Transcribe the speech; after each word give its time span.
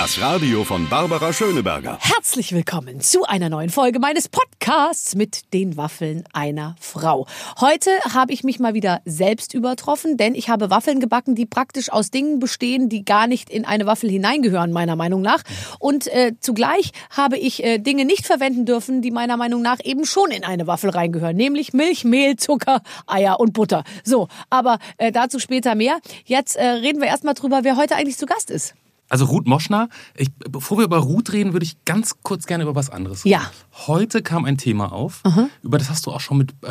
Das 0.00 0.18
Radio 0.18 0.64
von 0.64 0.88
Barbara 0.88 1.30
Schöneberger. 1.30 1.98
Herzlich 2.00 2.54
willkommen 2.54 3.02
zu 3.02 3.24
einer 3.24 3.50
neuen 3.50 3.68
Folge 3.68 3.98
meines 3.98 4.30
Podcasts 4.30 5.14
mit 5.14 5.52
den 5.52 5.76
Waffeln 5.76 6.24
einer 6.32 6.74
Frau. 6.80 7.26
Heute 7.60 7.90
habe 8.10 8.32
ich 8.32 8.42
mich 8.42 8.58
mal 8.58 8.72
wieder 8.72 9.02
selbst 9.04 9.52
übertroffen, 9.52 10.16
denn 10.16 10.34
ich 10.34 10.48
habe 10.48 10.70
Waffeln 10.70 11.00
gebacken, 11.00 11.34
die 11.34 11.44
praktisch 11.44 11.92
aus 11.92 12.10
Dingen 12.10 12.38
bestehen, 12.38 12.88
die 12.88 13.04
gar 13.04 13.26
nicht 13.26 13.50
in 13.50 13.66
eine 13.66 13.84
Waffel 13.84 14.08
hineingehören, 14.08 14.72
meiner 14.72 14.96
Meinung 14.96 15.20
nach. 15.20 15.42
Und 15.78 16.06
äh, 16.06 16.32
zugleich 16.40 16.92
habe 17.10 17.36
ich 17.36 17.62
äh, 17.62 17.76
Dinge 17.76 18.06
nicht 18.06 18.26
verwenden 18.26 18.64
dürfen, 18.64 19.02
die 19.02 19.10
meiner 19.10 19.36
Meinung 19.36 19.60
nach 19.60 19.80
eben 19.84 20.06
schon 20.06 20.30
in 20.30 20.44
eine 20.44 20.66
Waffel 20.66 20.88
reingehören, 20.88 21.36
nämlich 21.36 21.74
Milch, 21.74 22.04
Mehl, 22.04 22.36
Zucker, 22.36 22.80
Eier 23.06 23.38
und 23.38 23.52
Butter. 23.52 23.84
So, 24.02 24.28
aber 24.48 24.78
äh, 24.96 25.12
dazu 25.12 25.38
später 25.38 25.74
mehr. 25.74 26.00
Jetzt 26.24 26.56
äh, 26.56 26.64
reden 26.64 27.02
wir 27.02 27.08
erstmal 27.08 27.34
drüber, 27.34 27.64
wer 27.64 27.76
heute 27.76 27.96
eigentlich 27.96 28.16
zu 28.16 28.24
Gast 28.24 28.50
ist. 28.50 28.72
Also 29.10 29.26
Ruth 29.26 29.46
Moschner, 29.46 29.88
ich, 30.16 30.32
bevor 30.32 30.78
wir 30.78 30.84
über 30.84 30.98
Ruth 30.98 31.32
reden, 31.32 31.52
würde 31.52 31.64
ich 31.66 31.84
ganz 31.84 32.14
kurz 32.22 32.46
gerne 32.46 32.62
über 32.62 32.76
was 32.76 32.88
anderes 32.88 33.24
reden. 33.24 33.32
Ja. 33.32 33.50
Heute 33.86 34.22
kam 34.22 34.44
ein 34.44 34.56
Thema 34.56 34.92
auf, 34.92 35.22
über 35.62 35.78
das 35.78 35.90
hast 35.90 36.06
du 36.06 36.12
auch 36.12 36.20
schon 36.20 36.38
mit 36.38 36.54
äh, 36.64 36.68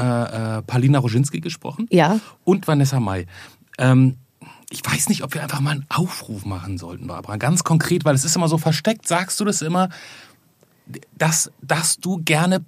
äh, 0.57 0.61
Palina 0.63 0.99
Roginski 0.99 1.41
gesprochen. 1.41 1.85
Ja. 1.91 2.19
Und 2.45 2.67
Vanessa 2.67 2.99
May. 2.99 3.27
Ähm, 3.77 4.15
ich 4.69 4.81
weiß 4.85 5.09
nicht, 5.09 5.23
ob 5.23 5.33
wir 5.33 5.43
einfach 5.43 5.59
mal 5.59 5.71
einen 5.71 5.85
Aufruf 5.89 6.45
machen 6.45 6.77
sollten, 6.77 7.07
Barbara. 7.07 7.37
Ganz 7.37 7.63
konkret, 7.63 8.05
weil 8.05 8.15
es 8.15 8.23
ist 8.23 8.35
immer 8.35 8.47
so 8.47 8.57
versteckt, 8.57 9.07
sagst 9.07 9.39
du 9.39 9.45
das 9.45 9.61
immer, 9.61 9.89
dass, 11.17 11.51
dass 11.61 11.97
du 11.97 12.21
gerne 12.23 12.63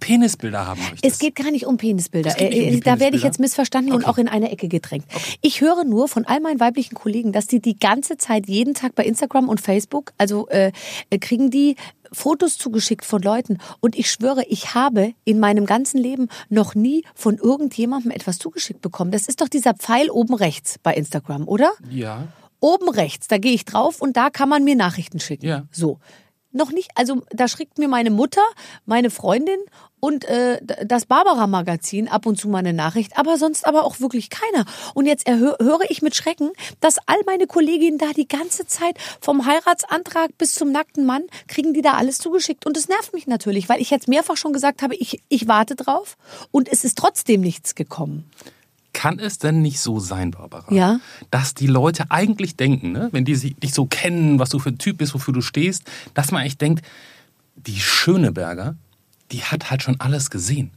Penisbilder 0.00 0.66
haben 0.66 0.80
möchtest. 0.80 1.04
Es 1.04 1.18
geht 1.18 1.34
gar 1.34 1.50
nicht 1.50 1.66
um 1.66 1.76
Penisbilder. 1.76 2.30
Nicht 2.30 2.40
um 2.42 2.50
die 2.50 2.58
Äh, 2.58 2.62
da 2.62 2.64
werde 2.64 2.72
ich 2.80 3.00
Penisbilder? 3.00 3.26
jetzt 3.26 3.40
missverstanden 3.40 3.92
und 3.92 4.02
Okay. 4.02 4.10
auch 4.10 4.18
in 4.18 4.28
eine 4.28 4.50
Ecke 4.50 4.68
gedrängt. 4.68 5.04
Ich 5.40 5.60
höre 5.60 5.84
nur 5.84 6.08
von 6.08 6.24
all 6.24 6.40
meinen 6.40 6.60
weiblichen 6.60 6.94
Kollegen, 6.94 7.32
dass 7.32 7.46
die 7.46 7.60
die 7.60 7.78
ganze 7.78 8.16
Zeit 8.16 8.48
jeden 8.48 8.74
Tag 8.74 8.94
bei 8.94 9.04
Instagram 9.04 9.48
und 9.48 9.60
Facebook, 9.60 10.12
also 10.18 10.48
äh, 10.48 10.72
äh, 11.10 11.18
kriegen 11.18 11.50
die 11.50 11.76
Fotos 12.12 12.58
zugeschickt 12.58 13.04
von 13.04 13.22
Leuten. 13.22 13.58
Und 13.80 13.96
ich 13.98 14.10
schwöre, 14.10 14.44
ich 14.48 14.74
habe 14.74 15.14
in 15.24 15.40
meinem 15.40 15.64
ganzen 15.66 15.98
Leben 15.98 16.28
noch 16.50 16.74
nie 16.74 17.04
von 17.14 17.38
irgendjemandem 17.38 18.10
etwas 18.10 18.38
zugeschickt 18.38 18.82
bekommen. 18.82 19.10
Das 19.12 19.26
ist 19.28 19.40
doch 19.40 19.48
dieser 19.48 19.74
Pfeil 19.74 20.10
oben 20.10 20.34
rechts 20.34 20.76
bei 20.82 20.94
Instagram, 20.94 21.48
oder? 21.48 21.72
Ja. 21.90 22.28
Oben 22.60 22.90
rechts, 22.90 23.26
da 23.28 23.38
gehe 23.38 23.52
ich 23.54 23.64
drauf 23.64 24.00
und 24.00 24.16
da 24.16 24.30
kann 24.30 24.48
man 24.48 24.62
mir 24.62 24.76
Nachrichten 24.76 25.18
schicken. 25.20 25.46
Ja. 25.46 25.64
So. 25.72 25.98
Noch 26.52 26.70
nicht, 26.70 26.90
also 26.94 27.22
da 27.30 27.48
schickt 27.48 27.78
mir 27.78 27.88
meine 27.88 28.10
Mutter, 28.10 28.42
meine 28.84 29.10
Freundin 29.10 29.58
und 30.00 30.24
äh, 30.24 30.60
das 30.84 31.06
Barbara-Magazin 31.06 32.08
ab 32.08 32.26
und 32.26 32.36
zu 32.36 32.48
mal 32.48 32.58
eine 32.58 32.72
Nachricht, 32.72 33.16
aber 33.16 33.38
sonst 33.38 33.66
aber 33.66 33.84
auch 33.84 34.00
wirklich 34.00 34.30
keiner. 34.30 34.64
Und 34.94 35.06
jetzt 35.06 35.28
höre 35.28 35.88
ich 35.88 36.02
mit 36.02 36.16
Schrecken, 36.16 36.50
dass 36.80 36.96
all 37.06 37.20
meine 37.24 37.46
Kolleginnen 37.46 37.98
da 37.98 38.12
die 38.12 38.26
ganze 38.26 38.66
Zeit 38.66 38.96
vom 39.20 39.46
Heiratsantrag 39.46 40.36
bis 40.38 40.54
zum 40.54 40.72
nackten 40.72 41.06
Mann 41.06 41.22
kriegen 41.46 41.72
die 41.72 41.82
da 41.82 41.94
alles 41.94 42.18
zugeschickt. 42.18 42.66
Und 42.66 42.76
es 42.76 42.88
nervt 42.88 43.14
mich 43.14 43.26
natürlich, 43.28 43.68
weil 43.68 43.80
ich 43.80 43.90
jetzt 43.90 44.08
mehrfach 44.08 44.36
schon 44.36 44.52
gesagt 44.52 44.82
habe, 44.82 44.96
ich, 44.96 45.22
ich 45.28 45.46
warte 45.46 45.76
drauf 45.76 46.16
und 46.50 46.68
es 46.70 46.82
ist 46.84 46.98
trotzdem 46.98 47.40
nichts 47.40 47.74
gekommen. 47.76 48.28
Kann 48.92 49.18
es 49.18 49.38
denn 49.38 49.62
nicht 49.62 49.80
so 49.80 49.98
sein, 50.00 50.30
Barbara, 50.32 50.72
Ja. 50.72 51.00
dass 51.30 51.54
die 51.54 51.66
Leute 51.66 52.10
eigentlich 52.10 52.56
denken, 52.56 52.92
ne, 52.92 53.08
wenn 53.12 53.24
die 53.24 53.34
sich- 53.34 53.56
dich 53.56 53.72
so 53.72 53.86
kennen, 53.86 54.38
was 54.38 54.50
du 54.50 54.58
für 54.58 54.68
ein 54.70 54.78
Typ 54.78 54.98
bist, 54.98 55.14
wofür 55.14 55.32
du 55.34 55.40
stehst, 55.40 55.84
dass 56.14 56.30
man 56.30 56.42
eigentlich 56.42 56.58
denkt, 56.58 56.84
die 57.56 57.78
Schöneberger, 57.80 58.76
die 59.30 59.42
hat 59.42 59.70
halt 59.70 59.82
schon 59.82 59.98
alles 60.00 60.30
gesehen. 60.30 60.70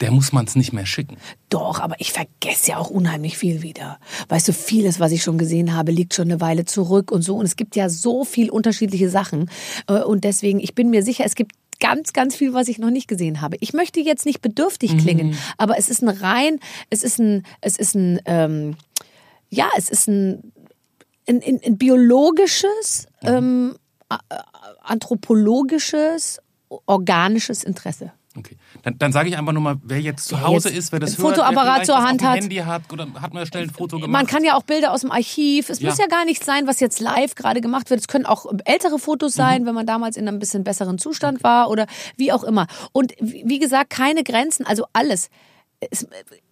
Der 0.00 0.10
muss 0.10 0.32
man 0.32 0.46
es 0.46 0.56
nicht 0.56 0.72
mehr 0.72 0.84
schicken. 0.84 1.16
Doch, 1.48 1.78
aber 1.78 1.94
ich 2.00 2.12
vergesse 2.12 2.70
ja 2.70 2.76
auch 2.78 2.90
unheimlich 2.90 3.38
viel 3.38 3.62
wieder. 3.62 4.00
Weißt 4.28 4.48
du, 4.48 4.52
vieles, 4.52 4.98
was 4.98 5.12
ich 5.12 5.22
schon 5.22 5.38
gesehen 5.38 5.74
habe, 5.74 5.92
liegt 5.92 6.12
schon 6.14 6.24
eine 6.30 6.40
Weile 6.40 6.64
zurück 6.64 7.12
und 7.12 7.22
so. 7.22 7.36
Und 7.36 7.44
es 7.44 7.54
gibt 7.54 7.76
ja 7.76 7.88
so 7.88 8.24
viel 8.24 8.50
unterschiedliche 8.50 9.08
Sachen. 9.10 9.48
Äh, 9.86 10.00
Und 10.02 10.24
deswegen, 10.24 10.58
ich 10.58 10.74
bin 10.74 10.90
mir 10.90 11.04
sicher, 11.04 11.24
es 11.24 11.36
gibt 11.36 11.52
ganz, 11.82 12.12
ganz 12.12 12.36
viel, 12.36 12.52
was 12.54 12.68
ich 12.68 12.78
noch 12.78 12.90
nicht 12.90 13.08
gesehen 13.08 13.40
habe. 13.40 13.56
Ich 13.60 13.72
möchte 13.72 14.00
jetzt 14.00 14.24
nicht 14.24 14.40
bedürftig 14.40 14.92
klingen, 14.98 15.36
aber 15.58 15.76
es 15.78 15.88
ist 15.88 16.02
ein 16.02 16.08
rein, 16.08 16.60
es 16.90 17.02
ist 17.02 17.18
ein, 17.18 17.44
es 17.60 17.76
ist 17.76 17.94
ein, 17.94 18.20
ähm, 18.24 18.76
ja, 19.50 19.68
es 19.76 19.90
ist 19.90 20.06
ein, 20.08 20.52
ein, 21.28 21.42
ein, 21.48 21.60
ein 21.66 21.76
biologisches, 21.78 23.06
ähm, 23.22 23.76
a- 24.08 24.18
a- 24.30 24.44
anthropologisches, 24.84 26.40
organisches 26.86 27.64
Interesse. 27.64 28.12
Okay. 28.36 28.56
Dann, 28.82 28.96
dann 28.98 29.12
sage 29.12 29.28
ich 29.28 29.36
einfach 29.36 29.52
nur 29.52 29.62
mal, 29.62 29.76
wer 29.82 30.00
jetzt 30.00 30.26
zu 30.26 30.40
Hause 30.40 30.68
jetzt 30.70 30.78
ist, 30.78 30.92
wer 30.92 31.00
das 31.00 31.18
hört, 31.18 31.36
Fotoapparat 31.36 31.84
zur 31.84 31.98
Hand 32.02 32.22
hat. 32.22 32.36
Handy 32.40 32.56
hat 32.56 32.90
oder 32.92 33.06
hat 33.20 33.34
man 33.34 33.44
schnell 33.46 33.64
ein 33.64 33.70
Foto 33.70 33.96
gemacht. 33.96 34.10
Man 34.10 34.26
kann 34.26 34.42
ja 34.44 34.56
auch 34.56 34.62
Bilder 34.62 34.92
aus 34.92 35.02
dem 35.02 35.10
Archiv. 35.10 35.68
Es 35.68 35.80
Ja. 35.80 35.88
muss 35.90 35.98
ja 35.98 36.06
gar 36.06 36.24
nicht 36.24 36.42
sein, 36.44 36.66
was 36.66 36.80
jetzt 36.80 37.00
live 37.00 37.34
gerade 37.34 37.60
gemacht 37.60 37.90
wird. 37.90 38.00
Es 38.00 38.08
können 38.08 38.24
auch 38.26 38.46
ältere 38.64 38.98
Fotos 38.98 39.34
sein, 39.34 39.66
wenn 39.66 39.74
man 39.74 39.86
damals 39.86 40.16
in 40.16 40.26
einem 40.26 40.38
bisschen 40.38 40.64
besseren 40.64 40.98
Zustand 40.98 41.42
war 41.44 41.68
oder 41.68 41.86
wie 42.16 42.32
auch 42.32 42.44
immer. 42.44 42.66
Und 42.92 43.12
wie 43.20 43.58
gesagt, 43.58 43.90
keine 43.90 44.24
Grenzen, 44.24 44.64
also 44.66 44.86
alles. 44.92 45.28
Es, 45.90 46.06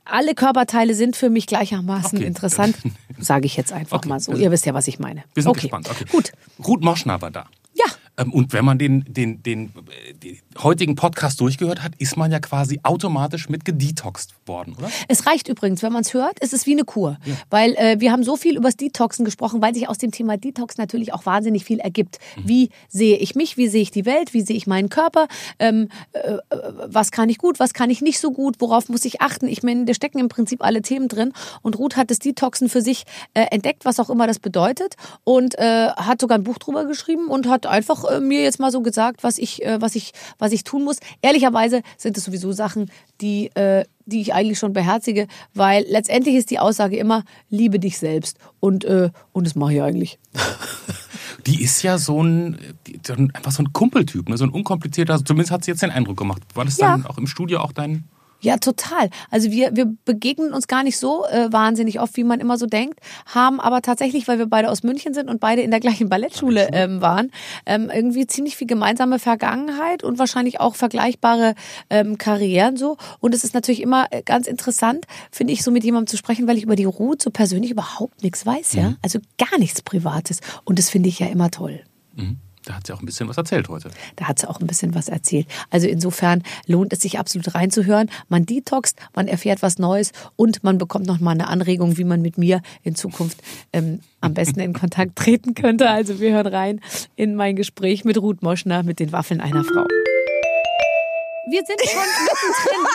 alle 0.04 0.34
Körperteile 0.34 0.92
sind 0.94 1.14
für 1.16 1.30
mich 1.30 1.46
gleichermaßen 1.46 2.18
Okay. 2.18 2.26
interessant, 2.26 2.76
sage 3.18 3.46
ich 3.46 3.56
jetzt 3.56 3.72
einfach 3.72 3.98
Okay. 3.98 4.08
mal 4.08 4.18
so. 4.20 4.32
Ihr 4.34 4.50
wisst 4.50 4.66
ja, 4.66 4.74
was 4.74 4.88
ich 4.88 4.98
meine. 4.98 5.22
Wir 5.34 5.42
sind 5.44 5.50
okay. 5.50 5.60
gespannt. 5.62 5.88
Okay. 5.88 6.04
Gut. 6.10 6.32
Ruth 6.66 6.82
Moschner 6.82 7.22
war 7.22 7.30
da. 7.30 7.46
Ja. 7.74 7.84
Ähm, 8.16 8.32
Und 8.32 8.52
wenn 8.52 8.64
man 8.64 8.78
den, 8.78 9.04
den, 9.06 9.40
den, 9.44 9.66
äh, 10.08 10.12
den 10.14 10.38
heutigen 10.58 10.96
Podcast 10.96 11.40
durchgehört 11.40 11.82
hat, 11.82 11.92
ist 11.98 12.16
man 12.16 12.32
ja 12.32 12.40
quasi 12.40 12.80
automatisch 12.82 13.48
mit 13.48 13.64
gedetoxed 13.64 14.34
worden, 14.46 14.74
oder? 14.76 14.90
Es 15.08 15.26
reicht 15.26 15.48
übrigens, 15.48 15.82
wenn 15.82 15.92
man 15.92 16.02
es 16.02 16.14
hört, 16.14 16.38
es 16.40 16.52
ist 16.52 16.66
wie 16.66 16.72
eine 16.72 16.84
Kur. 16.84 17.18
Weil 17.50 17.74
äh, 17.74 18.00
wir 18.00 18.12
haben 18.12 18.24
so 18.24 18.36
viel 18.36 18.56
übers 18.56 18.76
Detoxen 18.76 19.24
gesprochen, 19.24 19.62
weil 19.62 19.74
sich 19.74 19.88
aus 19.88 19.98
dem 19.98 20.10
Thema 20.10 20.36
Detox 20.36 20.76
natürlich 20.76 21.12
auch 21.12 21.26
wahnsinnig 21.26 21.64
viel 21.64 21.78
ergibt. 21.78 22.18
Wie 22.42 22.70
sehe 22.88 23.16
ich 23.16 23.34
mich, 23.34 23.56
wie 23.56 23.68
sehe 23.68 23.82
ich 23.82 23.90
die 23.90 24.06
Welt, 24.06 24.34
wie 24.34 24.40
sehe 24.40 24.56
ich 24.56 24.66
meinen 24.66 24.88
Körper, 24.88 25.28
ähm, 25.58 25.88
äh, 26.12 26.18
äh, 26.18 26.40
was 26.86 27.10
kann 27.10 27.28
ich 27.28 27.38
gut, 27.38 27.60
was 27.60 27.74
kann 27.74 27.90
ich 27.90 28.00
nicht 28.00 28.20
so 28.20 28.30
gut, 28.32 28.56
worauf 28.60 28.88
muss 28.88 29.04
ich 29.04 29.20
achten. 29.20 29.46
Ich 29.46 29.62
meine, 29.62 29.84
da 29.84 29.94
stecken 29.94 30.18
im 30.18 30.28
Prinzip 30.28 30.64
alle 30.64 30.82
Themen 30.82 31.08
drin. 31.08 31.32
Und 31.62 31.78
Ruth 31.78 31.96
hat 31.96 32.10
das 32.10 32.18
Detoxen 32.18 32.68
für 32.68 32.82
sich 32.82 33.04
äh, 33.34 33.46
entdeckt, 33.50 33.84
was 33.84 34.00
auch 34.00 34.10
immer 34.10 34.26
das 34.26 34.38
bedeutet. 34.38 34.96
Und 35.24 35.58
äh, 35.58 35.88
hat 35.90 36.20
sogar 36.20 36.38
ein 36.38 36.44
Buch 36.44 36.58
drüber 36.58 36.84
geschrieben 36.84 37.28
und 37.28 37.48
hat 37.48 37.66
einfach 37.66 38.04
äh, 38.04 38.20
mir 38.20 38.42
jetzt 38.42 38.58
mal 38.58 38.70
so 38.70 38.80
gesagt, 38.82 39.22
was 39.22 39.38
ich, 39.38 39.62
was 39.78 39.94
ich, 39.94 40.12
was 40.38 40.49
ich 40.52 40.64
tun 40.64 40.84
muss. 40.84 40.96
Ehrlicherweise 41.22 41.82
sind 41.96 42.16
es 42.16 42.24
sowieso 42.24 42.52
Sachen, 42.52 42.90
die, 43.20 43.46
äh, 43.54 43.84
die 44.06 44.20
ich 44.20 44.34
eigentlich 44.34 44.58
schon 44.58 44.72
beherzige, 44.72 45.26
weil 45.54 45.84
letztendlich 45.88 46.34
ist 46.34 46.50
die 46.50 46.58
Aussage 46.58 46.96
immer, 46.96 47.24
liebe 47.48 47.78
dich 47.78 47.98
selbst. 47.98 48.38
Und, 48.60 48.84
äh, 48.84 49.10
und 49.32 49.46
das 49.46 49.54
mache 49.54 49.74
ich 49.74 49.82
eigentlich. 49.82 50.18
Die 51.46 51.62
ist 51.62 51.82
ja 51.82 51.96
so 51.96 52.22
ein, 52.22 52.58
die- 52.86 53.00
so 53.06 53.14
ein 53.14 53.30
einfach 53.34 53.50
so 53.52 53.62
ein 53.62 53.72
Kumpeltyp, 53.72 54.28
ne? 54.28 54.36
so 54.36 54.44
ein 54.44 54.50
unkomplizierter, 54.50 55.24
zumindest 55.24 55.50
hat 55.52 55.64
sie 55.64 55.70
jetzt 55.70 55.82
den 55.82 55.90
Eindruck 55.90 56.18
gemacht. 56.18 56.42
War 56.54 56.66
das 56.66 56.76
Ja. 56.76 56.88
dann 56.90 57.06
auch 57.06 57.16
im 57.16 57.26
Studio 57.26 57.60
auch 57.60 57.72
dein... 57.72 58.04
Ja, 58.40 58.56
total. 58.56 59.10
Also 59.30 59.50
wir, 59.50 59.76
wir 59.76 59.86
begegnen 60.04 60.52
uns 60.52 60.66
gar 60.66 60.82
nicht 60.82 60.98
so 60.98 61.26
äh, 61.26 61.52
wahnsinnig 61.52 62.00
oft, 62.00 62.16
wie 62.16 62.24
man 62.24 62.40
immer 62.40 62.56
so 62.56 62.66
denkt, 62.66 63.00
haben 63.26 63.60
aber 63.60 63.82
tatsächlich, 63.82 64.28
weil 64.28 64.38
wir 64.38 64.46
beide 64.46 64.70
aus 64.70 64.82
München 64.82 65.14
sind 65.14 65.28
und 65.28 65.40
beide 65.40 65.62
in 65.62 65.70
der 65.70 65.80
gleichen 65.80 66.08
Ballettschule 66.08 66.68
ähm, 66.72 67.00
waren, 67.00 67.30
ähm, 67.66 67.90
irgendwie 67.92 68.26
ziemlich 68.26 68.56
viel 68.56 68.66
gemeinsame 68.66 69.18
Vergangenheit 69.18 70.02
und 70.02 70.18
wahrscheinlich 70.18 70.60
auch 70.60 70.74
vergleichbare 70.74 71.54
ähm, 71.90 72.18
Karrieren 72.18 72.76
so. 72.76 72.96
Und 73.20 73.34
es 73.34 73.44
ist 73.44 73.54
natürlich 73.54 73.82
immer 73.82 74.06
äh, 74.10 74.22
ganz 74.22 74.46
interessant, 74.46 75.06
finde 75.30 75.52
ich, 75.52 75.62
so 75.62 75.70
mit 75.70 75.84
jemandem 75.84 76.06
zu 76.06 76.16
sprechen, 76.16 76.48
weil 76.48 76.56
ich 76.56 76.64
über 76.64 76.76
die 76.76 76.84
Ruth 76.84 77.22
so 77.22 77.30
persönlich 77.30 77.70
überhaupt 77.70 78.22
nichts 78.22 78.46
weiß, 78.46 78.74
ja. 78.74 78.94
Also 79.02 79.18
gar 79.38 79.58
nichts 79.58 79.82
Privates. 79.82 80.40
Und 80.64 80.78
das 80.78 80.88
finde 80.88 81.08
ich 81.08 81.18
ja 81.18 81.26
immer 81.26 81.50
toll. 81.50 81.80
Mhm. 82.16 82.38
Da 82.64 82.74
hat 82.74 82.86
sie 82.86 82.92
auch 82.92 83.00
ein 83.00 83.06
bisschen 83.06 83.28
was 83.28 83.38
erzählt 83.38 83.68
heute. 83.68 83.90
Da 84.16 84.26
hat 84.26 84.38
sie 84.38 84.48
auch 84.48 84.60
ein 84.60 84.66
bisschen 84.66 84.94
was 84.94 85.08
erzählt. 85.08 85.46
Also 85.70 85.88
insofern 85.88 86.42
lohnt 86.66 86.92
es 86.92 87.00
sich 87.00 87.18
absolut 87.18 87.54
reinzuhören. 87.54 88.10
Man 88.28 88.44
detoxt, 88.44 88.98
man 89.14 89.28
erfährt 89.28 89.62
was 89.62 89.78
Neues 89.78 90.12
und 90.36 90.62
man 90.62 90.76
bekommt 90.76 91.06
noch 91.06 91.20
mal 91.20 91.32
eine 91.32 91.48
Anregung, 91.48 91.96
wie 91.96 92.04
man 92.04 92.20
mit 92.20 92.36
mir 92.36 92.60
in 92.82 92.94
Zukunft 92.94 93.42
ähm, 93.72 94.00
am 94.20 94.34
besten 94.34 94.60
in 94.60 94.74
Kontakt 94.74 95.16
treten 95.16 95.54
könnte. 95.54 95.88
Also 95.88 96.20
wir 96.20 96.32
hören 96.32 96.46
rein 96.46 96.80
in 97.16 97.34
mein 97.34 97.56
Gespräch 97.56 98.04
mit 98.04 98.18
Ruth 98.18 98.42
Moschner 98.42 98.82
mit 98.82 99.00
den 99.00 99.12
Waffeln 99.12 99.40
einer 99.40 99.64
Frau. 99.64 99.86
Wir 101.50 101.62
sind 101.66 101.80
schon 101.80 102.00
mittendrin, 102.00 102.86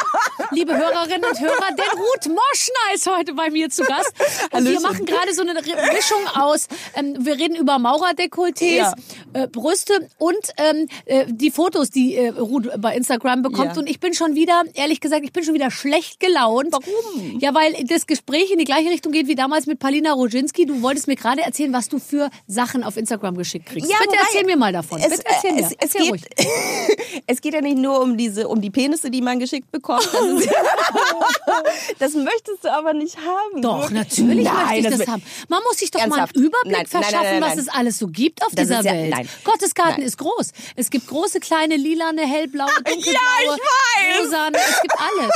liebe 0.52 0.78
Hörerinnen 0.78 1.30
und 1.30 1.40
Hörer, 1.42 1.70
denn 1.78 2.00
Ruth 2.00 2.28
Moschner 2.28 2.94
ist 2.94 3.06
heute 3.10 3.34
bei 3.34 3.50
mir 3.50 3.70
zu 3.70 3.84
Gast. 3.84 4.14
Und 4.18 4.64
wir 4.66 4.76
Hallöchen. 4.76 4.82
machen 4.84 5.06
gerade 5.06 5.34
so 5.34 5.42
eine 5.42 5.54
Mischung 5.54 6.26
aus, 6.36 6.68
ähm, 6.96 7.16
wir 7.20 7.38
reden 7.38 7.56
über 7.56 7.74
Maurerdekolletés, 7.80 8.76
Ja. 8.78 8.94
äh, 9.34 9.48
Brüste 9.48 10.08
und 10.20 10.38
ähm, 10.58 10.88
äh, 11.06 11.26
die 11.28 11.52
Fotos, 11.52 11.90
die 11.90 12.16
äh, 12.16 12.30
Ruth 12.30 12.70
bei 12.78 12.96
Instagram 12.96 13.42
bekommt. 13.42 13.74
Ja. 13.74 13.78
Und 13.80 13.90
ich 13.90 14.00
bin 14.00 14.14
schon 14.14 14.36
wieder, 14.36 14.64
ehrlich 14.74 15.02
gesagt, 15.02 15.24
ich 15.26 15.34
bin 15.34 15.44
schon 15.44 15.54
wieder 15.54 15.70
schlecht 15.72 16.20
gelaunt. 16.22 16.70
Warum? 16.72 17.40
Ja, 17.40 17.54
weil 17.54 17.74
das 17.86 18.08
Gespräch 18.08 18.52
in 18.52 18.60
die 18.60 18.66
gleiche 18.66 18.90
Richtung 18.90 19.12
geht 19.12 19.28
wie 19.28 19.36
damals 19.36 19.66
mit 19.66 19.80
Palina 19.80 20.14
Roginski. 20.14 20.66
Du 20.66 20.82
wolltest 20.82 21.08
mir 21.08 21.16
gerade 21.18 21.42
erzählen, 21.42 21.74
was 21.74 21.90
du 21.90 22.00
für 22.00 22.30
Sachen 22.48 22.84
auf 22.86 22.96
Instagram 22.96 23.36
geschickt 23.36 23.66
kriegst. 23.66 23.92
Ja, 23.92 23.98
Bitte 24.00 24.16
erzähl 24.22 24.46
mir 24.46 24.56
mal 24.56 24.72
davon. 24.72 25.00
Es, 25.02 25.10
Bitte 25.10 25.24
erzähl 25.26 25.50
äh, 25.50 25.54
mir. 25.56 25.60
es, 25.62 25.72
es, 25.72 25.76
erzähl 25.80 26.02
geht, 26.04 26.12
ruhig. 26.12 26.24
es 27.28 27.42
geht 27.42 27.54
ja 27.54 27.62
nicht 27.62 27.78
nur 27.78 28.00
um 28.02 28.16
diese, 28.16 28.45
um 28.46 28.62
die 28.62 28.70
Penisse, 28.70 29.10
die 29.12 29.22
man 29.22 29.40
geschickt 29.40 29.72
bekommt. 29.72 30.08
Das 30.14 30.22
ist 30.22 30.50
Das 32.00 32.14
möchtest 32.14 32.64
du 32.64 32.72
aber 32.72 32.94
nicht 32.94 33.18
haben. 33.18 33.62
Doch, 33.62 33.90
natürlich 33.90 34.46
Nein, 34.46 34.56
möchte 34.66 34.78
ich 34.80 34.86
das, 34.90 35.00
will- 35.00 35.08
haben. 35.08 35.24
Man 35.50 35.62
muss 35.68 35.78
sich 35.78 35.92
doch 35.92 36.00
Ernsthaft? 36.02 36.36
mal 36.36 36.40
einen 36.40 36.48
Überblick 36.48 36.78
Nein, 36.78 36.86
verschaffen, 36.88 37.40
nein, 37.40 37.42
was 37.42 37.58
es 37.58 37.68
alles 37.70 37.98
so 38.00 38.08
gibt 38.08 38.44
auf 38.46 38.52
Das 38.54 38.68
dieser 38.68 38.82
ja- 38.84 38.92
Welt. 39.18 39.28
Gottesgarten 39.44 40.04
ist 40.04 40.18
groß. 40.18 40.52
Es 40.76 40.90
gibt 40.90 41.08
große, 41.08 41.40
kleine, 41.40 41.76
lilane, 41.78 42.22
hellblaue, 42.22 42.70
dunkelblaue, 42.76 43.14
ich 43.44 43.50
weiß. 43.50 44.26
rosane. 44.26 44.58
Es 44.58 44.82
gibt 44.82 44.96
alles. 45.00 45.32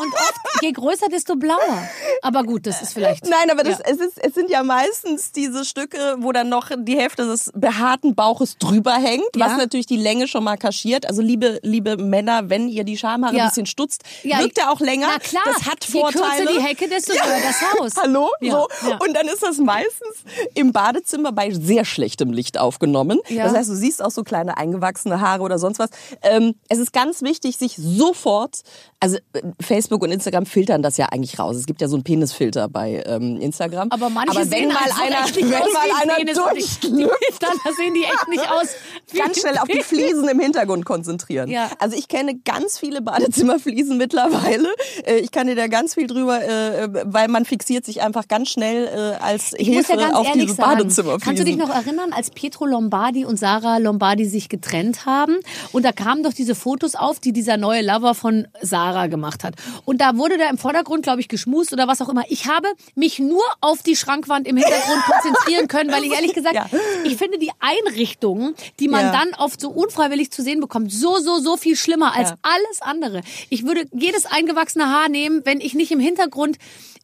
Und 0.00 0.12
oft, 0.12 0.62
je 0.62 0.72
größer, 0.72 1.08
desto 1.08 1.36
blauer. 1.36 1.88
Aber 2.22 2.42
gut, 2.42 2.66
das 2.66 2.82
ist 2.82 2.92
vielleicht... 2.94 3.24
Nein, 3.26 3.50
aber 3.50 3.62
das, 3.62 3.78
Ja. 3.78 3.84
es, 3.86 4.00
ist, 4.00 4.18
es 4.24 4.34
sind 4.34 4.50
ja 4.50 4.62
meistens 4.62 5.30
diese 5.32 5.64
Stücke, 5.64 6.16
wo 6.18 6.32
dann 6.32 6.48
noch 6.48 6.70
die 6.76 6.96
Hälfte 6.98 7.26
des 7.26 7.50
behaarten 7.54 8.14
Bauches 8.14 8.58
drüber 8.58 8.94
hängt, 8.94 9.24
was 9.36 9.52
Ja. 9.52 9.56
natürlich 9.58 9.86
die 9.86 9.96
Länge 9.96 10.26
schon 10.28 10.44
mal 10.44 10.56
kaschiert. 10.56 11.06
Also 11.06 11.22
liebe, 11.22 11.60
liebe 11.62 11.96
Männer, 11.96 12.43
wenn 12.50 12.68
ihr 12.68 12.84
die 12.84 12.96
Schamhaare 12.96 13.34
Ja. 13.36 13.44
ein 13.44 13.48
bisschen 13.50 13.66
stutzt, 13.66 14.02
Ja, 14.22 14.38
wirkt 14.40 14.58
er 14.58 14.70
auch 14.72 14.80
länger. 14.80 15.08
Na 15.12 15.18
klar, 15.18 15.42
das 15.46 15.64
hat 15.66 15.84
je 15.86 16.00
Vorteile. 16.00 16.44
kürzer 16.46 16.52
die 16.58 16.62
Hecke, 16.64 16.88
desto 16.88 17.12
höher 17.12 17.40
das 17.42 17.62
Haus. 17.80 17.92
Hallo? 18.02 18.30
Ja, 18.40 18.52
so. 18.52 18.68
ja. 18.88 18.96
Und 18.98 19.14
dann 19.14 19.26
ist 19.28 19.42
das 19.42 19.58
meistens 19.58 20.24
im 20.54 20.72
Badezimmer 20.72 21.32
bei 21.32 21.50
sehr 21.52 21.84
schlechtem 21.84 22.32
Licht 22.32 22.58
aufgenommen. 22.58 23.20
Ja. 23.28 23.44
Das 23.44 23.54
heißt, 23.54 23.70
du 23.70 23.74
siehst 23.76 24.02
auch 24.02 24.10
so 24.10 24.24
kleine 24.24 24.56
eingewachsene 24.56 25.20
Haare 25.20 25.42
oder 25.42 25.58
sonst 25.58 25.78
was. 25.78 25.90
Ähm, 26.22 26.54
es 26.68 26.78
ist 26.78 26.92
ganz 26.92 27.22
wichtig, 27.22 27.56
sich 27.56 27.74
sofort, 27.76 28.60
also 29.00 29.16
äh, 29.32 29.42
Facebook 29.60 30.02
und 30.02 30.10
Instagram 30.10 30.46
filtern 30.46 30.82
das 30.82 30.96
ja 30.96 31.06
eigentlich 31.06 31.38
raus. 31.38 31.56
Es 31.56 31.66
gibt 31.66 31.80
ja 31.80 31.88
so 31.88 31.96
einen 31.96 32.04
Penisfilter 32.04 32.68
bei 32.68 33.02
ähm, 33.06 33.36
Instagram. 33.40 33.90
Aber 33.90 34.08
manche 34.10 34.30
Aber 34.30 34.40
wenn 34.40 34.48
sehen 34.50 34.68
mal 34.68 34.90
einer, 35.02 35.26
wenn 35.34 35.48
mal 35.50 36.02
einer 36.02 36.14
Penis. 36.14 36.34
Durchschlüpft, 36.36 37.42
Dann 37.42 37.74
sehen 37.76 37.94
die 37.94 38.04
echt 38.04 38.28
nicht 38.28 38.50
aus. 38.50 38.68
ganz 39.16 39.40
schnell 39.40 39.56
auf 39.58 39.68
die. 39.68 39.82
Fliesen 39.84 40.26
im 40.28 40.40
Hintergrund 40.40 40.86
konzentrieren. 40.86 41.50
Ja. 41.50 41.70
Also 41.78 41.94
ich 41.96 42.08
kenne 42.08 42.23
ganz 42.44 42.78
viele 42.78 43.02
Badezimmerfliesen 43.02 43.96
mittlerweile. 43.96 44.68
Äh, 45.04 45.18
Ich 45.18 45.30
kann 45.30 45.46
dir 45.46 45.54
da 45.56 45.66
ganz 45.66 45.94
viel 45.94 46.06
drüber, 46.06 46.42
äh, 46.42 46.88
weil 47.04 47.28
man 47.28 47.44
fixiert 47.44 47.84
sich 47.84 48.02
einfach 48.02 48.28
ganz 48.28 48.48
schnell 48.50 48.86
äh, 48.86 49.22
als 49.22 49.52
Ich 49.56 49.68
Hilfe 49.68 49.94
ja 49.98 50.14
auf 50.14 50.30
diese 50.32 50.54
sagen, 50.54 50.78
Badezimmerfliesen. 50.78 51.20
kannst 51.24 51.40
du 51.40 51.44
dich 51.44 51.56
noch 51.56 51.70
erinnern, 51.74 52.12
als 52.12 52.30
Pietro 52.30 52.66
Lombardi 52.66 53.24
und 53.24 53.38
Sarah 53.38 53.78
Lombardi 53.78 54.24
sich 54.26 54.48
getrennt 54.48 55.06
haben? 55.06 55.36
Und 55.72 55.84
da 55.84 55.92
kamen 55.92 56.22
doch 56.22 56.32
diese 56.32 56.54
Fotos 56.54 56.94
auf, 56.94 57.20
die 57.20 57.32
dieser 57.32 57.56
neue 57.56 57.82
Lover 57.82 58.14
von 58.14 58.46
Sarah 58.62 59.06
gemacht 59.06 59.44
hat. 59.44 59.54
Und 59.84 60.00
da 60.00 60.16
wurde 60.16 60.38
da 60.38 60.48
im 60.48 60.58
Vordergrund, 60.58 61.02
glaube 61.02 61.20
ich, 61.20 61.28
geschmust 61.28 61.72
oder 61.72 61.86
was 61.88 62.00
auch 62.00 62.08
immer. 62.08 62.24
Ich 62.28 62.46
habe 62.48 62.68
mich 62.94 63.18
nur 63.18 63.42
auf 63.60 63.82
die 63.82 63.96
Schrankwand 63.96 64.46
im 64.46 64.56
Hintergrund 64.56 65.02
konzentrieren 65.06 65.68
können, 65.68 65.90
weil 65.92 66.04
ich 66.04 66.12
ehrlich 66.12 66.32
gesagt, 66.34 66.54
Ja. 66.54 66.66
ich 67.04 67.16
finde 67.16 67.38
die 67.38 67.50
Einrichtungen, 67.60 68.54
die 68.80 68.88
man 68.88 69.06
Ja. 69.06 69.12
dann 69.12 69.34
oft 69.38 69.60
so 69.60 69.70
unfreiwillig 69.70 70.30
zu 70.30 70.42
sehen 70.42 70.60
bekommt, 70.60 70.92
so, 70.92 71.18
so, 71.18 71.38
so 71.38 71.56
viel 71.56 71.76
schlimmer 71.76 72.13
als 72.14 72.30
Ja. 72.30 72.36
alles 72.42 72.80
andere. 72.80 73.20
Ich 73.50 73.66
würde 73.66 73.86
jedes 73.92 74.26
eingewachsene 74.26 74.88
Haar 74.88 75.08
nehmen, 75.08 75.42
wenn 75.44 75.60
ich 75.60 75.74
nicht 75.74 75.90
im 75.92 76.00
Hintergrund 76.00 76.56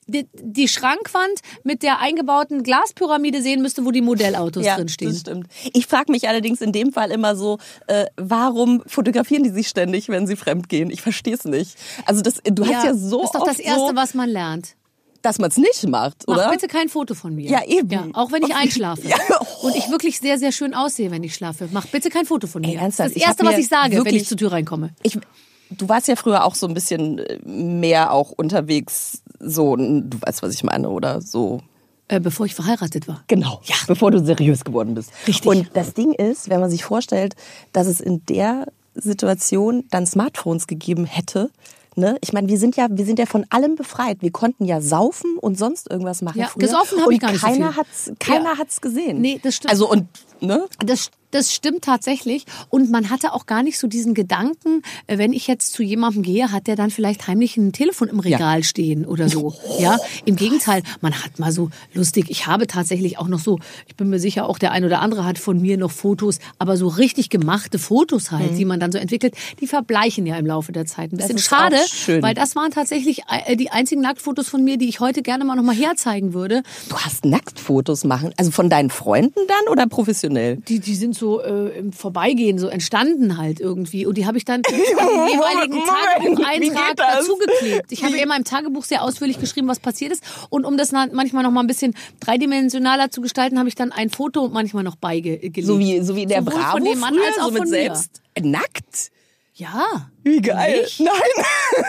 die, 0.06 0.26
die 0.34 0.68
Schrankwand 0.68 1.40
mit 1.62 1.82
der 1.82 2.00
eingebauten 2.00 2.62
Glaspyramide 2.62 3.42
sehen 3.42 3.62
müsste, 3.62 3.84
wo 3.84 3.90
die 3.90 4.00
Modellautos 4.00 4.64
ja, 4.64 4.76
drinstehen. 4.76 5.12
das 5.12 5.20
stimmt. 5.20 5.46
Ich 5.72 5.86
frage 5.86 6.10
mich 6.10 6.28
allerdings 6.28 6.60
in 6.60 6.72
dem 6.72 6.92
Fall 6.92 7.10
immer 7.10 7.36
so, 7.36 7.58
äh, 7.86 8.06
warum 8.16 8.82
fotografieren 8.86 9.44
die 9.44 9.50
sich 9.50 9.68
ständig, 9.68 10.08
wenn 10.08 10.26
sie 10.26 10.36
fremdgehen? 10.36 10.90
Ich 10.90 11.00
verstehe 11.02 11.34
es 11.34 11.44
nicht. 11.44 11.76
Also 12.06 12.22
das, 12.22 12.40
du 12.42 12.66
hast 12.66 12.84
ja 12.84 12.94
so 12.94 13.22
ist 13.22 13.34
doch 13.34 13.44
das 13.44 13.58
Erste, 13.58 13.88
so, 13.88 13.96
was 13.96 14.14
man 14.14 14.28
lernt. 14.28 14.74
Dass 15.22 15.38
man 15.38 15.50
es 15.50 15.56
nicht 15.56 15.87
macht, 15.88 16.25
Mach 16.26 16.37
oder? 16.37 16.50
bitte 16.50 16.67
kein 16.67 16.88
Foto 16.88 17.14
von 17.14 17.34
mir. 17.34 17.50
Ja, 17.50 17.64
eben. 17.67 17.90
Ja, 17.90 18.06
auch 18.14 18.32
wenn 18.32 18.43
ich 18.43 18.55
einschlafe. 18.55 19.02
Ja. 19.08 19.17
Und 19.62 19.76
ich 19.76 19.90
wirklich 19.90 20.19
sehr, 20.19 20.38
sehr 20.38 20.52
schön 20.52 20.72
aussehe, 20.75 21.11
wenn 21.11 21.22
ich 21.22 21.34
schlafe. 21.34 21.69
Mach 21.72 21.87
bitte 21.87 22.08
kein 22.08 22.25
Foto 22.25 22.46
von 22.46 22.62
mir. 22.62 22.69
Ey, 22.69 22.75
das 22.75 22.82
ist 22.82 22.99
ernsthaft, 23.00 23.11
das 23.11 23.17
ich 23.17 23.22
Erste, 23.26 23.44
was 23.44 23.58
ich 23.58 23.69
sage, 23.69 23.90
wenn 23.93 24.05
wirklich- 24.05 24.22
ich 24.22 24.28
zur 24.28 24.38
Tür 24.38 24.52
reinkomme. 24.52 24.90
ich, 25.02 25.19
du 25.70 25.88
warst 25.88 26.08
ja 26.08 26.17
früher 26.17 26.44
auch 26.44 26.55
so 26.55 26.67
ein 26.67 26.75
bisschen 26.75 27.19
äh, 27.19 27.38
mehr 27.44 28.12
auch 28.12 28.31
unterwegs, 28.31 29.22
so, 29.38 29.76
du 29.76 30.19
weißt, 30.20 30.43
was 30.43 30.55
ich 30.55 30.64
meine, 30.64 30.88
oder 30.88 31.20
so. 31.20 31.61
Äh, 32.08 32.20
bevor 32.20 32.46
ich 32.46 32.55
verheiratet 32.55 33.06
war. 33.06 33.23
Genau, 33.28 33.61
ja. 33.64 33.76
bevor 33.87 34.11
du 34.11 34.25
seriös 34.25 34.64
geworden 34.64 34.94
bist. 34.94 35.12
Richtig. 35.28 35.46
Und 35.46 35.70
das 35.75 35.94
Ding 35.94 36.12
ist, 36.12 36.49
wenn 36.49 36.61
man 36.61 36.70
sich 36.70 36.82
vorstellt, 36.84 37.37
dass 37.73 37.87
es 37.87 38.00
in 38.00 38.25
der 38.26 38.66
Situation 38.94 39.84
dann 39.90 40.06
Smartphones 40.06 40.66
gegeben 40.66 41.05
hätte, 41.05 41.50
Ne? 42.00 42.17
Ich 42.23 42.32
meine, 42.32 42.49
wir 42.49 42.58
sind 42.58 42.76
ja, 42.76 42.87
wir 42.91 43.05
sind 43.05 43.19
ja 43.19 43.26
von 43.26 43.44
allem 43.50 43.76
befreit. 43.76 44.23
Wir 44.23 44.32
konnten 44.32 44.64
ja 44.64 44.81
saufen 44.81 45.37
und 45.38 45.58
sonst 45.58 45.91
irgendwas 45.91 46.23
machen. 46.23 46.38
Ja, 46.41 46.47
früher. 46.47 46.62
gesoffen 46.62 47.00
habe 47.02 47.12
ich 47.12 47.20
gar 47.20 47.31
nicht 47.31 47.43
so 47.43 47.47
keiner 47.47 47.73
viel. 47.73 47.76
hat's, 47.76 48.12
keiner 48.19 48.52
Ja. 48.52 48.58
hat's 48.58 48.81
gesehen. 48.81 49.20
Nee, 49.20 49.38
das 49.43 49.56
stimmt. 49.56 49.70
Also 49.70 49.88
und 49.91 50.06
ne? 50.40 50.64
Das, 50.84 51.10
das 51.31 51.52
stimmt 51.54 51.84
tatsächlich. 51.84 52.44
Und 52.70 52.90
man 52.90 53.10
hatte 53.10 53.32
auch 53.32 53.46
gar 53.46 53.62
nicht 53.62 53.78
so 53.78 53.87
diesen 53.87 54.14
Gedanken, 54.14 54.82
äh, 55.06 55.19
wenn 55.19 55.32
ich 55.32 55.46
jetzt 55.46 55.72
zu 55.72 55.82
jemandem 55.82 56.22
gehe, 56.22 56.50
hat 56.52 56.66
der 56.66 56.76
dann 56.76 56.90
vielleicht 56.90 57.26
heimlich 57.28 57.56
ein 57.56 57.72
Telefon 57.72 58.08
im 58.08 58.19
Regal 58.20 58.62
stehen 58.64 59.04
oder 59.06 59.28
so. 59.28 59.54
Ja, 59.78 59.98
im 60.26 60.37
Gegenteil, 60.37 60.82
man 61.00 61.14
hat 61.25 61.38
mal 61.38 61.52
so 61.52 61.70
lustig. 61.94 62.26
Ich 62.28 62.46
habe 62.46 62.66
tatsächlich 62.66 63.19
auch 63.19 63.28
noch 63.28 63.38
so, 63.38 63.58
ich 63.87 63.96
bin 63.96 64.10
mir 64.10 64.19
sicher, 64.19 64.46
auch 64.46 64.58
der 64.58 64.72
ein 64.72 64.84
oder 64.84 65.00
andere 65.00 65.25
hat 65.25 65.38
von 65.38 65.58
mir 65.60 65.78
noch 65.78 65.90
Fotos, 65.90 66.38
aber 66.58 66.76
so 66.76 66.88
richtig 66.88 67.31
gemachte 67.31 67.78
Fotos 67.78 68.31
Mhm. 68.31 68.38
halt, 68.38 68.58
die 68.58 68.64
man 68.66 68.78
dann 68.78 68.92
so 68.92 68.98
entwickelt, 68.98 69.34
die 69.60 69.66
verbleichen 69.66 70.26
ja 70.26 70.37
im 70.37 70.44
Laufe 70.44 70.72
der 70.72 70.84
Zeit. 70.84 71.12
Ein 71.12 71.16
bisschen 71.16 71.37
ist 71.37 71.46
schade, 71.46 71.76
weil 72.20 72.34
das 72.34 72.56
waren 72.56 72.70
tatsächlich 72.72 73.22
äh, 73.46 73.56
die 73.56 73.70
einzigen 73.70 74.02
Nacktfotos 74.02 74.48
von 74.48 74.62
mir, 74.64 74.76
die 74.76 74.88
ich 74.88 75.00
heute 75.00 75.22
gerne 75.22 75.44
mal 75.46 75.54
noch 75.54 75.62
mal 75.62 75.75
herzeigen 75.75 76.34
würde. 76.34 76.62
Du 76.90 76.96
hast 76.98 77.25
Nacktfotos 77.25 78.04
machen, 78.04 78.34
also 78.37 78.50
von 78.50 78.69
deinen 78.69 78.90
Freunden 78.90 79.40
dann 79.48 79.72
oder 79.72 79.87
professionell? 79.87 80.29
Die, 80.34 80.80
die 80.80 80.94
sind 80.94 81.14
so 81.14 81.40
äh, 81.42 81.78
im 81.78 81.92
Vorbeigehen 81.92 82.58
so 82.58 82.68
entstanden 82.68 83.36
halt 83.36 83.60
irgendwie. 83.60 84.06
Und 84.06 84.16
die 84.16 84.26
habe 84.26 84.38
ich 84.38 84.44
dann 84.44 84.62
den 84.68 84.74
jeweiligen 84.74 85.82
Tagebucheintrag 85.84 86.96
dazugeklebt. 86.96 87.92
Ich 87.92 88.04
habe 88.04 88.16
ja 88.16 88.22
in 88.22 88.28
meinem 88.28 88.44
Tagebuch 88.44 88.84
sehr 88.84 89.02
ausführlich 89.02 89.40
geschrieben, 89.40 89.68
was 89.68 89.80
passiert 89.80 90.12
ist. 90.12 90.24
Und 90.50 90.64
um 90.64 90.76
das 90.76 90.92
manchmal 90.92 91.42
noch 91.42 91.50
mal 91.50 91.60
ein 91.60 91.66
bisschen 91.66 91.94
dreidimensionaler 92.20 93.10
zu 93.10 93.20
gestalten, 93.20 93.58
habe 93.58 93.68
ich 93.68 93.74
dann 93.74 93.92
ein 93.92 94.10
Foto 94.10 94.48
manchmal 94.48 94.84
noch 94.84 94.96
beigelegt. 94.96 95.58
So 95.62 95.78
wie, 95.78 96.00
so 96.00 96.16
wie 96.16 96.26
der 96.26 96.42
Sowohl 96.42 96.54
Bravo 96.54 96.72
von 96.72 96.84
dem 96.84 96.98
Mann 96.98 97.14
früher, 97.14 97.26
als 97.26 97.38
auch 97.38 97.44
so 97.46 97.50
mit 97.50 97.62
von 97.62 97.70
mir. 97.70 97.76
selbst 97.76 98.22
nackt. 98.40 99.10
Ja. 99.60 100.10
Wie 100.22 100.40
geil. 100.40 100.80
Nicht? 100.80 101.00
Nein. 101.00 101.12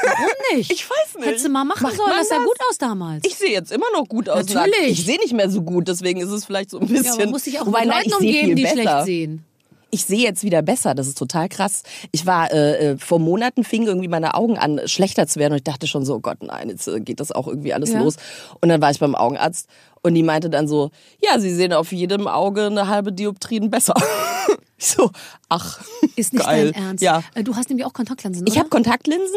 Warum 0.04 0.58
nicht? 0.58 0.72
Ich 0.74 0.90
weiß 0.90 1.16
nicht. 1.16 1.26
Hättest 1.26 1.46
du 1.46 1.50
mal 1.50 1.64
machen 1.64 1.84
Macht 1.84 1.96
sollen, 1.96 2.12
das 2.18 2.28
sah 2.28 2.40
gut 2.40 2.58
aus 2.70 2.78
damals. 2.78 3.24
Ich 3.26 3.36
sehe 3.36 3.52
jetzt 3.52 3.72
immer 3.72 3.86
noch 3.94 4.10
gut 4.10 4.28
aus. 4.28 4.46
Natürlich. 4.50 5.00
Ich 5.00 5.06
sehe 5.06 5.18
nicht 5.20 5.32
mehr 5.32 5.50
so 5.50 5.62
gut, 5.62 5.88
deswegen 5.88 6.20
ist 6.20 6.32
es 6.32 6.44
vielleicht 6.44 6.70
so 6.70 6.80
ein 6.80 6.88
bisschen. 6.88 7.06
ja, 7.06 7.16
man 7.18 7.30
muss 7.30 7.46
sich 7.46 7.60
auch 7.62 7.66
Wobei, 7.68 7.86
mit 7.86 7.96
Leuten 7.96 8.14
umgeben, 8.14 8.56
die 8.58 8.64
besser. 8.64 8.74
schlecht 8.74 9.06
sehen. 9.06 9.46
Ich 9.94 10.06
sehe 10.06 10.20
jetzt 10.20 10.44
wieder 10.44 10.62
besser, 10.62 10.96
das 10.96 11.08
ist 11.08 11.18
total 11.18 11.50
krass. 11.50 11.84
Ich 12.12 12.26
war 12.26 12.52
äh, 12.52 12.92
äh, 12.92 12.98
vor 12.98 13.20
Monaten 13.20 13.64
fingen 13.66 13.88
irgendwie 13.88 14.08
meine 14.08 14.34
Augen 14.36 14.58
an 14.58 14.80
schlechter 14.86 15.28
zu 15.28 15.40
werden 15.40 15.52
und 15.54 15.58
ich 15.58 15.64
dachte 15.66 15.86
schon 15.86 16.06
so, 16.06 16.16
oh 16.16 16.20
Gott, 16.20 16.42
nein, 16.42 16.70
jetzt 16.70 16.88
äh, 16.88 17.00
geht 17.02 17.20
das 17.20 17.32
auch 17.32 17.48
irgendwie 17.48 17.74
alles 17.74 17.92
Ja. 17.92 18.00
los. 18.00 18.16
Und 18.62 18.70
dann 18.70 18.82
war 18.82 18.90
ich 18.92 19.00
beim 19.00 19.16
Augenarzt 19.16 19.68
und 20.02 20.14
die 20.16 20.24
meinte 20.24 20.50
dann 20.50 20.68
so, 20.68 20.92
ja, 21.22 21.40
Sie 21.40 21.54
sehen 21.54 21.74
auf 21.74 21.92
jedem 21.92 22.28
Auge 22.28 22.68
eine 22.68 22.88
halbe 22.88 23.12
Dioptrien 23.12 23.70
besser. 23.70 23.94
ich 24.78 24.88
so, 24.88 25.12
ach, 25.50 25.80
Ist 26.16 26.34
nicht 26.34 26.46
geil. 26.46 26.72
dein 26.72 26.84
Ernst. 26.86 27.04
Ja, 27.04 27.22
Äh, 27.36 27.44
Du 27.44 27.56
hast 27.56 27.70
nämlich 27.70 27.86
auch 27.86 27.94
Kontaktlinsen, 27.94 28.48
ich 28.48 28.54
oder? 28.54 28.62
habe 28.62 28.70
Kontaktlinsen 28.70 29.36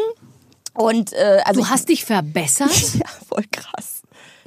und 0.73 1.13
äh, 1.13 1.41
also 1.45 1.61
Du 1.61 1.67
hast 1.69 1.89
dich 1.89 2.05
verbessert? 2.05 2.71
ich, 2.71 2.93
ja 2.95 3.05
voll 3.27 3.43
krass. 3.51 3.94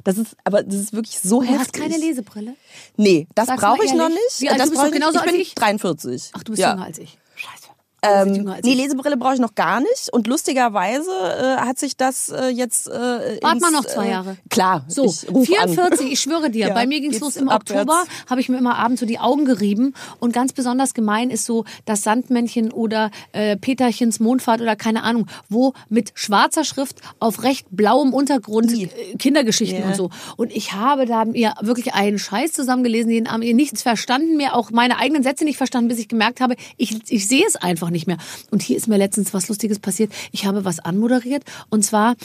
Das 0.09 0.17
ist, 0.17 0.35
aber 0.43 0.63
das 0.63 0.73
ist 0.73 0.91
wirklich 0.93 1.19
so 1.19 1.41
Du 1.41 1.45
heftig. 1.45 1.59
hast 1.59 1.73
keine 1.73 1.97
Lesebrille? 1.97 2.55
Nee, 2.97 3.27
das 3.35 3.45
brauche 3.45 3.85
ich 3.85 3.93
noch 3.93 4.09
nicht. 4.09 4.39
Wie 4.39 4.49
alt 4.49 4.59
das 4.59 4.71
bist 4.71 4.81
du? 4.81 4.89
Genauso 4.89 5.19
ich 5.19 5.25
bin 5.25 5.35
alt 5.35 5.41
ich? 5.41 5.53
43. 5.53 6.31
Ach, 6.33 6.41
du 6.43 6.51
bist 6.53 6.59
ja. 6.63 6.71
jünger 6.71 6.85
als 6.85 6.97
ich. 6.97 7.19
Scheiße. 7.35 7.51
Du 7.53 7.59
bist 7.59 7.67
jünger 7.67 7.79
Ähm, 8.01 8.49
nee. 8.63 8.73
Lesebrille 8.73 9.17
brauche 9.17 9.33
ich 9.33 9.39
noch 9.39 9.55
gar 9.55 9.79
nicht. 9.79 10.09
Und 10.11 10.27
lustigerweise 10.27 11.09
äh, 11.11 11.57
hat 11.61 11.77
sich 11.79 11.97
das 11.97 12.29
äh, 12.29 12.47
jetzt. 12.47 12.87
Äh, 12.87 13.39
Wart 13.41 13.59
mal 13.61 13.71
noch 13.71 13.85
zwei 13.85 14.07
äh, 14.07 14.11
Jahre. 14.11 14.37
Klar. 14.49 14.85
So, 14.87 15.05
ich 15.05 15.29
ruf 15.29 15.45
44, 15.47 16.05
An. 16.05 16.11
ich 16.11 16.19
schwöre 16.19 16.49
dir, 16.49 16.59
Ja, 16.69 16.73
bei 16.73 16.87
mir 16.87 16.99
ging's 17.01 17.13
geht's 17.15 17.21
los 17.23 17.35
im 17.37 17.49
abwärts. 17.49 17.81
Oktober, 17.89 18.03
habe 18.29 18.41
ich 18.41 18.49
mir 18.49 18.57
immer 18.57 18.77
abends 18.77 18.99
so 18.99 19.05
die 19.05 19.19
Augen 19.19 19.45
gerieben 19.45 19.93
und 20.19 20.33
ganz 20.33 20.53
besonders 20.53 20.93
gemein 20.93 21.29
ist 21.29 21.45
so 21.45 21.65
das 21.85 22.03
Sandmännchen 22.03 22.71
oder 22.71 23.11
äh, 23.31 23.57
Peterchens 23.57 24.19
Mondfahrt 24.19 24.61
oder 24.61 24.75
keine 24.75 25.03
Ahnung, 25.03 25.27
wo 25.49 25.73
mit 25.89 26.11
schwarzer 26.15 26.63
Schrift 26.63 26.99
auf 27.19 27.43
recht 27.43 27.67
blauem 27.71 28.13
Untergrund 28.13 28.71
äh, 28.73 28.87
Kindergeschichten 29.17 29.79
Ja. 29.81 29.87
und 29.87 29.95
so. 29.95 30.09
Und 30.37 30.55
ich 30.55 30.73
habe 30.73 31.05
da 31.05 31.25
mir 31.25 31.53
wirklich 31.61 31.93
einen 31.93 32.19
Scheiß 32.19 32.53
zusammengelesen, 32.53 33.11
den 33.11 33.31
haben 33.31 33.41
ihr 33.41 33.53
nichts 33.53 33.81
verstanden 33.81 34.37
mehr, 34.37 34.55
auch 34.55 34.71
meine 34.71 34.97
eigenen 34.97 35.23
Sätze 35.23 35.43
nicht 35.43 35.57
verstanden, 35.57 35.89
bis 35.89 35.99
ich 35.99 36.07
gemerkt 36.07 36.41
habe, 36.41 36.55
ich, 36.77 36.95
ich 37.09 37.27
sehe 37.27 37.43
es 37.47 37.55
einfach 37.55 37.88
nicht 37.91 38.07
mehr. 38.07 38.17
Und 38.51 38.61
hier 38.61 38.77
ist 38.77 38.87
mir 38.87 38.97
letztens 38.97 39.33
was 39.33 39.47
Lustiges 39.47 39.79
passiert. 39.79 40.11
Ich 40.31 40.45
habe 40.45 40.65
was 40.65 40.79
anmoderiert 40.79 41.43
und 41.69 41.83
zwar 41.83 42.15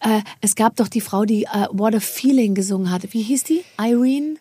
äh, 0.00 0.20
es 0.40 0.54
gab 0.54 0.76
doch 0.76 0.88
die 0.88 1.00
Frau, 1.00 1.24
die 1.24 1.44
äh, 1.44 1.68
What 1.70 1.94
a 1.94 2.00
Feeling 2.00 2.54
gesungen 2.54 2.90
hat. 2.90 3.12
Wie 3.12 3.22
hieß 3.22 3.44
die? 3.44 3.64
Irene? 3.78 4.36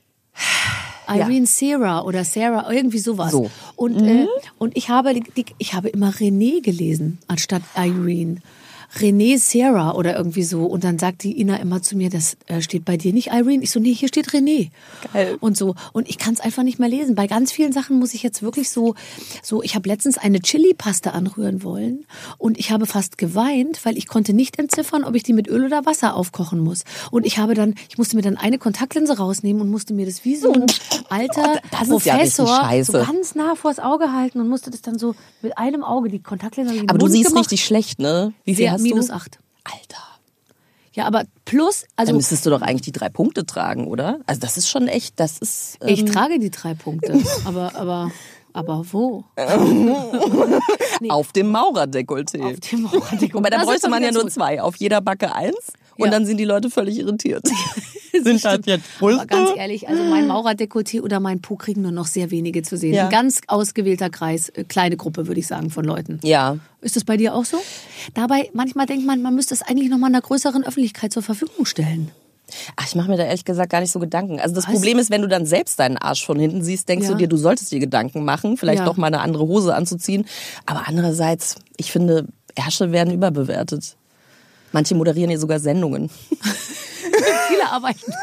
Irene 1.08 1.46
Sarah 1.46 2.02
oder 2.02 2.24
Sarah, 2.26 2.72
irgendwie 2.72 3.00
sowas. 3.00 3.32
So. 3.32 3.50
Und, 3.76 4.02
äh, 4.02 4.28
und 4.58 4.76
ich 4.76 4.90
habe, 4.90 5.14
die, 5.14 5.46
ich 5.58 5.74
habe 5.74 5.90
immer 5.90 6.12
René 6.12 6.62
gelesen, 6.62 7.20
anstatt 7.28 7.62
Irene. 7.76 8.42
René 8.98 9.38
Sarah 9.38 9.94
oder 9.96 10.16
irgendwie 10.18 10.44
so. 10.44 10.66
Und 10.66 10.84
dann 10.84 10.98
sagt 11.00 11.24
die 11.24 11.40
Ina 11.40 11.58
immer 11.58 11.82
zu 11.82 11.98
mir, 11.98 12.10
das 12.10 12.38
äh, 12.48 12.62
steht 12.62 12.86
bei 12.86 12.98
dir 12.98 13.14
nicht 13.14 13.28
Irene. 13.28 13.64
Ich 13.64 13.72
so, 13.72 13.80
nee, 13.80 13.94
hier 13.94 14.08
steht 14.08 14.30
René. 14.30 14.70
Geil. 15.14 15.38
Und 15.42 15.58
so. 15.58 15.76
Und 15.94 16.08
ich 16.10 16.18
kann 16.18 16.34
es 16.34 16.40
einfach 16.40 16.64
nicht 16.64 16.80
mehr 16.80 16.90
lesen. 16.90 17.16
Bei 17.16 17.28
ganz 17.28 17.52
vielen 17.52 17.74
Sachen 17.74 18.00
muss 18.00 18.14
ich 18.14 18.24
jetzt 18.24 18.42
wirklich 18.42 18.70
so, 18.70 18.96
so, 19.44 19.62
ich 19.64 19.76
habe 19.76 19.88
letztens 19.90 20.18
eine 20.18 20.40
Chili-Paste 20.40 21.14
anrühren 21.14 21.64
wollen 21.64 22.06
und 22.38 22.58
ich 22.58 22.72
habe 22.72 22.86
fast 22.86 23.18
geweint, 23.18 23.86
weil 23.86 23.98
ich 23.98 24.08
konnte 24.08 24.34
nicht 24.34 24.60
entziffern, 24.60 25.04
ob 25.04 25.16
ich 25.16 25.24
die 25.24 25.34
mit 25.34 25.48
Öl 25.48 25.66
oder 25.66 25.86
Wasser 25.86 26.16
aufkochen 26.16 26.60
muss. 26.60 26.84
Und 27.12 27.26
ich 27.26 27.38
habe 27.38 27.54
dann, 27.54 27.76
ich 27.90 27.98
musste 27.98 28.16
mir 28.16 28.22
dann 28.22 28.38
eine 28.38 28.58
Kontaktlinse 28.58 29.18
rausnehmen 29.18 29.62
und 29.62 29.70
musste 29.70 29.94
mir 29.94 30.06
das 30.06 30.24
wie 30.26 30.36
so 30.36 30.54
ein 30.54 30.66
alter 31.10 31.60
Oh, 31.90 32.00
ja 32.04 32.16
Professor 32.16 32.48
scheiße. 32.48 32.92
so 32.92 32.98
ganz 33.00 33.36
nah 33.36 33.56
vors 33.56 33.80
Auge 33.80 34.12
halten 34.14 34.40
und 34.40 34.48
musste 34.48 34.72
das 34.72 34.82
dann 34.82 34.98
so 34.98 35.16
mit 35.42 35.58
einem 35.58 35.84
Auge 35.84 36.10
die 36.10 36.20
Kontaktlinse 36.20 36.74
Aber 36.88 36.98
du 36.98 37.08
siehst 37.08 37.30
gemacht. 37.30 37.42
richtig 37.46 37.66
schlecht, 37.66 38.00
ne? 38.00 38.34
Wie 38.46 38.56
viel 38.56 38.72
hast 38.72 38.85
minus 38.86 39.08
du? 39.08 39.14
acht. 39.14 39.40
Alter. 39.64 40.04
Ja, 40.94 41.06
aber 41.06 41.24
plus, 41.44 41.86
also 41.98 42.12
Dann 42.12 42.18
müsstest 42.18 42.46
du 42.46 42.50
doch 42.50 42.62
eigentlich 42.62 42.84
die 42.84 42.94
drei 42.94 43.10
Punkte 43.10 43.46
tragen, 43.46 43.88
oder? 43.88 44.20
Also 44.28 44.40
das 44.40 44.56
ist 44.56 44.70
schon 44.70 44.88
echt, 44.88 45.20
das 45.20 45.40
ist. 45.40 45.78
Ähm, 45.82 45.90
ich 45.90 46.06
trage 46.06 46.40
die 46.40 46.52
drei 46.52 46.74
Punkte. 46.74 47.22
Aber, 47.46 47.76
aber, 47.76 48.12
aber 48.54 48.86
wo? 48.94 49.26
auf 51.10 51.34
dem 51.34 51.52
Maurerdekolleté. 51.52 52.54
Auf 52.54 52.60
dem 52.62 52.84
Mauerdekolleté. 52.84 53.34
Wobei 53.34 53.50
da 53.50 53.58
Das 53.58 53.66
bräuchte 53.66 53.90
man 53.90 54.02
ja 54.02 54.12
nur 54.12 54.30
zwei. 54.30 54.62
Auf 54.62 54.78
jeder 54.78 55.02
Backe 55.02 55.36
eins. 55.36 55.74
Und 55.98 56.06
Ja. 56.06 56.12
dann 56.12 56.26
sind 56.26 56.38
die 56.38 56.46
Leute 56.46 56.70
völlig 56.70 56.98
irritiert. 57.00 57.44
sind 58.24 58.44
halt 58.46 58.66
jetzt 58.66 58.84
Aber 59.02 59.26
ganz 59.26 59.50
ehrlich, 59.56 59.88
also 59.90 60.04
mein 60.04 60.28
Maurerdekolleté 60.28 61.02
oder 61.02 61.20
mein 61.20 61.42
Po 61.42 61.56
kriegen 61.56 61.82
nur 61.82 61.92
noch 61.92 62.08
sehr 62.08 62.32
wenige 62.32 62.64
zu 62.64 62.78
sehen. 62.78 62.94
Ja. 62.94 63.06
Ein 63.06 63.10
ganz 63.12 63.42
ausgewählter 63.48 64.10
Kreis, 64.10 64.50
äh, 64.50 64.64
kleine 64.64 64.98
Gruppe, 64.98 65.28
würde 65.28 65.40
ich 65.40 65.48
sagen, 65.48 65.70
von 65.70 65.84
Leuten. 65.86 66.20
Ja. 66.24 66.58
Ist 66.82 66.96
das 66.96 67.04
bei 67.04 67.18
dir 67.18 67.34
auch 67.36 67.46
so? 67.46 67.58
Dabei, 68.14 68.50
manchmal 68.54 68.86
denkt 68.86 69.06
man, 69.06 69.22
man 69.22 69.36
müsste 69.36 69.54
es 69.54 69.62
eigentlich 69.62 69.90
noch 69.90 69.98
mal 69.98 70.08
einer 70.08 70.22
größeren 70.22 70.64
Öffentlichkeit 70.66 71.12
zur 71.14 71.24
Verfügung 71.24 71.66
stellen. 71.66 72.12
Ach, 72.76 72.86
ich 72.88 72.96
mache 72.96 73.10
mir 73.10 73.18
da 73.18 73.24
ehrlich 73.24 73.44
gesagt 73.44 73.72
gar 73.72 73.82
nicht 73.82 73.92
so 73.92 74.00
Gedanken. 74.00 74.40
Also 74.40 74.54
das 74.54 74.68
Was? 74.68 74.74
Problem 74.74 75.00
ist, 75.00 75.10
wenn 75.10 75.22
du 75.24 75.28
dann 75.28 75.46
selbst 75.48 75.80
deinen 75.80 75.98
Arsch 75.98 76.26
von 76.26 76.38
hinten 76.40 76.64
siehst, 76.64 76.88
denkst 76.88 77.08
Ja. 77.08 77.12
du 77.14 77.18
dir, 77.18 77.28
du 77.28 77.38
solltest 77.38 77.72
dir 77.72 77.80
Gedanken 77.80 78.24
machen, 78.24 78.56
vielleicht 78.58 78.80
Ja. 78.80 78.86
doch 78.86 78.98
mal 78.98 79.08
eine 79.08 79.20
andere 79.22 79.48
Hose 79.48 79.74
anzuziehen. 79.76 80.26
Aber 80.68 80.84
andererseits, 80.88 81.56
ich 81.78 81.92
finde, 81.92 82.28
Ärsche 82.56 82.92
werden 82.92 83.14
überbewertet. 83.14 83.96
Manche 84.76 84.94
moderieren 84.94 85.30
hier 85.30 85.40
sogar 85.40 85.62
Sendungen. 85.62 86.10
Viele 87.62 87.72
arbeiten, 87.72 88.14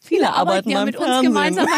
viele 0.00 0.32
arbeiten 0.32 0.70
ja 0.70 0.84
mit 0.84 0.96
uns 0.96 1.20
gemeinsam 1.22 1.66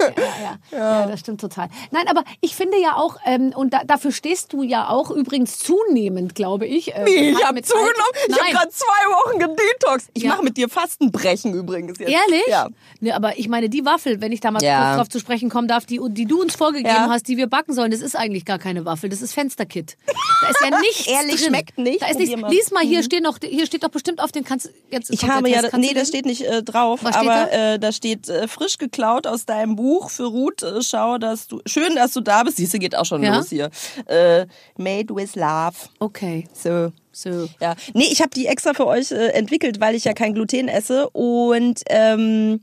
ja, 0.00 0.12
ja, 0.16 0.58
ja. 0.70 0.78
ja, 1.00 1.06
das 1.06 1.20
stimmt 1.20 1.40
total. 1.40 1.68
Nein, 1.90 2.06
aber 2.08 2.24
ich 2.40 2.54
finde 2.56 2.78
ja 2.80 2.96
auch, 2.96 3.16
ähm, 3.24 3.52
und 3.54 3.72
da, 3.72 3.82
dafür 3.84 4.12
stehst 4.12 4.52
du 4.52 4.62
ja 4.62 4.88
auch 4.88 5.10
übrigens 5.10 5.58
zunehmend, 5.58 6.34
glaube 6.34 6.66
ich. 6.66 6.94
Äh, 6.94 7.04
Ich 7.08 7.34
halt 7.36 7.44
habe 7.46 7.62
zugenommen. 7.62 7.92
Alt- 7.96 8.28
Ich 8.28 8.40
habe 8.40 8.50
gerade 8.52 8.68
zwei 8.70 8.84
Wochen 9.10 9.38
gedetox. 9.38 10.08
Ich 10.14 10.22
Ja. 10.24 10.30
mache 10.30 10.42
mit 10.44 10.56
dir 10.56 10.68
Fastenbrechen 10.68 11.54
übrigens 11.54 11.98
jetzt. 11.98 12.10
Ehrlich? 12.10 12.46
Ja. 12.46 12.68
Ne, 13.00 13.12
aber 13.14 13.38
ich 13.38 13.48
meine, 13.48 13.68
die 13.68 13.84
Waffel, 13.84 14.20
wenn 14.20 14.32
ich 14.32 14.40
da 14.40 14.50
mal 14.50 14.62
Ja. 14.62 14.84
kurz 14.86 14.96
drauf 14.96 15.08
zu 15.10 15.18
sprechen 15.20 15.50
kommen 15.50 15.68
darf, 15.68 15.86
die, 15.86 16.00
die 16.08 16.26
du 16.26 16.40
uns 16.40 16.54
vorgegeben 16.56 16.88
Ja. 16.94 17.08
hast, 17.08 17.28
die 17.28 17.36
wir 17.36 17.46
backen 17.48 17.72
sollen, 17.74 17.90
das 17.90 18.00
ist 18.00 18.16
eigentlich 18.16 18.44
gar 18.44 18.58
keine 18.58 18.84
Waffel, 18.84 19.08
das 19.10 19.22
ist 19.22 19.32
Fensterkit. 19.34 19.96
Da 20.42 20.48
ist 20.48 20.60
ja 20.62 20.70
nichts 20.80 21.06
Ehrlich, 21.06 21.36
drin. 21.36 21.48
schmeckt 21.48 21.78
nicht? 21.78 22.02
Da 22.02 22.06
ist 22.08 22.18
nichts. 22.18 22.36
mal. 22.40 22.50
Lies 22.50 22.70
mal, 22.70 22.82
hier 22.84 23.02
steht 23.02 23.22
noch, 23.22 23.38
hier 23.42 23.66
steht 23.66 23.82
doch 23.84 23.88
bestimmt 23.90 24.20
auf 24.20 24.32
den, 24.32 24.44
kannst, 24.52 24.70
jetzt 24.90 25.10
Ich 25.10 25.24
habe 25.28 25.48
ja, 25.48 25.60
Test. 25.60 25.70
Kannst 25.72 25.88
nee, 25.88 25.94
das 25.94 26.08
steht 26.08 26.26
nicht 26.26 26.42
äh, 26.42 26.62
drauf, 26.62 27.00
Was 27.02 27.16
steht 27.16 27.28
aber 27.28 27.48
da? 27.50 27.74
Äh, 27.74 27.78
da 27.78 27.92
steht 27.92 28.28
äh, 28.28 28.46
frisch 28.48 28.78
geklaut 28.78 29.26
aus 29.26 29.46
deinem 29.46 29.76
Buch 29.76 30.10
für 30.10 30.24
Ruth. 30.26 30.62
Äh, 30.62 30.82
schau, 30.82 31.18
dass 31.18 31.46
du, 31.48 31.60
schön, 31.66 31.94
dass 31.94 32.12
du 32.12 32.20
da 32.20 32.42
bist. 32.42 32.56
Siehste, 32.58 32.78
geht 32.78 32.94
auch 32.96 33.04
schon 33.06 33.22
Ja? 33.22 33.36
los 33.36 33.48
hier. 33.48 33.70
Äh, 34.06 34.46
made 34.76 35.14
with 35.14 35.34
love. 35.36 35.74
Okay, 35.98 36.46
So. 36.52 36.92
so. 37.12 37.48
Ja, 37.60 37.74
nee, 37.94 38.08
ich 38.10 38.20
habe 38.20 38.30
die 38.30 38.46
extra 38.46 38.74
für 38.74 38.86
euch 38.86 39.10
äh, 39.10 39.28
entwickelt, 39.28 39.80
weil 39.80 39.94
ich 39.94 40.04
ja 40.04 40.12
kein 40.12 40.34
Gluten 40.34 40.68
esse 40.68 41.08
und 41.10 41.80
ähm, 41.88 42.60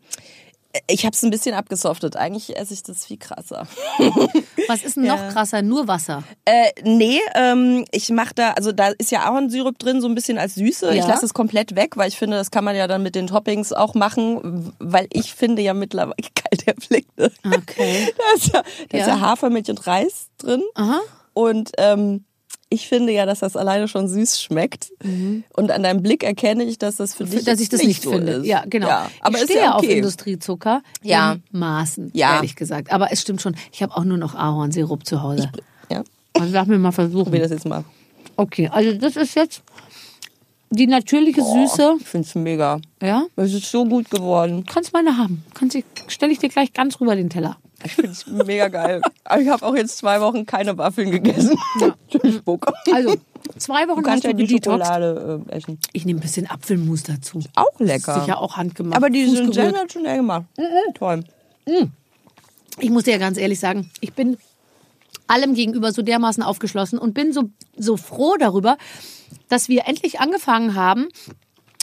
ich 0.88 1.06
habe 1.06 1.16
es 1.16 1.24
ein 1.24 1.32
bisschen 1.32 1.56
abgesoftet. 1.56 2.16
Eigentlich 2.16 2.56
esse 2.58 2.74
ich 2.74 2.84
das 2.84 3.06
viel 3.06 3.18
krasser. 3.18 3.68
Was 4.68 4.84
ist 4.84 4.98
denn 4.98 5.06
noch 5.06 5.30
krasser? 5.30 5.62
Nur 5.64 5.88
Wasser. 5.88 6.24
Äh, 6.46 6.70
nee, 6.84 7.20
ähm, 7.36 7.86
ich 7.92 8.10
mache 8.10 8.36
da, 8.36 8.52
also 8.52 8.72
da 8.72 8.90
ist 8.90 9.10
ja 9.12 9.22
Ahornsirup 9.24 9.80
drin, 9.80 10.00
so 10.00 10.08
ein 10.08 10.14
bisschen 10.16 10.38
als 10.38 10.56
Süße. 10.56 10.88
Ja. 10.88 10.94
Ich 10.94 11.08
lasse 11.08 11.26
es 11.26 11.34
komplett 11.34 11.76
weg, 11.76 11.98
weil 11.98 12.08
ich 12.10 12.18
finde, 12.18 12.38
das 12.38 12.52
kann 12.52 12.64
man 12.64 12.76
ja 12.76 12.88
dann 12.88 13.02
mit 13.02 13.16
den 13.16 13.28
Toppings 13.28 13.74
auch 13.74 13.96
machen, 13.96 14.74
weil 14.80 15.08
ich 15.12 15.34
finde 15.34 15.62
ja 15.64 15.74
mittlerweile, 15.74 16.16
geil, 16.36 16.60
der 16.68 16.74
Blick, 16.74 17.08
ne? 17.18 17.32
Okay. 17.46 18.14
Da 18.18 18.24
ist 18.36 18.54
ja, 18.54 18.64
da 18.90 18.98
ist 18.98 19.08
Ja. 19.08 19.16
ja 19.16 19.20
Hafermilch 19.22 19.70
und 19.70 19.88
Reis 19.88 20.28
drin. 20.38 20.62
Aha. 20.76 21.00
Und 21.34 21.72
ähm, 21.78 22.26
ich 22.70 22.88
finde 22.88 23.12
ja, 23.14 23.26
dass 23.26 23.40
das 23.40 23.56
alleine 23.56 23.88
schon 23.88 24.08
süß 24.08 24.42
schmeckt. 24.42 24.92
Und 25.56 25.72
an 25.72 25.84
deinem 25.84 26.04
Blick 26.04 26.24
erkenne 26.24 26.64
ich, 26.64 26.78
dass 26.78 26.98
das 26.98 27.16
für 27.16 27.26
dich 27.26 27.42
Mhm. 27.42 27.46
Dass 27.46 27.60
ich 27.60 27.70
das 27.70 27.82
nicht 27.84 28.04
so 28.04 28.12
finde. 28.12 28.34
ist. 28.34 28.46
Ja, 28.46 28.64
genau. 28.68 28.88
Ja, 28.88 29.10
aber 29.22 29.38
ich 29.40 29.44
stehe 29.46 29.60
ja 29.62 29.74
auf 29.74 29.84
okay. 29.84 29.98
Industriezucker 29.98 30.82
Ja. 31.02 31.34
in 31.34 31.44
Maßen, 31.60 32.12
Ja. 32.14 32.36
ehrlich 32.36 32.56
gesagt. 32.56 32.92
Aber 32.92 33.12
es 33.12 33.22
stimmt 33.22 33.42
schon, 33.42 33.56
ich 33.72 33.82
habe 33.82 33.96
auch 33.98 34.04
nur 34.04 34.18
noch 34.18 34.36
Ahornsirup 34.36 35.06
zu 35.06 35.22
Hause. 35.24 35.50
Ja, 35.90 36.04
Also 36.40 36.54
lass 36.54 36.68
mir 36.68 36.78
mal 36.78 36.92
versuchen. 36.92 37.24
probier 37.26 37.42
das 37.42 37.52
jetzt 37.52 37.66
mal. 37.66 37.84
Okay, 38.36 38.70
also 38.72 38.94
das 38.94 39.16
ist 39.16 39.36
jetzt 39.36 39.64
die 40.70 40.86
natürliche 40.86 41.42
Süße. 41.44 41.96
Ich 42.00 42.08
finde 42.08 42.28
es 42.28 42.36
mega. 42.36 42.80
Ja, 43.02 43.24
Es 43.36 43.52
ist 43.54 43.72
so 43.72 43.84
gut 43.86 44.12
geworden. 44.12 44.64
kannst 44.72 44.94
meine 44.94 45.18
haben. 45.18 45.44
Kannst 45.56 45.76
ich, 45.76 45.84
stelle 46.08 46.32
ich 46.32 46.38
dir 46.38 46.50
gleich 46.50 46.72
ganz 46.74 47.02
rüber 47.02 47.16
den 47.16 47.30
Teller. 47.32 47.58
Ich 47.84 47.96
finde 47.96 48.12
es 48.12 48.28
mega 48.28 48.68
geil. 48.68 49.02
Aber 49.24 49.42
ich 49.42 49.50
habe 49.50 49.66
auch 49.66 49.76
jetzt 49.76 49.98
zwei 49.98 50.20
Wochen 50.22 50.46
keine 50.46 50.78
Waffeln 50.78 51.12
gegessen. 51.12 51.58
Spuck. 52.38 52.72
Also, 52.92 53.16
zwei 53.58 53.88
Wochen 53.88 54.02
Du 54.02 54.04
kannst 54.04 54.24
ja 54.26 54.34
die 54.34 54.46
gedetoxt. 54.46 54.86
Schokolade 54.86 55.42
äh, 55.50 55.52
essen. 55.56 55.80
Ich 55.94 56.06
nehme 56.06 56.20
ein 56.20 56.22
bisschen 56.22 56.50
Apfelmus 56.50 57.04
dazu. 57.04 57.40
Auch 57.56 57.80
lecker. 57.80 58.20
Sicher 58.22 58.40
auch 58.40 58.58
handgemacht. 58.58 58.98
Aber 58.98 59.10
die 59.10 59.26
sind 59.26 59.54
sensationell 59.54 60.18
gemacht. 60.18 60.46
Toll. 60.96 61.24
Ich 62.80 62.90
muss 62.90 63.04
dir 63.04 63.12
ja 63.12 63.18
ganz 63.18 63.38
ehrlich 63.38 63.60
sagen, 63.60 63.90
ich 64.02 64.14
bin 64.14 64.38
allem 65.28 65.54
gegenüber 65.54 65.92
so 65.92 66.02
dermaßen 66.02 66.44
aufgeschlossen 66.44 66.98
und 67.00 67.14
bin 67.14 67.34
so, 67.34 67.50
so 67.78 67.98
froh 67.98 68.36
darüber, 68.38 68.78
dass 69.48 69.70
wir 69.70 69.88
endlich 69.88 70.20
angefangen 70.20 70.76
haben, 70.76 71.08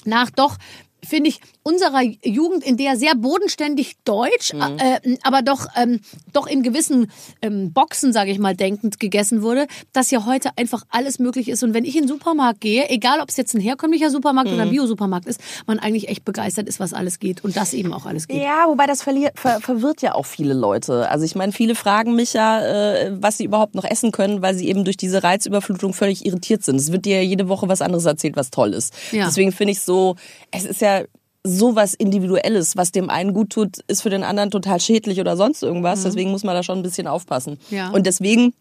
nach 0.04 0.30
doch, 0.30 0.56
finde 1.04 1.30
ich, 1.30 1.40
unserer 1.66 2.02
Jugend, 2.22 2.64
in 2.64 2.76
der 2.76 2.96
sehr 2.96 3.16
bodenständig 3.16 3.96
deutsch, 4.04 4.52
äh, 4.54 5.16
aber 5.24 5.42
doch, 5.42 5.66
ähm, 5.76 6.00
doch 6.32 6.46
in 6.46 6.62
gewissen 6.62 7.10
ähm, 7.42 7.72
Boxen, 7.72 8.12
sage 8.12 8.30
ich 8.30 8.38
mal, 8.38 8.54
denkend 8.54 9.00
gegessen 9.00 9.42
wurde, 9.42 9.66
dass 9.92 10.12
ja 10.12 10.26
heute 10.26 10.50
einfach 10.56 10.84
alles 10.90 11.18
möglich 11.18 11.48
ist. 11.48 11.64
Und 11.64 11.74
wenn 11.74 11.84
ich 11.84 11.96
in 11.96 12.02
den 12.02 12.08
Supermarkt 12.08 12.60
gehe, 12.60 12.88
egal 12.88 13.20
ob 13.20 13.30
es 13.30 13.36
jetzt 13.36 13.52
ein 13.54 13.60
herkömmlicher 13.60 14.10
Supermarkt 14.10 14.52
oder 14.52 14.62
ein 14.62 14.70
Bio-Supermarkt 14.70 15.26
ist, 15.26 15.40
man 15.66 15.80
eigentlich 15.80 16.08
echt 16.08 16.24
begeistert 16.24 16.68
ist, 16.68 16.78
was 16.78 16.92
alles 16.92 17.18
geht 17.18 17.42
und 17.42 17.56
das 17.56 17.74
eben 17.74 17.92
auch 17.92 18.06
alles 18.06 18.28
geht. 18.28 18.40
Ja, 18.40 18.66
wobei 18.68 18.86
das 18.86 19.02
verliert, 19.02 19.36
ver, 19.36 19.60
verwirrt 19.60 20.02
ja 20.02 20.14
auch 20.14 20.26
viele 20.26 20.54
Leute. 20.54 21.10
Also 21.10 21.24
ich 21.24 21.34
meine, 21.34 21.50
viele 21.50 21.74
fragen 21.74 22.14
mich 22.14 22.32
ja, 22.32 22.60
äh, 22.60 23.10
was 23.20 23.38
sie 23.38 23.44
überhaupt 23.44 23.74
noch 23.74 23.84
essen 23.84 24.12
können, 24.12 24.40
weil 24.40 24.54
sie 24.54 24.68
eben 24.68 24.84
durch 24.84 24.96
diese 24.96 25.24
Reizüberflutung 25.24 25.94
völlig 25.94 26.24
irritiert 26.24 26.62
sind. 26.62 26.76
Es 26.76 26.92
wird 26.92 27.06
dir 27.06 27.16
ja 27.16 27.22
jede 27.22 27.48
Woche 27.48 27.66
was 27.66 27.82
anderes 27.82 28.04
erzählt, 28.04 28.36
was 28.36 28.50
toll 28.50 28.72
ist. 28.72 28.94
Ja. 29.10 29.26
Deswegen 29.26 29.50
finde 29.50 29.72
ich 29.72 29.80
so, 29.80 30.14
es 30.52 30.64
ist 30.64 30.80
ja 30.80 31.02
so 31.46 31.76
was 31.76 31.94
Individuelles, 31.94 32.76
was 32.76 32.92
dem 32.92 33.08
einen 33.08 33.32
gut 33.32 33.50
tut, 33.50 33.78
ist 33.86 34.02
für 34.02 34.10
den 34.10 34.24
anderen 34.24 34.50
total 34.50 34.80
schädlich 34.80 35.20
oder 35.20 35.36
sonst 35.36 35.62
irgendwas. 35.62 36.02
Deswegen 36.02 36.30
muss 36.30 36.44
man 36.44 36.54
da 36.54 36.62
schon 36.62 36.78
ein 36.78 36.82
bisschen 36.82 37.06
aufpassen. 37.06 37.58
Ja. 37.70 37.90
Und 37.90 38.06
deswegen 38.06 38.52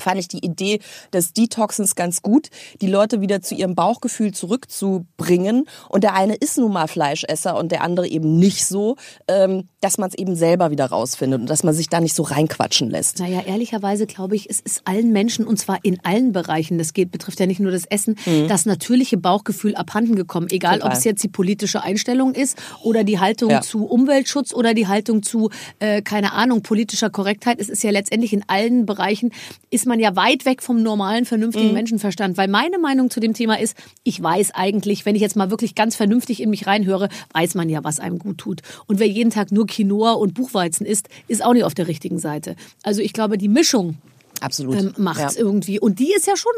fand 0.00 0.18
ich 0.18 0.28
die 0.28 0.44
Idee 0.44 0.80
des 1.12 1.32
Detoxens 1.32 1.94
ganz 1.94 2.22
gut, 2.22 2.48
die 2.80 2.86
Leute 2.86 3.20
wieder 3.20 3.40
zu 3.42 3.54
ihrem 3.54 3.74
Bauchgefühl 3.74 4.32
zurückzubringen. 4.32 5.66
Und 5.88 6.04
der 6.04 6.14
eine 6.14 6.34
ist 6.34 6.58
nun 6.58 6.72
mal 6.72 6.86
Fleischesser 6.88 7.56
und 7.56 7.72
der 7.72 7.82
andere 7.82 8.08
eben 8.08 8.38
nicht 8.38 8.66
so, 8.66 8.96
ähm, 9.28 9.68
dass 9.80 9.98
man 9.98 10.08
es 10.10 10.14
eben 10.18 10.34
selber 10.36 10.70
wieder 10.70 10.86
rausfindet 10.86 11.40
und 11.40 11.48
dass 11.50 11.62
man 11.62 11.74
sich 11.74 11.88
da 11.88 12.00
nicht 12.00 12.14
so 12.14 12.22
reinquatschen 12.22 12.90
lässt. 12.90 13.18
Naja, 13.18 13.42
ehrlicherweise 13.46 14.06
glaube 14.06 14.36
ich, 14.36 14.48
es 14.48 14.60
ist 14.60 14.82
allen 14.84 15.12
Menschen, 15.12 15.46
und 15.46 15.58
zwar 15.58 15.78
in 15.82 15.98
allen 16.04 16.32
Bereichen, 16.32 16.78
das 16.78 16.92
geht, 16.92 17.10
betrifft 17.10 17.40
ja 17.40 17.46
nicht 17.46 17.60
nur 17.60 17.72
das 17.72 17.84
Essen, 17.86 18.16
das 18.48 18.66
natürliche 18.66 19.16
Bauchgefühl 19.16 19.74
abhanden 19.74 20.16
gekommen. 20.16 20.48
Egal, 20.50 20.76
Mhm. 20.76 20.80
Total. 20.80 20.92
ob 20.92 20.98
es 20.98 21.04
jetzt 21.04 21.22
die 21.22 21.28
politische 21.28 21.82
Einstellung 21.82 22.34
ist 22.34 22.56
oder 22.82 23.04
die 23.04 23.18
Haltung 23.18 23.50
Ja. 23.50 23.60
zu 23.62 23.84
Umweltschutz 23.86 24.52
oder 24.54 24.74
die 24.74 24.86
Haltung 24.86 25.22
zu, 25.22 25.50
äh, 25.78 26.02
keine 26.02 26.32
Ahnung, 26.32 26.62
politischer 26.62 27.10
Korrektheit. 27.10 27.58
Es 27.60 27.68
ist 27.68 27.82
ja 27.82 27.90
letztendlich 27.90 28.32
in 28.32 28.44
allen 28.48 28.86
Bereichen, 28.86 29.32
ist 29.70 29.86
man 29.90 30.00
ja 30.00 30.16
weit 30.16 30.46
weg 30.46 30.62
vom 30.62 30.82
normalen, 30.82 31.26
vernünftigen 31.26 31.68
Mhm. 31.68 31.74
Menschenverstand. 31.74 32.38
Weil 32.38 32.48
meine 32.48 32.78
Meinung 32.78 33.10
zu 33.10 33.20
dem 33.20 33.34
Thema 33.34 33.58
ist, 33.60 33.76
ich 34.04 34.22
weiß 34.22 34.52
eigentlich, 34.54 35.04
wenn 35.04 35.14
ich 35.14 35.20
jetzt 35.20 35.36
mal 35.36 35.50
wirklich 35.50 35.74
ganz 35.74 35.96
vernünftig 35.96 36.40
in 36.40 36.48
mich 36.48 36.66
reinhöre, 36.66 37.08
weiß 37.34 37.54
man 37.54 37.68
ja, 37.68 37.84
was 37.84 38.00
einem 38.00 38.18
gut 38.18 38.38
tut. 38.38 38.60
Und 38.86 38.98
wer 38.98 39.08
jeden 39.08 39.30
Tag 39.30 39.52
nur 39.52 39.66
Quinoa 39.66 40.12
und 40.12 40.32
Buchweizen 40.32 40.86
isst, 40.86 41.08
ist 41.28 41.44
auch 41.44 41.52
nicht 41.52 41.64
auf 41.64 41.74
der 41.74 41.88
richtigen 41.88 42.18
Seite. 42.18 42.56
Also 42.82 43.02
ich 43.02 43.12
glaube, 43.12 43.36
die 43.36 43.48
Mischung 43.48 43.98
Absolut. 44.40 44.76
ähm, 44.76 44.94
macht's 44.96 45.34
Ja. 45.36 45.40
irgendwie. 45.42 45.78
Und 45.80 45.98
die 45.98 46.12
ist 46.12 46.26
ja 46.26 46.36
schon 46.36 46.52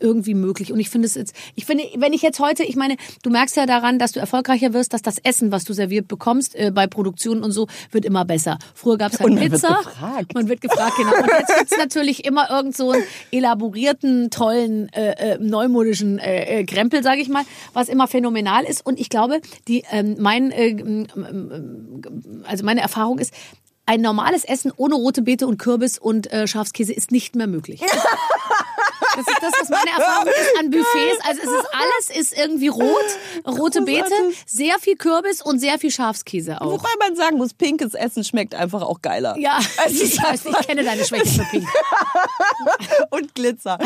irgendwie 0.00 0.34
möglich. 0.34 0.72
Und 0.72 0.80
ich 0.80 0.90
finde 0.90 1.06
es 1.06 1.14
jetzt, 1.14 1.34
ich 1.54 1.64
finde, 1.66 1.84
wenn 1.96 2.12
ich 2.12 2.22
jetzt 2.22 2.40
heute, 2.40 2.64
ich 2.64 2.76
meine, 2.76 2.96
du 3.22 3.30
merkst 3.30 3.56
ja 3.56 3.66
daran, 3.66 3.98
dass 3.98 4.12
du 4.12 4.20
erfolgreicher 4.20 4.72
wirst, 4.72 4.92
dass 4.92 5.02
das 5.02 5.18
Essen, 5.18 5.52
was 5.52 5.64
du 5.64 5.72
serviert 5.72 6.08
bekommst 6.08 6.54
äh, 6.54 6.70
bei 6.74 6.86
Produktionen 6.86 7.42
und 7.42 7.52
so, 7.52 7.66
wird 7.90 8.04
immer 8.04 8.24
besser. 8.24 8.58
Früher 8.74 8.98
gab 8.98 9.12
es 9.12 9.20
halt 9.20 9.28
Und 9.28 9.34
man 9.36 9.42
wird 9.44 9.52
Pizza. 9.62 9.78
gefragt. 9.82 10.34
Man 10.34 10.48
wird 10.48 10.60
gefragt, 10.60 10.92
genau. 10.96 11.16
Und 11.16 11.28
jetzt 11.38 11.58
gibt's 11.58 11.76
natürlich 11.78 12.24
immer 12.24 12.50
irgend 12.50 12.76
so 12.76 12.90
einen 12.92 13.02
elaborierten, 13.30 14.30
tollen, 14.30 14.88
äh, 14.92 15.34
äh, 15.34 15.38
neumodischen 15.38 16.18
äh, 16.18 16.60
äh, 16.60 16.64
Krempel, 16.64 17.02
sage 17.02 17.20
ich 17.20 17.28
mal, 17.28 17.42
was 17.72 17.88
immer 17.88 18.06
phänomenal 18.08 18.64
ist. 18.64 18.84
Und 18.84 18.98
ich 19.00 19.08
glaube, 19.08 19.40
die, 19.68 19.84
ähm, 19.90 20.16
mein, 20.18 20.50
äh, 20.50 21.06
also 22.44 22.64
meine 22.64 22.80
Erfahrung 22.80 23.18
ist, 23.18 23.32
ein 23.86 24.00
normales 24.00 24.44
Essen 24.44 24.72
ohne 24.76 24.94
rote 24.94 25.22
Beete 25.22 25.46
und 25.46 25.58
Kürbis 25.58 25.98
und 25.98 26.32
äh, 26.32 26.46
Schafskäse 26.46 26.92
ist 26.92 27.10
nicht 27.10 27.34
mehr 27.34 27.46
möglich. 27.46 27.82
Das 29.16 29.26
ist 29.26 29.38
das, 29.40 29.52
was 29.60 29.68
meine 29.68 29.90
Erfahrung 29.90 30.28
ist 30.28 30.58
an 30.58 30.70
Buffets. 30.70 31.18
Also 31.26 31.40
es 31.42 31.48
ist 31.48 31.68
alles 31.72 32.20
ist 32.20 32.38
irgendwie 32.38 32.68
rot, 32.68 32.88
rote 33.46 33.82
Beete, 33.82 34.14
sehr 34.46 34.78
viel 34.78 34.96
Kürbis 34.96 35.42
und 35.42 35.58
sehr 35.58 35.78
viel 35.78 35.90
Schafskäse 35.90 36.60
auch. 36.60 36.72
Wobei 36.72 36.90
man 36.98 37.16
sagen 37.16 37.36
muss, 37.36 37.54
pinkes 37.54 37.94
Essen 37.94 38.24
schmeckt 38.24 38.54
einfach 38.54 38.82
auch 38.82 39.02
geiler. 39.02 39.36
Ja, 39.38 39.58
ist 39.86 40.02
ich, 40.02 40.22
weiß, 40.22 40.46
ich 40.46 40.66
kenne 40.66 40.84
deine 40.84 41.04
Schwäche 41.04 41.26
für 41.26 41.44
Pink. 41.50 41.66
Und 43.10 43.34
Glitzer. 43.34 43.78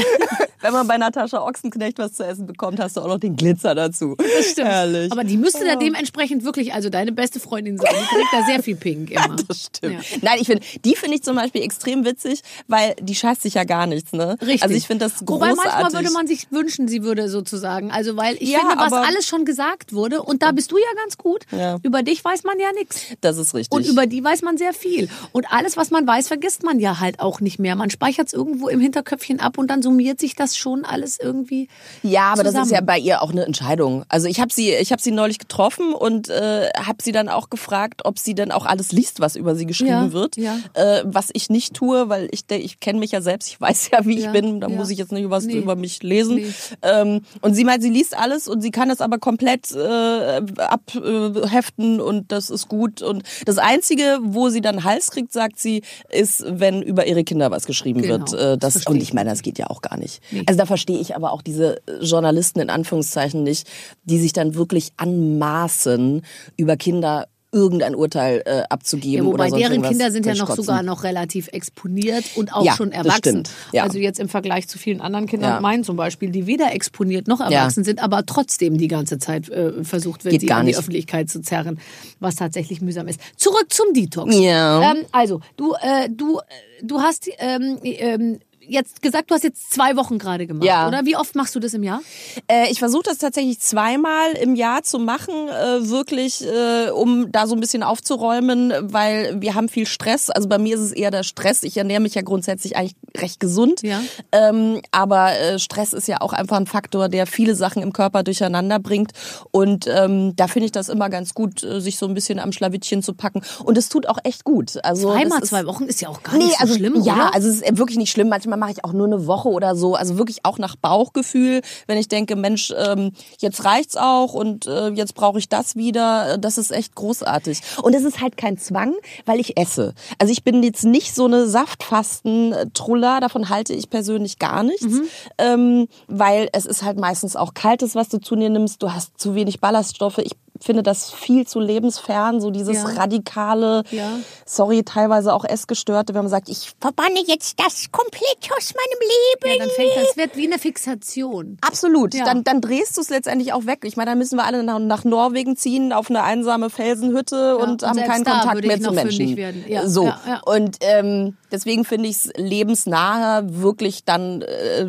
Wenn 0.61 0.73
man 0.73 0.87
bei 0.87 0.99
Natascha 0.99 1.40
Ochsenknecht 1.40 1.99
was 1.99 2.14
zu 2.14 2.25
essen 2.25 2.47
bekommt, 2.47 2.81
hast 2.81 2.97
du 2.97 3.00
auch 3.00 3.09
noch 3.09 3.19
den 3.19 3.37
Glitzer 3.37 3.75
dazu. 3.75 4.16
Das 4.16 4.50
Stimmt. 4.50 4.69
Herrlich. 4.69 5.12
Aber 5.12 5.25
die 5.25 5.37
müsste 5.37 5.64
da 5.64 5.76
dementsprechend 5.76 6.45
wirklich, 6.45 6.73
also 6.73 6.88
deine 6.90 7.12
beste 7.12 7.40
Freundin 7.40 7.78
sein. 7.78 7.93
Die 7.93 8.14
trägt 8.14 8.28
da 8.33 8.47
sehr 8.47 8.62
viel 8.62 8.76
Pink 8.76 9.11
immer. 9.11 9.37
Das 9.49 9.64
stimmt. 9.64 10.11
Ja. 10.11 10.19
Nein, 10.23 10.38
ich 10.40 10.47
finde, 10.47 10.64
die 10.85 10.97
finde 10.97 11.16
ich 11.16 11.23
zum 11.23 11.37
Beispiel 11.37 11.62
extrem 11.62 12.04
witzig, 12.04 12.43
weil 12.66 12.95
die 13.00 13.14
scheißt 13.14 13.43
sich 13.43 13.54
ja 13.54 13.64
gar 13.64 13.87
nichts, 13.87 14.12
ne? 14.12 14.37
Richtig. 14.40 14.62
Also 14.62 14.75
ich 14.75 14.87
finde 14.87 15.04
das 15.07 15.13
Wobei 15.25 15.49
großartig. 15.50 15.73
manchmal 15.75 15.92
würde 15.92 16.12
man 16.12 16.26
sich 16.26 16.47
wünschen, 16.50 16.88
sie 16.88 17.02
würde 17.02 17.28
sozusagen. 17.28 17.90
Also 17.90 18.16
weil 18.16 18.37
ich 18.40 18.50
Ja, 18.50 18.61
finde, 18.61 18.76
was 18.78 18.92
alles 18.92 19.26
schon 19.26 19.44
gesagt 19.44 19.92
wurde, 19.92 20.23
und 20.23 20.42
da 20.42 20.52
bist 20.52 20.73
du 20.73 20.76
ja 20.78 20.85
ganz 21.02 21.18
gut, 21.18 21.44
Ja. 21.50 21.78
über 21.83 22.02
dich 22.02 22.25
weiß 22.25 22.44
man 22.44 22.59
ja 22.59 22.73
nichts. 22.73 23.02
das 23.21 23.37
ist 23.38 23.54
richtig. 23.54 23.73
Und 23.76 23.87
über 23.87 24.06
die 24.06 24.23
weiß 24.23 24.42
man 24.42 24.56
sehr 24.56 24.73
viel. 24.73 25.09
Und 25.33 25.50
alles, 25.52 25.76
was 25.76 25.90
man 25.90 26.06
weiß, 26.06 26.28
vergisst 26.28 26.62
man 26.62 26.78
ja 26.80 27.00
halt 27.00 27.21
auch 27.21 27.40
nicht 27.40 27.59
mehr. 27.59 27.76
Man 27.76 27.90
speichert 27.90 28.28
es 28.28 28.33
irgendwo 28.33 28.68
im 28.68 28.80
Hinterköpfchen 28.80 29.40
ab 29.40 29.59
und 29.59 29.68
dann 29.68 29.83
summiert 29.83 30.21
sich 30.21 30.35
das 30.35 30.56
schon 30.56 30.85
alles 30.85 31.18
irgendwie. 31.21 31.68
Ja, 32.02 32.33
aber 32.33 32.42
das 32.44 32.54
ist 32.54 32.61
zusammen. 32.61 32.75
ja 32.75 32.80
bei 32.80 32.99
ihr 32.99 33.23
auch 33.23 33.30
eine 33.30 33.44
Entscheidung. 33.44 34.04
Also 34.09 34.26
ich 34.28 34.40
habe 34.40 34.52
sie, 34.52 34.73
ich 34.75 34.92
habe 34.92 35.00
sie 35.02 35.11
neulich 35.11 35.38
getroffen 35.38 35.92
und 35.94 36.28
äh, 36.28 36.68
habe 36.76 37.02
sie 37.02 37.12
dann 37.12 37.28
auch 37.28 37.50
gefragt, 37.50 38.02
ob 38.04 38.18
sie 38.18 38.35
denn 38.35 38.50
auch 38.52 38.66
alles 38.66 38.92
liest, 38.92 39.21
was 39.21 39.37
über 39.37 39.54
sie 39.54 39.66
geschrieben 39.66 39.90
Ja, 39.90 40.12
wird. 40.12 40.37
Äh, 40.38 41.02
was 41.04 41.28
ich 41.33 41.50
nicht 41.50 41.75
tue, 41.75 42.09
weil 42.09 42.28
ich, 42.33 42.44
ich 42.50 42.80
kenne 42.80 42.99
mich 42.99 43.12
ja 43.12 43.21
selbst, 43.21 43.49
ich 43.49 43.61
weiß 43.61 43.90
ja, 43.92 44.04
wie 44.04 44.18
ich 44.18 44.30
bin. 44.30 44.61
Da 44.61 44.68
muss 44.68 44.90
ich 44.90 44.99
jetzt 45.04 45.12
nicht 45.12 45.30
was 45.30 45.44
Nee. 45.44 45.54
über 45.54 45.76
mich 45.76 46.02
lesen. 46.02 46.37
Nee. 46.37 46.52
Ähm, 46.82 47.20
und 47.40 47.54
sie 47.54 47.64
meint, 47.64 47.82
sie 47.82 47.90
liest 47.90 48.16
alles 48.18 48.49
und 48.49 48.61
sie 48.61 48.70
kann 48.70 48.88
das 48.88 49.00
aber 49.00 49.18
komplett 49.18 49.73
äh, 49.73 50.40
abheften 50.56 52.00
und 52.00 52.32
das 52.32 52.50
ist 52.50 52.68
gut. 52.68 53.02
Und 53.02 53.23
das 53.46 53.58
Einzige, 53.58 54.18
wo 54.23 54.49
sie 54.49 54.61
dann 54.61 54.84
Hals 54.84 55.11
kriegt, 55.11 55.32
sagt 55.32 55.58
sie, 55.58 55.82
ist, 56.11 56.44
wenn 56.46 56.82
über 56.82 57.06
ihre 57.06 57.25
Kinder 57.25 57.50
was 57.50 57.66
geschrieben 57.66 58.02
Genau, 58.02 58.18
wird. 58.18 58.32
Äh, 58.32 58.58
das 58.58 58.84
und 58.87 58.96
ich 58.96 59.04
ich 59.04 59.12
meine, 59.14 59.30
das 59.30 59.42
geht 59.42 59.58
ja 59.58 59.68
auch 59.68 59.82
gar 59.82 59.99
nicht. 59.99 60.23
Also 60.46 60.58
da 60.58 60.66
verstehe 60.66 60.99
ich 60.99 61.14
aber 61.14 61.32
auch 61.32 61.42
diese 61.42 61.80
Journalisten 62.00 62.58
in 62.61 62.70
Anführungszeichen 62.70 63.42
nicht, 63.42 63.68
die 64.04 64.18
sich 64.18 64.32
dann 64.32 64.54
wirklich 64.54 64.92
anmaßen, 64.96 66.23
über 66.56 66.76
Kinder 66.76 67.26
irgendein 67.54 67.94
Urteil 67.94 68.42
äh, 68.44 68.62
abzugeben. 68.68 69.26
Ja, 69.26 69.32
wobei 69.32 69.49
oder 69.49 69.56
deren. 69.58 69.82
Kinder 69.82 70.11
sind 70.11 70.26
ja 70.26 70.34
noch 70.34 70.49
kotzen. 70.49 70.64
sogar 70.64 70.82
noch 70.82 71.04
relativ 71.04 71.49
exponiert 71.52 72.25
und 72.37 72.52
auch 72.52 72.64
Ja, 72.64 72.75
schon 72.75 72.90
das 72.90 72.99
erwachsen. 72.99 73.18
stimmt, 73.20 73.50
ja. 73.73 73.84
Also 73.84 73.99
jetzt 73.99 74.18
im 74.20 74.28
Vergleich 74.28 74.68
zu 74.68 74.76
vielen 74.78 75.00
anderen 75.00 75.26
Kindern, 75.26 75.50
Ja. 75.52 75.61
meinen 75.61 75.84
zum 75.84 75.96
Beispiel, 75.96 76.30
die 76.30 76.46
weder 76.46 76.73
exponiert 76.75 77.28
noch 77.28 77.40
erwachsen 77.40 77.84
sind, 77.84 78.02
aber 78.02 78.26
trotzdem 78.26 78.76
die 78.76 78.88
ganze 78.88 79.18
Zeit 79.18 79.49
äh, 79.49 79.84
versucht 79.84 80.25
wird, 80.25 80.32
Geht 80.32 80.40
sie 80.42 80.52
an 80.52 80.66
die. 80.66 80.76
Öffentlichkeit 80.76 81.30
zu 81.30 81.40
zerren, 81.40 81.78
was 82.20 82.34
tatsächlich 82.34 82.80
mühsam 82.80 83.06
ist. 83.08 83.20
Zurück 83.37 83.66
zum 83.73 83.94
Detox. 83.94 84.37
Ja. 84.37 84.90
Ähm, 84.92 85.04
also, 85.12 85.40
du, 85.56 85.75
äh, 85.80 86.08
du, 86.11 86.40
du 86.82 87.00
hast 87.00 87.28
ähm, 87.38 87.78
ähm, 87.84 88.40
jetzt 88.68 89.02
gesagt, 89.02 89.30
du 89.30 89.35
hast 89.35 89.44
jetzt 89.44 89.73
zwei 89.73 89.97
Wochen 89.97 90.18
gerade 90.18 90.47
gemacht, 90.47 90.64
Ja. 90.64 90.88
oder? 90.88 91.04
Wie 91.04 91.16
oft 91.16 91.35
machst 91.35 91.54
du 91.54 91.61
das 91.61 91.75
im 91.75 91.83
Jahr? 91.83 92.00
Äh, 92.49 92.71
ich 92.71 92.78
versuche 92.78 93.02
das 93.04 93.18
tatsächlich 93.18 93.61
zweimal 93.61 94.33
im 94.40 94.54
Jahr 94.54 94.83
zu 94.83 94.99
machen, 94.99 95.35
äh, 95.49 95.88
wirklich, 95.88 96.44
äh, 96.47 96.90
um 96.90 97.30
da 97.33 97.47
so 97.47 97.54
ein 97.54 97.61
bisschen 97.61 97.83
aufzuräumen, 97.83 98.73
weil 98.80 99.40
wir 99.40 99.54
haben 99.54 99.68
viel 99.68 99.87
Stress. 99.87 100.30
Also 100.30 100.49
bei 100.49 100.59
mir 100.59 100.75
ist 100.76 100.80
es 100.83 100.92
eher 100.92 101.11
der 101.11 101.23
Stress. 101.23 101.62
Ich 101.62 101.76
ernähre 101.76 102.00
mich 102.00 102.14
ja 102.14 102.23
grundsätzlich 102.23 102.76
eigentlich 102.76 102.94
recht 103.16 103.40
gesund. 103.40 103.83
Ja. 103.83 104.00
Ähm, 104.33 104.80
aber 104.90 105.33
äh, 105.38 105.59
Stress 105.59 105.92
ist 105.92 106.09
ja 106.09 106.21
auch 106.21 106.33
einfach 106.33 106.56
ein 106.56 106.66
Faktor, 106.66 107.09
der 107.09 107.26
viele 107.26 107.54
Sachen 107.54 107.83
im 107.83 107.92
Körper 107.92 108.23
durcheinander 108.23 108.78
bringt. 108.78 109.12
Und 109.50 109.87
ähm, 109.88 110.35
da 110.37 110.49
finde 110.49 110.66
ich 110.66 110.73
das 110.73 110.89
immer 110.89 111.08
ganz 111.10 111.34
gut, 111.34 111.62
äh, 111.62 111.80
sich 111.80 111.99
so 111.99 112.06
ein 112.06 112.15
bisschen 112.15 112.39
am 112.39 112.52
Schlawittchen 112.52 113.02
zu 113.02 113.15
packen. 113.15 113.43
Und 113.65 113.78
es 113.78 113.89
tut 113.89 114.06
auch 114.08 114.19
echt 114.25 114.45
gut. 114.45 114.78
Also 114.84 115.12
ist, 115.15 115.47
zwei 115.47 115.67
Wochen 115.67 115.84
ist 115.84 116.00
ja 116.00 116.08
auch 116.08 116.23
gar 116.23 116.36
Nee, 116.36 116.45
nicht 116.45 116.54
so 116.58 116.62
also 116.62 116.75
schlimm, 116.75 117.02
ja, 117.02 117.15
oder? 117.15 117.34
also 117.34 117.49
es 117.49 117.60
ist 117.60 117.78
wirklich 117.78 117.99
nicht 117.99 118.10
schlimm. 118.10 118.28
Manchmal 118.28 118.53
mache 118.56 118.73
ich 118.73 118.84
auch 118.84 118.93
nur 118.93 119.06
eine 119.06 119.26
Woche 119.26 119.49
oder 119.49 119.75
so. 119.76 119.95
Also 119.95 120.19
wirklich 120.19 120.45
auch 120.45 120.58
nach 120.58 120.76
Bauchgefühl, 120.76 121.60
wenn 121.86 121.99
ich 121.99 122.08
denke, 122.08 122.36
Mensch, 122.36 122.73
ähm, 122.76 123.12
jetzt 123.38 123.64
reicht's 123.64 123.97
auch 123.97 124.34
und 124.34 124.67
äh, 124.67 124.88
jetzt 124.90 125.14
brauche 125.14 125.38
ich 125.38 125.49
das 125.49 125.76
wieder. 125.76 126.34
Äh, 126.34 126.38
Das 126.38 126.58
ist 126.58 126.71
echt 126.73 126.95
großartig. 126.95 127.60
Und 127.82 127.95
es 127.95 128.04
ist 128.04 128.21
halt 128.21 128.36
kein 128.36 128.58
Zwang, 128.58 128.95
weil 129.26 129.40
ich 129.40 129.56
esse. 129.58 129.95
Also 130.19 130.32
ich 130.32 130.45
bin 130.45 130.62
jetzt 130.62 130.84
nicht 130.84 131.14
so 131.14 131.25
eine 131.26 131.47
Saftfasten-Truller. 131.47 133.21
Davon 133.21 133.49
halte 133.49 133.73
ich 133.73 133.90
persönlich 133.90 134.38
gar 134.38 134.62
nichts, 134.62 134.82
Mhm. 134.86 135.02
ähm, 135.38 135.88
weil 136.08 136.49
es 136.52 136.67
ist 136.67 136.82
halt 136.82 136.99
meistens 136.99 137.36
auch 137.36 137.54
kaltes, 137.54 137.95
was 137.95 138.08
du 138.08 138.19
zu 138.19 138.36
dir 138.36 138.50
nimmst. 138.50 138.82
Du 138.82 138.93
hast 138.93 139.19
zu 139.19 139.34
wenig 139.34 139.60
Ballaststoffe. 139.60 140.19
Ich 140.19 140.32
finde 140.60 140.82
das 140.82 141.10
viel 141.12 141.47
zu 141.47 141.58
lebensfern, 141.60 142.40
so 142.40 142.50
dieses 142.50 142.76
Ja. 142.76 142.88
radikale, 143.00 143.82
Ja. 143.90 144.19
sorry, 144.47 144.82
teilweise 144.84 145.32
auch 145.34 145.45
Essgestörte, 145.45 146.14
wenn 146.14 146.23
man 146.23 146.30
sagt, 146.30 146.49
ich 146.49 146.73
verbanne 146.80 147.21
jetzt 147.26 147.58
das 147.60 147.90
komplett 147.90 148.38
aus 148.56 148.73
meinem 148.75 149.00
Leben. 149.00 149.58
ja, 149.60 149.67
dann 149.67 149.75
fängt 149.75 149.97
das 149.97 150.17
wird 150.17 150.36
wie 150.36 150.47
eine 150.47 150.58
Fixation. 150.58 151.58
Absolut. 151.60 152.14
Ja. 152.14 152.25
Dann, 152.25 152.45
dann 152.45 152.60
drehst 152.60 152.97
du 152.97 153.00
es 153.00 153.10
letztendlich 153.10 153.52
auch 153.52 153.67
weg. 153.67 153.80
Ich 153.84 153.97
meine, 153.97 154.12
dann 154.12 154.19
müssen 154.19 154.36
wir 154.36 154.45
alle 154.45 154.62
nach, 154.62 154.78
nach 154.78 155.04
Norwegen 155.04 155.56
ziehen, 155.56 155.93
auf 155.93 156.08
eine 156.08 156.23
einsame 156.23 156.71
Felsenhütte 156.71 157.56
und 157.58 157.64
und 157.75 157.82
haben 157.82 157.97
keinen 157.99 158.25
Kontakt 158.25 158.64
mehr 158.64 158.80
zu 158.80 158.93
Menschen. 158.93 159.19
fündig 159.19 159.36
werden. 159.36 159.64
Ja, 159.69 159.88
so. 159.88 160.12
Und 160.47 160.76
ähm, 160.80 161.36
deswegen 161.50 161.84
finde 161.84 162.08
ich 162.08 162.17
es 162.17 162.30
lebensnahe, 162.36 163.43
wirklich 163.60 164.04
dann 164.04 164.43
äh, 164.43 164.86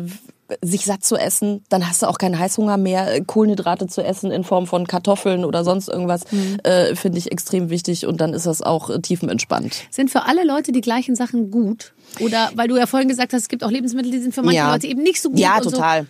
sich 0.62 0.84
satt 0.84 1.04
zu 1.04 1.16
essen. 1.16 1.64
Dann 1.68 1.88
hast 1.88 2.02
du 2.02 2.06
auch 2.06 2.18
keinen 2.18 2.38
Heißhunger 2.38 2.76
mehr. 2.76 3.12
Äh, 3.14 3.20
Kohlenhydrate 3.22 3.86
zu 3.88 4.02
essen 4.02 4.30
in 4.30 4.44
Form 4.44 4.66
von 4.66 4.86
Kartoffeln 4.86 5.44
oder 5.44 5.64
sonst 5.64 5.88
irgendwas, 5.88 6.22
Mhm. 6.30 6.58
äh, 6.62 6.94
finde 6.94 7.18
ich 7.18 7.32
extrem 7.32 7.70
wichtig. 7.70 8.06
Und 8.06 8.20
dann 8.20 8.32
ist 8.34 8.46
das 8.46 8.62
auch 8.62 8.90
äh, 8.90 9.00
tiefenentspannt. 9.00 9.74
Sind 9.90 10.10
für 10.10 10.24
alle 10.26 10.44
Leute 10.44 10.72
die 10.72 10.80
gleichen 10.80 11.16
Sachen 11.16 11.50
gut? 11.50 11.92
Oder 12.20 12.50
weil 12.54 12.68
du 12.68 12.76
ja 12.76 12.86
vorhin 12.86 13.08
gesagt 13.08 13.32
hast, 13.32 13.42
es 13.42 13.48
gibt 13.48 13.64
auch 13.64 13.70
Lebensmittel, 13.70 14.10
die 14.12 14.18
sind 14.20 14.34
für 14.34 14.42
manche 14.42 14.58
Ja. 14.58 14.72
Leute 14.72 14.86
eben 14.86 15.02
nicht 15.02 15.20
so 15.20 15.30
gut. 15.30 15.38
Ja, 15.38 15.60
total. 15.60 16.00
Äh, 16.02 16.04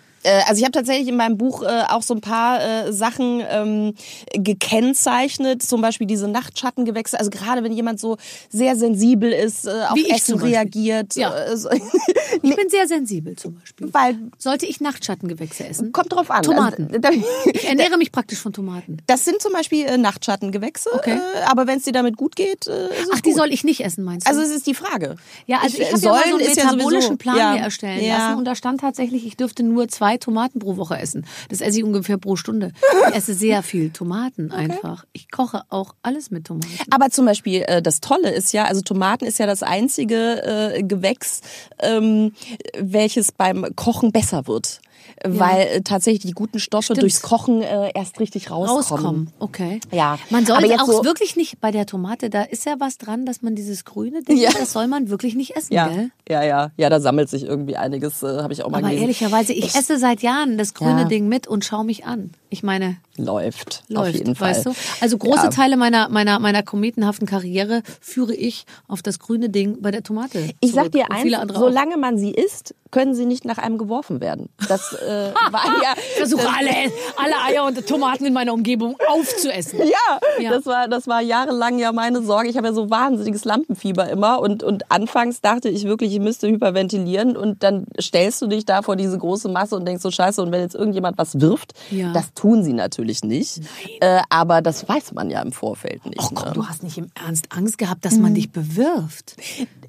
Also 0.46 0.58
ich 0.58 0.64
habe 0.64 0.72
tatsächlich 0.72 1.08
in 1.08 1.16
meinem 1.16 1.36
Buch 1.36 1.62
äh, 1.62 1.84
auch 1.88 2.02
so 2.02 2.14
ein 2.14 2.20
paar 2.20 2.60
äh, 2.62 2.92
Sachen 2.92 3.42
ähm, 3.48 3.94
gekennzeichnet, 4.32 5.62
zum 5.62 5.80
Beispiel 5.80 6.06
diese 6.06 6.28
Nachtschattengewächse. 6.28 7.18
Also 7.18 7.30
gerade 7.30 7.62
wenn 7.62 7.72
jemand 7.72 8.00
so 8.00 8.16
sehr 8.50 8.76
sensibel 8.76 9.32
ist, 9.32 9.66
äh, 9.66 9.70
auf 9.88 9.96
Wie 9.96 10.06
ich 10.06 10.12
Essen 10.12 10.38
reagiert. 10.38 11.14
Ja. 11.16 11.34
Äh, 11.34 11.56
so. 11.56 11.70
Ich 11.70 11.80
bin 12.56 12.68
sehr 12.68 12.86
sensibel 12.86 13.36
zum 13.36 13.54
Beispiel. 13.54 13.92
weil 13.92 14.18
Sollte 14.38 14.66
ich 14.66 14.80
Nachtschattengewächse 14.80 15.66
essen? 15.66 15.92
kommt 15.92 16.12
drauf 16.12 16.30
an. 16.30 16.42
Tomaten. 16.42 16.90
Also, 17.02 17.18
Ich 17.52 17.68
ernähre 17.68 17.96
mich 17.96 18.12
praktisch 18.12 18.38
von 18.38 18.52
Tomaten. 18.52 18.98
das 19.06 19.24
sind 19.24 19.40
zum 19.40 19.52
Beispiel 19.52 19.86
äh, 19.86 19.98
Nachtschattengewächse. 19.98 20.90
Okay. 20.92 21.18
Äh, 21.18 21.44
aber 21.46 21.66
wenn 21.66 21.78
es 21.78 21.84
dir 21.84 21.92
damit 21.92 22.16
gut 22.16 22.36
geht, 22.36 22.66
äh, 22.66 22.88
Ach, 23.12 23.20
die 23.20 23.30
gut. 23.30 23.38
soll 23.38 23.52
ich 23.52 23.64
nicht 23.64 23.84
essen, 23.84 24.04
meinst 24.04 24.26
du? 24.26 24.30
Also 24.30 24.42
es 24.42 24.50
ist 24.50 24.66
die 24.66 24.74
Frage. 24.74 25.16
ja, 25.46 25.58
also 25.60 25.78
ich, 25.78 25.82
äh, 25.82 25.92
habe 25.92 26.00
ja 26.00 26.10
mal 26.10 26.22
so 26.24 26.34
einen 26.34 26.40
ist 26.40 26.56
ja 26.56 26.72
metabolischen 26.72 27.18
Plan 27.18 27.36
ja, 27.36 27.52
mir 27.52 27.60
erstellen 27.60 28.04
ja. 28.04 28.18
lassen 28.18 28.38
und 28.38 28.44
da 28.44 28.54
stand 28.54 28.80
tatsächlich, 28.80 29.26
ich 29.26 29.36
dürfte 29.36 29.62
nur 29.62 29.88
zwei 29.88 30.15
Tomaten 30.18 30.58
pro 30.58 30.76
Woche 30.76 30.98
essen. 30.98 31.26
Das 31.48 31.60
esse 31.60 31.78
ich 31.78 31.84
ungefähr 31.84 32.18
pro 32.18 32.36
Stunde. 32.36 32.72
Ich 33.08 33.14
esse 33.14 33.34
sehr 33.34 33.62
viel 33.62 33.90
Tomaten 33.90 34.50
einfach. 34.50 35.04
Ich 35.12 35.30
koche 35.30 35.62
auch 35.68 35.94
alles 36.02 36.30
mit 36.30 36.46
Tomaten. 36.46 36.68
Aber 36.90 37.10
zum 37.10 37.26
Beispiel 37.26 37.62
äh, 37.66 37.82
das 37.82 38.00
Tolle 38.00 38.30
ist 38.30 38.52
ja, 38.52 38.64
also 38.64 38.80
Tomaten 38.80 39.24
ist 39.24 39.38
ja 39.38 39.46
das 39.46 39.62
einzige 39.62 40.72
äh, 40.74 40.82
Gewächs, 40.82 41.40
ähm, 41.78 42.32
welches 42.78 43.32
beim 43.32 43.66
Kochen 43.76 44.12
besser 44.12 44.46
wird. 44.46 44.80
Weil 45.24 45.66
äh, 45.66 45.80
tatsächlich 45.82 46.22
die 46.26 46.32
guten 46.32 46.58
Stoffe 46.58 46.84
Stimmt. 46.94 47.02
durchs 47.02 47.22
Kochen 47.22 47.62
äh, 47.62 47.90
erst 47.94 48.20
richtig 48.20 48.50
rauskommen. 48.50 48.76
rauskommen. 48.76 49.30
Okay. 49.38 49.80
Ja. 49.92 50.18
Man 50.30 50.48
Aber 50.50 50.66
jetzt 50.66 50.80
auch 50.82 50.86
so- 50.86 51.04
wirklich 51.04 51.36
nicht 51.36 51.60
bei 51.60 51.70
der 51.70 51.86
Tomate, 51.86 52.28
da 52.30 52.42
ist 52.42 52.66
ja 52.66 52.74
was 52.78 52.98
dran, 52.98 53.24
dass 53.26 53.42
man 53.42 53.54
dieses 53.54 53.84
grüne 53.84 54.22
Ding, 54.22 54.36
Ja. 54.36 54.50
das 54.52 54.72
soll 54.72 54.86
man 54.86 55.08
wirklich 55.08 55.34
nicht 55.34 55.56
essen, 55.56 55.72
Ja, 55.72 55.88
gell? 55.88 56.10
ja, 56.28 56.42
ja, 56.44 56.70
ja, 56.76 56.90
da 56.90 57.00
sammelt 57.00 57.28
sich 57.30 57.44
irgendwie 57.44 57.76
einiges, 57.76 58.22
äh, 58.22 58.42
habe 58.42 58.52
ich 58.52 58.62
auch 58.62 58.68
mal 58.70 58.78
Aber 58.78 58.88
gelesen. 58.88 59.02
ehrlicherweise, 59.02 59.52
ich 59.52 59.74
esse 59.74 59.98
seit 59.98 60.22
Jahren 60.22 60.58
das 60.58 60.74
grüne 60.74 61.02
Ja. 61.02 61.04
Ding 61.08 61.28
mit 61.28 61.46
und 61.46 61.64
schaue 61.64 61.84
mich 61.84 62.04
an. 62.04 62.30
Ich 62.50 62.62
meine, 62.62 62.96
läuft, 63.18 63.82
läuft, 63.88 64.08
auf 64.10 64.14
jeden 64.14 64.34
Fall. 64.34 64.50
weißt 64.50 64.66
du? 64.66 64.72
Also 65.00 65.18
große 65.18 65.44
Ja. 65.44 65.50
Teile 65.50 65.76
meiner, 65.76 66.08
meiner, 66.08 66.38
meiner 66.38 66.62
kometenhaften 66.62 67.26
Karriere 67.26 67.82
führe 68.00 68.34
ich 68.34 68.64
auf 68.88 69.02
das 69.02 69.18
grüne 69.18 69.48
Ding 69.50 69.80
bei 69.82 69.90
der 69.90 70.02
Tomate. 70.02 70.50
Ich 70.60 70.72
sag 70.72 70.84
zurück. 70.84 70.92
dir 70.92 71.04
Und 71.10 71.16
eins, 71.16 71.34
andere 71.34 71.58
auch. 71.58 71.62
solange 71.62 71.96
man 71.96 72.18
sie 72.18 72.30
isst, 72.30 72.74
können 72.92 73.14
sie 73.14 73.26
nicht 73.26 73.44
nach 73.44 73.58
einem 73.58 73.78
geworfen 73.78 74.20
werden. 74.20 74.48
Das 74.68 74.92
äh, 74.92 75.32
war 75.50 75.64
ja... 75.82 75.94
Ich 75.96 76.16
versuche 76.18 76.46
alle, 76.48 76.70
alle 77.16 77.34
Eier 77.46 77.64
und 77.66 77.86
Tomaten 77.86 78.24
in 78.26 78.32
meiner 78.32 78.52
Umgebung 78.54 78.96
aufzuessen. 79.08 79.80
Ja, 79.80 80.18
Ja. 80.40 80.50
Das, 80.50 80.66
war, 80.66 80.88
das 80.88 81.06
war 81.08 81.20
jahrelang 81.20 81.78
ja 81.78 81.92
meine 81.92 82.22
Sorge. 82.22 82.48
Ich 82.48 82.56
habe 82.56 82.68
ja 82.68 82.72
so 82.72 82.88
wahnsinniges 82.88 83.44
Lampenfieber 83.44 84.08
immer 84.08 84.40
und, 84.40 84.62
und 84.62 84.90
anfangs 84.90 85.40
dachte 85.40 85.68
ich 85.68 85.84
wirklich, 85.84 86.12
ich 86.12 86.20
müsste 86.20 86.48
hyperventilieren 86.48 87.36
und 87.36 87.62
dann 87.62 87.86
stellst 88.00 88.40
du 88.42 88.46
dich 88.46 88.64
da 88.64 88.82
vor 88.82 88.96
diese 88.96 89.18
große 89.18 89.48
Masse 89.48 89.76
und 89.76 89.84
denkst 89.86 90.02
so 90.02 90.10
scheiße 90.10 90.40
und 90.42 90.52
wenn 90.52 90.60
jetzt 90.60 90.74
irgendjemand 90.74 91.18
was 91.18 91.40
wirft, 91.40 91.72
Ja. 91.90 92.12
das 92.12 92.32
tun 92.34 92.62
sie 92.62 92.72
natürlich 92.72 93.05
nicht. 93.24 93.60
Äh, 94.00 94.20
aber 94.30 94.62
das 94.62 94.88
weiß 94.88 95.12
man 95.12 95.30
ja 95.30 95.40
im 95.42 95.52
Vorfeld 95.52 96.04
nicht. 96.06 96.18
Ach 96.20 96.30
komm, 96.34 96.48
ne? 96.48 96.54
du 96.54 96.66
hast 96.66 96.82
nicht 96.82 96.98
im 96.98 97.08
Ernst 97.14 97.46
Angst 97.50 97.78
gehabt, 97.78 98.04
dass 98.04 98.16
man 98.16 98.34
dich 98.34 98.50
bewirft. 98.52 99.36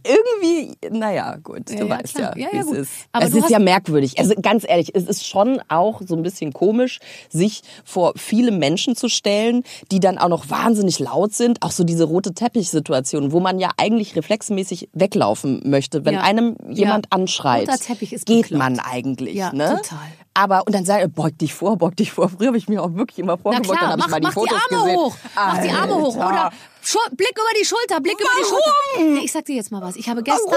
Irgendwie, 0.04 0.78
naja, 0.90 1.36
gut, 1.38 1.70
du 1.70 1.74
Ja, 1.74 1.86
ja, 1.86 1.90
weißt 1.90 2.16
klar. 2.16 2.38
ja, 2.38 2.46
Ja, 2.48 2.54
wie 2.54 2.58
ja, 2.58 2.62
es 2.64 2.72
ist. 2.72 2.92
Aber 3.12 3.26
es 3.26 3.34
ist 3.34 3.50
ja 3.50 3.60
merkwürdig. 3.60 4.20
Also 4.20 4.34
ganz 4.42 4.64
ehrlich, 4.68 4.92
es 4.96 5.04
ist 5.06 5.26
schon 5.28 5.60
auch 5.68 6.02
so 6.06 6.16
ein 6.16 6.24
bisschen 6.24 6.54
komisch, 6.54 7.00
sich 7.30 7.62
vor 7.84 8.14
viele 8.16 8.52
Menschen 8.52 8.96
zu 8.96 9.10
stellen, 9.10 9.64
die 9.92 10.00
dann 10.00 10.18
auch 10.18 10.30
noch 10.30 10.50
wahnsinnig 10.50 11.00
laut 11.00 11.34
sind. 11.34 11.62
Auch 11.62 11.72
so 11.72 11.84
diese 11.84 12.06
rote 12.06 12.34
Teppichsituation, 12.34 13.32
wo 13.32 13.40
man 13.40 13.60
ja 13.60 13.70
eigentlich 13.78 14.16
reflexmäßig 14.16 14.90
weglaufen 14.94 15.62
möchte, 15.66 16.06
wenn 16.06 16.14
Ja. 16.16 16.22
einem 16.22 16.56
jemand 16.70 17.08
Ja. 17.08 17.18
anschreit. 17.18 17.68
Roter 17.68 17.80
Teppich 17.80 18.14
ist 18.14 18.26
geht 18.26 18.44
bekloppt. 18.44 18.60
man 18.60 18.80
eigentlich, 18.80 19.36
Ja, 19.36 19.52
ne? 19.54 19.80
total. 19.82 20.00
Aber 20.38 20.68
und 20.68 20.76
dann 20.76 20.86
er, 21.02 21.08
beug 21.08 21.36
dich 21.40 21.56
vor, 21.56 21.78
beug 21.78 21.96
dich 21.96 22.12
vor. 22.12 22.30
Früher 22.30 22.50
habe 22.50 22.60
ich 22.60 22.70
mir 22.70 22.84
auch 22.84 22.94
wirklich 22.94 23.18
immer 23.18 23.38
Na 23.38 23.42
vorgebeugt, 23.42 23.82
dann 23.82 23.90
habe 23.90 24.00
ich 24.00 24.06
mach, 24.06 24.12
mal 24.12 24.20
die 24.20 24.28
mach 24.28 24.34
die 24.36 24.76
Arme 24.76 24.84
gesehen. 24.84 24.98
hoch. 25.00 25.16
Mach 25.36 25.58
die 25.58 25.70
Arme 25.72 25.96
hoch. 25.96 26.16
Alter. 26.16 26.30
Oder 26.30 26.52
Schul 26.90 27.02
Blick 27.18 27.34
über 27.34 27.60
die 27.60 27.66
Schulter, 27.66 28.00
Blick 28.00 28.16
über 28.18 28.30
die 28.40 28.46
Schulter. 28.46 29.12
Nee, 29.20 29.26
ich 29.26 29.32
sag 29.34 29.44
dir 29.44 29.56
jetzt 29.58 29.72
mal 29.72 29.82
was. 29.82 29.98
Ich 29.98 30.08
habe 30.08 30.24
gestern 30.24 30.56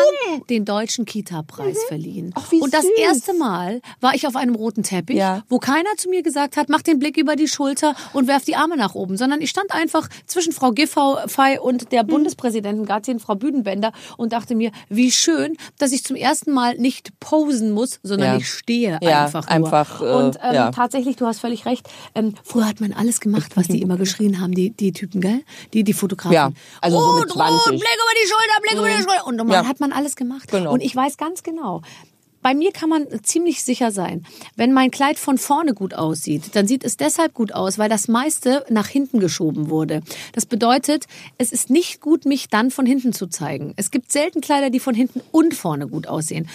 den 0.49 0.65
deutschen 0.65 1.05
Kita-Preis 1.05 1.77
verliehen. 1.89 2.33
Ach, 2.37 2.53
wie 2.53 2.61
Und 2.61 2.73
das 2.73 2.83
süß. 2.83 2.93
erste 2.99 3.35
Mal 3.35 3.81
war 4.01 4.15
ich 4.15 4.29
auf 4.29 4.37
einem 4.37 4.55
roten 4.55 4.85
Teppich, 4.85 5.17
Ja. 5.17 5.43
wo 5.49 5.59
keiner 5.59 5.91
zu 5.97 6.09
mir 6.09 6.23
gesagt 6.23 6.57
hat, 6.57 6.69
mach 6.69 6.83
den 6.83 7.01
Blick 7.01 7.17
über 7.17 7.35
die 7.35 7.49
Schulter 7.49 7.97
und 8.13 8.29
werf 8.29 8.45
die 8.45 8.55
Arme 8.55 8.77
nach 8.77 8.95
oben, 8.95 9.17
sondern 9.17 9.41
ich 9.41 9.51
stand 9.51 9.73
einfach 9.73 10.09
zwischen 10.27 10.53
Frau 10.53 10.71
Giffey 10.71 11.59
und 11.61 11.91
der 11.91 12.05
Bundespräsidentin 12.05 12.87
Gattin, 12.87 13.19
Frau 13.19 13.35
Büdenbender 13.35 13.91
und 14.17 14.33
dachte 14.33 14.55
mir, 14.55 14.71
wie 14.89 15.11
schön, 15.11 15.57
dass 15.79 15.91
ich 15.91 16.05
zum 16.05 16.15
ersten 16.15 16.53
Mal 16.53 16.77
nicht 16.79 17.19
posen 17.19 17.73
muss, 17.73 17.99
sondern 18.05 18.35
Ja. 18.35 18.37
ich 18.37 18.49
stehe 18.49 18.99
Ja, 19.03 19.25
einfach 19.25 19.47
nur. 19.49 19.51
einfach, 19.51 20.01
äh, 20.01 20.05
und 20.05 20.39
ähm, 20.45 20.71
tatsächlich, 20.73 21.17
du 21.17 21.27
hast 21.27 21.41
völlig 21.41 21.67
recht. 21.67 21.89
Ähm, 22.15 22.35
früher 22.45 22.69
hat 22.69 22.81
man 22.81 22.93
alles 22.93 23.19
gemacht, 23.21 23.57
was 23.57 23.67
die 23.67 23.83
immer 23.83 23.97
geschrien 23.97 24.41
haben, 24.41 24.55
die, 24.55 24.71
die 24.71 24.93
Typen, 24.93 25.21
gell? 25.21 25.43
Die, 25.75 25.83
die 25.83 25.93
Fotografen. 25.93 26.20
Ja, 26.31 26.53
also 26.81 26.99
so 27.01 27.13
mit 27.21 27.25
Rot, 27.31 27.33
20. 27.33 27.53
Rot, 27.53 27.67
Blick 27.67 27.81
über 27.81 28.15
die 28.23 28.29
Schulter, 28.29 28.61
Blick 28.63 28.79
über 28.79 28.89
die 28.89 29.03
Schulter. 29.03 29.27
Und 29.27 29.37
man 29.39 29.51
Ja. 29.51 29.67
hat 29.67 29.81
man 29.81 29.93
alles 29.93 30.17
gemacht. 30.17 30.51
Genau. 30.51 30.73
Und 30.73 30.81
ich 30.81 30.95
weiß 30.95 31.17
ganz 31.17 31.43
genau, 31.43 31.83
bei 32.43 32.55
mir 32.55 32.73
kann 32.73 32.89
man 32.89 33.07
ziemlich 33.23 33.63
sicher 33.65 33.91
sein, 33.91 34.25
wenn 34.57 34.73
mein 34.73 34.91
Kleid 34.91 35.19
von 35.19 35.37
vorne 35.37 35.75
gut 35.75 35.93
aussieht, 35.93 36.57
dann 36.57 36.67
sieht 36.67 36.85
es 36.85 36.97
deshalb 36.97 37.35
gut 37.35 37.53
aus, 37.53 37.77
weil 37.77 37.91
das 37.91 38.09
meiste 38.09 38.65
nach 38.71 38.87
hinten 38.87 39.21
geschoben 39.21 39.69
wurde. 39.69 40.01
Das 40.33 40.47
bedeutet, 40.47 41.05
es 41.37 41.53
ist 41.53 41.69
nicht 41.69 42.01
gut, 42.01 42.25
mich 42.25 42.49
dann 42.49 42.71
von 42.71 42.87
hinten 42.87 43.13
zu 43.13 43.27
zeigen. 43.27 43.75
Es 43.77 43.91
gibt 43.91 44.11
selten 44.11 44.41
Kleider, 44.41 44.71
die 44.71 44.81
von 44.81 44.95
hinten 44.95 45.21
und 45.33 45.53
vorne 45.55 45.87
gut 45.87 46.07
aussehen. 46.07 46.49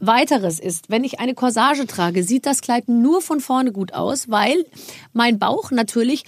Weiteres 0.00 0.58
ist, 0.58 0.90
wenn 0.90 1.04
ich 1.04 1.20
eine 1.20 1.34
Corsage 1.34 1.86
trage, 1.86 2.24
sieht 2.24 2.44
das 2.44 2.60
Kleid 2.60 2.88
nur 2.88 3.22
von 3.22 3.38
vorne 3.40 3.70
gut 3.70 3.94
aus, 3.94 4.28
weil 4.28 4.64
mein 5.12 5.38
Bauch 5.38 5.70
natürlich 5.70 6.24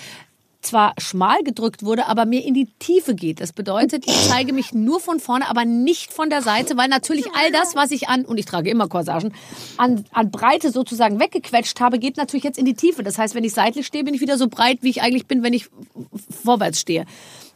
zwar 0.63 0.95
schmal 0.99 1.43
gedrückt 1.43 1.85
wurde, 1.85 2.07
aber 2.07 2.27
mir 2.27 2.45
in 2.45 2.55
die 2.55 2.67
Tiefe 2.79 3.15
geht. 3.15 3.41
Das 3.41 3.53
bedeutet, 3.53 4.07
ich 4.07 4.29
zeige 4.29 4.53
mich 4.53 4.73
nur 4.73 5.01
von 5.01 5.21
vorne, 5.21 5.49
aber 5.49 5.65
nicht 5.65 6.13
von 6.13 6.31
der 6.31 6.43
Seite, 6.43 6.77
weil 6.77 6.89
natürlich 6.89 7.27
all 7.35 7.51
das, 7.51 7.75
was 7.75 7.91
ich 7.91 8.09
an, 8.09 8.25
und 8.25 8.39
ich 8.39 8.47
trage 8.47 8.71
immer 8.71 8.89
Corsagen, 8.89 9.33
an, 9.77 10.05
an 10.13 10.31
Breite 10.31 10.71
sozusagen 10.71 11.19
weggequetscht 11.19 11.81
habe, 11.81 11.99
geht 11.99 12.17
natürlich 12.17 12.45
jetzt 12.45 12.59
in 12.59 12.65
die 12.65 12.75
Tiefe. 12.75 13.03
Das 13.03 13.19
heißt, 13.19 13.35
wenn 13.35 13.45
ich 13.45 13.55
seitlich 13.55 13.87
stehe, 13.87 14.05
bin 14.05 14.15
ich 14.15 14.21
wieder 14.21 14.37
so 14.37 14.49
breit, 14.49 14.79
wie 14.83 14.91
ich 14.91 15.03
eigentlich 15.03 15.27
bin, 15.27 15.43
wenn 15.43 15.55
ich 15.55 15.69
vorwärts 16.45 16.81
stehe. 16.81 17.07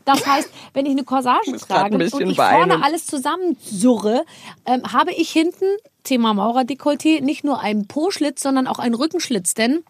Das 0.04 0.26
heißt, 0.26 0.50
wenn 0.74 0.86
ich 0.86 0.92
eine 0.92 1.04
Corsage 1.04 1.50
ein 1.50 1.58
trage 1.58 1.96
bisschen 1.96 2.24
und 2.24 2.30
ich 2.30 2.36
vorne 2.36 2.82
alles 2.82 3.06
zusammensurre, 3.06 4.24
ähm, 4.66 4.92
habe 4.92 5.12
ich 5.12 5.30
hinten, 5.30 5.64
Thema 6.02 6.34
Maurerdekolleté, 6.34 7.22
nicht 7.22 7.44
nur 7.44 7.60
einen 7.60 7.86
Po-Schlitz, 7.86 8.42
sondern 8.42 8.66
auch 8.66 8.78
einen 8.78 8.94
Rückenschlitz. 8.94 9.54
Denn 9.54 9.82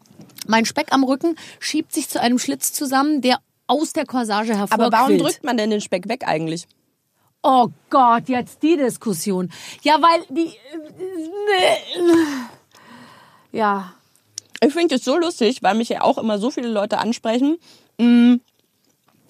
mein 0.47 0.65
Speck 0.65 0.93
am 0.93 1.05
Rücken 1.05 1.37
schiebt 1.61 1.93
sich 1.93 2.09
zu 2.09 2.21
einem 2.21 2.39
Schlitz 2.39 2.73
zusammen, 2.73 3.21
der 3.21 3.39
aus 3.67 3.93
der 3.93 4.05
Corsage 4.07 4.57
hervorquillt. 4.57 4.93
Aber 4.95 4.97
warum 4.97 5.19
drückt 5.19 5.45
man 5.45 5.57
denn 5.57 5.71
den 5.71 5.81
Speck 5.81 6.09
weg 6.09 6.27
eigentlich? 6.27 6.67
Oh 7.43 7.69
Gott, 7.91 8.29
jetzt 8.29 8.63
die 8.63 8.77
Diskussion. 8.77 9.51
Ja, 9.83 9.99
weil 10.01 10.25
die... 10.31 10.53
Ja, 13.53 13.93
Ich 14.61 14.73
finde 14.73 14.97
es 14.97 15.05
so 15.05 15.17
lustig, 15.19 15.63
weil 15.63 15.75
mich 15.75 15.91
ja 15.91 16.03
auch 16.03 16.19
immer 16.19 16.39
so 16.39 16.51
viele 16.51 16.69
Leute 16.69 16.99
ansprechen. 16.99 17.59
mm, 17.99 18.37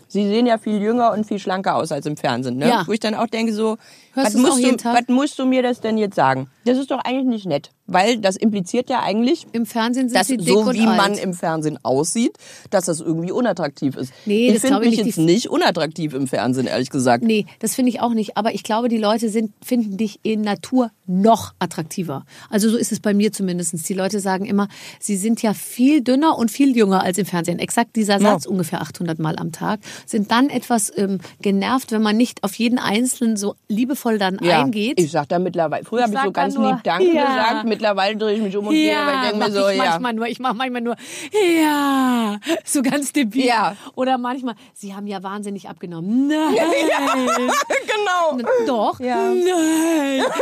Sie 0.09 0.29
sehen 0.29 0.47
ja 0.47 0.59
viel 0.59 0.81
jünger 0.81 1.11
und 1.13 1.27
viel 1.27 1.41
schlanker 1.41 1.75
aus 1.75 1.91
als 1.91 2.07
im 2.07 2.17
Fernsehen, 2.17 2.57
ne? 2.57 2.69
Ja. 2.69 2.87
Wo 2.87 2.93
ich 2.93 3.01
dann 3.01 3.17
auch 3.17 3.27
denke 3.27 3.53
so, 3.53 3.79
Hörst 4.15 4.35
was 4.35 4.41
musst, 4.41 4.65
du, 4.65 4.85
was 4.85 5.09
musst 5.09 5.39
du 5.41 5.45
mir 5.45 5.63
das 5.63 5.81
denn 5.81 5.99
jetzt 5.99 6.15
sagen? 6.15 6.49
Das 6.65 6.79
ist 6.79 6.91
doch 6.91 7.01
eigentlich 7.05 7.27
nicht 7.27 7.47
nett, 7.47 7.71
weil 7.87 8.19
das 8.19 8.37
impliziert 8.37 8.89
ja 8.89 9.03
eigentlich, 9.03 9.47
im 9.53 9.67
Fernsehen 9.67 10.09
sind 10.09 10.19
dass 10.19 10.29
sie 10.29 10.37
dick 10.37 10.49
so 10.49 10.61
und 10.61 10.75
wie 10.75 10.87
alt. 10.87 10.97
man 10.97 11.15
im 11.15 11.35
Fernsehen 11.35 11.79
aussieht, 11.83 12.39
dass 12.71 12.85
das 12.85 13.01
irgendwie 13.01 13.33
unattraktiv 13.33 13.97
ist. 13.97 14.13
Nee, 14.25 14.47
ich 14.47 14.53
das 14.55 14.61
finde 14.63 14.73
glaube 14.75 14.85
ich 14.85 14.91
mich 14.93 14.99
nicht. 14.99 15.17
jetzt 15.17 15.25
nicht 15.25 15.51
unattraktiv 15.51 16.15
im 16.15 16.29
Fernsehen, 16.29 16.67
ehrlich 16.69 16.91
gesagt. 16.91 17.25
Nee, 17.25 17.47
das 17.59 17.75
finde 17.75 17.91
ich 17.91 18.01
auch 18.01 18.15
nicht. 18.15 18.37
Aber 18.37 18.55
ich 18.55 18.63
glaube, 18.63 18.89
die 18.89 18.99
Leute 18.99 19.29
sind, 19.29 19.53
finden 19.63 19.97
dich 19.97 20.21
in 20.23 20.43
Natur 20.43 20.93
noch 21.07 21.53
attraktiver. 21.59 22.25
Also 22.51 22.71
so 22.71 22.77
ist 22.77 22.93
es 22.93 23.01
bei 23.01 23.15
mir 23.15 23.33
zumindest. 23.33 23.89
Die 23.89 23.95
Leute 23.95 24.21
sagen 24.21 24.45
immer, 24.45 24.69
sie 25.01 25.17
sind 25.17 25.43
ja 25.43 25.55
viel 25.55 26.03
dünner 26.03 26.39
und 26.39 26.53
viel 26.53 26.77
jünger 26.77 27.03
als 27.03 27.19
im 27.19 27.27
Fernsehen. 27.27 27.59
Exakt 27.59 27.97
dieser 27.97 28.21
Satz 28.21 28.47
ungefähr 28.47 28.81
800 28.81 29.19
Mal 29.19 29.37
am 29.37 29.51
Tag. 29.51 29.81
Sind 30.07 30.31
dann 30.31 30.51
etwas 30.51 30.93
ähm, 30.97 31.19
genervt, 31.43 31.91
wenn 31.91 32.03
man 32.03 32.17
nicht 32.17 32.45
auf 32.45 32.55
jeden 32.55 32.79
Einzelnen 32.79 33.37
so 33.37 33.57
liebevoll 33.69 34.04
dann 34.13 34.39
eingeht. 34.39 35.01
Ich 35.01 35.11
sag 35.11 35.29
da 35.29 35.39
mittlerweile, 35.39 35.85
früher 35.85 36.03
habe 36.03 36.15
ich 36.15 36.21
so 36.21 36.33
ganz 36.33 36.55
nur, 36.55 36.73
lieb 36.73 36.83
Danke 36.85 37.13
ja. 37.13 37.25
gesagt, 37.25 37.65
mittlerweile 37.67 38.17
drehe 38.17 38.35
ich 38.37 38.43
mich 38.43 38.57
um 38.57 38.67
und 38.67 38.73
gehe, 38.73 38.95
weil 38.95 39.15
ich 39.15 39.31
denke 39.31 39.37
mir 39.47 39.53
so, 39.53 39.69
ich 39.69 39.77
ja. 39.77 39.85
manchmal 39.85 40.13
nur. 40.15 40.27
Ich 40.27 40.39
mache 40.39 40.55
manchmal 40.55 40.81
nur, 40.83 40.97
ja, 41.61 42.39
so 42.65 42.83
ganz 42.83 43.13
debil. 43.13 43.47
Ja. 43.47 43.77
Oder 43.95 44.19
manchmal, 44.19 44.55
sie 44.73 44.95
haben 44.95 45.07
ja 45.07 45.23
wahnsinnig 45.23 45.69
abgenommen. 45.69 46.29
Nein. 46.29 46.55
genau. 47.87 48.49
Doch. 48.67 49.01
Ja. 49.01 49.29
Nein. 49.29 50.25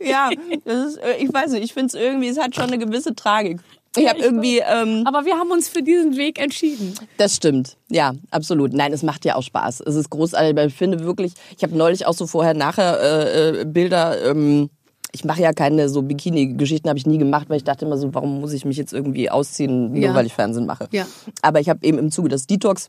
Ja, 0.00 0.30
das 0.64 0.94
ist, 0.94 1.00
ich 1.20 1.32
weiß 1.32 1.52
nicht, 1.52 1.64
ich 1.64 1.72
finde 1.72 1.86
es 1.86 1.94
irgendwie, 1.94 2.28
es 2.28 2.38
hat 2.38 2.54
schon 2.54 2.64
eine 2.64 2.78
gewisse 2.78 3.14
Tragik. 3.14 3.60
Ich 3.96 4.08
habe 4.08 4.20
irgendwie, 4.20 4.58
ähm, 4.60 5.02
aber 5.06 5.24
wir 5.26 5.34
haben 5.38 5.50
uns 5.50 5.68
für 5.68 5.82
diesen 5.82 6.16
Weg 6.16 6.40
entschieden. 6.40 6.94
das 7.18 7.36
stimmt, 7.36 7.76
ja, 7.90 8.12
absolut. 8.30 8.72
Nein, 8.72 8.92
es 8.92 9.02
macht 9.02 9.24
ja 9.26 9.36
auch 9.36 9.42
Spaß. 9.42 9.80
Es 9.80 9.94
ist 9.94 10.08
großartig, 10.10 10.56
ich 10.66 10.74
finde 10.74 11.00
wirklich, 11.04 11.34
ich 11.56 11.62
habe 11.62 11.76
neulich 11.76 12.06
auch 12.06 12.14
so 12.14 12.26
vorher-nachher 12.26 13.00
äh, 13.00 13.60
äh, 13.60 13.64
Bilder. 13.66 14.30
Ähm, 14.30 14.70
ich 15.14 15.26
mache 15.26 15.42
ja 15.42 15.52
keine 15.52 15.90
so 15.90 16.00
Bikini-Geschichten, 16.00 16.88
habe 16.88 16.98
ich 16.98 17.04
nie 17.06 17.18
gemacht, 17.18 17.50
weil 17.50 17.58
ich 17.58 17.64
dachte 17.64 17.84
immer 17.84 17.98
so, 17.98 18.14
warum 18.14 18.40
muss 18.40 18.54
ich 18.54 18.64
mich 18.64 18.78
jetzt 18.78 18.94
irgendwie 18.94 19.28
ausziehen, 19.28 19.92
nur 19.92 20.02
Ja. 20.02 20.14
weil 20.14 20.24
ich 20.24 20.32
Fernsehen 20.32 20.64
mache. 20.64 20.88
Ja. 20.90 21.06
Aber 21.42 21.60
ich 21.60 21.68
habe 21.68 21.84
eben 21.86 21.98
im 21.98 22.10
Zuge 22.10 22.30
des 22.30 22.46
Detox 22.46 22.88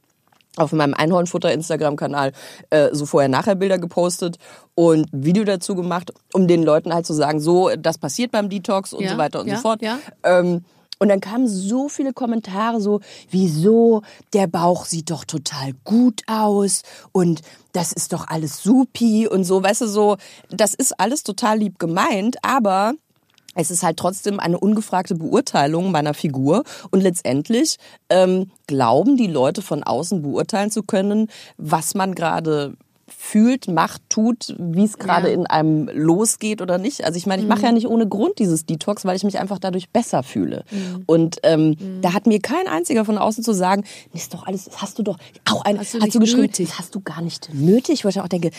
auf 0.55 0.71
meinem 0.71 0.93
Einhornfutter-Instagram-Kanal 0.93 2.31
äh, 2.69 2.89
so 2.93 3.05
vorher-nachher-Bilder 3.05 3.77
gepostet 3.79 4.37
und 4.75 5.07
Video 5.11 5.43
dazu 5.43 5.75
gemacht, 5.75 6.13
um 6.33 6.47
den 6.47 6.63
Leuten 6.63 6.93
halt 6.93 7.05
zu 7.05 7.13
sagen, 7.13 7.39
so, 7.39 7.71
das 7.77 7.97
passiert 7.97 8.31
beim 8.31 8.49
Detox 8.49 8.93
und 8.93 9.03
Ja, 9.03 9.11
so 9.11 9.17
weiter 9.17 9.41
und 9.41 9.47
ja, 9.47 9.55
so 9.57 9.61
fort. 9.63 9.81
ja. 9.81 9.99
Ähm, 10.23 10.63
und 11.03 11.09
dann 11.09 11.19
kamen 11.19 11.49
so 11.49 11.89
viele 11.89 12.13
Kommentare 12.13 12.79
so, 12.79 13.01
wieso, 13.29 14.03
der 14.31 14.47
Bauch 14.47 14.85
sieht 14.85 15.11
doch 15.11 15.25
total 15.25 15.73
gut 15.83 16.21
aus 16.27 16.83
und 17.11 17.41
das 17.73 17.91
ist 17.91 18.13
doch 18.13 18.29
alles 18.29 18.63
supi 18.63 19.27
und 19.27 19.43
so, 19.43 19.61
weißt 19.61 19.81
du, 19.81 19.87
so, 19.87 20.15
das 20.49 20.73
ist 20.73 20.97
alles 21.01 21.23
total 21.23 21.57
lieb 21.57 21.77
gemeint, 21.77 22.37
aber 22.41 22.93
es 23.53 23.69
ist 23.69 23.83
halt 23.83 23.97
trotzdem 23.97 24.39
eine 24.39 24.57
ungefragte 24.57 25.15
Beurteilung 25.15 25.91
meiner 25.91 26.13
Figur 26.13 26.63
und 26.89 27.01
letztendlich 27.01 27.79
ähm, 28.09 28.49
glauben 28.67 29.17
die 29.17 29.27
Leute 29.27 29.61
von 29.61 29.83
außen 29.83 30.21
beurteilen 30.21 30.71
zu 30.71 30.83
können, 30.83 31.27
was 31.57 31.95
man 31.95 32.15
gerade 32.15 32.77
fühlt, 33.07 33.67
macht, 33.67 34.01
tut, 34.09 34.55
wie 34.57 34.85
es 34.85 34.97
gerade 34.97 35.27
Ja. 35.27 35.33
in 35.33 35.45
einem 35.47 35.89
losgeht 35.93 36.61
oder 36.61 36.77
nicht. 36.77 37.03
Also 37.03 37.17
ich 37.17 37.25
meine, 37.25 37.41
ich 37.41 37.47
mache 37.47 37.63
ja 37.63 37.71
nicht 37.71 37.87
ohne 37.87 38.07
Grund 38.07 38.39
dieses 38.39 38.65
Detox, 38.65 39.03
weil 39.05 39.15
ich 39.15 39.23
mich 39.23 39.39
einfach 39.39 39.59
dadurch 39.59 39.89
besser 39.89 40.23
fühle. 40.23 40.63
Und 41.05 41.37
ähm, 41.43 41.75
da 42.01 42.13
hat 42.13 42.27
mir 42.27 42.39
kein 42.39 42.67
einziger 42.67 43.03
von 43.05 43.17
außen 43.17 43.43
zu 43.43 43.53
sagen, 43.53 43.83
ist 44.13 44.33
doch 44.33 44.45
alles, 44.47 44.65
das 44.65 44.81
hast 44.81 44.99
du 44.99 45.03
doch 45.03 45.17
auch 45.49 45.65
ein, 45.65 45.77
Hast 45.79 45.93
du 45.95 45.99
hast 46.01 46.15
du 46.15 46.19
geschrieben, 46.19 46.41
nötig. 46.43 46.69
das 46.69 46.79
hast 46.79 46.95
du 46.95 47.01
gar 47.01 47.21
nicht 47.21 47.49
nötig, 47.53 48.05
wo 48.05 48.09
ich 48.09 48.19
auch 48.21 48.27
denke, 48.29 48.51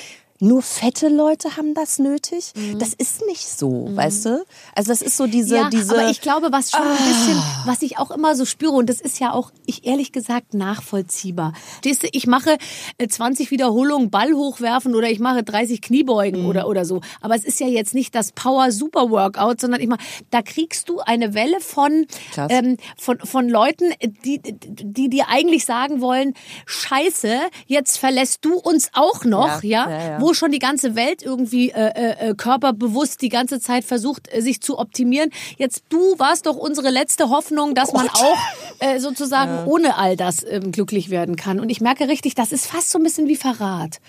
nur 0.45 0.63
fette 0.63 1.09
Leute 1.09 1.57
haben 1.57 1.75
das 1.75 1.99
nötig. 1.99 2.53
Das 2.79 2.93
ist 2.95 3.25
nicht 3.27 3.49
so, 3.49 3.89
weißt 3.93 4.27
du? 4.27 4.45
Also 4.75 4.93
das 4.93 5.03
ist 5.03 5.17
so 5.17 5.27
diese, 5.27 5.57
ja, 5.57 5.71
diese. 5.71 5.99
aber 5.99 6.11
ich 6.11 6.21
glaube, 6.21 6.49
was 6.53 6.71
schon 6.71 6.83
ein 6.83 7.09
bisschen, 7.09 7.43
was 7.65 7.83
ich 7.83 7.99
auch 7.99 8.11
immer 8.11 8.37
so 8.37 8.45
spüre, 8.45 8.73
und 8.73 8.89
das 8.89 9.01
ist 9.01 9.19
ja 9.21 9.33
auch, 9.33 9.51
ich 9.67 9.87
ehrlich 9.87 10.13
gesagt, 10.13 10.53
nachvollziehbar. 10.55 11.55
Stehst 11.79 12.03
du, 12.03 12.09
ich 12.13 12.27
mache 12.27 12.59
äh, 12.99 13.09
20 13.09 13.51
Wiederholungen 13.51 14.11
Ball 14.11 14.35
hochwerfen 14.35 14.95
oder 14.95 15.09
ich 15.09 15.19
mache 15.19 15.43
30 15.43 15.81
Kniebeugen 15.81 16.45
oder, 16.47 16.69
oder 16.69 16.85
so. 16.85 17.01
Aber 17.21 17.35
es 17.35 17.45
ist 17.45 17.61
ja 17.61 17.67
jetzt 17.67 17.95
nicht 17.95 18.15
das 18.15 18.33
Power-Super-Workout, 18.33 19.61
sondern 19.61 19.81
ich 19.81 19.89
mache, 19.89 20.01
da 20.31 20.43
kriegst 20.43 20.89
du 20.89 21.01
eine 21.01 21.35
Welle 21.35 21.61
von, 21.61 22.07
ähm, 22.51 22.77
von, 22.99 23.19
von 23.21 23.49
Leuten, 23.49 23.93
die, 24.25 24.41
die 24.43 25.09
dir 25.09 25.29
eigentlich 25.29 25.65
sagen 25.65 26.01
wollen, 26.01 26.35
scheiße, 26.67 27.41
jetzt 27.67 27.99
verlässt 27.99 28.45
du 28.45 28.59
uns 28.59 28.91
auch 28.93 29.25
noch, 29.25 29.63
Ja, 29.63 29.89
ja, 29.89 29.91
ja, 29.91 30.09
ja. 30.11 30.21
wo 30.21 30.34
schon 30.35 30.51
die 30.51 30.59
ganze 30.59 30.97
Welt 30.97 31.23
irgendwie 31.23 31.71
äh, 31.71 31.91
äh, 31.95 32.31
äh, 32.31 32.35
körperbewusst 32.35 33.23
die 33.23 33.29
ganze 33.29 33.61
Zeit 33.61 33.85
versucht, 33.85 34.29
äh, 34.33 34.41
sich 34.41 34.61
zu 34.61 34.79
optimieren. 34.79 35.31
Jetzt 35.57 35.85
du 35.89 36.19
warst 36.19 36.47
doch 36.47 36.57
unsere 36.57 36.91
letzte 36.91 37.31
Hoffnung, 37.31 37.75
dass 37.75 37.93
man 37.93 38.09
auch 38.09 38.39
äh, 38.81 38.99
sozusagen 38.99 39.67
ohne 39.67 39.97
all 39.97 40.17
das 40.17 40.45
ähm, 40.49 40.73
glücklich 40.73 41.11
werden 41.11 41.37
kann. 41.37 41.61
Und 41.61 41.71
ich 41.71 41.81
merke 41.81 42.09
richtig, 42.09 42.35
das 42.35 42.53
ist 42.53 42.67
fast 42.67 42.91
so 42.91 42.99
ein 42.99 43.03
bisschen 43.03 43.29
wie 43.29 43.37
Verrat. 43.37 44.01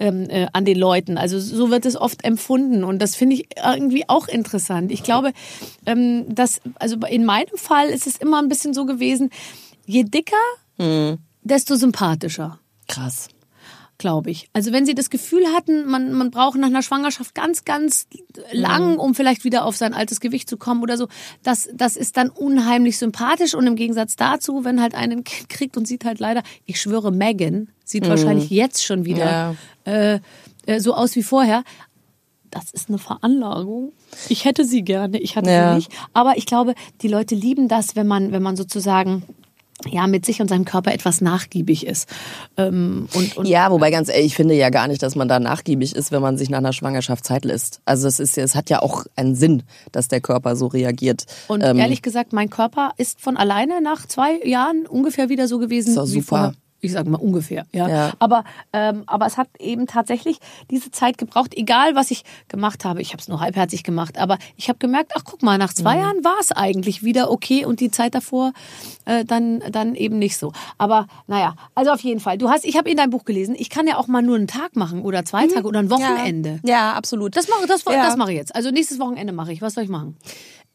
Ähm, 0.00 0.28
äh, 0.28 0.48
an 0.52 0.64
den 0.64 0.76
Leuten. 0.76 1.18
Also 1.18 1.38
so 1.38 1.70
wird 1.70 1.86
es 1.86 1.94
oft 1.94 2.24
empfunden 2.24 2.82
und 2.82 3.00
das 3.00 3.14
finde 3.14 3.36
ich 3.36 3.46
irgendwie 3.64 4.08
auch 4.08 4.26
interessant. 4.26 4.90
Ich 4.90 5.04
glaube, 5.04 5.32
ähm, 5.86 6.24
dass, 6.34 6.60
also 6.80 6.96
in 7.08 7.24
meinem 7.24 7.56
Fall 7.56 7.90
ist 7.90 8.08
es 8.08 8.16
immer 8.16 8.42
ein 8.42 8.48
bisschen 8.48 8.74
so 8.74 8.86
gewesen, 8.86 9.30
je 9.86 10.02
dicker, 10.02 10.34
desto 11.44 11.76
sympathischer 11.76 12.58
krass. 12.88 13.28
Glaube 14.04 14.30
ich. 14.30 14.50
Also 14.52 14.70
wenn 14.70 14.84
sie 14.84 14.94
das 14.94 15.08
Gefühl 15.08 15.46
hatten, 15.56 15.86
man, 15.86 16.12
man 16.12 16.30
braucht 16.30 16.58
nach 16.58 16.68
einer 16.68 16.82
Schwangerschaft 16.82 17.34
ganz, 17.34 17.64
ganz 17.64 18.06
lang, 18.52 18.98
um 18.98 19.14
vielleicht 19.14 19.44
wieder 19.44 19.64
auf 19.64 19.76
sein 19.78 19.94
altes 19.94 20.20
Gewicht 20.20 20.46
zu 20.46 20.58
kommen 20.58 20.82
oder 20.82 20.98
so, 20.98 21.08
das, 21.42 21.70
das 21.72 21.96
ist 21.96 22.18
dann 22.18 22.28
unheimlich 22.28 22.98
sympathisch 22.98 23.54
und 23.54 23.66
im 23.66 23.76
Gegensatz 23.76 24.14
dazu, 24.14 24.62
wenn 24.62 24.82
halt 24.82 24.94
einen 24.94 25.24
Kind 25.24 25.48
kriegt 25.48 25.78
und 25.78 25.88
sieht 25.88 26.04
halt 26.04 26.18
leider, 26.18 26.42
ich 26.66 26.82
schwöre, 26.82 27.12
Megan 27.12 27.68
sieht 27.82 28.06
wahrscheinlich 28.06 28.50
jetzt 28.50 28.84
schon 28.84 29.06
wieder 29.06 29.56
äh, 29.86 30.18
äh, 30.66 30.80
so 30.80 30.92
aus 30.92 31.16
wie 31.16 31.22
vorher. 31.22 31.64
Das 32.50 32.72
ist 32.72 32.90
eine 32.90 32.98
Veranlagung. 32.98 33.92
Ich 34.28 34.44
hätte 34.44 34.66
sie 34.66 34.82
gerne, 34.82 35.18
ich 35.18 35.34
hatte 35.36 35.48
Ja. 35.50 35.70
sie 35.70 35.76
nicht. 35.76 35.92
Aber 36.12 36.36
ich 36.36 36.44
glaube, 36.44 36.74
die 37.00 37.08
Leute 37.08 37.34
lieben 37.34 37.68
das, 37.68 37.96
wenn 37.96 38.06
man, 38.06 38.32
wenn 38.32 38.42
man 38.42 38.54
sozusagen 38.56 39.22
ja 39.86 40.06
mit 40.06 40.24
sich 40.24 40.40
und 40.40 40.48
seinem 40.48 40.64
Körper 40.64 40.92
etwas 40.92 41.20
nachgiebig 41.20 41.86
ist. 41.86 42.08
Ähm, 42.56 43.08
und, 43.14 43.36
und 43.36 43.46
Ja, 43.46 43.70
wobei 43.70 43.90
ganz 43.90 44.08
ehrlich, 44.08 44.26
ich 44.26 44.34
finde 44.36 44.54
ja 44.54 44.70
gar 44.70 44.88
nicht, 44.88 45.02
dass 45.02 45.16
man 45.16 45.28
da 45.28 45.40
nachgiebig 45.40 45.94
ist, 45.94 46.12
wenn 46.12 46.22
man 46.22 46.38
sich 46.38 46.48
nach 46.50 46.58
einer 46.58 46.72
Schwangerschaft 46.72 47.24
Zeit 47.24 47.44
lässt. 47.44 47.80
Also 47.84 48.06
es 48.08 48.20
ist, 48.20 48.36
ja- 48.36 48.44
es 48.44 48.54
hat 48.54 48.70
ja 48.70 48.80
auch 48.82 49.04
einen 49.16 49.34
Sinn, 49.34 49.62
dass 49.92 50.08
der 50.08 50.20
Körper 50.20 50.56
so 50.56 50.66
reagiert. 50.68 51.26
Und 51.48 51.62
Ähm, 51.62 51.78
ehrlich 51.78 52.02
gesagt, 52.02 52.32
mein 52.32 52.50
Körper 52.50 52.92
ist 52.96 53.20
von 53.20 53.36
alleine 53.36 53.80
nach 53.82 54.06
zwei 54.06 54.38
Jahren 54.46 54.86
ungefähr 54.86 55.28
wieder 55.28 55.48
so 55.48 55.58
gewesen 55.58 55.88
Ist 55.90 55.96
doch 55.96 56.06
wie 56.06 56.20
super. 56.20 56.54
Ich 56.84 56.92
sage 56.92 57.08
mal 57.10 57.18
ungefähr, 57.18 57.66
ja. 57.72 57.88
Ja. 57.88 58.12
Aber, 58.18 58.44
ähm, 58.72 59.04
aber 59.06 59.26
es 59.26 59.36
hat 59.36 59.48
eben 59.58 59.86
tatsächlich 59.86 60.38
diese 60.70 60.90
Zeit 60.90 61.18
gebraucht, 61.18 61.54
egal 61.56 61.94
was 61.94 62.10
ich 62.10 62.22
gemacht 62.48 62.84
habe. 62.84 63.00
Ich 63.00 63.10
habe 63.12 63.20
es 63.20 63.28
nur 63.28 63.40
halbherzig 63.40 63.82
gemacht, 63.82 64.18
aber 64.18 64.38
ich 64.56 64.68
habe 64.68 64.78
gemerkt, 64.78 65.12
ach 65.16 65.22
guck 65.24 65.42
mal, 65.42 65.58
nach 65.58 65.70
Mhm. 65.70 65.76
zwei 65.76 65.96
Jahren 65.98 66.22
war 66.24 66.36
es 66.40 66.52
eigentlich 66.52 67.02
wieder 67.02 67.30
okay 67.30 67.64
und 67.64 67.80
die 67.80 67.90
Zeit 67.90 68.14
davor 68.14 68.52
äh, 69.06 69.24
dann, 69.24 69.62
dann 69.70 69.94
eben 69.94 70.18
nicht 70.18 70.36
so. 70.36 70.52
Aber 70.78 71.06
naja, 71.26 71.54
also 71.74 71.90
auf 71.92 72.00
jeden 72.00 72.20
Fall. 72.20 72.38
Du 72.38 72.48
hast, 72.50 72.64
ich 72.64 72.76
habe 72.76 72.90
in 72.90 72.96
deinem 72.96 73.10
Buch 73.10 73.24
gelesen, 73.24 73.54
ich 73.58 73.70
kann 73.70 73.86
ja 73.86 73.96
auch 73.96 74.06
mal 74.06 74.22
nur 74.22 74.36
einen 74.36 74.46
Tag 74.46 74.76
machen 74.76 75.02
oder 75.02 75.24
zwei 75.24 75.46
Tage 75.46 75.66
oder 75.66 75.78
ein 75.80 75.90
Wochenende. 75.90 76.60
Mhm. 76.62 76.68
Ja, 76.68 76.74
ja 76.74 76.92
absolut. 76.94 77.36
Das 77.36 77.48
mache 77.48 77.66
das, 77.66 77.84
Ja. 77.84 78.02
das 78.04 78.16
mache 78.16 78.32
ich 78.32 78.38
jetzt. 78.38 78.54
Also 78.54 78.70
nächstes 78.70 78.98
Wochenende 78.98 79.32
mache 79.32 79.52
ich. 79.52 79.62
Was 79.62 79.74
soll 79.74 79.84
ich 79.84 79.90
machen? 79.90 80.16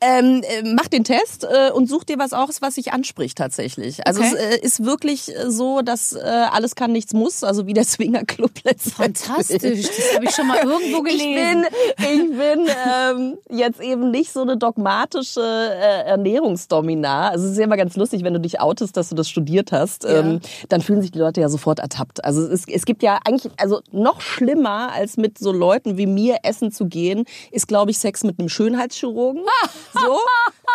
Ähm, 0.02 0.42
äh, 0.44 0.64
mach 0.64 0.88
den 0.88 1.04
Test 1.04 1.44
äh, 1.44 1.72
und 1.72 1.90
such 1.90 2.06
dir 2.06 2.18
was 2.18 2.32
aus, 2.32 2.62
was 2.62 2.76
dich 2.76 2.94
anspricht 2.94 3.38
tatsächlich. 3.38 4.08
Also 4.08 4.22
Okay. 4.22 4.34
es 4.34 4.56
äh, 4.58 4.60
ist 4.62 4.86
wirklich 4.86 5.36
äh, 5.36 5.52
so, 5.52 5.82
dass 5.82 6.14
äh, 6.14 6.20
alles 6.20 6.76
kann, 6.76 6.94
nichts 6.94 7.12
muss, 7.14 7.44
also 7.44 7.68
wie 7.68 7.74
der 7.74 7.84
Swingerclub 7.84 8.52
letztendlich. 8.64 9.18
Fantastisch, 9.26 9.82
das 9.88 10.16
habe 10.16 10.24
ich 10.26 10.32
schon 10.32 10.48
mal 10.48 10.58
irgendwo 10.60 11.06
Ich 11.06 11.18
gelesen. 11.18 11.66
bin, 11.98 12.32
ich 12.32 12.38
bin 12.38 12.70
ähm, 12.88 13.38
jetzt 13.50 13.82
eben 13.82 14.10
nicht 14.10 14.32
so 14.32 14.42
eine 14.42 14.56
dogmatische 14.56 15.42
äh, 15.42 16.06
Ernährungsdomina. 16.06 17.30
Also 17.32 17.46
es 17.46 17.52
ist 17.52 17.58
ja 17.58 17.66
immer 17.66 17.76
ganz 17.78 17.96
lustig, 17.98 18.24
wenn 18.24 18.34
du 18.34 18.40
dich 18.40 18.62
outest, 18.62 18.96
dass 18.96 19.10
du 19.10 19.16
das 19.16 19.30
studiert 19.30 19.72
hast, 19.74 20.06
ähm, 20.06 20.40
dann 20.70 20.82
fühlen 20.82 21.02
sich 21.02 21.12
die 21.12 21.20
Leute 21.20 21.42
ja 21.42 21.50
sofort 21.50 21.80
ertappt. 21.80 22.24
Also 22.24 22.42
es, 22.44 22.64
es 22.68 22.86
gibt 22.86 23.04
ja 23.04 23.20
eigentlich, 23.26 23.52
also 23.58 23.82
noch 23.92 24.22
schlimmer 24.22 24.94
als 24.94 25.18
mit 25.18 25.38
so 25.38 25.52
Leuten 25.52 25.98
wie 25.98 26.06
mir 26.06 26.38
essen 26.44 26.72
zu 26.72 26.86
gehen, 26.86 27.26
ist 27.52 27.68
glaube 27.68 27.92
ich 27.92 28.00
Sex 28.00 28.24
mit 28.24 28.40
einem 28.40 28.48
Schönheitschirurgen. 28.50 29.42
So, 29.94 30.00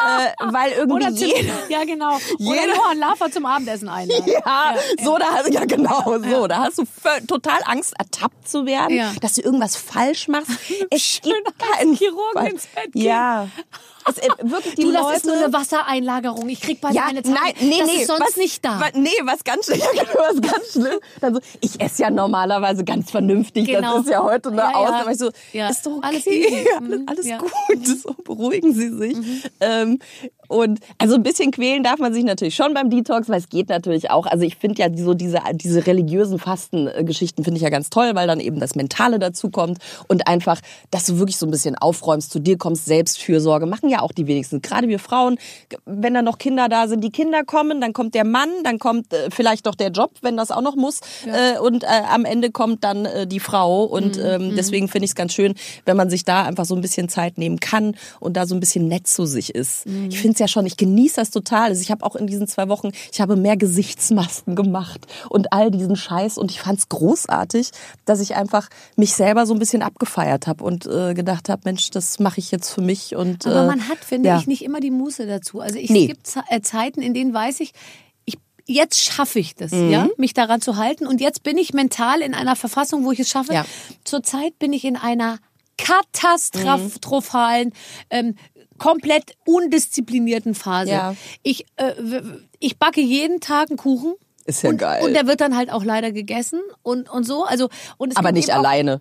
äh, 0.05 0.53
weil 0.53 0.73
irgendwie 0.73 0.97
Oder 1.07 1.15
zum, 1.15 1.27
jeder 1.29 1.55
ja, 1.69 1.85
genau. 1.85 2.15
Oder 2.17 2.23
Jeder- 2.39 2.75
Johann 2.75 2.99
Lafer 2.99 3.31
zum 3.31 3.47
Abendessen 3.47 3.89
einladen. 3.89 4.25
ja, 4.27 4.75
so 5.03 5.17
da 5.19 5.27
hast 5.33 5.51
ja 5.53 5.65
genau 5.65 6.19
so, 6.19 6.47
da 6.47 6.65
hast 6.65 6.79
du 6.79 6.85
total 7.27 7.61
Angst 7.65 7.95
ertappt 7.99 8.49
zu 8.49 8.67
werden, 8.67 8.97
Ja. 8.97 9.13
dass 9.21 9.35
du 9.35 9.43
irgendwas 9.43 9.77
falsch 9.77 10.29
machst. 10.29 10.51
Es 10.91 11.21
gibt 11.23 11.59
keinen 11.59 11.95
Chirurgen 11.97 12.33
Fall. 12.35 12.47
ins 12.49 12.67
Bett 12.67 12.93
gehen. 12.93 13.03
Ja. 13.03 13.49
Es, 14.07 14.19
äh, 14.19 14.29
wirklich 14.43 14.75
die 14.75 14.83
Du, 14.83 14.93
das 14.93 15.03
Leute 15.03 15.17
ist 15.17 15.27
nur 15.27 15.35
eine 15.37 15.53
Wassereinlagerung. 15.53 16.49
Ich 16.49 16.61
krieg 16.61 16.81
bald 16.81 16.95
ja, 16.95 17.05
meine 17.07 17.23
Tage. 17.23 17.35
nein, 17.35 17.55
nee, 17.61 17.79
das 17.79 17.89
nee, 17.89 18.01
ist 18.03 18.07
sonst 18.09 18.21
was, 18.21 18.37
nicht 18.37 18.65
da. 18.65 18.81
Was, 18.81 18.93
nee, 18.95 19.11
was 19.25 19.45
ganz 19.45 19.67
schlimm, 19.67 19.81
ja, 19.95 20.03
was 20.15 20.41
ganz 20.41 20.73
schlimm. 20.73 20.99
Dann 21.21 21.35
so, 21.35 21.41
ich 21.61 21.81
esse 21.81 22.03
ja 22.03 22.11
normalerweise 22.11 22.85
ganz 22.85 23.11
vernünftig. 23.11 23.67
Genau. 23.67 23.97
Das 23.99 24.05
ist 24.07 24.11
ja 24.11 24.23
heute 24.23 24.49
eine 24.51 24.59
Ja, 24.59 24.71
ja. 24.71 24.77
Ausnahme. 24.77 25.13
Ich 25.13 25.19
so, 25.19 25.31
Ja. 25.53 25.69
ist 25.69 25.85
doch 25.87 25.93
okay. 25.97 26.05
Alles 26.07 26.27
alles, 26.27 26.81
Mhm. 26.99 27.07
alles 27.09 27.27
Ja. 27.27 27.39
gut. 27.39 27.51
So, 27.87 28.15
beruhigen 28.25 28.75
Sie 28.75 28.91
sich. 28.91 29.17
Ähm, 29.61 29.99
und 30.49 30.81
also 30.99 31.15
ein 31.15 31.23
bisschen 31.23 31.51
quälen 31.51 31.83
darf 31.83 31.99
man 31.99 32.13
sich 32.13 32.25
natürlich 32.25 32.55
schon 32.55 32.75
beim 32.75 32.91
Detox, 32.91 33.29
weil 33.29 33.39
es 33.39 33.49
geht 33.49 33.69
natürlich 33.69 34.11
auch. 34.11 34.27
Also 34.27 34.45
ich 34.45 34.57
finde 34.57 34.83
ja 34.83 34.89
so 34.97 35.15
diese, 35.15 35.41
diese 35.53 35.87
religiösen 35.87 36.39
Fastengeschichten 36.39 37.45
finde 37.45 37.59
ich 37.59 37.63
ja 37.63 37.71
ganz 37.71 37.91
toll, 37.91 38.11
weil 38.15 38.27
dann 38.27 38.41
eben 38.41 38.61
das 38.61 38.75
Mentale 38.75 39.19
dazu 39.19 39.51
kommt 39.51 39.79
und 40.09 40.27
einfach, 40.27 40.61
dass 40.91 41.07
du 41.07 41.19
wirklich 41.19 41.37
so 41.37 41.47
ein 41.47 41.51
bisschen 41.51 41.77
aufräumst, 41.77 42.31
zu 42.31 42.39
dir 42.39 42.59
kommst, 42.59 42.85
Selbstfürsorge, 42.85 43.67
machen 43.67 43.89
ja 43.89 44.01
auch 44.01 44.13
die 44.13 44.27
wenigsten. 44.27 44.63
Gerade 44.63 44.89
wir 44.89 44.99
Frauen, 44.99 45.39
wenn 45.85 46.15
da 46.15 46.23
noch 46.23 46.39
Kinder 46.39 46.69
da 46.69 46.89
sind, 46.89 47.03
die 47.03 47.11
Kinder 47.11 47.45
kommen, 47.45 47.81
dann 47.81 47.93
kommt 47.93 48.15
der 48.15 48.25
Mann, 48.25 48.51
dann 48.63 48.79
kommt 48.79 49.13
äh, 49.13 49.31
vielleicht 49.31 49.65
noch 49.67 49.75
der 49.75 49.91
Job, 49.91 50.13
wenn 50.23 50.37
das 50.37 50.51
auch 50.51 50.63
noch 50.63 50.77
muss. 50.77 51.01
Äh, 51.27 51.59
und 51.59 51.85
äh, 51.85 51.87
am 52.11 52.25
Ende 52.25 52.51
kommt 52.51 52.85
dann 52.85 53.09
die 53.27 53.41
Frau. 53.41 53.85
Und 53.85 54.19
ähm, 54.19 54.55
deswegen 54.57 54.89
finde 54.89 55.05
ich 55.05 55.13
es 55.13 55.15
ganz 55.15 55.33
schön, 55.33 55.55
wenn 55.85 55.97
man 55.97 56.11
sich 56.11 56.25
da 56.25 56.45
einfach 56.45 56.65
so 56.65 56.75
ein 56.75 56.81
bisschen 56.81 57.09
Zeit 57.09 57.39
nehmen 57.39 57.61
kann 57.61 57.97
und 58.21 58.37
da 58.37 58.47
so 58.47 58.55
ein 58.55 58.61
bisschen 58.61 58.89
nett 58.89 59.07
zu 59.07 59.27
sich 59.27 59.55
ist. 59.55 59.87
Ich 60.09 60.19
finde 60.19 60.34
es 60.35 60.41
ja 60.41 60.49
schon, 60.49 60.67
ich 60.67 60.77
genieße 60.77 61.17
das 61.17 61.31
total. 61.31 61.69
Also 61.71 61.81
ich 61.81 61.91
habe 61.91 62.05
auch 62.05 62.17
in 62.17 62.27
diesen 62.27 62.47
zwei 62.47 62.69
Wochen, 62.69 62.91
ich 63.13 63.21
habe 63.21 63.37
mehr 63.37 63.57
Gesichtsmasken 63.57 64.55
gemacht 64.57 65.07
und 65.29 65.53
all 65.53 65.71
diesen 65.71 65.97
Scheiß. 65.97 66.39
Und 66.39 66.51
ich 66.51 66.61
fand 66.61 66.79
es 66.79 66.89
großartig, 66.89 67.71
dass 68.05 68.21
ich 68.21 68.35
einfach 68.37 68.69
mich 68.97 69.15
selber 69.15 69.47
so 69.47 69.55
ein 69.55 69.59
bisschen 69.59 69.83
abgefeiert 69.83 70.47
habe 70.47 70.63
und 70.65 70.87
äh, 70.87 71.15
gedacht 71.15 71.49
habe, 71.49 71.63
Mensch, 71.65 71.91
das 71.91 72.19
mache 72.19 72.39
ich 72.41 72.51
jetzt 72.51 72.71
für 72.71 72.83
mich. 72.83 73.17
Und, 73.17 73.47
Aber 73.47 73.65
äh, 73.65 73.67
man 73.67 73.89
hat, 73.89 73.99
finde 73.99 74.29
ja. 74.29 74.39
ich, 74.39 74.47
nicht 74.47 74.63
immer 74.63 74.81
die 74.81 74.91
Muße 74.91 75.27
dazu. 75.27 75.61
Also 75.61 75.79
ich, 75.79 75.91
Nee. 75.91 76.03
es 76.03 76.07
gibt 76.09 76.47
äh, 76.51 76.61
Zeiten, 76.63 77.01
in 77.03 77.15
denen 77.15 77.33
weiß 77.35 77.61
ich, 77.61 77.73
ich 78.25 78.39
jetzt 78.67 79.01
schaffe 79.01 79.39
ich 79.39 79.55
das, 79.55 79.73
Mhm. 79.73 79.91
ja, 79.91 80.09
mich 80.17 80.35
daran 80.35 80.61
zu 80.61 80.77
halten. 80.77 81.07
Und 81.07 81.21
jetzt 81.21 81.43
bin 81.43 81.59
ich 81.59 81.73
mental 81.75 82.21
in 82.21 82.35
einer 82.35 82.57
Verfassung, 82.57 83.05
wo 83.05 83.13
ich 83.13 83.21
es 83.21 83.29
schaffe. 83.29 83.55
Ja. 83.55 83.65
Zurzeit 84.05 84.59
bin 84.59 84.73
ich 84.73 84.85
in 84.85 84.97
einer 84.97 85.39
katastrophalen, 85.77 87.73
ähm, 88.11 88.37
komplett 88.79 89.37
undisziplinierten 89.45 90.55
Phase. 90.55 90.91
Ja. 90.91 91.15
Ich, 91.43 91.67
äh, 91.77 91.93
ich 92.59 92.79
backe 92.79 93.01
jeden 93.01 93.41
Tag 93.41 93.71
einen 93.71 93.77
Kuchen. 93.77 94.15
Ist 94.47 94.63
ja 94.63 94.71
und, 94.71 94.79
geil. 94.79 95.05
Und 95.05 95.15
der 95.15 95.27
wird 95.27 95.41
dann 95.41 95.57
halt 95.57 95.71
auch 95.71 95.85
leider 95.85 96.13
gegessen 96.13 96.61
und, 96.83 97.11
und 97.11 97.25
so. 97.25 97.45
Also, 97.45 97.69
und 97.97 98.13
es 98.13 98.17
aber 98.17 98.33
nicht 98.33 98.51
alleine. 98.51 99.01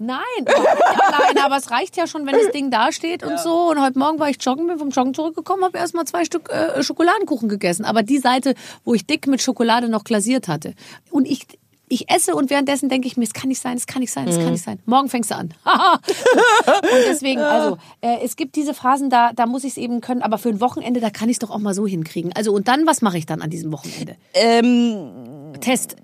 Nein, 0.00 0.20
nicht 0.38 0.56
alleine, 0.56 1.44
aber 1.44 1.56
es 1.56 1.72
reicht 1.72 1.96
ja 1.96 2.06
schon, 2.06 2.24
wenn 2.24 2.34
das 2.34 2.52
Ding 2.52 2.70
da 2.70 2.92
steht 2.92 3.24
und 3.24 3.38
so. 3.40 3.70
Und 3.70 3.82
heute 3.82 3.98
Morgen 3.98 4.20
war 4.20 4.30
ich 4.30 4.36
joggen, 4.40 4.68
bin 4.68 4.78
vom 4.78 4.90
Joggen 4.90 5.12
zurückgekommen, 5.12 5.64
habe 5.64 5.76
erst 5.76 5.94
mal 5.94 6.04
zwei 6.04 6.24
Stück 6.24 6.50
äh, 6.50 6.82
Schokoladenkuchen 6.82 7.48
gegessen. 7.48 7.84
Aber 7.84 8.04
die 8.04 8.18
Seite, 8.18 8.54
wo 8.84 8.94
ich 8.94 9.06
dick 9.06 9.26
mit 9.26 9.42
Schokolade 9.42 9.88
noch 9.88 10.04
glasiert 10.04 10.46
hatte. 10.46 10.74
Und 11.10 11.26
ich, 11.26 11.46
ich 11.88 12.10
esse 12.10 12.34
und 12.34 12.50
währenddessen 12.50 12.88
denke 12.88 13.06
ich 13.06 13.16
mir, 13.16 13.24
es 13.24 13.32
kann 13.32 13.48
nicht 13.48 13.60
sein, 13.60 13.76
es 13.76 13.86
kann 13.86 14.00
nicht 14.00 14.12
sein, 14.12 14.28
es 14.28 14.36
kann 14.36 14.52
nicht 14.52 14.64
sein. 14.64 14.78
Morgen 14.86 15.08
fängst 15.08 15.30
du 15.30 15.36
an. 15.36 15.54
und 15.64 17.02
deswegen, 17.08 17.40
also, 17.40 17.78
äh, 18.00 18.18
es 18.22 18.36
gibt 18.36 18.56
diese 18.56 18.74
Phasen, 18.74 19.10
da, 19.10 19.32
da 19.32 19.46
muss 19.46 19.64
ich 19.64 19.72
es 19.72 19.76
eben 19.76 20.00
können, 20.00 20.22
aber 20.22 20.38
für 20.38 20.48
ein 20.48 20.60
Wochenende, 20.60 21.00
da 21.00 21.10
kann 21.10 21.28
ich 21.28 21.34
es 21.34 21.38
doch 21.38 21.50
auch 21.50 21.58
mal 21.58 21.74
so 21.74 21.86
hinkriegen. 21.86 22.32
Also, 22.34 22.52
und 22.52 22.68
dann, 22.68 22.86
was 22.86 23.02
mache 23.02 23.18
ich 23.18 23.26
dann 23.26 23.42
an 23.42 23.50
diesem 23.50 23.72
Wochenende? 23.72 24.16
Ähm, 24.34 25.47
Test. 25.60 25.96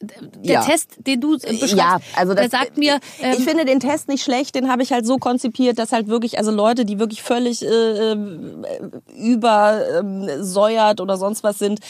Der 0.43 0.55
Ja. 0.55 0.61
Test, 0.65 0.97
den 1.07 1.21
du 1.21 1.35
äh, 1.35 1.39
beschreibst, 1.53 1.75
Ja, 1.77 1.99
also 2.17 2.35
das, 2.35 2.49
der 2.49 2.59
sagt 2.61 2.79
mir, 2.79 2.99
ähm, 3.21 3.35
ich 3.39 3.45
finde 3.45 3.65
den 3.65 3.81
Test 3.81 4.09
nicht 4.09 4.23
schlecht, 4.25 4.55
den 4.55 4.71
habe 4.71 4.83
ich 4.83 4.93
halt 4.93 5.07
so 5.07 5.19
konzipiert, 5.19 5.79
dass 5.79 5.93
halt 5.93 6.09
wirklich, 6.09 6.39
also 6.39 6.51
Leute, 6.51 6.85
die 6.85 6.99
wirklich 6.99 7.23
völlig 7.23 7.63
äh, 7.63 7.67
äh, 8.13 8.17
übersäuert 9.17 11.01
oder 11.01 11.17
sonst 11.17 11.43
was 11.43 11.59
sind, 11.59 11.81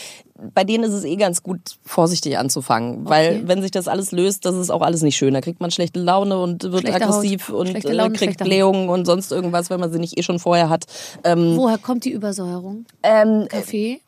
bei 0.52 0.64
denen 0.64 0.82
ist 0.84 0.92
es 0.92 1.04
eh 1.04 1.16
ganz 1.16 1.42
gut, 1.42 1.60
vorsichtig 1.84 2.36
anzufangen. 2.38 3.08
Weil 3.08 3.46
wenn 3.46 3.62
sich 3.62 3.70
das 3.70 3.86
alles 3.86 4.10
löst, 4.10 4.44
das 4.44 4.56
ist 4.56 4.70
auch 4.70 4.82
alles 4.82 5.02
nicht 5.02 5.16
schön. 5.16 5.32
Da 5.32 5.40
kriegt 5.40 5.60
man 5.60 5.70
schlechte 5.70 6.00
Laune 6.00 6.38
und 6.38 6.64
wird 6.64 6.80
Schlechte 6.80 7.04
aggressiv 7.04 7.48
Haut. 7.48 7.68
und 7.68 7.84
äh, 7.84 7.92
Laune, 7.92 8.14
kriegt. 8.14 8.42
Blähungen 8.42 8.88
und 8.88 9.04
sonst 9.04 9.30
irgendwas, 9.30 9.70
wenn 9.70 9.78
man 9.78 9.92
sie 9.92 9.98
nicht 10.00 10.18
eh 10.18 10.22
schon 10.22 10.40
vorher 10.40 10.68
hat. 10.68 10.86
Ähm, 11.22 11.56
woher 11.56 11.78
kommt 11.78 12.04
die 12.04 12.10
Übersäuerung? 12.10 12.86
ähm, 13.04 13.46
Kaffee? 13.48 14.00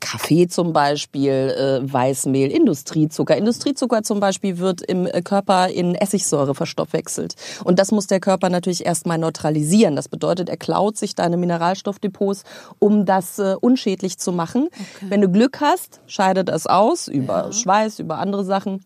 Kaffee 0.00 0.48
zum 0.48 0.72
Beispiel, 0.72 1.32
äh, 1.32 1.92
Weißmehl, 1.92 2.50
Industriezucker. 2.50 3.36
Industriezucker 3.36 4.02
zum 4.02 4.20
Beispiel 4.20 4.58
wird 4.58 4.82
im 4.82 5.06
äh, 5.06 5.22
Körper 5.22 5.68
in 5.68 5.94
Essigsäure 5.94 6.54
verstoffwechselt. 6.54 7.34
Und 7.64 7.78
das 7.78 7.92
muss 7.92 8.06
der 8.06 8.20
Körper 8.20 8.50
natürlich 8.50 8.86
erstmal 8.86 9.18
neutralisieren. 9.18 9.96
Das 9.96 10.08
bedeutet, 10.08 10.48
er 10.48 10.56
klaut 10.56 10.96
sich 10.96 11.14
deine 11.14 11.36
Mineralstoffdepots, 11.36 12.44
um 12.78 13.04
das 13.04 13.38
äh, 13.38 13.54
unschädlich 13.60 14.18
zu 14.18 14.32
machen. 14.32 14.68
Wenn 15.00 15.20
du 15.20 15.28
Glück 15.28 15.60
hast, 15.60 16.00
scheidet 16.06 16.48
das 16.48 16.66
aus 16.66 17.08
über 17.08 17.52
Schweiß, 17.52 17.98
über 17.98 18.18
andere 18.18 18.44
Sachen. 18.44 18.80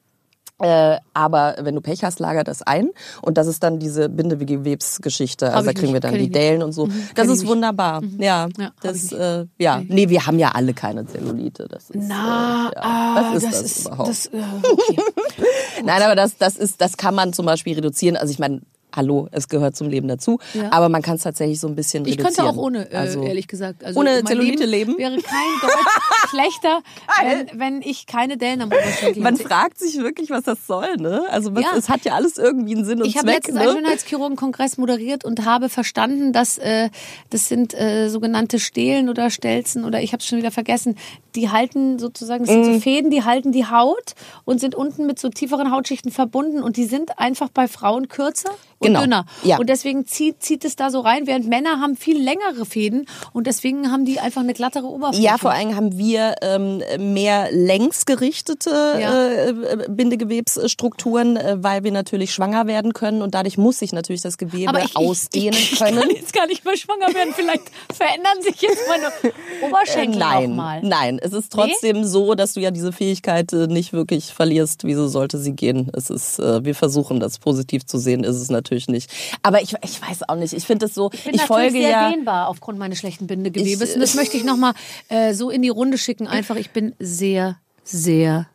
Äh, 0.62 0.98
aber 1.12 1.57
wenn 1.61 1.75
du 1.75 1.81
Pech 1.81 2.05
hast, 2.05 2.20
lagert 2.20 2.48
das 2.48 2.62
ein. 2.62 2.90
Und 3.20 3.37
das 3.37 3.46
ist 3.46 3.62
dann 3.62 3.79
diese 3.79 4.09
Bindegewebsgeschichte. 4.09 5.53
Also 5.53 5.66
da 5.66 5.72
kriegen 5.72 5.87
nicht, 5.87 5.94
wir 5.94 6.01
dann 6.01 6.14
die. 6.14 6.31
Dellen 6.31 6.62
und 6.62 6.72
so. 6.72 6.87
Das 6.87 6.94
kenn 7.14 7.27
ich 7.27 7.33
ist 7.33 7.46
wunderbar. 7.46 8.01
Ja, 8.18 8.48
Ja, 8.59 8.66
hab 8.66 8.81
das, 8.81 9.12
äh, 9.12 9.46
ja. 9.59 9.83
Nee, 9.87 10.09
wir 10.09 10.27
haben 10.27 10.38
ja 10.38 10.53
alle 10.53 10.72
keine 10.72 11.05
Zellulite. 11.07 11.66
Das 11.68 11.90
ist, 11.90 12.09
Na, 12.09 12.70
äh, 12.70 12.75
ja. 12.77 12.83
ah, 12.83 13.33
was 13.35 13.42
ist 13.42 13.53
das, 13.53 13.87
überhaupt? 13.87 14.09
Das, 14.09 14.27
äh, 14.27 14.42
okay. 14.62 14.96
Nein, 15.85 16.03
aber 16.03 16.14
das, 16.14 16.38
das 16.38 16.57
ist, 16.57 16.81
das 16.81 16.96
kann 16.96 17.14
man 17.14 17.33
zum 17.33 17.44
Beispiel 17.44 17.75
reduzieren. 17.75 18.16
Also 18.16 18.33
ich 18.33 18.38
meine, 18.38 18.61
hallo, 18.95 19.29
es 19.33 19.49
gehört 19.49 19.77
zum 19.77 19.89
Leben 19.89 20.09
dazu. 20.09 20.39
Ja. 20.55 20.71
Aber 20.73 20.89
man 20.89 21.03
kann 21.03 21.17
es 21.17 21.23
tatsächlich 21.23 21.61
so 21.61 21.69
ein 21.69 21.75
bisschen 21.75 22.05
Ich 22.07 22.19
reduzieren. 22.19 22.35
könnte 22.47 22.51
auch 22.51 22.63
ohne, 22.63 22.91
äh, 22.93 22.97
also, 22.97 23.23
ehrlich 23.23 23.49
gesagt. 23.49 23.85
Also 23.85 24.01
ohne 24.01 24.23
Zellulite 24.25 24.65
leben? 24.65 24.97
Wäre 24.99 25.17
kein 25.21 25.61
Deutsch 25.61 25.73
schlechter, 26.31 26.83
wenn, 27.23 27.59
wenn 27.61 27.83
ich 27.83 28.07
keine 28.07 28.37
Dellen 28.37 28.63
am 28.63 28.69
Oberschenkel 28.69 29.23
Man 29.23 29.37
hätte. 29.37 29.49
fragt 29.49 29.79
sich 29.79 29.99
wirklich, 29.99 30.31
was 30.31 30.45
das 30.45 30.67
soll, 30.67 30.97
ne? 30.97 31.25
Also 31.31 31.55
was, 31.55 31.63
Ja. 31.63 31.71
es 31.77 31.89
hat 31.89 32.05
ja 32.05 32.15
alles 32.15 32.39
irgendwie 32.39 32.75
einen 32.75 32.85
Sinn 32.85 33.01
und 33.01 33.07
Ich 33.09 33.17
habe 33.17 33.27
Zweck, 33.27 33.37
letztens 33.49 33.57
einen 33.59 33.67
ne? 33.69 33.73
Schönheitschirurgenkongress 33.75 34.79
moderiert 34.79 35.25
und 35.25 35.45
habe 35.45 35.69
verstanden, 35.69 36.33
dass 36.33 36.59
äh, 36.59 36.91
das 37.31 37.49
sind 37.49 37.75
äh, 37.75 38.09
sogenannte 38.09 38.59
Stelen 38.59 39.09
oder 39.09 39.31
Stelzen 39.31 39.85
oder 39.85 40.01
ich 40.03 40.13
habe 40.13 40.21
es 40.21 40.27
schon 40.27 40.39
wieder 40.39 40.51
vergessen. 40.51 40.97
Die 41.35 41.51
halten 41.51 41.99
sozusagen, 41.99 42.45
das 42.45 42.53
sind 42.53 42.63
Mhm. 42.67 42.75
so 42.75 42.81
Fäden, 42.81 43.11
die 43.11 43.25
halten 43.25 43.53
die 43.53 43.67
Haut 43.67 44.15
und 44.45 44.61
sind 44.61 44.75
unten 44.75 45.07
mit 45.07 45.19
so 45.19 45.29
tieferen 45.29 45.71
Hautschichten 45.71 46.11
verbunden 46.13 46.63
und 46.63 46.77
die 46.77 46.85
sind 46.85 47.19
einfach 47.19 47.49
bei 47.49 47.69
Frauen 47.69 48.09
kürzer 48.09 48.51
und 48.83 48.88
Genau. 48.88 49.01
dünner. 49.03 49.25
Ja. 49.45 49.59
Und 49.59 49.68
deswegen 49.68 50.07
zieht, 50.07 50.42
zieht 50.42 50.64
es 50.64 50.77
da 50.77 50.90
so 50.90 51.01
rein, 51.01 51.27
während 51.27 51.47
Männer 51.49 51.81
haben 51.81 51.97
viel 51.97 52.21
längere 52.23 52.64
Fäden 52.66 53.07
und 53.33 53.47
deswegen 53.47 53.90
haben 53.90 54.05
die 54.05 54.21
einfach 54.21 54.42
eine 54.42 54.55
glattere 54.55 54.87
Oberfläche. 54.87 55.23
Ja, 55.25 55.38
vor 55.38 55.53
allem 55.53 55.75
haben 55.77 55.97
wir 55.97 56.35
ähm, 56.42 56.83
mehr 56.99 57.49
längsgerichtete 57.53 58.71
Ja. 59.01 59.29
äh, 59.29 59.49
äh, 59.51 59.87
Bindegewebsstrukturen, 59.88 61.37
äh, 61.37 61.57
weil 61.62 61.85
wir 61.85 61.92
natürlich 61.92 62.33
schwanger 62.33 62.66
werden 62.66 62.92
können 62.92 63.23
und 63.23 63.35
dadurch 63.35 63.59
muss 63.59 63.79
sich 63.79 63.92
natürlich 63.92 64.23
das 64.23 64.38
Gewebe 64.38 64.68
Aber 64.68 64.83
ich, 64.85 64.97
ausdehnen 64.97 65.55
ich, 65.55 65.73
ich, 65.75 65.79
können. 65.79 65.99
Ich 65.99 66.03
kann 66.03 66.11
jetzt 66.16 66.33
gar 66.33 66.47
nicht 66.47 66.64
mehr 66.64 66.77
schwanger 66.77 67.14
werden. 67.14 67.33
Vielleicht 67.35 67.62
verändern 67.92 68.40
sich 68.42 68.61
jetzt 68.61 68.81
meine 68.88 69.33
Oberschenkel 69.62 70.16
Äh, 70.16 70.18
nein, 70.18 70.51
auch 70.53 70.57
mal. 70.57 70.81
nein, 70.83 71.18
es 71.23 71.33
ist 71.33 71.53
trotzdem 71.53 72.05
so, 72.05 72.35
dass 72.35 72.55
du 72.55 72.61
ja 72.61 72.71
diese 72.71 72.92
Fähigkeit 72.92 73.53
äh, 73.53 73.66
nicht 73.66 73.92
wirklich 73.92 74.33
verlierst. 74.35 74.85
Wieso 74.85 75.09
sollte 75.09 75.38
sie 75.38 75.53
gehen? 75.53 75.90
Es 75.95 76.11
ist, 76.11 76.38
äh, 76.38 76.64
wir 76.64 76.75
versuchen 76.75 77.21
das 77.21 77.38
positiv 77.38 77.87
zu 77.87 77.99
sehen, 77.99 78.25
ist 78.25 78.37
es 78.37 78.51
natürlich 78.51 78.72
nicht. 78.89 79.11
Aber 79.43 79.63
ich, 79.63 79.75
ich 79.83 80.03
weiß 80.03 80.29
auch 80.29 80.37
nicht. 80.37 80.53
Ich 80.53 80.65
finde 80.65 80.87
es 80.87 80.95
so. 80.95 81.11
Ich 81.13 81.25
bin 81.25 81.35
ich 81.35 81.41
natürlich 81.41 81.47
folge 81.47 81.71
sehr 81.73 81.91
ja. 81.91 82.11
dehnbar 82.11 82.49
aufgrund 82.49 82.79
meines 82.79 82.99
schlechten 82.99 83.27
Bindegewebes. 83.27 83.91
Ich- 83.91 83.95
und 83.95 84.01
das 84.01 84.15
möchte 84.15 84.37
ich 84.37 84.45
nochmal 84.45 84.75
äh, 85.09 85.35
so 85.35 85.51
in 85.51 85.63
die 85.63 85.69
Runde 85.69 85.99
schicken. 85.99 86.27
Einfach, 86.27 86.57
ich 86.57 86.71
bin 86.71 86.95
sehr, 86.99 87.59
sehr 87.85 88.47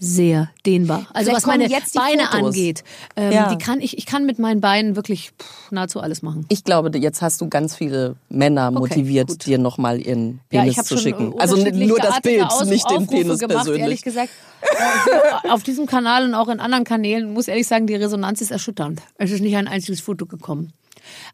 sehr 0.00 0.48
dehnbar. 0.64 1.06
Also 1.12 1.30
Vielleicht 1.30 1.36
was 1.36 1.46
meine 1.46 1.68
Beine 1.68 2.22
Fotos. 2.30 2.46
angeht, 2.46 2.84
ähm, 3.16 3.32
Ja. 3.32 3.48
die 3.52 3.58
kann 3.58 3.80
ich, 3.80 3.98
ich 3.98 4.06
kann 4.06 4.26
mit 4.26 4.38
meinen 4.38 4.60
Beinen 4.60 4.94
wirklich 4.96 5.32
pff, 5.40 5.72
nahezu 5.72 6.00
alles 6.00 6.22
machen. 6.22 6.46
Ich 6.48 6.62
glaube, 6.62 6.96
jetzt 6.98 7.20
hast 7.20 7.40
du 7.40 7.48
ganz 7.48 7.74
viele 7.74 8.14
Männer 8.28 8.70
motiviert, 8.70 9.28
gut. 9.28 9.46
dir 9.46 9.58
nochmal 9.58 10.00
ihren 10.00 10.40
Ja, 10.52 10.60
Penis 10.62 10.76
habe 10.78 10.86
zu 10.86 10.98
schicken. 10.98 11.34
Also 11.38 11.56
nur 11.56 11.98
das 11.98 12.20
Bild, 12.20 12.44
Aus- 12.44 12.64
nicht 12.66 12.88
den 12.88 12.98
Aufrufe 12.98 13.22
Penis 13.22 13.38
gemacht, 13.40 13.56
persönlich. 13.56 13.82
Ehrlich 13.82 14.02
gesagt, 14.02 14.30
äh, 14.62 15.48
auf 15.48 15.62
diesem 15.64 15.86
Kanal 15.86 16.24
und 16.24 16.34
auch 16.34 16.48
in 16.48 16.60
anderen 16.60 16.84
Kanälen 16.84 17.32
muss 17.32 17.48
ehrlich 17.48 17.66
sagen, 17.66 17.86
die 17.86 17.94
Resonanz 17.96 18.40
ist 18.40 18.50
erschütternd. 18.50 19.02
Es 19.16 19.30
ist 19.30 19.40
nicht 19.40 19.56
ein 19.56 19.66
einziges 19.68 20.00
Foto 20.00 20.26
gekommen. 20.26 20.72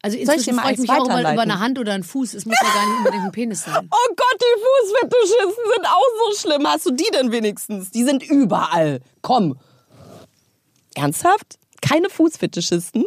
Also 0.03 0.17
inzwischen 0.17 0.57
mal 0.57 0.63
freue 0.63 0.73
ich 0.73 0.79
mich 0.79 0.91
auch 0.91 0.97
über, 0.97 1.15
weiterleiten? 1.15 1.35
über 1.35 1.43
eine 1.43 1.59
Hand 1.59 1.79
oder 1.79 1.93
einen 1.93 2.03
Fuß. 2.03 2.35
Es 2.35 2.45
muss 2.47 2.57
ja 2.61 2.69
gar 2.69 2.89
nicht 2.89 2.99
unbedingt 2.99 3.25
ein 3.25 3.33
Penis 3.33 3.65
sein. 3.65 3.75
Oh 3.91 4.15
Gott, 4.17 4.41
die 4.41 4.91
Fußfetischisten 4.91 5.65
sind 5.75 5.87
auch 5.87 6.33
so 6.33 6.39
schlimm. 6.41 6.67
Hast 6.67 6.87
du 6.87 6.91
die 6.91 7.11
denn 7.13 7.33
wenigstens? 7.33 7.91
Die 7.91 8.05
sind 8.05 8.23
überall. 8.23 9.01
Komm. 9.23 9.57
Ernsthaft? 10.95 11.59
Keine 11.81 12.09
Fußfetischisten? 12.11 13.05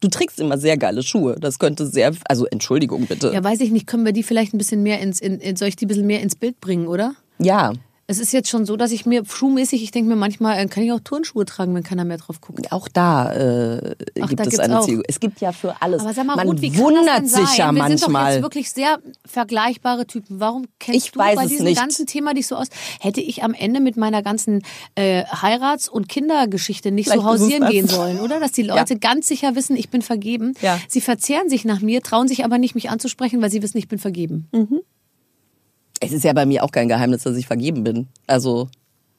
Du 0.00 0.08
trägst 0.08 0.40
immer 0.40 0.58
sehr 0.58 0.76
geile 0.76 1.02
Schuhe. 1.02 1.36
Das 1.38 1.60
könnte 1.60 1.86
sehr, 1.86 2.12
also 2.24 2.46
Entschuldigung 2.46 3.06
bitte. 3.06 3.32
Ja, 3.32 3.42
weiß 3.42 3.60
ich 3.60 3.70
nicht, 3.70 3.86
können 3.86 4.04
wir 4.04 4.12
die 4.12 4.24
vielleicht 4.24 4.52
ein 4.52 4.58
bisschen 4.58 4.82
mehr 4.82 5.00
ins, 5.00 5.20
in, 5.20 5.38
in, 5.38 5.54
soll 5.56 5.68
ich 5.68 5.76
die 5.76 5.86
ein 5.86 5.88
bisschen 5.88 6.06
mehr 6.08 6.20
ins 6.20 6.34
Bild 6.34 6.60
bringen, 6.60 6.88
oder? 6.88 7.14
Ja. 7.38 7.72
Es 8.12 8.18
ist 8.18 8.32
jetzt 8.32 8.50
schon 8.50 8.66
so, 8.66 8.76
dass 8.76 8.92
ich 8.92 9.06
mir 9.06 9.22
schuhmäßig, 9.24 9.82
ich 9.82 9.90
denke 9.90 10.10
mir 10.10 10.16
manchmal, 10.16 10.58
äh, 10.58 10.66
kann 10.66 10.82
ich 10.84 10.92
auch 10.92 11.00
Turnschuhe 11.00 11.46
tragen, 11.46 11.74
wenn 11.74 11.82
keiner 11.82 12.04
mehr 12.04 12.18
drauf 12.18 12.42
guckt. 12.42 12.70
Auch 12.70 12.86
da 12.88 13.32
äh, 13.32 13.94
Ach, 14.20 14.28
gibt 14.28 14.40
da 14.40 14.44
es 14.44 14.58
eine 14.58 14.80
auch. 14.80 14.84
Zielgruppe. 14.84 15.08
Es 15.08 15.18
gibt 15.18 15.40
ja 15.40 15.52
für 15.52 15.80
alles. 15.80 16.02
Aber 16.02 16.12
sag 16.12 16.26
mal, 16.26 16.36
Man 16.36 16.46
Ruth, 16.48 16.60
wie 16.60 16.70
kann 16.70 16.80
wundert 16.80 17.26
sich 17.26 17.56
ja 17.56 17.72
Wir 17.72 17.86
sind 17.88 18.02
doch 18.02 18.08
manchmal. 18.08 18.34
jetzt 18.34 18.42
wirklich 18.42 18.70
sehr 18.70 18.98
vergleichbare 19.24 20.06
Typen. 20.06 20.40
Warum 20.40 20.66
kennst 20.78 21.06
Ich 21.06 21.12
du 21.12 21.18
bei 21.18 21.32
es 21.34 21.48
diesem 21.48 21.64
nicht. 21.64 21.78
ganzen 21.80 22.06
Thema 22.06 22.34
dich 22.34 22.46
so 22.46 22.56
aus? 22.56 22.68
Hätte 23.00 23.20
ich 23.22 23.42
am 23.42 23.54
Ende 23.54 23.80
mit 23.80 23.96
meiner 23.96 24.22
ganzen 24.22 24.62
äh, 24.94 25.24
Heirats- 25.24 25.88
und 25.88 26.08
Kindergeschichte 26.08 26.90
nicht 26.92 27.06
so 27.08 27.12
Vielleicht 27.12 27.26
es 27.26 27.40
hausieren 27.40 27.68
gehen 27.70 27.88
sollen, 27.88 28.20
oder? 28.20 28.40
Dass 28.40 28.52
die 28.52 28.62
Leute 28.72 28.98
ganz 28.98 29.26
sicher 29.26 29.54
wissen, 29.54 29.74
ich 29.76 29.88
bin 29.88 30.02
vergeben. 30.02 30.52
Ja. 30.60 30.78
Sie 30.88 31.00
verzehren 31.00 31.48
sich 31.48 31.64
nach 31.64 31.80
mir, 31.80 32.02
trauen 32.02 32.28
sich 32.28 32.44
aber 32.44 32.58
nicht, 32.58 32.74
mich 32.74 32.90
anzusprechen, 32.90 33.40
weil 33.40 33.50
sie 33.50 33.62
wissen, 33.62 33.78
ich 33.78 33.88
bin 33.88 33.98
vergeben. 33.98 34.48
Es 36.04 36.10
ist 36.10 36.24
ja 36.24 36.32
bei 36.32 36.46
mir 36.46 36.64
auch 36.64 36.72
kein 36.72 36.88
Geheimnis, 36.88 37.22
dass 37.22 37.36
ich 37.36 37.46
vergeben 37.46 37.84
bin. 37.84 38.08
Also 38.26 38.68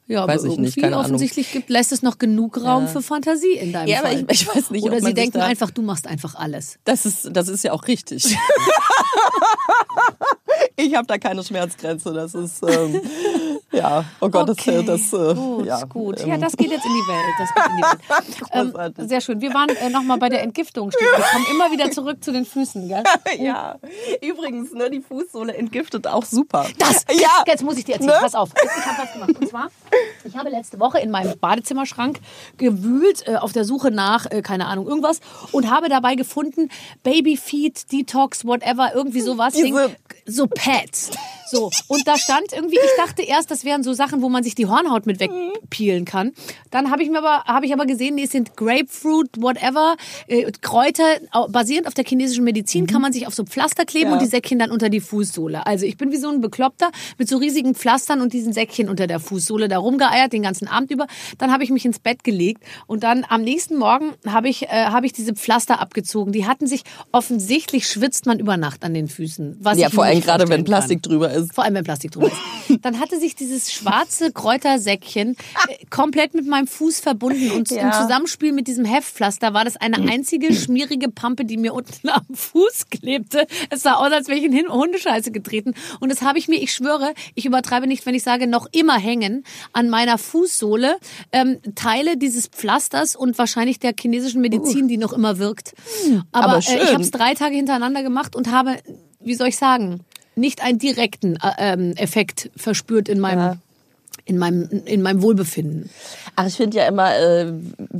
Ja, 0.07 0.27
Weiß 0.27 0.43
aber 0.43 0.53
ich 0.53 0.59
nicht, 0.59 0.83
Ahnung. 0.83 0.99
offensichtlich 0.99 1.51
gibt, 1.51 1.69
lässt 1.69 1.91
es 1.93 2.01
noch 2.01 2.17
genug 2.17 2.61
Raum 2.63 2.87
für 2.89 3.01
Fantasie 3.01 3.53
in 3.53 3.71
deinem 3.71 3.87
Ja, 3.87 3.99
aber 3.99 4.09
Fall. 4.09 4.25
ich- 4.29 4.41
ich 4.41 4.47
weiß 4.55 4.69
nicht, 4.71 4.83
Oder 4.83 4.99
sie 4.99 5.13
denken 5.13 5.39
einfach, 5.39 5.71
du 5.71 5.81
machst 5.81 6.07
einfach 6.07 6.35
alles. 6.35 6.77
das 6.83 7.05
ist, 7.05 7.29
das 7.31 7.47
ist 7.47 7.63
ja 7.63 7.71
auch 7.71 7.87
richtig. 7.87 8.37
ich 10.75 10.95
habe 10.95 11.07
da 11.07 11.17
keine 11.17 11.43
Schmerzgrenze. 11.43 12.13
Das 12.13 12.33
ist 12.35 12.61
ähm, 12.63 13.01
ja, 13.71 14.05
oh 14.19 14.29
Gott, 14.29 14.49
Okay, 14.49 14.83
das, 14.85 15.09
das 15.11 15.19
äh, 15.31 15.33
gut, 15.35 15.65
ja, 15.65 15.83
gut. 15.85 16.19
ähm, 16.21 16.29
Ja, 16.29 16.37
das 16.37 16.55
geht 16.57 16.69
jetzt 16.71 16.85
in 16.85 16.91
die 16.91 17.07
Welt. 17.07 17.33
Das 17.39 17.49
geht 17.55 17.65
in 17.69 17.77
die 17.77 17.83
Welt. 18.53 18.97
ähm, 18.99 19.07
sehr 19.09 19.21
schön. 19.21 19.41
Wir 19.41 19.53
waren 19.53 19.69
äh, 19.69 19.89
nochmal 19.89 20.17
bei 20.19 20.29
der 20.29 20.43
Entgiftung. 20.43 20.91
Wir 20.91 21.23
kommen 21.23 21.45
immer 21.51 21.71
wieder 21.71 21.89
zurück 21.91 22.23
zu 22.23 22.31
den 22.31 22.45
Füßen, 22.45 22.87
gell? 22.87 23.03
ja. 23.39 23.77
Übrigens, 24.21 24.73
ne, 24.73 24.89
die 24.89 25.01
Fußsohle 25.01 25.55
entgiftet 25.55 26.07
auch 26.07 26.25
super. 26.25 26.65
Das, 26.77 27.05
ja. 27.19 27.43
jetzt 27.47 27.63
muss 27.63 27.77
ich 27.77 27.85
dir 27.85 27.93
erzählen. 27.93 28.11
Ne? 28.11 28.17
Pass 28.21 28.35
auf. 28.35 28.49
Ich 28.63 28.85
habe 28.85 28.97
was 29.01 29.13
gemacht. 29.13 29.31
Und 29.39 29.49
zwar, 29.49 29.69
ich 30.25 30.35
habe 30.37 30.49
letzte 30.49 30.79
Woche 30.79 30.99
in 30.99 31.11
meinem 31.11 31.37
Badezimmerschrank 31.39 32.19
gewühlt 32.57 33.27
äh, 33.27 33.35
auf 33.35 33.51
der 33.53 33.65
Suche 33.65 33.91
nach, 33.91 34.29
äh, 34.31 34.41
keine 34.41 34.67
Ahnung, 34.67 34.87
irgendwas 34.87 35.19
und 35.51 35.69
habe 35.69 35.89
dabei 35.89 36.15
gefunden, 36.15 36.69
Babyfeed, 37.03 37.91
Detox, 37.91 38.45
whatever, 38.45 38.91
irgendwie 38.95 39.21
sowas. 39.21 39.53
Ding, 39.53 39.77
so 40.25 40.47
Pads. 40.47 41.11
So. 41.51 41.69
Und 41.87 42.07
da 42.07 42.17
stand 42.17 42.51
irgendwie, 42.51 42.77
ich 42.77 42.91
dachte 42.97 43.21
erst, 43.21 43.51
das 43.51 43.63
wären 43.63 43.83
so 43.83 43.93
Sachen, 43.93 44.21
wo 44.21 44.29
man 44.29 44.43
sich 44.43 44.55
die 44.55 44.65
Hornhaut 44.65 45.05
mit 45.05 45.19
wegpeelen 45.19 46.05
kann. 46.05 46.31
Dann 46.71 46.89
habe 46.89 47.03
ich 47.03 47.09
mir 47.09 47.19
aber, 47.19 47.43
habe 47.43 47.65
ich 47.65 47.73
aber 47.73 47.85
gesehen, 47.85 48.15
nee, 48.15 48.23
es 48.23 48.31
sind 48.31 48.55
Grapefruit, 48.57 49.29
whatever, 49.39 49.95
äh, 50.27 50.51
Kräuter, 50.61 51.03
basierend 51.49 51.87
auf 51.87 51.93
der 51.93 52.05
chinesischen 52.05 52.43
Medizin, 52.43 52.87
kann 52.87 53.01
man 53.01 53.13
sich 53.13 53.27
auf 53.27 53.35
so 53.35 53.43
Pflaster 53.43 53.85
kleben 53.85 54.07
Ja. 54.07 54.13
und 54.13 54.21
die 54.21 54.27
Säckchen 54.27 54.57
dann 54.57 54.71
unter 54.71 54.89
die 54.89 54.99
Fußsohle. 55.01 55.65
Also 55.67 55.85
ich 55.85 55.97
bin 55.97 56.11
wie 56.11 56.17
so 56.17 56.29
ein 56.29 56.41
Bekloppter 56.41 56.89
mit 57.17 57.29
so 57.29 57.37
riesigen 57.37 57.75
Pflastern 57.75 58.21
und 58.21 58.33
diesen 58.33 58.53
Säckchen 58.53 58.89
unter 58.89 59.05
der 59.05 59.19
Fußsohle 59.19 59.67
da 59.67 59.77
rumgeeiert 59.83 60.33
den 60.33 60.41
ganzen 60.41 60.67
Abend 60.67 60.89
über. 60.91 61.07
Dann 61.37 61.51
habe 61.51 61.63
ich 61.63 61.69
mich 61.69 61.85
ins 61.85 61.99
Bett 61.99 62.23
gelegt 62.23 62.63
und 62.87 63.03
dann 63.03 63.25
am 63.29 63.41
nächsten 63.43 63.77
Morgen 63.77 64.13
habe 64.25 64.49
ich, 64.49 64.63
äh, 64.63 64.85
habe 64.85 65.05
ich 65.05 65.13
diese 65.13 65.33
Pflaster 65.33 65.79
abgezogen. 65.79 66.33
Die 66.33 66.45
hatten 66.47 66.65
sich 66.67 66.83
offensichtlich 67.11 67.87
schwitzt 67.87 68.25
man 68.25 68.39
über 68.39 68.57
Nacht 68.57 68.83
an 68.83 68.93
den 68.93 69.07
Füßen. 69.07 69.57
Was 69.59 69.77
Ja, 69.77 69.89
vor 69.89 70.05
allem 70.05 70.21
gerade 70.21 70.43
wenn 70.43 70.47
vorstellen 70.47 70.65
kann. 70.65 70.65
Plastik 70.65 71.03
drüber 71.03 71.31
ist. 71.31 71.53
Vor 71.53 71.63
allem, 71.63 71.75
wenn 71.75 71.83
Plastik 71.83 72.11
drüber 72.11 72.27
ist. 72.27 72.79
Dann 72.81 72.99
hatte 72.99 73.19
sich 73.19 73.35
dieses 73.35 73.71
schwarze 73.71 74.31
Kräutersäckchen 74.31 75.35
äh, 75.67 75.85
komplett 75.89 76.33
mit 76.33 76.47
meinem 76.47 76.67
Fuß 76.67 76.99
verbunden 76.99 77.51
und 77.51 77.71
im 77.71 77.77
Ja. 77.77 77.91
Zusammenspiel 77.91 78.51
mit 78.51 78.67
diesem 78.67 78.85
Heftpflaster 78.85 79.53
war 79.53 79.65
das 79.65 79.77
eine 79.77 79.97
einzige 80.09 80.53
schmierige 80.53 81.09
Pampe, 81.09 81.45
die 81.45 81.57
mir 81.57 81.73
unten 81.73 82.09
am 82.09 82.25
Fuß 82.33 82.85
klebte. 82.89 83.45
Es 83.69 83.83
sah 83.83 83.95
aus, 83.95 84.11
als 84.11 84.27
wäre 84.27 84.37
ich 84.39 84.45
in 84.45 84.69
Hundescheiße 84.69 85.31
getreten. 85.31 85.73
Und 85.99 86.09
das 86.11 86.21
habe 86.21 86.39
ich 86.39 86.47
mir, 86.47 86.61
ich 86.61 86.73
schwöre, 86.73 87.13
ich 87.35 87.45
übertreibe 87.45 87.87
nicht, 87.87 88.05
wenn 88.05 88.15
ich 88.15 88.23
sage, 88.23 88.47
noch 88.47 88.67
immer 88.71 88.97
hängen 88.97 89.43
an 89.73 89.89
meiner 89.89 90.17
Fußsohle 90.17 90.97
ähm, 91.31 91.59
Teile 91.75 92.17
dieses 92.17 92.47
Pflasters 92.47 93.15
und 93.15 93.37
wahrscheinlich 93.37 93.79
der 93.79 93.93
chinesischen 93.99 94.41
Medizin, 94.41 94.87
die 94.87 94.97
noch 94.97 95.13
immer 95.13 95.39
wirkt. 95.39 95.73
Aber, 96.31 96.45
aber 96.45 96.57
äh, 96.57 96.83
ich 96.83 96.93
habe 96.93 97.01
es 97.01 97.11
drei 97.11 97.33
Tage 97.33 97.55
hintereinander 97.55 98.03
gemacht 98.03 98.35
und 98.35 98.51
habe, 98.51 98.77
wie 99.19 99.33
soll 99.35 99.47
ich 99.47 99.57
sagen, 99.57 100.01
nicht 100.35 100.63
einen 100.63 100.79
direkten 100.79 101.35
äh, 101.37 101.73
ähm, 101.73 101.93
Effekt 101.97 102.49
verspürt 102.55 103.09
in 103.09 103.19
meinem, 103.19 103.39
Ja. 103.39 103.57
In 104.25 104.37
meinem, 104.37 104.69
in 104.85 105.01
meinem 105.01 105.21
Wohlbefinden. 105.21 105.89
Ach, 106.35 106.47
ich 106.47 106.55
finde 106.55 106.77
ja 106.77 106.87
immer, 106.87 107.15
äh, 107.17 107.51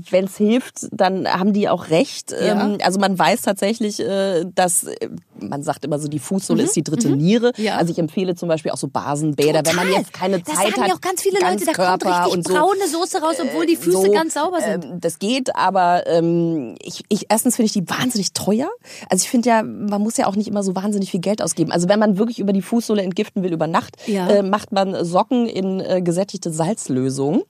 wenn 0.10 0.26
es 0.26 0.38
hilft, 0.38 0.88
dann 0.92 1.28
haben 1.28 1.54
die 1.54 1.68
auch 1.68 1.90
recht. 1.90 2.32
Ja. 2.32 2.66
Ähm, 2.66 2.78
also 2.82 3.00
man 3.00 3.18
weiß 3.20 3.42
tatsächlich, 3.42 4.00
äh, 4.00 4.46
dass 4.56 4.86
äh, 4.86 5.10
man 5.40 5.64
sagt 5.64 5.84
immer 5.84 6.00
so, 6.00 6.08
die 6.08 6.20
Fußsohle 6.20 6.64
ist 6.64 6.76
die 6.76 6.84
dritte 6.84 7.10
Niere. 7.10 7.52
Mhm. 7.58 7.64
Ja. 7.64 7.76
Also 7.78 7.92
ich 7.92 8.00
empfehle 8.00 8.36
zum 8.36 8.48
Beispiel 8.48 8.72
auch 8.72 8.78
so 8.78 8.88
Basenbäder, 8.88 9.62
wenn 9.66 9.76
man 9.76 9.88
Total. 9.88 10.02
jetzt 10.02 10.14
keine 10.14 10.40
das 10.40 10.56
Zeit 10.56 10.78
hat. 10.78 10.88
ja 10.88 10.96
auch 10.96 11.02
ganz 11.02 11.22
viele 11.22 11.40
Leute, 11.40 11.66
da 11.66 11.74
kommt 11.74 12.06
richtig 12.06 12.34
und 12.34 12.48
so. 12.48 12.54
braune 12.54 12.88
Soße 12.88 13.22
raus, 13.22 13.36
obwohl 13.42 13.66
die 13.66 13.76
Füße 13.76 14.06
so, 14.06 14.12
ganz 14.12 14.34
sauber 14.36 14.62
sind. 14.62 14.86
Ähm, 14.86 15.02
das 15.02 15.20
geht, 15.20 15.56
aber 15.56 16.08
ähm, 16.08 16.76
ich, 16.82 17.04
ich 17.10 17.26
erstens 17.30 17.58
finde 17.58 17.68
ich 17.68 17.74
die 17.74 17.90
wahnsinnig 17.90 18.32
teuer. 18.34 18.70
Also 19.10 19.24
ich 19.24 19.30
finde 19.30 19.50
ja, 19.50 19.64
man 19.64 20.02
muss 20.02 20.18
ja 20.18 20.28
auch 20.28 20.36
nicht 20.36 20.48
immer 20.48 20.64
so 20.64 20.76
wahnsinnig 20.76 21.12
viel 21.12 21.20
Geld 21.20 21.42
ausgeben. 21.42 21.72
Also 21.72 21.90
wenn 21.90 22.00
man 22.00 22.18
wirklich 22.18 22.40
über 22.40 22.54
die 22.54 22.62
Fußsohle 22.62 23.02
entgiften 23.02 23.44
will 23.44 23.52
über 23.52 23.68
Nacht, 23.68 23.98
Ja. 24.08 24.30
äh, 24.30 24.44
macht 24.44 24.72
man 24.72 25.04
Socken 25.04 25.48
in 25.48 25.80
äh, 25.82 26.02
gesättigte 26.14 26.52
Salzlösung. 26.52 27.44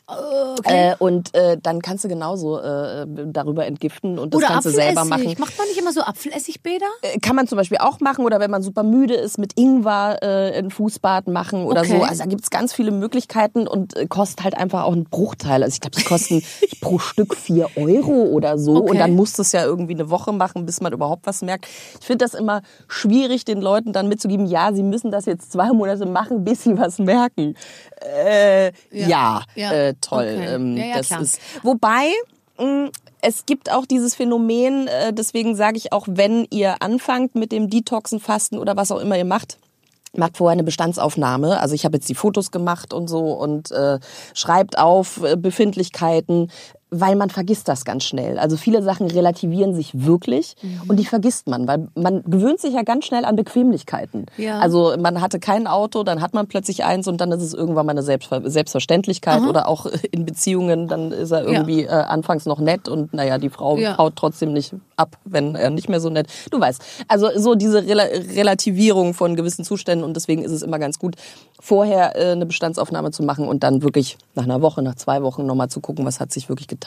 okay. 0.60 0.92
Äh, 0.92 0.96
und 1.00 1.34
äh, 1.36 1.58
dann 1.62 1.82
kannst 1.82 2.04
du 2.06 2.08
genauso 2.08 2.60
äh, 2.60 3.06
darüber 3.08 3.66
entgiften 3.66 4.18
und 4.20 4.34
das 4.34 4.40
Oder 4.40 4.48
Ganze 4.48 4.72
selber 4.72 5.02
machen. 5.06 5.14
Apfelessig. 5.14 5.40
Macht 5.40 5.58
man 5.58 5.68
nicht 5.68 5.78
immer 5.80 5.92
so 5.92 6.02
Apfeleessigbäder? 6.02 6.86
Äh, 7.02 7.20
Kann 7.20 7.36
man 7.36 7.48
zum 7.48 7.58
Beispiel 7.58 7.80
auch 7.80 8.00
machen 8.00 8.24
oder 8.26 8.40
wenn 8.40 8.50
man 8.52 8.62
super 8.64 8.84
müde 8.84 9.16
ist, 9.16 9.38
mit 9.38 9.58
Ingwer 9.60 10.20
äh, 10.22 10.58
ein 10.58 10.72
Fußbad 10.72 11.28
machen 11.28 11.66
oder 11.66 11.82
Okay. 11.82 11.98
so. 12.00 12.04
Also 12.04 12.24
da 12.24 12.30
gibt's 12.30 12.50
ganz 12.50 12.72
viele 12.74 12.92
Möglichkeiten 12.92 13.68
und 13.68 13.98
äh, 13.98 14.06
kostet 14.08 14.44
halt 14.46 14.58
einfach 14.58 14.84
auch 14.84 14.94
einen 14.94 15.04
Bruchteil. 15.06 15.62
Also 15.64 15.74
ich 15.76 15.82
glaube, 15.82 15.98
die 15.98 16.04
kosten 16.04 16.44
pro 16.82 17.00
Stück 17.00 17.36
vier 17.36 17.68
Euro 17.76 18.24
oder 18.24 18.58
so 18.58 18.78
Okay. 18.78 18.92
und 18.92 18.98
dann 19.00 19.16
musst 19.16 19.38
du 19.38 19.42
es 19.42 19.52
ja 19.52 19.64
irgendwie 19.66 19.94
eine 19.94 20.10
Woche 20.10 20.32
machen, 20.32 20.66
bis 20.66 20.80
man 20.82 20.94
überhaupt 20.94 21.26
was 21.26 21.42
merkt. 21.42 21.68
Ich 22.00 22.06
finde 22.08 22.24
das 22.24 22.34
immer 22.34 22.62
schwierig, 22.88 23.44
den 23.46 23.60
Leuten 23.62 23.92
dann 23.92 24.08
mitzugeben, 24.08 24.46
ja, 24.46 24.72
sie 24.74 24.84
müssen 24.84 25.12
das 25.12 25.26
jetzt 25.26 25.52
zwei 25.52 25.72
Monate 25.74 26.06
machen, 26.06 26.44
bis 26.46 26.64
sie 26.64 26.78
was 26.78 27.00
merken. 27.00 27.56
Äh, 28.02 28.53
ja, 28.92 29.44
Ja. 29.56 29.72
Äh, 29.72 29.94
toll. 30.02 30.24
Okay. 30.24 30.56
Ähm, 30.56 30.78
Ja, 30.78 30.86
ja, 30.86 30.98
das 30.98 31.08
klar. 31.08 31.22
ist, 31.22 31.40
wobei, 31.64 32.12
mh, 32.60 32.90
es 33.22 33.46
gibt 33.46 33.72
auch 33.72 33.86
dieses 33.86 34.16
Phänomen, 34.16 34.88
äh, 34.88 35.14
deswegen 35.14 35.56
sage 35.56 35.78
ich 35.78 35.94
auch, 35.94 36.06
wenn 36.10 36.46
ihr 36.50 36.82
anfangt 36.82 37.36
mit 37.36 37.52
dem 37.52 37.70
Detoxen, 37.70 38.20
Fasten 38.20 38.58
oder 38.58 38.76
was 38.76 38.92
auch 38.92 39.00
immer 39.00 39.18
ihr 39.18 39.26
macht, 39.26 39.58
macht 40.16 40.38
vorher 40.38 40.54
eine 40.54 40.64
Bestandsaufnahme. 40.64 41.60
Also 41.60 41.74
ich 41.74 41.86
habe 41.86 41.98
jetzt 41.98 42.08
die 42.10 42.16
Fotos 42.16 42.52
gemacht 42.52 42.94
und 42.94 43.08
so 43.08 43.32
und 43.34 43.72
äh, 43.72 44.00
schreibt 44.36 44.78
auf 44.78 45.24
äh, 45.24 45.36
Befindlichkeiten, 45.38 46.52
weil 46.96 47.16
man 47.16 47.30
vergisst 47.30 47.68
das 47.68 47.86
ganz 47.86 48.04
schnell. 48.04 48.38
Also 48.38 48.56
viele 48.56 48.84
Sachen 48.84 49.08
relativieren 49.10 49.74
sich 49.74 49.92
wirklich 50.06 50.56
Mhm. 50.62 50.82
und 50.90 50.98
die 51.00 51.06
vergisst 51.06 51.48
man, 51.48 51.68
weil 51.68 51.88
man 51.96 52.24
gewöhnt 52.24 52.60
sich 52.60 52.74
ja 52.74 52.84
ganz 52.84 53.06
schnell 53.06 53.26
an 53.26 53.36
Bequemlichkeiten. 53.36 54.28
Ja. 54.38 54.60
Also 54.60 54.94
man 55.00 55.20
hatte 55.22 55.40
kein 55.40 55.66
Auto, 55.68 56.04
dann 56.04 56.22
hat 56.22 56.34
man 56.34 56.48
plötzlich 56.48 56.84
eins 56.84 57.08
und 57.08 57.20
dann 57.20 57.32
ist 57.32 57.42
es 57.42 57.54
irgendwann 57.54 57.86
mal 57.86 57.92
eine 57.94 58.04
Selbstver 58.04 58.48
Selbstverständlichkeit 58.50 59.42
oder 59.44 59.68
auch 59.68 59.88
in 60.12 60.26
Beziehungen, 60.26 60.88
dann 60.88 61.12
ist 61.12 61.32
er 61.32 61.44
irgendwie 61.46 61.84
äh, 61.84 61.90
anfangs 61.90 62.46
noch 62.46 62.60
nett 62.60 62.88
und 62.88 63.14
naja, 63.14 63.38
die 63.38 63.50
Frau 63.50 63.78
Ja. 63.78 63.98
haut 63.98 64.16
trotzdem 64.16 64.54
nicht 64.54 64.74
ab, 64.98 65.18
wenn 65.26 65.56
er 65.56 65.70
nicht 65.72 65.90
mehr 65.90 66.00
so 66.00 66.10
nett. 66.10 66.28
Du 66.52 66.60
weißt, 66.60 66.82
also 67.08 67.30
so 67.38 67.56
diese 67.56 67.84
Rela 67.84 68.04
Relativierung 68.04 69.14
von 69.14 69.36
gewissen 69.36 69.66
Zuständen 69.66 70.04
und 70.06 70.16
deswegen 70.16 70.44
ist 70.44 70.52
es 70.52 70.62
immer 70.62 70.78
ganz 70.80 71.00
gut, 71.00 71.16
vorher 71.60 72.16
äh, 72.16 72.32
eine 72.34 72.46
Bestandsaufnahme 72.46 73.12
zu 73.12 73.24
machen 73.24 73.48
und 73.48 73.64
dann 73.64 73.82
wirklich 73.82 74.18
nach 74.36 74.44
einer 74.44 74.62
Woche, 74.62 74.82
nach 74.82 74.96
zwei 74.96 75.24
Wochen 75.24 75.46
nochmal 75.46 75.70
zu 75.70 75.80
gucken, 75.80 76.06
was 76.06 76.20
hat 76.20 76.32
sich 76.32 76.50
wirklich 76.50 76.68
getan. 76.68 76.83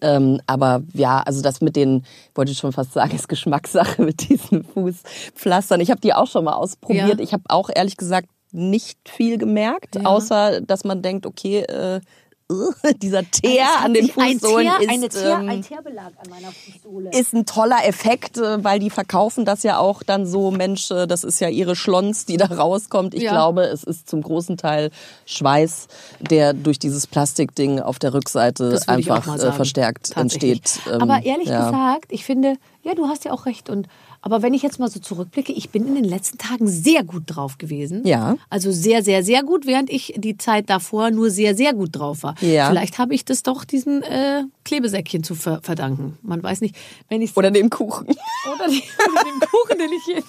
Ähm, 0.00 0.40
aber 0.46 0.82
ja, 0.92 1.20
also 1.24 1.42
das 1.42 1.60
mit 1.60 1.76
den, 1.76 2.04
wollte 2.34 2.52
ich 2.52 2.58
schon 2.58 2.72
fast 2.72 2.92
sagen, 2.92 3.14
ist 3.14 3.28
Geschmackssache 3.28 4.02
mit 4.02 4.28
diesen 4.28 4.64
Fußpflastern. 4.64 5.80
Ich 5.80 5.90
habe 5.90 6.00
die 6.00 6.14
auch 6.14 6.26
schon 6.26 6.44
mal 6.44 6.54
ausprobiert. 6.54 7.18
Ja. 7.18 7.20
Ich 7.20 7.32
habe 7.32 7.44
auch 7.48 7.70
ehrlich 7.74 7.96
gesagt 7.96 8.28
nicht 8.52 8.98
viel 9.08 9.38
gemerkt, 9.38 9.96
Ja. 9.96 10.02
außer 10.04 10.60
dass 10.60 10.84
man 10.84 11.02
denkt, 11.02 11.26
okay, 11.26 11.60
äh, 11.62 12.00
dieser 13.02 13.28
Teer 13.28 13.66
an 13.82 13.92
den 13.92 14.06
sich 14.06 14.16
ein 14.16 14.38
Fußsohlen 14.38 14.66
Teer, 14.68 14.80
ist, 14.80 14.88
eine 14.88 15.08
Teer, 15.08 15.38
ähm, 15.40 15.48
ein 15.48 15.62
Teerbelag 15.62 16.12
an 16.22 16.30
meiner 16.30 16.52
Fußsohle. 16.52 17.10
ist 17.10 17.34
ein 17.34 17.44
toller 17.44 17.84
Effekt, 17.86 18.38
äh, 18.38 18.62
weil 18.62 18.78
die 18.78 18.90
verkaufen 18.90 19.44
das 19.44 19.64
ja 19.64 19.78
auch 19.78 20.02
dann 20.04 20.26
so, 20.26 20.50
Mensch, 20.52 20.90
äh, 20.90 21.06
das 21.06 21.24
ist 21.24 21.40
ja 21.40 21.48
ihre 21.48 21.74
Schlons, 21.74 22.24
die 22.24 22.36
da 22.36 22.46
rauskommt. 22.46 23.14
Ich 23.14 23.22
Ja. 23.22 23.32
glaube, 23.32 23.62
es 23.62 23.82
ist 23.82 24.08
zum 24.08 24.22
großen 24.22 24.56
Teil 24.56 24.90
Schweiß, 25.24 25.88
der 26.20 26.52
durch 26.52 26.78
dieses 26.78 27.06
Plastikding 27.06 27.80
auf 27.80 27.98
der 27.98 28.14
Rückseite 28.14 28.80
einfach 28.86 29.26
äh, 29.36 29.52
verstärkt 29.52 30.16
entsteht. 30.16 30.80
Ähm, 30.86 31.00
aber 31.02 31.24
ehrlich 31.24 31.48
ja. 31.48 31.66
gesagt, 31.70 32.06
ich 32.10 32.24
finde, 32.24 32.56
ja, 32.82 32.94
du 32.94 33.08
hast 33.08 33.24
ja 33.24 33.32
auch 33.32 33.46
recht. 33.46 33.68
Und 33.68 33.88
aber 34.26 34.42
wenn 34.42 34.54
ich 34.54 34.62
jetzt 34.62 34.80
mal 34.80 34.90
so 34.90 34.98
zurückblicke, 34.98 35.52
ich 35.52 35.70
bin 35.70 35.86
in 35.86 35.94
den 35.94 36.02
letzten 36.02 36.36
Tagen 36.36 36.66
sehr 36.66 37.04
gut 37.04 37.22
drauf 37.26 37.58
gewesen. 37.58 38.04
Ja. 38.04 38.36
Also 38.50 38.72
sehr, 38.72 39.04
sehr, 39.04 39.22
sehr 39.22 39.44
gut, 39.44 39.66
während 39.66 39.88
ich 39.88 40.14
die 40.16 40.36
Zeit 40.36 40.68
davor 40.68 41.12
nur 41.12 41.30
sehr, 41.30 41.54
sehr 41.54 41.72
gut 41.74 41.90
drauf 41.94 42.24
war. 42.24 42.34
Ja. 42.40 42.68
Vielleicht 42.68 42.98
habe 42.98 43.14
ich 43.14 43.24
das 43.24 43.44
doch 43.44 43.64
diesen 43.64 44.02
äh, 44.02 44.42
Klebesäckchen 44.64 45.22
zu 45.22 45.36
ver 45.36 45.60
verdanken. 45.62 46.18
Man 46.22 46.42
weiß 46.42 46.60
nicht, 46.60 46.74
wenn 47.08 47.22
ich 47.22 47.36
Oder 47.36 47.52
dem 47.52 47.70
Kuchen. 47.70 48.08
oder, 48.52 48.66
die, 48.66 48.82
den 48.82 49.48
Kuchen, 49.48 49.78
den 49.78 49.92
ich 49.92 50.06
jeden 50.08 50.24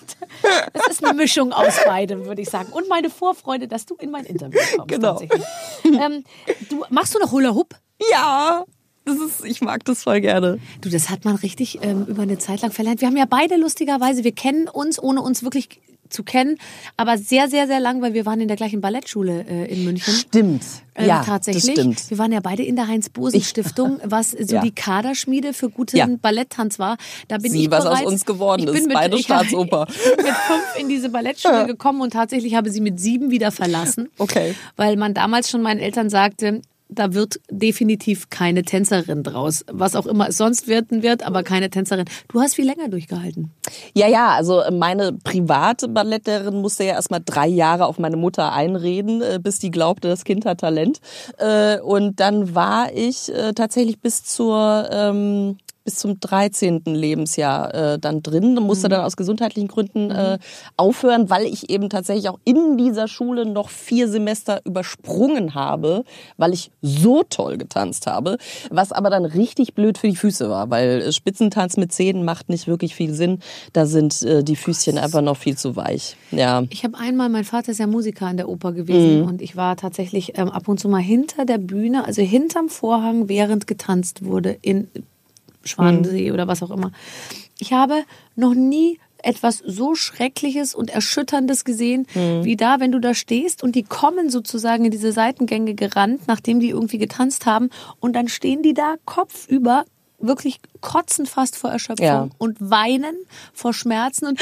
Es 0.74 0.88
ist 0.92 1.04
eine 1.04 1.16
Mischung 1.16 1.52
aus 1.52 1.80
beidem, 1.84 2.26
würde 2.26 2.44
ich 2.44 2.52
sagen. 2.52 2.72
Und 2.74 2.88
meine 2.90 3.10
Vorfreude, 3.10 3.68
dass 3.68 3.88
du 3.88 3.96
in 3.96 4.12
mein 4.12 4.26
Interview 4.26 4.60
kommst. 4.78 4.94
Genau. 4.94 5.20
Ähm, 5.84 6.24
du, 6.70 6.84
machst 6.92 7.16
du 7.16 7.20
noch 7.20 7.32
Hula 7.32 7.56
Hoop? 7.56 7.74
Ja, 8.12 8.64
das 9.08 9.18
ist, 9.18 9.46
ich 9.46 9.62
mag 9.62 9.84
das 9.86 10.04
voll 10.04 10.22
gerne. 10.22 10.60
Du, 10.82 10.90
das 10.90 11.10
hat 11.10 11.26
man 11.26 11.36
richtig 11.36 11.80
ähm, 11.82 12.06
über 12.06 12.22
eine 12.24 12.38
Zeit 12.38 12.62
lang 12.62 12.72
verlernt. 12.72 13.02
Wir 13.02 13.08
haben 13.08 13.18
ja 13.18 13.26
beide 13.28 13.56
lustigerweise, 13.58 14.24
wir 14.24 14.32
kennen 14.34 14.68
uns, 14.68 15.02
ohne 15.02 15.22
uns 15.22 15.42
wirklich 15.44 15.82
zu 16.10 16.24
kennen, 16.24 16.58
aber 16.96 17.18
sehr, 17.18 17.50
sehr, 17.50 17.68
sehr 17.68 17.82
lang, 17.82 18.02
weil 18.02 18.14
wir 18.14 18.26
waren 18.26 18.40
in 18.40 18.48
der 18.48 18.56
gleichen 18.56 18.80
Ballettschule 18.80 19.46
äh, 19.46 19.66
in 19.74 19.84
München. 19.84 20.14
Stimmt. 20.14 20.64
Ähm, 20.96 21.06
ja, 21.08 21.22
tatsächlich. 21.22 21.66
das 21.66 21.74
stimmt. 21.74 22.10
Wir 22.10 22.18
waren 22.18 22.32
ja 22.32 22.40
beide 22.40 22.64
in 22.64 22.78
der 22.78 22.88
Heinz-Bosen-Stiftung, 22.88 24.00
was 24.06 24.32
so 24.32 24.38
Ja. 24.56 24.62
die 24.62 24.72
Kaderschmiede 24.72 25.52
für 25.52 25.70
guten 25.70 25.98
Ja. 25.98 26.08
Balletttanz 26.22 26.80
war. 26.80 26.96
Da 27.28 27.38
bin 27.40 27.52
Sieh, 27.52 27.64
ich 27.66 27.72
was 27.72 27.86
aus 27.86 27.96
bereits, 28.00 28.12
uns 28.12 28.26
geworden 28.26 28.62
ich 28.62 28.68
ist. 28.70 28.74
bin 28.76 28.84
mit, 28.86 28.94
Beide 28.94 29.18
ich, 29.20 29.26
Staatsoper. 29.26 29.86
Ich 29.90 30.16
bin 30.16 30.26
mit 30.26 30.34
fünf 30.36 30.64
in 30.80 30.88
diese 30.88 31.10
Ballettschule 31.10 31.66
gekommen 31.68 32.00
und 32.02 32.14
tatsächlich 32.14 32.56
habe 32.56 32.72
sie 32.72 32.80
mit 32.80 33.02
sieben 33.02 33.30
wieder 33.30 33.52
verlassen. 33.52 34.08
Okay. 34.18 34.56
Weil 34.78 34.96
man 34.96 35.14
damals 35.14 35.50
schon 35.50 35.62
meinen 35.62 35.82
Eltern 35.82 36.10
sagte, 36.10 36.62
da 36.90 37.14
wird 37.14 37.40
definitiv 37.50 38.30
keine 38.30 38.64
Tänzerin 38.64 39.24
draus. 39.24 39.66
Was 39.72 39.96
auch 39.96 40.06
immer 40.06 40.30
es 40.30 40.38
sonst 40.38 40.68
werden 40.68 41.04
wird, 41.04 41.24
aber 41.24 41.44
keine 41.44 41.70
Tänzerin. 41.70 42.06
Du 42.30 42.40
hast 42.42 42.56
viel 42.56 42.66
länger 42.66 42.90
durchgehalten. 42.90 43.52
Ja, 43.94 44.08
ja, 44.08 44.30
also 44.30 44.64
meine 44.72 45.14
private 45.14 45.88
Ballettlehrerin 45.88 46.62
musste 46.62 46.84
ja 46.84 46.94
erstmal 46.94 47.22
drei 47.24 47.48
Jahre 47.48 47.86
auf 47.86 48.00
meine 48.00 48.18
Mutter 48.18 48.54
einreden, 48.54 49.22
äh, 49.22 49.40
bis 49.42 49.60
die 49.60 49.72
glaubte, 49.72 50.08
das 50.08 50.24
Kind 50.24 50.46
hat 50.46 50.60
Talent. 50.60 51.00
Äh, 51.38 51.80
Und 51.80 52.20
dann 52.20 52.56
war 52.56 52.94
ich 52.94 53.34
äh, 53.34 53.54
tatsächlich 53.54 54.00
bis 54.00 54.24
zur 54.24 54.90
ähm, 54.92 55.58
bis 55.88 55.96
zum 55.96 56.20
13. 56.20 56.82
Lebensjahr 56.84 57.74
äh, 57.74 57.98
dann 57.98 58.22
drin 58.22 58.58
und 58.58 58.66
musste 58.66 58.90
dann 58.90 59.06
aus 59.06 59.16
gesundheitlichen 59.16 59.70
Gründen 59.70 60.12
äh, 60.12 60.38
aufhören, 60.76 61.30
weil 61.30 61.46
ich 61.46 61.70
eben 61.70 61.90
tatsächlich 61.90 62.28
auch 62.28 62.40
in 62.44 62.78
dieser 62.78 63.08
Schule 63.08 63.46
noch 63.46 63.70
vier 63.70 64.10
Semester 64.10 64.60
übersprungen 64.66 65.56
habe, 65.56 66.04
weil 66.36 66.54
ich 66.54 66.72
so 66.82 67.24
toll 67.24 67.58
getanzt 67.58 68.06
habe, 68.06 68.38
was 68.70 68.92
aber 68.92 69.10
dann 69.10 69.24
richtig 69.24 69.76
blöd 69.76 69.98
für 69.98 70.10
die 70.10 70.18
Füße 70.18 70.50
war, 70.50 70.70
weil 70.70 71.04
äh, 71.04 71.14
Spitzentanz 71.14 71.78
mit 71.78 71.94
Zähnen 71.94 72.26
macht 72.26 72.50
nicht 72.50 72.68
wirklich 72.68 72.94
viel 72.94 73.14
Sinn. 73.14 73.40
Da 73.72 73.86
sind 73.86 74.22
äh, 74.24 74.44
die 74.44 74.58
Füßchen 74.58 74.98
einfach 74.98 75.22
noch 75.22 75.38
viel 75.38 75.58
zu 75.58 75.78
weich. 75.78 76.18
Ja. 76.32 76.64
Ich 76.70 76.84
habe 76.84 76.98
einmal, 76.98 77.30
mein 77.30 77.46
Vater 77.46 77.72
ist 77.72 77.78
ja 77.78 77.88
Musiker 77.88 78.26
an 78.26 78.36
der 78.36 78.50
Oper 78.50 78.74
gewesen 78.74 79.22
und 79.24 79.42
ich 79.42 79.56
war 79.56 79.78
tatsächlich 79.78 80.38
ähm, 80.38 80.50
ab 80.50 80.68
und 80.68 80.82
zu 80.82 80.90
mal 80.90 81.02
hinter 81.02 81.46
der 81.46 81.60
Bühne, 81.60 82.04
also 82.04 82.22
hinterm 82.22 82.68
Vorhang, 82.68 83.30
während 83.30 83.68
getanzt 83.68 84.26
wurde 84.26 84.58
in 84.62 84.90
Schwanensee 85.68 86.32
oder 86.32 86.48
was 86.48 86.64
auch 86.64 86.72
immer. 86.72 86.92
Ich 87.60 87.74
habe 87.74 88.04
noch 88.36 88.54
nie 88.54 89.00
etwas 89.24 89.58
so 89.66 89.96
Schreckliches 89.96 90.76
und 90.76 90.92
Erschütterndes 90.92 91.66
gesehen, 91.66 92.06
wie 92.14 92.56
da, 92.56 92.80
wenn 92.80 92.92
du 92.92 93.00
da 93.00 93.14
stehst 93.16 93.64
und 93.64 93.74
die 93.76 93.82
kommen 93.84 94.30
sozusagen 94.30 94.86
in 94.86 94.92
diese 94.92 95.12
Seitengänge 95.12 95.74
gerannt, 95.74 96.22
nachdem 96.28 96.60
die 96.60 96.70
irgendwie 96.70 97.00
getanzt 97.00 97.46
haben 97.48 97.70
und 98.00 98.14
dann 98.16 98.28
stehen 98.28 98.62
die 98.62 98.74
da 98.76 98.96
kopfüber 99.06 99.86
wirklich 100.20 100.60
kotzen 100.82 101.26
fast 101.26 101.56
vor 101.56 101.70
Erschöpfung 101.72 102.06
Ja. 102.08 102.30
und 102.38 102.58
weinen 102.60 103.16
vor 103.54 103.74
Schmerzen 103.74 104.26
und 104.28 104.40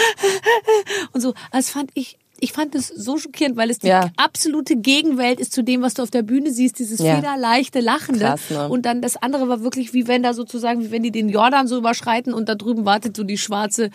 und 1.13 1.21
so. 1.21 1.33
Das 1.51 1.69
fand 1.69 1.91
ich 1.95 2.17
ich 2.39 2.51
fand 2.51 2.75
es 2.75 2.87
so 2.89 3.17
schockierend, 3.17 3.55
weil 3.57 3.69
es 3.69 3.79
die 3.79 3.87
Ja. 3.87 4.09
absolute 4.17 4.75
Gegenwelt 4.75 5.39
ist 5.39 5.53
zu 5.53 5.63
dem, 5.63 5.81
was 5.81 5.93
du 5.93 6.03
auf 6.03 6.11
der 6.11 6.21
Bühne 6.23 6.51
siehst, 6.51 6.79
dieses 6.79 6.99
Ja. 6.99 7.15
federleichte 7.15 7.79
Lachende. 7.79 8.19
Krass, 8.25 8.49
ne? 8.49 8.67
Und 8.69 8.85
dann 8.85 9.01
das 9.01 9.15
andere 9.15 9.47
war 9.47 9.61
wirklich 9.61 9.93
wie 9.93 10.07
wenn 10.07 10.21
da 10.23 10.33
sozusagen, 10.33 10.81
wie 10.83 10.91
wenn 10.91 11.03
die 11.03 11.11
den 11.11 11.29
Jordan 11.29 11.67
so 11.67 11.77
überschreiten 11.77 12.33
und 12.33 12.49
da 12.49 12.55
drüben 12.55 12.85
wartet 12.85 13.15
so 13.15 13.23
die 13.23 13.37
schwarze, 13.37 13.89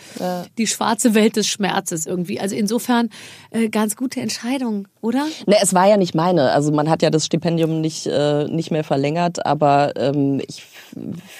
die 0.57 0.67
schwarze 0.67 1.13
Welt 1.13 1.35
des 1.35 1.47
Schmerzes 1.47 2.05
irgendwie. 2.05 2.39
Also 2.39 2.55
insofern 2.55 3.09
äh, 3.51 3.69
ganz 3.69 3.95
gute 3.95 4.21
Entscheidung, 4.21 4.87
oder? 5.01 5.25
Ne, 5.45 5.57
es 5.61 5.73
war 5.73 5.87
ja 5.87 5.97
nicht 5.97 6.15
meine. 6.15 6.51
Also 6.51 6.71
man 6.71 6.89
hat 6.89 7.01
ja 7.01 7.09
das 7.09 7.25
Stipendium 7.25 7.81
nicht, 7.81 8.07
äh, 8.07 8.45
nicht 8.45 8.71
mehr 8.71 8.83
verlängert, 8.83 9.45
aber 9.45 9.93
ähm, 9.95 10.41
ich 10.47 10.63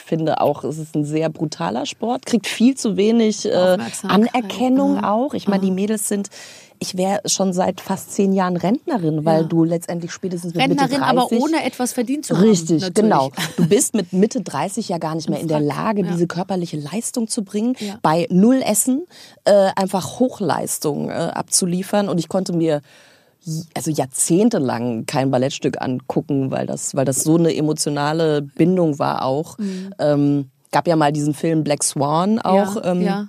finde 0.06 0.40
auch, 0.42 0.64
es 0.64 0.78
ist 0.78 0.96
ein 0.96 1.04
sehr 1.06 1.30
brutaler 1.30 1.86
Sport, 1.86 2.26
kriegt 2.26 2.48
viel 2.48 2.76
zu 2.76 2.96
wenig 2.98 3.46
äh. 3.46 3.78
Anerkennung 4.08 4.98
Ah. 5.04 5.12
auch. 5.12 5.34
Ich 5.34 5.48
meine, 5.48 5.64
die 5.64 5.72
Mädels 5.72 6.08
sind, 6.08 6.30
ich 6.84 6.98
wäre 6.98 7.22
schon 7.28 7.54
seit 7.54 7.80
fast 7.80 8.12
zehn 8.12 8.34
Jahren 8.34 8.58
Rentnerin, 8.58 9.24
weil 9.24 9.42
Ja. 9.44 9.48
du 9.48 9.64
letztendlich 9.64 10.12
spätestens 10.12 10.56
mit 10.56 10.68
Mitte 10.68 10.82
Rentnerin, 10.82 11.02
30... 11.04 11.18
aber 11.20 11.32
ohne 11.44 11.64
etwas 11.64 11.94
verdient 11.94 12.26
zu 12.26 12.36
haben. 12.36 12.44
Richtig, 12.44 12.82
natürlich. 12.82 12.94
genau. 12.96 13.30
Du 13.58 13.68
bist 13.68 13.94
mit 13.94 14.12
Mitte 14.14 14.42
30 14.42 14.90
ja 14.90 14.98
gar 14.98 15.14
nicht 15.14 15.30
mehr 15.30 15.40
in 15.40 15.48
der 15.48 15.60
Lage, 15.60 16.02
ja. 16.04 16.12
diese 16.12 16.26
körperliche 16.26 16.78
Leistung 16.78 17.28
zu 17.28 17.44
bringen, 17.44 17.76
Ja. 17.80 18.00
bei 18.02 18.26
Null 18.32 18.64
Essen 18.66 19.06
äh, 19.46 19.70
einfach 19.76 20.20
Hochleistung 20.20 21.10
äh, 21.10 21.14
abzuliefern. 21.14 22.10
Und 22.10 22.18
ich 22.18 22.28
konnte 22.30 22.52
mir 22.54 22.82
also 23.76 23.92
jahrzehntelang 23.92 25.06
kein 25.06 25.30
Ballettstück 25.32 25.82
angucken, 25.82 26.50
weil 26.52 26.66
das, 26.66 26.96
weil 26.96 27.06
das 27.06 27.24
so 27.24 27.38
eine 27.38 27.56
emotionale 27.56 28.42
Bindung 28.42 28.98
war 29.00 29.24
auch. 29.26 29.58
Mhm. 29.60 29.94
Ähm, 30.00 30.50
gab 30.72 30.88
ja 30.88 30.96
mal 30.96 31.12
diesen 31.12 31.34
Film 31.34 31.64
Black 31.64 31.84
Swan 31.84 32.40
auch. 32.40 32.76
Ja, 32.78 32.92
ähm, 32.92 33.02
ja. 33.02 33.28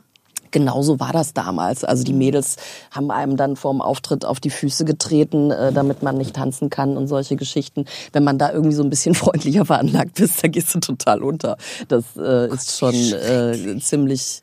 Genauso 0.53 1.01
war 1.01 1.13
das 1.13 1.35
damals. 1.35 1.83
Also 1.83 2.03
Mhm. 2.03 2.07
die 2.07 2.13
Mädels 2.13 2.57
haben 2.93 3.11
einem 3.11 3.37
dann 3.37 3.57
vorm 3.57 3.81
Auftritt 3.81 4.25
auf 4.25 4.39
die 4.39 4.51
Füße 4.51 4.85
getreten, 4.85 5.51
äh, 5.51 5.73
damit 5.73 6.03
man 6.03 6.17
nicht 6.17 6.37
tanzen 6.37 6.71
kann 6.71 6.97
und 6.97 7.09
solche 7.09 7.35
Geschichten. 7.37 7.87
Wenn 8.13 8.23
man 8.23 8.39
da 8.39 8.53
irgendwie 8.53 8.75
so 8.77 8.85
ein 8.85 8.91
bisschen 8.91 9.15
freundlicher 9.17 9.65
veranlagt 9.65 10.15
bist, 10.15 10.45
dann 10.45 10.53
gehst 10.53 10.75
du 10.75 10.79
total 10.81 11.23
unter. 11.23 11.57
Das 11.89 12.05
äh, 12.17 12.47
ist 12.55 12.79
schon 12.79 12.95
äh, 12.95 13.79
ziemlich 13.81 14.43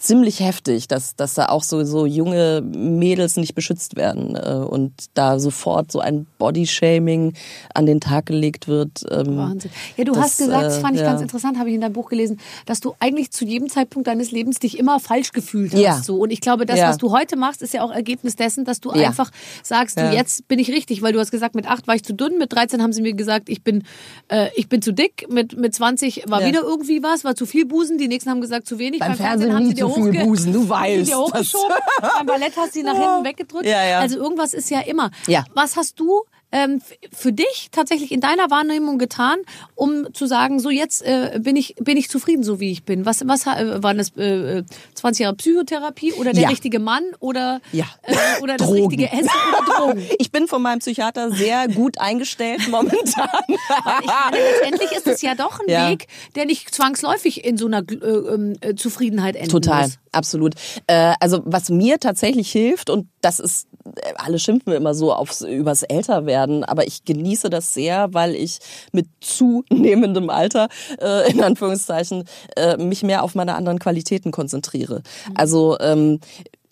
ziemlich 0.00 0.40
heftig, 0.40 0.88
dass, 0.88 1.14
dass 1.14 1.34
da 1.34 1.46
auch 1.50 1.62
so, 1.62 1.84
so 1.84 2.06
junge 2.06 2.62
Mädels 2.62 3.36
nicht 3.36 3.54
beschützt 3.54 3.96
werden 3.96 4.34
äh, 4.34 4.54
und 4.54 4.92
da 5.12 5.38
sofort 5.38 5.92
so 5.92 6.00
ein 6.00 6.26
Bodyshaming 6.38 7.34
an 7.74 7.84
den 7.84 8.00
Tag 8.00 8.26
gelegt 8.26 8.66
wird. 8.66 9.04
Ähm, 9.10 9.36
Wahnsinn. 9.36 9.70
Ja, 9.98 10.04
du 10.04 10.12
das, 10.12 10.24
hast 10.24 10.38
gesagt, 10.38 10.64
das 10.64 10.78
äh, 10.78 10.80
fand 10.80 10.94
ich 10.94 11.02
ja. 11.02 11.06
ganz 11.06 11.20
interessant, 11.20 11.58
habe 11.58 11.68
ich 11.68 11.74
in 11.74 11.82
deinem 11.82 11.92
Buch 11.92 12.08
gelesen, 12.08 12.40
dass 12.64 12.80
du 12.80 12.94
eigentlich 12.98 13.30
zu 13.30 13.44
jedem 13.44 13.68
Zeitpunkt 13.68 14.08
deines 14.08 14.32
Lebens 14.32 14.58
dich 14.58 14.78
immer 14.78 15.00
falsch 15.00 15.32
gefühlt 15.32 15.74
hast. 15.74 15.80
Ja. 15.80 16.02
So. 16.02 16.16
Und 16.16 16.30
ich 16.30 16.40
glaube, 16.40 16.64
das, 16.64 16.78
Ja. 16.78 16.88
was 16.88 16.96
du 16.96 17.12
heute 17.12 17.36
machst, 17.36 17.60
ist 17.60 17.74
ja 17.74 17.82
auch 17.82 17.92
Ergebnis 17.92 18.36
dessen, 18.36 18.64
dass 18.64 18.80
du 18.80 18.90
einfach 18.90 19.30
sagst, 19.62 19.98
du, 19.98 20.10
jetzt 20.10 20.48
bin 20.48 20.58
ich 20.58 20.70
richtig, 20.70 21.02
weil 21.02 21.12
du 21.12 21.20
hast 21.20 21.30
gesagt, 21.30 21.54
mit 21.54 21.68
acht 21.68 21.86
war 21.86 21.94
ich 21.94 22.04
zu 22.04 22.14
dünn, 22.14 22.38
mit 22.38 22.50
13 22.52 22.82
haben 22.82 22.94
sie 22.94 23.02
mir 23.02 23.12
gesagt, 23.12 23.50
ich 23.50 23.62
bin, 23.62 23.84
äh, 24.28 24.48
ich 24.56 24.70
bin 24.70 24.80
zu 24.80 24.92
dick, 24.92 25.26
mit, 25.28 25.58
mit 25.58 25.74
20 25.74 26.24
war 26.26 26.42
wieder 26.46 26.62
irgendwie 26.62 27.02
was, 27.02 27.22
war 27.22 27.34
zu 27.34 27.44
viel 27.44 27.66
Busen, 27.66 27.98
die 27.98 28.08
nächsten 28.08 28.30
haben 28.30 28.40
gesagt, 28.40 28.66
zu 28.66 28.78
wenig. 28.78 29.00
Beim 29.00 29.14
Fernsehen 29.14 29.54
haben 29.54 29.66
sie 29.66 29.74
dir 29.74 29.89
viel 29.94 30.22
hochge- 30.22 30.52
du 30.52 30.68
weißt 30.68 31.08
dir 31.10 31.18
hochgeschoben. 31.18 31.76
Beim 32.00 32.26
Ballett 32.26 32.56
hast 32.56 32.68
du 32.74 32.78
sie 32.80 32.82
nach 32.82 32.96
hinten 32.96 33.24
weggedrückt. 33.24 33.66
Ja, 33.66 33.84
ja. 33.84 33.98
Also 34.00 34.16
irgendwas 34.18 34.54
ist 34.54 34.70
ja 34.70 34.80
immer. 34.80 35.10
Ja. 35.26 35.44
Was 35.54 35.76
hast 35.76 35.98
du 36.00 36.22
ähm, 36.52 36.80
für 37.12 37.32
dich 37.32 37.68
tatsächlich 37.72 38.12
in 38.12 38.20
deiner 38.20 38.50
Wahrnehmung 38.50 38.98
getan, 38.98 39.38
um 39.74 40.12
zu 40.14 40.26
sagen, 40.26 40.58
so 40.60 40.70
jetzt 40.70 41.02
äh, 41.02 41.38
bin 41.42 41.56
ich 41.56 41.74
bin 41.80 41.96
ich 41.96 42.08
zufrieden, 42.08 42.42
so 42.42 42.60
wie 42.60 42.72
ich 42.72 42.84
bin? 42.84 43.06
Was 43.06 43.26
was 43.26 43.46
äh, 43.46 43.82
waren 43.82 43.98
das 43.98 44.16
äh, 44.16 44.64
20 44.94 45.24
Jahre 45.24 45.36
Psychotherapie 45.36 46.12
oder 46.14 46.32
der 46.32 46.42
Ja. 46.44 46.48
richtige 46.48 46.78
Mann 46.78 47.04
oder 47.20 47.60
Ja. 47.72 47.86
äh, 48.02 48.14
oder 48.42 48.56
das 48.56 48.66
Drogen. 48.68 48.80
richtige 48.88 49.10
Essen 49.12 49.30
oder 49.58 49.74
Drogen? 49.78 50.02
Ich 50.18 50.30
bin 50.32 50.48
von 50.48 50.62
meinem 50.62 50.80
Psychiater 50.80 51.30
sehr 51.30 51.68
gut 51.68 51.98
eingestellt 51.98 52.68
momentan. 52.68 53.28
Ich 53.48 53.58
meine, 54.06 54.36
letztendlich 54.52 54.92
ist 54.92 55.06
es 55.06 55.22
ja 55.22 55.34
doch 55.34 55.60
ein 55.60 55.68
Ja. 55.68 55.90
Weg, 55.90 56.06
der 56.34 56.46
nicht 56.46 56.74
zwangsläufig 56.74 57.44
in 57.44 57.56
so 57.56 57.66
einer 57.66 57.78
äh, 57.90 57.94
ähm, 57.94 58.56
äh, 58.60 58.74
Zufriedenheit 58.74 59.36
enden 59.36 59.50
Total, 59.50 59.82
muss. 59.84 59.98
Absolut. 60.12 60.54
Äh, 60.86 61.14
also 61.20 61.40
was 61.44 61.70
mir 61.70 61.98
tatsächlich 61.98 62.50
hilft 62.50 62.90
und 62.90 63.08
das 63.20 63.40
ist, 63.40 63.68
äh, 63.84 64.12
alle 64.16 64.38
schimpfen 64.38 64.72
immer 64.72 64.94
so 64.94 65.12
aufs 65.12 65.42
übers 65.42 65.82
Älterwerden, 65.82 66.64
aber 66.64 66.86
ich 66.86 67.04
genieße 67.04 67.50
das 67.50 67.74
sehr, 67.74 68.12
weil 68.12 68.34
ich 68.34 68.58
mit 68.92 69.06
zunehmendem 69.20 70.30
Alter 70.30 70.68
äh, 71.00 71.30
in 71.30 71.42
Anführungszeichen 71.42 72.24
äh, 72.56 72.76
mich 72.76 73.02
mehr 73.02 73.22
auf 73.22 73.34
meine 73.34 73.54
anderen 73.54 73.78
Qualitäten 73.78 74.30
konzentriere. 74.30 75.02
Also 75.34 75.78
ähm, 75.80 76.20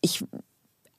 ich 0.00 0.24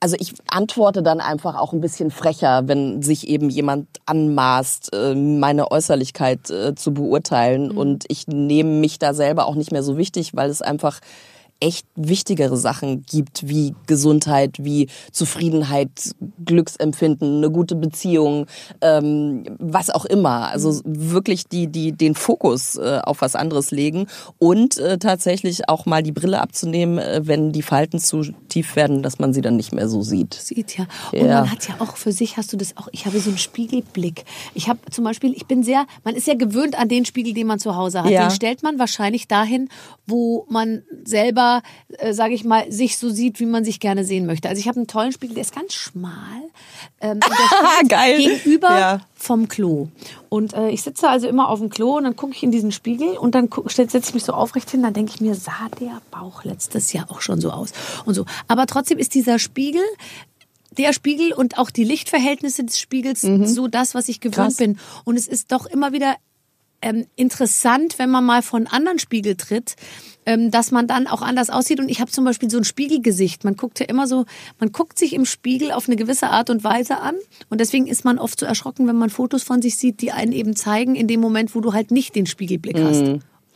also 0.02 0.16
ich 0.18 0.32
antworte 0.50 1.02
dann 1.02 1.20
einfach 1.20 1.56
auch 1.56 1.74
ein 1.74 1.82
bisschen 1.82 2.10
frecher, 2.10 2.66
wenn 2.66 3.02
sich 3.02 3.28
eben 3.28 3.50
jemand 3.50 3.86
anmaßt, 4.06 4.94
äh, 4.94 5.14
meine 5.14 5.70
Äußerlichkeit 5.70 6.48
äh, 6.48 6.74
zu 6.74 6.94
beurteilen. 6.94 7.70
Und 7.70 8.06
ich 8.08 8.26
nehme 8.26 8.70
mich 8.70 8.98
da 8.98 9.12
selber 9.12 9.46
auch 9.46 9.54
nicht 9.54 9.72
mehr 9.72 9.82
so 9.82 9.98
wichtig, 9.98 10.34
weil 10.34 10.48
es 10.48 10.62
einfach 10.62 11.00
echt 11.60 11.86
wichtigere 11.94 12.56
Sachen 12.56 13.02
gibt, 13.02 13.46
wie 13.48 13.74
Gesundheit, 13.86 14.56
wie 14.60 14.88
Zufriedenheit, 15.12 15.90
Glücksempfinden, 16.44 17.38
eine 17.38 17.50
gute 17.50 17.74
Beziehung, 17.76 18.46
ähm, 18.80 19.44
was 19.58 19.90
auch 19.90 20.04
immer. 20.04 20.48
Also 20.48 20.80
wirklich 20.84 21.44
die, 21.46 21.66
die 21.68 21.92
den 21.92 22.14
Fokus 22.14 22.76
äh, 22.76 23.00
auf 23.02 23.20
was 23.20 23.34
anderes 23.36 23.70
legen 23.70 24.06
und 24.38 24.78
äh, 24.78 24.98
tatsächlich 24.98 25.68
auch 25.68 25.86
mal 25.86 26.02
die 26.02 26.12
Brille 26.12 26.40
abzunehmen, 26.40 26.98
äh, 26.98 27.20
wenn 27.24 27.52
die 27.52 27.62
Falten 27.62 27.98
zu 27.98 28.22
tief 28.48 28.76
werden, 28.76 29.02
dass 29.02 29.18
man 29.18 29.32
sie 29.32 29.42
dann 29.42 29.56
nicht 29.56 29.72
mehr 29.72 29.88
so 29.88 30.02
sieht. 30.02 30.34
sieht 30.34 30.78
ja. 30.78 30.86
Und 31.12 31.26
Ja. 31.26 31.40
man 31.40 31.50
hat 31.52 31.68
ja 31.68 31.74
auch 31.78 31.96
für 31.96 32.12
sich, 32.12 32.36
hast 32.36 32.52
du 32.52 32.56
das 32.56 32.76
auch, 32.76 32.88
ich 32.92 33.06
habe 33.06 33.20
so 33.20 33.30
einen 33.30 33.38
Spiegelblick. 33.38 34.24
Ich 34.54 34.68
habe 34.68 34.78
zum 34.90 35.04
Beispiel, 35.04 35.32
ich 35.34 35.46
bin 35.46 35.62
sehr, 35.62 35.86
man 36.04 36.14
ist 36.14 36.26
ja 36.26 36.34
gewöhnt 36.34 36.78
an 36.78 36.88
den 36.88 37.04
Spiegel, 37.04 37.34
den 37.34 37.46
man 37.46 37.58
zu 37.58 37.76
Hause 37.76 38.02
hat. 38.02 38.10
Ja. 38.10 38.22
Den 38.28 38.30
stellt 38.30 38.62
man 38.62 38.78
wahrscheinlich 38.78 39.28
dahin, 39.28 39.68
wo 40.06 40.46
man 40.48 40.82
selber, 41.04 41.49
äh, 41.98 42.12
sage 42.12 42.34
ich 42.34 42.44
mal, 42.44 42.70
sich 42.70 42.96
so 42.98 43.10
sieht, 43.10 43.40
wie 43.40 43.46
man 43.46 43.64
sich 43.64 43.80
gerne 43.80 44.04
sehen 44.04 44.26
möchte. 44.26 44.48
Also 44.48 44.60
ich 44.60 44.68
habe 44.68 44.76
einen 44.78 44.86
tollen 44.86 45.12
Spiegel, 45.12 45.34
der 45.34 45.42
ist 45.42 45.54
ganz 45.54 45.74
schmal. 45.74 46.40
Ähm, 47.00 47.20
Geil. 47.88 48.16
Gegenüber 48.18 48.78
Ja. 48.78 49.00
vom 49.14 49.48
Klo. 49.48 49.88
Und 50.28 50.54
äh, 50.54 50.70
ich 50.70 50.82
sitze 50.82 51.08
also 51.08 51.26
immer 51.28 51.48
auf 51.48 51.58
dem 51.58 51.70
Klo 51.70 51.96
und 51.96 52.04
dann 52.04 52.16
gucke 52.16 52.32
ich 52.34 52.42
in 52.42 52.50
diesen 52.52 52.72
Spiegel 52.72 53.16
und 53.18 53.34
dann 53.34 53.48
setze 53.68 53.98
ich 53.98 54.14
mich 54.14 54.24
so 54.24 54.32
aufrecht 54.32 54.70
hin, 54.70 54.82
dann 54.82 54.94
denke 54.94 55.12
ich 55.14 55.20
mir, 55.20 55.34
sah 55.34 55.68
der 55.80 56.00
Bauch 56.10 56.44
letztes 56.44 56.92
Jahr 56.92 57.10
auch 57.10 57.20
schon 57.20 57.40
so 57.40 57.50
aus 57.50 57.72
und 58.04 58.14
so. 58.14 58.24
Aber 58.48 58.66
trotzdem 58.66 58.98
ist 58.98 59.14
dieser 59.14 59.38
Spiegel 59.38 59.82
der 60.78 60.92
Spiegel 60.92 61.32
und 61.32 61.58
auch 61.58 61.68
die 61.68 61.82
Lichtverhältnisse 61.82 62.62
des 62.62 62.78
Spiegels 62.78 63.22
so 63.22 63.66
das, 63.66 63.94
was 63.96 64.08
ich 64.08 64.20
gewöhnt 64.20 64.36
Mhm. 64.36 64.42
Krass. 64.44 64.56
bin. 64.56 64.78
Und 65.04 65.16
es 65.16 65.26
ist 65.26 65.50
doch 65.50 65.66
immer 65.66 65.92
wieder 65.92 66.14
ähm, 66.82 67.06
interessant, 67.16 67.98
wenn 67.98 68.10
man 68.10 68.24
mal 68.24 68.42
von 68.42 68.66
anderen 68.66 68.98
Spiegel 68.98 69.36
tritt, 69.36 69.76
ähm, 70.26 70.50
dass 70.50 70.70
man 70.70 70.86
dann 70.86 71.06
auch 71.06 71.22
anders 71.22 71.50
aussieht. 71.50 71.80
Und 71.80 71.88
ich 71.88 72.00
habe 72.00 72.10
zum 72.10 72.24
Beispiel 72.24 72.50
so 72.50 72.58
ein 72.58 72.64
Spiegelgesicht. 72.64 73.44
Man 73.44 73.56
guckt 73.56 73.80
ja 73.80 73.86
immer 73.86 74.06
so, 74.06 74.24
man 74.58 74.72
guckt 74.72 74.98
sich 74.98 75.12
im 75.12 75.24
Spiegel 75.24 75.72
auf 75.72 75.88
eine 75.88 75.96
gewisse 75.96 76.28
Art 76.28 76.50
und 76.50 76.64
Weise 76.64 76.98
an. 76.98 77.16
Und 77.48 77.60
deswegen 77.60 77.86
ist 77.86 78.04
man 78.04 78.18
oft 78.18 78.40
so 78.40 78.46
erschrocken, 78.46 78.86
wenn 78.86 78.96
man 78.96 79.10
Fotos 79.10 79.42
von 79.42 79.62
sich 79.62 79.76
sieht, 79.76 80.00
die 80.00 80.12
einen 80.12 80.32
eben 80.32 80.56
zeigen, 80.56 80.94
in 80.94 81.06
dem 81.06 81.20
Moment, 81.20 81.54
wo 81.54 81.60
du 81.60 81.72
halt 81.72 81.90
nicht 81.90 82.14
den 82.14 82.26
Spiegelblick 82.26 82.78
hast. 82.78 83.02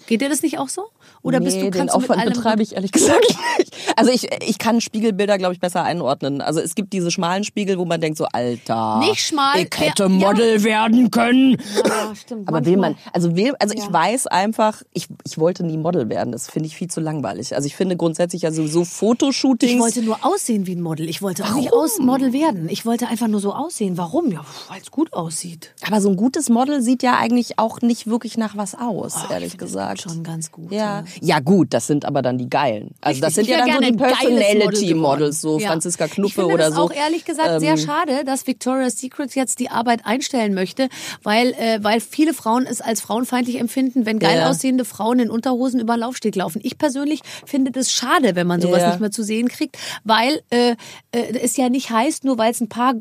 Geht 0.06 0.20
dir 0.20 0.28
das 0.28 0.42
nicht 0.42 0.58
auch 0.58 0.68
so? 0.68 0.84
Oder 1.24 1.40
bist 1.40 1.56
nee, 1.56 1.64
du 1.64 1.70
den 1.70 1.78
kannst 1.88 1.94
du 1.94 1.98
mit 2.00 2.10
Aufwand 2.10 2.24
betreibe 2.32 2.62
ich 2.62 2.74
ehrlich 2.74 2.92
gesagt 2.92 3.18
nicht. 3.58 3.74
Also 3.96 4.10
ich, 4.12 4.28
ich 4.46 4.58
kann 4.58 4.80
Spiegelbilder, 4.80 5.38
glaube 5.38 5.54
ich, 5.54 5.60
besser 5.60 5.82
einordnen. 5.82 6.40
Also 6.40 6.60
es 6.60 6.74
gibt 6.74 6.92
diese 6.92 7.10
schmalen 7.10 7.42
Spiegel, 7.44 7.78
wo 7.78 7.84
man 7.86 8.00
denkt 8.00 8.18
so, 8.18 8.26
Alter, 8.32 8.98
Nicht 9.00 9.20
schmal, 9.20 9.60
ich 9.60 9.68
hätte 9.80 10.04
wer- 10.04 10.08
Model 10.10 10.62
werden 10.64 11.10
können. 11.10 11.56
Ja, 11.84 12.14
stimmt. 12.14 12.46
Aber 12.46 12.64
will 12.66 12.76
man, 12.76 12.96
also 13.12 13.34
will, 13.36 13.54
also 13.58 13.74
Ja. 13.74 13.82
ich 13.82 13.92
weiß 13.92 14.26
einfach, 14.26 14.82
ich, 14.92 15.08
ich 15.26 15.38
wollte 15.38 15.64
nie 15.64 15.76
Model 15.78 16.08
werden. 16.10 16.30
Das 16.30 16.48
finde 16.50 16.66
ich 16.68 16.76
viel 16.76 16.88
zu 16.88 17.00
langweilig. 17.00 17.54
Also 17.56 17.66
ich 17.66 17.74
finde 17.74 17.96
grundsätzlich 17.96 18.42
ja 18.42 18.52
sowieso 18.52 18.84
Fotoshootings. 18.84 19.72
Ich 19.72 19.78
wollte 19.80 20.02
nur 20.02 20.18
aussehen 20.26 20.66
wie 20.66 20.74
ein 20.76 20.82
Model. 20.82 21.08
Ich 21.08 21.22
wollte 21.22 21.44
auch 21.44 21.54
nicht 21.54 21.72
aus 21.72 21.98
Model 21.98 22.32
werden. 22.34 22.68
Ich 22.68 22.84
wollte 22.84 23.08
einfach 23.08 23.28
nur 23.28 23.40
so 23.40 23.54
aussehen. 23.54 23.96
Warum? 23.96 24.30
Ja, 24.30 24.44
weil 24.68 24.80
es 24.82 24.90
gut 24.90 25.12
aussieht. 25.14 25.72
aber 25.86 26.00
so 26.02 26.10
ein 26.10 26.16
gutes 26.16 26.50
Model 26.50 26.82
sieht 26.82 27.02
ja 27.02 27.16
eigentlich 27.16 27.58
auch 27.58 27.80
nicht 27.80 28.06
wirklich 28.08 28.36
nach 28.36 28.56
was 28.58 28.74
aus, 28.74 29.14
Oh, 29.16 29.20
ich 29.24 29.30
ehrlich 29.30 29.56
gesagt. 29.58 30.02
Schon 30.02 30.22
ganz 30.22 30.52
gut. 30.52 30.70
Ja. 30.72 31.04
Ja, 31.20 31.40
gut, 31.40 31.72
das 31.74 31.86
sind 31.86 32.04
aber 32.04 32.22
dann 32.22 32.38
die 32.38 32.48
geilen. 32.48 32.90
Also 33.00 33.20
das 33.20 33.36
Richtig. 33.36 33.46
sind 33.46 33.58
ja 33.58 33.66
Ich 33.66 33.72
dann 33.72 33.84
so 33.84 33.90
die 33.90 33.96
geiles 33.96 34.18
Model 34.22 34.38
Personality-Models, 34.70 35.40
so. 35.40 35.58
Ja. 35.58 35.68
Franziska 35.68 36.06
ich 36.06 36.10
Knuppe 36.12 36.34
finde 36.34 36.54
oder 36.54 36.64
das 36.66 36.74
so. 36.74 36.82
auch 36.82 36.92
ehrlich 36.92 37.24
gesagt 37.24 37.60
sehr 37.60 37.72
Ähm, 37.72 37.78
schade, 37.78 38.24
dass 38.24 38.46
Victoria's 38.46 38.98
Secret 38.98 39.34
jetzt 39.34 39.58
die 39.60 39.70
Arbeit 39.70 40.04
einstellen 40.04 40.54
möchte, 40.54 40.88
weil, 41.22 41.52
äh, 41.52 41.78
weil 41.82 42.00
viele 42.00 42.34
Frauen 42.34 42.66
es 42.66 42.80
als 42.80 43.00
frauenfeindlich 43.00 43.58
empfinden, 43.58 44.06
wenn 44.06 44.18
geil 44.18 44.38
Ja. 44.38 44.50
aussehende 44.50 44.84
Frauen 44.84 45.18
in 45.18 45.30
Unterhosen 45.30 45.80
über 45.80 45.94
den 45.96 46.00
Laufsteg 46.00 46.34
laufen. 46.36 46.60
Ich 46.62 46.78
persönlich 46.78 47.20
finde 47.46 47.70
das 47.70 47.90
schade, 47.92 48.34
wenn 48.36 48.46
man 48.46 48.60
sowas 48.60 48.82
Ja. 48.82 48.88
nicht 48.90 49.00
mehr 49.00 49.10
zu 49.10 49.22
sehen 49.22 49.48
kriegt, 49.48 49.76
weil 50.04 50.40
äh, 50.50 50.72
äh, 51.12 51.38
es 51.42 51.56
ja 51.56 51.68
nicht 51.68 51.90
heißt, 51.90 52.24
nur 52.24 52.38
weil 52.38 52.50
es 52.50 52.60
ein 52.60 52.68
paar 52.68 52.94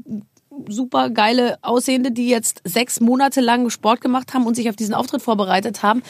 super 0.69 1.09
geile 1.09 1.57
Aussehende, 1.63 2.11
die 2.11 2.29
jetzt 2.29 2.61
sechs 2.63 2.99
Monate 2.99 3.41
lang 3.41 3.69
Sport 3.71 4.01
gemacht 4.01 4.33
haben 4.35 4.45
und 4.45 4.55
sich 4.55 4.69
auf 4.69 4.75
diesen 4.75 4.93
Auftritt 4.93 5.21
vorbereitet 5.23 5.81
haben, 5.81 6.03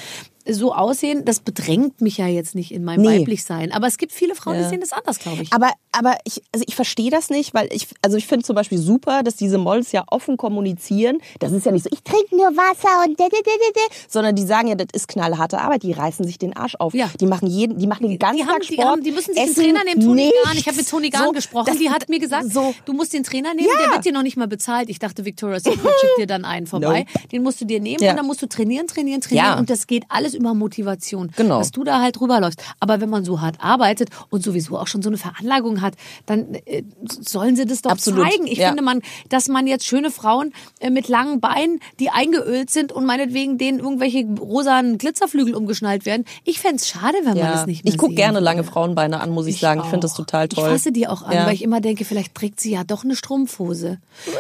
so 0.50 0.74
aussehen, 0.74 1.24
das 1.26 1.40
bedrängt 1.40 2.02
mich 2.02 2.18
ja 2.18 2.28
jetzt 2.28 2.54
nicht 2.56 2.72
in 2.72 2.84
meinem 2.84 3.02
Nee. 3.04 3.20
Weiblichsein. 3.22 3.72
Aber 3.72 3.88
es 3.88 3.98
gibt 3.98 4.12
viele 4.12 4.36
Frauen, 4.36 4.58
die 4.58 4.66
sehen 4.66 4.82
das 4.82 4.92
anders, 4.92 5.20
glaube 5.20 5.44
ich. 5.44 5.54
Aber, 5.54 5.72
aber 5.92 6.18
ich, 6.26 6.42
also 6.52 6.66
ich 6.68 6.76
verstehe 6.76 7.10
das 7.12 7.30
nicht, 7.30 7.54
weil 7.54 7.70
ich, 7.72 7.88
also 8.02 8.18
ich 8.18 8.28
finde 8.28 8.46
zum 8.46 8.56
Beispiel 8.56 8.78
super, 8.78 9.24
dass 9.24 9.36
diese 9.36 9.58
Models 9.58 9.92
ja 9.94 10.04
offen 10.08 10.36
kommunizieren. 10.38 11.20
Das 11.40 11.52
ist 11.54 11.66
ja 11.66 11.72
nicht 11.72 11.84
so, 11.84 11.90
ich 11.94 12.04
trinke 12.04 12.36
nur 12.36 12.48
Wasser 12.58 13.08
und 13.08 13.20
da, 13.20 13.28
da, 13.30 13.38
da, 13.44 13.52
da, 13.74 13.82
sondern 14.10 14.36
die 14.36 14.44
sagen 14.44 14.68
ja, 14.68 14.76
das 14.76 14.88
ist 14.94 15.08
knallharte 15.08 15.60
Arbeit. 15.60 15.84
Die 15.84 15.92
reißen 15.94 16.26
sich 16.26 16.38
den 16.38 16.56
Arsch 16.56 16.76
auf. 16.76 16.94
Ja. 16.94 17.10
Die 17.20 17.26
machen 17.26 17.48
jeden, 17.48 17.78
die 17.78 17.88
machen 17.88 18.08
den 18.10 18.20
ganzen 18.20 18.38
die, 18.38 18.44
haben, 18.44 18.52
Tag 18.60 18.62
die, 18.68 18.74
Sport. 18.74 18.88
haben, 18.88 19.04
die 19.04 19.12
müssen 19.12 19.34
sich 19.34 19.44
einen 19.44 19.56
Trainer 19.56 19.84
nehmen, 19.86 20.02
Toni 20.02 20.24
nichts. 20.26 20.38
Gahn. 20.44 20.58
Ich 20.58 20.68
habe 20.68 20.78
mit 20.78 20.90
Toni 20.90 21.10
Gahn 21.10 21.26
So, 21.26 21.32
gesprochen. 21.32 21.66
das- 21.68 21.78
die 21.78 21.90
hat 21.90 22.10
mir 22.10 22.20
gesagt, 22.20 22.52
so, 22.52 22.74
du 22.86 22.94
musst 22.94 23.14
den 23.14 23.24
Trainer 23.24 23.54
nehmen, 23.54 23.70
Ja. 23.74 23.86
der 23.86 23.92
wird 23.96 24.06
dir 24.06 24.12
noch 24.12 24.24
nicht 24.24 24.36
mal 24.38 24.48
bezahlt. 24.48 24.90
Ich 24.90 25.00
dachte, 25.00 25.26
Victoria's 25.26 25.64
Secret 25.64 25.80
schickt 26.02 26.18
dir 26.18 26.28
dann 26.28 26.44
einen 26.46 26.68
vorbei. 26.68 27.06
Den 27.32 27.44
musst 27.44 27.62
du 27.62 27.66
dir 27.66 27.80
nehmen 27.80 28.04
Ja. 28.04 28.12
und 28.12 28.18
dann 28.18 28.26
musst 28.26 28.42
du 28.42 28.48
trainieren, 28.48 28.88
trainieren, 28.88 29.22
trainieren. 29.22 29.46
Ja. 29.48 29.58
Und 29.60 29.70
das 29.70 29.88
geht 29.88 30.04
alles 30.10 30.33
über 30.34 30.54
Motivation. 30.54 31.32
Genau. 31.36 31.60
Dass 31.60 31.72
du 31.72 31.84
da 31.84 32.02
halt 32.02 32.20
rüberläufst. 32.20 32.62
Aber 32.80 33.02
wenn 33.02 33.10
man 33.10 33.26
so 33.26 33.42
hart 33.42 33.58
arbeitet 33.60 34.10
und 34.30 34.44
sowieso 34.44 34.78
auch 34.78 34.88
schon 34.88 35.02
so 35.02 35.10
eine 35.10 35.18
Veranlagung 35.18 35.82
hat, 35.82 35.94
dann 36.26 36.54
äh, 36.66 36.84
sollen 37.08 37.56
sie 37.56 37.66
das 37.66 37.82
doch 37.82 37.92
Absolut. 37.92 38.28
zeigen. 38.30 38.48
Ich 38.48 38.58
Ja. 38.60 38.68
finde, 38.70 38.84
man, 38.84 39.02
dass 39.30 39.48
man 39.48 39.68
jetzt 39.68 39.86
schöne 39.86 40.12
Frauen 40.12 40.54
äh, 40.80 40.90
mit 40.90 41.08
langen 41.08 41.40
Beinen, 41.42 41.80
die 42.00 42.10
eingeölt 42.10 42.70
sind 42.70 42.92
und 42.92 43.06
meinetwegen 43.06 43.58
denen 43.58 43.80
irgendwelche 43.80 44.26
rosanen 44.40 44.98
Glitzerflügel 44.98 45.56
umgeschnallt 45.56 46.06
werden. 46.06 46.26
Ich 46.44 46.60
fände 46.60 46.78
es 46.78 46.88
schade, 46.88 47.18
wenn 47.24 47.30
man 47.30 47.38
ja. 47.38 47.52
das 47.54 47.66
nicht 47.66 47.84
mehr 47.84 47.94
Ich 47.94 47.98
gucke 48.00 48.16
gerne 48.16 48.40
lange 48.40 48.64
Frauenbeine 48.64 49.20
an, 49.22 49.30
muss 49.32 49.48
ich, 49.48 49.60
sagen. 49.60 49.82
Ich 49.84 49.88
finde 49.88 50.02
das 50.02 50.14
auch. 50.14 50.18
total 50.18 50.48
toll. 50.48 50.64
Ich 50.66 50.70
fasse 50.72 50.92
die 50.92 51.08
auch 51.08 51.22
an, 51.24 51.34
Ja. 51.34 51.46
weil 51.46 51.54
ich 51.54 51.64
immer 51.64 51.82
denke, 51.82 52.06
vielleicht 52.06 52.36
trägt 52.36 52.60
sie 52.60 52.72
ja 52.72 52.84
doch 52.84 53.04
eine 53.04 53.16
Strumpfhose. 53.16 54.00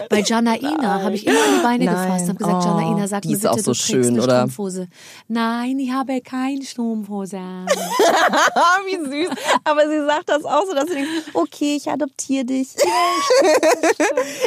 Bei 0.09 0.21
Janaina 0.21 1.01
habe 1.03 1.15
ich 1.15 1.25
immer 1.27 1.37
an 1.39 1.55
die 1.57 1.63
Beine 1.63 1.85
Nein. 1.85 1.95
gefasst 1.95 2.23
und 2.23 2.29
habe 2.29 2.37
gesagt, 2.39 2.63
Oh, 2.65 2.67
Janaina, 2.79 3.07
sag 3.07 3.21
die 3.23 3.29
mir 3.29 3.33
ist 3.35 3.41
bitte, 3.41 3.51
auch 3.51 3.57
so 3.57 3.71
du 3.71 3.77
trägst 3.77 3.85
schön, 3.87 4.05
eine 4.07 4.23
oder? 4.23 4.35
Strumpfhose. 4.37 4.87
Nein, 5.27 5.79
ich 5.83 5.91
habe 5.91 6.21
keine 6.21 6.63
Strumpfhose. 6.63 7.37
an. 7.37 7.67
Wie 8.85 8.95
süß. 9.25 9.29
Aber 9.63 9.87
sie 9.89 10.05
sagt 10.05 10.29
das 10.29 10.43
auch 10.45 10.65
so, 10.65 10.73
dass 10.73 10.87
sie 10.87 10.95
denkt, 10.95 11.09
okay, 11.33 11.75
ich 11.77 11.89
adoptiere 11.89 12.45
dich. 12.45 12.69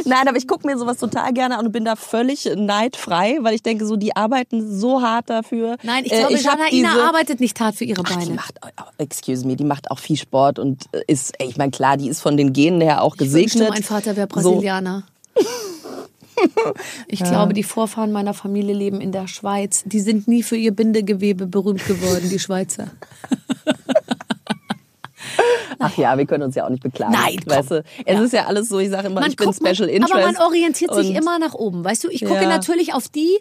Nein, 0.04 0.28
aber 0.28 0.36
ich 0.36 0.46
gucke 0.46 0.66
mir 0.66 0.78
sowas 0.78 0.98
total 0.98 1.32
gerne 1.32 1.58
an 1.58 1.66
und 1.66 1.72
bin 1.72 1.84
da 1.84 1.96
völlig 1.96 2.48
neidfrei, 2.56 3.38
weil 3.40 3.54
ich 3.54 3.62
denke, 3.62 3.86
so 3.86 3.96
die 3.96 4.14
arbeiten 4.14 4.78
so 4.78 5.02
hart 5.02 5.30
dafür. 5.30 5.76
Nein, 5.82 6.04
ich 6.04 6.12
Äh, 6.12 6.18
glaube, 6.20 6.34
hab 6.36 6.42
Janaina 6.58 6.70
diese- 6.92 7.04
arbeitet 7.04 7.40
nicht 7.40 7.58
hart 7.60 7.74
für 7.76 7.84
ihre 7.84 8.02
Ach, 8.04 8.08
die 8.10 8.14
Beine. 8.18 8.34
macht, 8.34 8.54
excuse 8.98 9.46
me, 9.46 9.56
die 9.56 9.64
macht 9.64 9.90
auch 9.90 9.98
viel 9.98 10.16
Sport 10.16 10.58
und 10.58 10.84
äh, 10.92 11.02
ist, 11.06 11.34
ich 11.40 11.56
meine, 11.56 11.70
klar, 11.70 11.96
die 11.96 12.08
ist 12.08 12.20
von 12.20 12.36
den 12.36 12.52
Genen 12.52 12.80
her 12.80 13.02
auch 13.02 13.14
Ich 13.16 13.20
wünschte, 13.32 13.58
gesegnet. 13.58 13.68
mein 13.70 13.82
Vater 13.82 14.16
wäre 14.16 14.28
So, 14.40 14.62
Ich 17.08 17.22
glaube, 17.22 17.54
die 17.54 17.62
Vorfahren 17.62 18.12
meiner 18.12 18.34
Familie 18.34 18.74
leben 18.74 19.00
in 19.00 19.12
der 19.12 19.28
Schweiz. 19.28 19.82
Die 19.86 20.00
sind 20.00 20.28
nie 20.28 20.42
für 20.42 20.56
ihr 20.56 20.72
Bindegewebe 20.72 21.46
berühmt 21.46 21.86
geworden, 21.86 22.28
die 22.30 22.38
Schweizer. 22.38 22.88
ach 25.78 25.96
ja, 25.96 26.16
wir 26.18 26.26
können 26.26 26.44
uns 26.44 26.54
ja 26.54 26.64
auch 26.64 26.70
nicht 26.70 26.82
beklagen. 26.82 27.12
Nein, 27.12 27.36
komm. 27.44 27.56
weißt 27.56 27.70
du, 27.70 27.84
es 28.04 28.20
ist 28.20 28.32
ja 28.32 28.46
alles 28.46 28.68
so, 28.68 28.78
ich 28.78 28.90
sage 28.90 29.08
immer, 29.08 29.26
ich 29.26 29.36
bin 29.36 29.52
Special 29.52 29.86
man, 29.86 29.88
Interest. 29.88 30.14
Aber 30.14 30.32
man 30.32 30.36
orientiert 30.36 30.94
sich 30.94 31.14
immer 31.14 31.38
nach 31.38 31.54
oben, 31.54 31.84
weißt 31.84 32.04
du? 32.04 32.08
Ich 32.08 32.24
gucke 32.24 32.42
Ja. 32.42 32.48
natürlich 32.48 32.94
auf 32.94 33.08
die, 33.08 33.38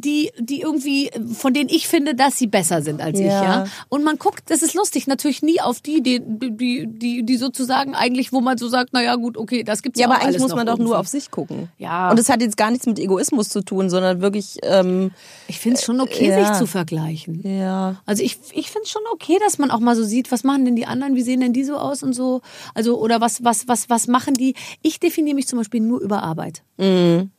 die, 0.00 0.30
die 0.38 0.60
irgendwie, 0.62 1.10
von 1.34 1.52
denen 1.54 1.68
ich 1.68 1.86
finde, 1.88 2.14
dass 2.14 2.38
sie 2.38 2.46
besser 2.46 2.82
sind 2.82 3.00
als 3.00 3.18
ich, 3.18 3.26
Ja. 3.26 3.42
ja. 3.42 3.64
Und 3.88 4.04
man 4.04 4.18
guckt, 4.18 4.42
das 4.50 4.62
ist 4.62 4.74
lustig, 4.74 5.06
natürlich 5.06 5.42
nie 5.42 5.60
auf 5.60 5.80
die, 5.80 6.02
die, 6.02 6.20
die, 6.24 6.86
die, 6.88 7.22
die 7.24 7.36
sozusagen 7.36 7.94
eigentlich, 7.94 8.32
wo 8.32 8.40
man 8.40 8.58
so 8.58 8.68
sagt, 8.68 8.90
na 8.92 9.02
ja, 9.02 9.16
gut, 9.16 9.36
okay, 9.36 9.62
das 9.62 9.82
gibt's 9.82 10.00
Ja, 10.00 10.06
ja, 10.06 10.12
aber 10.12 10.20
auch 10.22 10.26
eigentlich 10.26 10.40
muss 10.40 10.54
man 10.54 10.66
doch 10.66 10.78
nur 10.78 10.98
auf 10.98 11.08
sich 11.08 11.30
gucken. 11.30 11.68
Ja. 11.78 12.10
Und 12.10 12.18
es 12.18 12.28
hat 12.28 12.40
jetzt 12.42 12.56
gar 12.56 12.70
nichts 12.70 12.86
mit 12.86 12.98
Egoismus 12.98 13.48
zu 13.48 13.62
tun, 13.62 13.90
sondern 13.90 14.20
wirklich, 14.20 14.58
ähm, 14.62 15.10
Ich 15.48 15.58
finde 15.58 15.78
es 15.78 15.84
schon 15.84 16.00
okay, 16.00 16.28
Ja. 16.28 16.46
sich 16.48 16.58
zu 16.58 16.66
vergleichen. 16.66 17.42
ja. 17.46 17.96
Also 18.06 18.22
ich, 18.22 18.38
ich 18.52 18.70
finde 18.70 18.84
es 18.84 18.90
schon 18.90 19.02
okay, 19.12 19.38
dass 19.40 19.58
man 19.58 19.70
auch 19.70 19.80
mal 19.80 19.96
so 19.96 20.04
sieht, 20.04 20.32
was 20.32 20.44
machen 20.44 20.64
denn 20.64 20.76
die 20.76 20.86
anderen, 20.86 21.14
wie 21.14 21.22
sehen 21.22 21.40
denn 21.40 21.52
die 21.52 21.64
so 21.64 21.76
aus 21.76 22.02
und 22.02 22.12
so. 22.14 22.40
Also, 22.74 22.98
oder 22.98 23.20
was, 23.20 23.44
was, 23.44 23.68
was, 23.68 23.88
was 23.90 24.06
machen 24.06 24.34
die? 24.34 24.54
Ich 24.82 25.00
definiere 25.00 25.34
mich 25.34 25.46
zum 25.48 25.58
Beispiel 25.58 25.80
nur 25.80 26.00
über 26.00 26.22
Arbeit. 26.22 26.62
Mhm. 26.78 27.30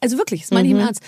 Also 0.00 0.18
wirklich, 0.18 0.40
das 0.40 0.50
meine 0.50 0.66
ich 0.66 0.72
im 0.74 0.80
Ernst. 0.80 1.00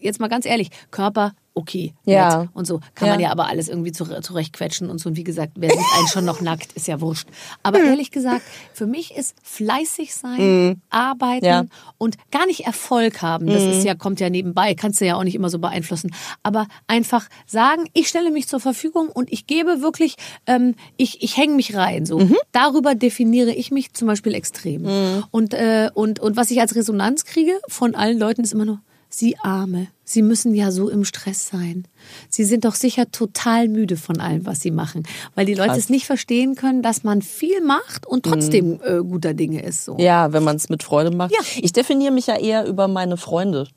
Jetzt 0.00 0.20
mal 0.20 0.28
ganz 0.28 0.46
ehrlich, 0.46 0.70
Körper, 0.90 1.34
okay, 1.54 1.92
Ja. 2.06 2.48
und 2.54 2.66
so. 2.66 2.80
Kann 2.94 3.08
Ja. 3.08 3.14
man 3.14 3.20
ja 3.20 3.30
aber 3.30 3.46
alles 3.46 3.68
irgendwie 3.68 3.92
zu- 3.92 4.06
zurechtquetschen 4.22 4.88
und 4.88 4.98
so. 4.98 5.10
Und 5.10 5.16
wie 5.16 5.24
gesagt, 5.24 5.52
wer 5.56 5.68
sieht 5.68 5.78
einen 5.98 6.08
schon 6.08 6.24
noch 6.24 6.40
nackt, 6.40 6.72
ist 6.72 6.86
ja 6.88 7.00
wurscht. 7.02 7.28
Aber 7.62 7.78
Mhm. 7.78 7.84
ehrlich 7.88 8.10
gesagt, 8.10 8.40
für 8.72 8.86
mich 8.86 9.14
ist 9.14 9.34
fleißig 9.42 10.14
sein, 10.14 10.80
arbeiten 10.88 11.44
Ja. 11.44 11.62
Mhm. 11.64 11.68
und 11.98 12.16
gar 12.30 12.46
nicht 12.46 12.64
Erfolg 12.64 13.20
haben. 13.20 13.46
Das 13.48 13.62
ist 13.62 13.84
ja, 13.84 13.94
kommt 13.94 14.18
ja 14.18 14.30
nebenbei, 14.30 14.74
kannst 14.74 15.02
du 15.02 15.04
ja 15.06 15.16
auch 15.16 15.24
nicht 15.24 15.34
immer 15.34 15.50
so 15.50 15.58
beeinflussen. 15.58 16.14
Aber 16.42 16.68
einfach 16.86 17.28
sagen, 17.46 17.84
ich 17.92 18.08
stelle 18.08 18.30
mich 18.30 18.48
zur 18.48 18.60
Verfügung 18.60 19.08
und 19.10 19.30
ich 19.30 19.46
gebe 19.46 19.82
wirklich, 19.82 20.16
ähm, 20.46 20.74
ich, 20.96 21.22
ich 21.22 21.36
hänge 21.36 21.54
mich 21.54 21.76
rein. 21.76 22.06
So. 22.06 22.18
Mhm. 22.18 22.36
Darüber 22.52 22.94
definiere 22.94 23.52
ich 23.52 23.70
mich 23.70 23.92
zum 23.92 24.08
Beispiel 24.08 24.32
extrem. 24.34 24.86
Und, 25.30 25.52
äh, 25.52 25.90
und, 25.92 26.18
und 26.18 26.36
was 26.38 26.50
ich 26.50 26.60
als 26.62 26.74
Resonanz 26.74 27.26
kriege 27.26 27.52
von 27.68 27.94
allen 27.94 28.18
Leuten 28.18 28.42
ist 28.42 28.54
immer 28.54 28.64
nur, 28.64 28.80
Sie 29.14 29.36
Arme, 29.42 29.88
Sie 30.04 30.22
müssen 30.22 30.54
ja 30.54 30.70
so 30.70 30.88
im 30.88 31.04
Stress 31.04 31.48
sein. 31.48 31.86
Sie 32.30 32.44
sind 32.44 32.64
doch 32.64 32.74
sicher 32.74 33.10
total 33.10 33.68
müde 33.68 33.96
von 33.96 34.20
allem, 34.20 34.46
was 34.46 34.60
Sie 34.60 34.70
machen. 34.70 35.04
Weil 35.34 35.44
die 35.44 35.54
Leute 35.54 35.70
Krass. 35.70 35.78
es 35.78 35.90
nicht 35.90 36.06
verstehen 36.06 36.54
können, 36.54 36.82
dass 36.82 37.04
man 37.04 37.20
viel 37.20 37.60
macht 37.60 38.06
und 38.06 38.24
trotzdem 38.24 38.80
äh, 38.84 38.98
guter 38.98 39.34
Dinge 39.34 39.62
ist. 39.62 39.84
So. 39.84 39.96
Ja, 39.98 40.32
wenn 40.32 40.44
man 40.44 40.56
es 40.56 40.70
mit 40.70 40.82
Freude 40.82 41.10
macht. 41.10 41.32
Ja. 41.32 41.40
Ich 41.60 41.72
definiere 41.72 42.12
mich 42.12 42.26
ja 42.26 42.38
eher 42.38 42.66
über 42.66 42.88
meine 42.88 43.16
Freunde. 43.16 43.68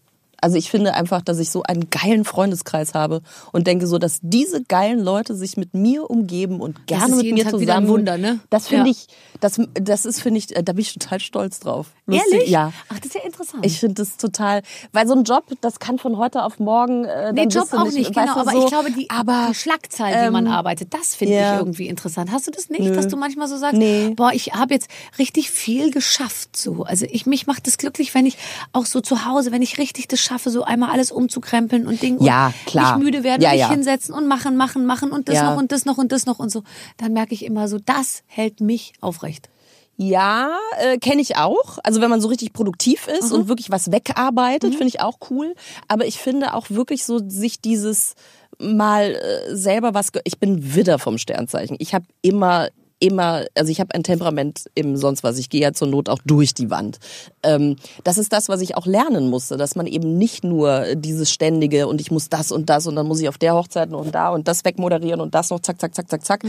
Also 0.46 0.58
ich 0.58 0.70
finde 0.70 0.94
einfach, 0.94 1.24
dass 1.24 1.40
ich 1.40 1.50
so 1.50 1.64
einen 1.64 1.90
geilen 1.90 2.24
Freundeskreis 2.24 2.94
habe 2.94 3.24
und 3.52 3.66
denke 3.66 3.88
so, 3.88 3.98
dass 3.98 4.20
diese 4.22 4.64
geilen 4.64 5.00
Leute 5.00 5.34
sich 5.34 5.58
mit 5.58 5.74
mir 5.74 6.08
umgeben 6.08 6.60
und 6.62 6.86
gerne 6.86 7.16
mit 7.16 7.34
mir 7.34 7.46
Tag 7.46 7.54
zusammen. 7.54 7.88
Wunder, 7.88 8.20
ne? 8.20 8.42
Das 8.52 8.68
finde 8.68 8.92
Ja. 8.92 8.96
ich, 8.96 9.08
das, 9.40 9.60
das 9.74 10.06
ist 10.06 10.22
finde 10.22 10.38
ich, 10.38 10.56
äh, 10.56 10.62
da 10.62 10.74
bin 10.74 10.82
ich 10.84 10.94
total 10.94 11.20
stolz 11.20 11.62
drauf. 11.62 11.88
Lustig, 12.06 12.32
Ehrlich? 12.32 12.50
Ja. 12.52 12.72
Ach, 12.90 12.98
das 13.00 13.08
ist 13.08 13.16
ja 13.16 13.22
interessant. 13.22 13.66
Ich 13.66 13.80
finde 13.80 13.96
das 13.96 14.18
total, 14.18 14.62
weil 14.92 15.08
so 15.08 15.16
ein 15.16 15.24
Job, 15.24 15.46
das 15.62 15.80
kann 15.80 15.98
von 15.98 16.18
heute 16.18 16.44
auf 16.44 16.60
morgen. 16.60 17.06
Äh, 17.06 17.34
Nee, 17.34 17.46
Job 17.46 17.68
auch 17.74 17.92
nicht, 17.92 18.14
genau. 18.14 18.38
Aber 18.38 18.52
so, 18.52 18.60
ich 18.64 18.68
glaube, 18.68 18.92
die, 18.92 19.10
aber 19.10 19.48
die 19.50 19.56
Schlagzahl, 19.56 20.28
wie 20.28 20.32
man 20.32 20.46
ähm, 20.46 20.52
arbeitet, 20.52 20.94
das 20.94 21.16
finde 21.16 21.34
ja. 21.34 21.54
ich 21.56 21.60
irgendwie 21.60 21.88
interessant. 21.88 22.32
Hast 22.32 22.46
du 22.46 22.52
das 22.52 22.70
nicht, 22.70 22.82
Nö. 22.84 22.94
dass 22.96 23.08
du 23.08 23.18
manchmal 23.18 23.48
so 23.48 23.58
sagst, 23.58 23.78
Nee. 23.80 24.14
boah, 24.16 24.30
ich 24.32 24.54
habe 24.54 24.76
jetzt 24.76 24.90
richtig 25.18 25.50
viel 25.50 25.90
geschafft 25.90 26.56
so. 26.56 26.84
Also 26.84 27.08
ich 27.10 27.26
mich 27.26 27.48
macht 27.48 27.66
das 27.66 27.80
glücklich, 27.80 28.14
wenn 28.14 28.28
ich 28.28 28.38
auch 28.74 28.86
so 28.86 29.02
zu 29.02 29.26
Hause, 29.26 29.52
wenn 29.52 29.64
ich 29.64 29.80
richtig 29.80 30.08
das 30.08 30.20
schaffe, 30.20 30.35
so 30.40 30.64
einmal 30.64 30.92
alles 30.92 31.12
umzukrempeln 31.12 31.88
und 31.88 32.02
Ding 32.02 32.22
Ja, 32.22 32.48
und 32.48 32.66
klar. 32.66 32.98
nicht 32.98 33.04
müde 33.06 33.24
werden 33.24 33.42
Ja, 33.42 33.50
und 33.50 33.56
mich 33.56 33.62
ja. 33.62 33.70
hinsetzen 33.70 34.14
und 34.14 34.28
machen, 34.28 34.56
machen, 34.58 34.86
machen 34.86 35.12
und 35.12 35.28
das 35.30 35.36
Ja. 35.36 35.50
noch 35.52 35.58
und 35.58 35.72
das 35.72 35.86
noch 35.86 35.98
und 35.98 36.12
das 36.12 36.26
noch 36.26 36.40
und 36.40 36.50
so. 36.52 36.64
Dann 36.98 37.14
merke 37.14 37.34
ich 37.34 37.46
immer 37.46 37.68
so, 37.68 37.78
das 37.80 38.24
hält 38.28 38.62
mich 38.62 38.94
aufrecht. 39.02 39.50
Ja, 39.98 40.50
äh, 40.82 40.98
kenne 40.98 41.22
ich 41.22 41.38
auch. 41.38 41.78
Also 41.84 42.02
wenn 42.02 42.10
man 42.10 42.20
so 42.20 42.28
richtig 42.28 42.52
produktiv 42.52 43.08
ist 43.08 43.30
Mhm. 43.32 43.36
und 43.40 43.48
wirklich 43.48 43.70
was 43.72 43.92
wegarbeitet, 43.92 44.72
finde 44.76 44.88
ich 44.90 45.00
auch 45.02 45.18
cool. 45.30 45.56
Aber 45.88 46.06
ich 46.06 46.18
finde 46.20 46.54
auch 46.54 46.70
wirklich 46.70 47.06
so, 47.06 47.20
sich 47.30 47.62
dieses 47.62 48.16
mal 48.60 49.16
äh, 49.16 49.56
selber 49.56 49.94
was. 49.94 50.10
Ich 50.26 50.38
bin 50.40 50.76
Widder 50.76 51.00
vom 51.00 51.18
Sternzeichen. 51.18 51.78
Ich 51.80 51.94
habe 51.94 52.06
immer 52.22 52.68
immer, 53.00 53.46
also 53.56 53.72
ich 53.72 53.80
habe 53.80 53.94
ein 53.94 54.04
Temperament 54.04 54.66
im 54.74 54.96
sonst 54.96 55.24
was. 55.24 55.38
Ich 55.38 55.50
gehe 55.50 55.62
ja 55.62 55.74
zur 55.74 55.88
Not 55.88 56.10
auch 56.10 56.20
durch 56.26 56.54
die 56.54 56.70
Wand. 56.70 57.00
Ähm, 57.44 57.76
das 58.04 58.18
ist 58.18 58.32
das, 58.32 58.48
was 58.48 58.62
ich 58.62 58.78
auch 58.78 58.86
lernen 58.86 59.30
musste, 59.30 59.58
dass 59.58 59.76
man 59.76 59.86
eben 59.86 60.18
nicht 60.18 60.44
nur 60.44 60.96
dieses 60.96 61.32
ständige 61.32 61.88
und 61.88 62.00
ich 62.00 62.10
muss 62.12 62.30
das 62.30 62.52
und 62.52 62.70
das 62.70 62.88
und 62.88 62.96
dann 62.96 63.08
muss 63.08 63.20
ich 63.20 63.28
auf 63.28 63.38
der 63.38 63.54
Hochzeit 63.54 63.90
noch 63.90 64.02
und 64.06 64.16
da 64.16 64.30
und 64.30 64.48
das 64.48 64.64
wegmoderieren 64.64 65.20
und 65.20 65.36
das 65.36 65.50
noch 65.50 65.60
zack, 65.60 65.80
zack, 65.80 65.94
zack, 65.94 66.10
zack, 66.10 66.26
zack. 66.26 66.44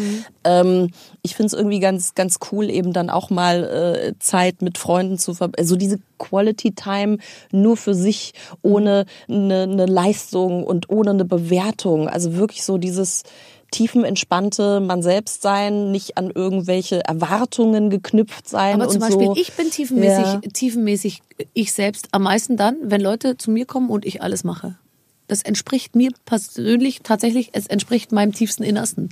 Ähm, 0.45 0.91
ich 1.23 1.35
finde 1.35 1.49
es 1.49 1.53
irgendwie 1.53 1.81
ganz, 1.81 2.15
ganz 2.15 2.39
cool, 2.53 2.71
eben 2.71 2.93
dann 2.93 3.11
auch 3.11 3.31
mal 3.31 3.65
äh, 3.65 4.19
Zeit 4.21 4.63
mit 4.63 4.79
Freunden 4.79 5.19
zu 5.19 5.35
ver 5.35 5.51
also 5.59 5.77
diese 5.77 5.99
Quality 6.19 6.73
Time 6.73 7.19
nur 7.51 7.77
für 7.77 7.95
sich, 7.95 8.33
ohne 8.63 9.07
eine, 9.29 9.63
eine 9.63 9.87
Leistung 9.87 10.65
und 10.65 10.89
ohne 10.91 11.11
eine 11.11 11.25
Bewertung. 11.25 12.09
Also 12.09 12.37
wirklich 12.37 12.65
so 12.65 12.79
dieses 12.79 13.23
tiefenentspannte 13.71 14.81
man 14.81 15.03
selbst 15.03 15.43
sein, 15.43 15.91
nicht 15.91 16.17
an 16.17 16.31
irgendwelche 16.35 17.05
Erwartungen 17.05 17.91
geknüpft 17.91 18.49
sein 18.49 18.81
Aber 18.81 18.91
zum 18.91 19.01
Beispiel, 19.01 19.27
so. 19.27 19.37
ich 19.37 19.53
bin 19.55 19.71
tiefenmäßig, 19.71 20.25
Ja. 20.25 20.41
tiefenmäßig 20.53 21.23
ich 21.53 21.73
selbst 21.73 22.09
am 22.13 22.23
meisten 22.23 22.57
dann, 22.57 22.77
wenn 22.83 23.01
Leute 23.01 23.37
zu 23.37 23.51
mir 23.51 23.67
kommen 23.67 23.91
und 23.91 24.05
ich 24.05 24.23
alles 24.23 24.45
mache. 24.45 24.77
Das 25.29 25.43
entspricht 25.43 25.97
mir 25.97 26.11
persönlich 26.25 27.01
tatsächlich, 27.03 27.51
es 27.53 27.67
entspricht 27.67 28.13
meinem 28.13 28.33
tiefsten 28.33 28.63
Innersten. 28.63 29.09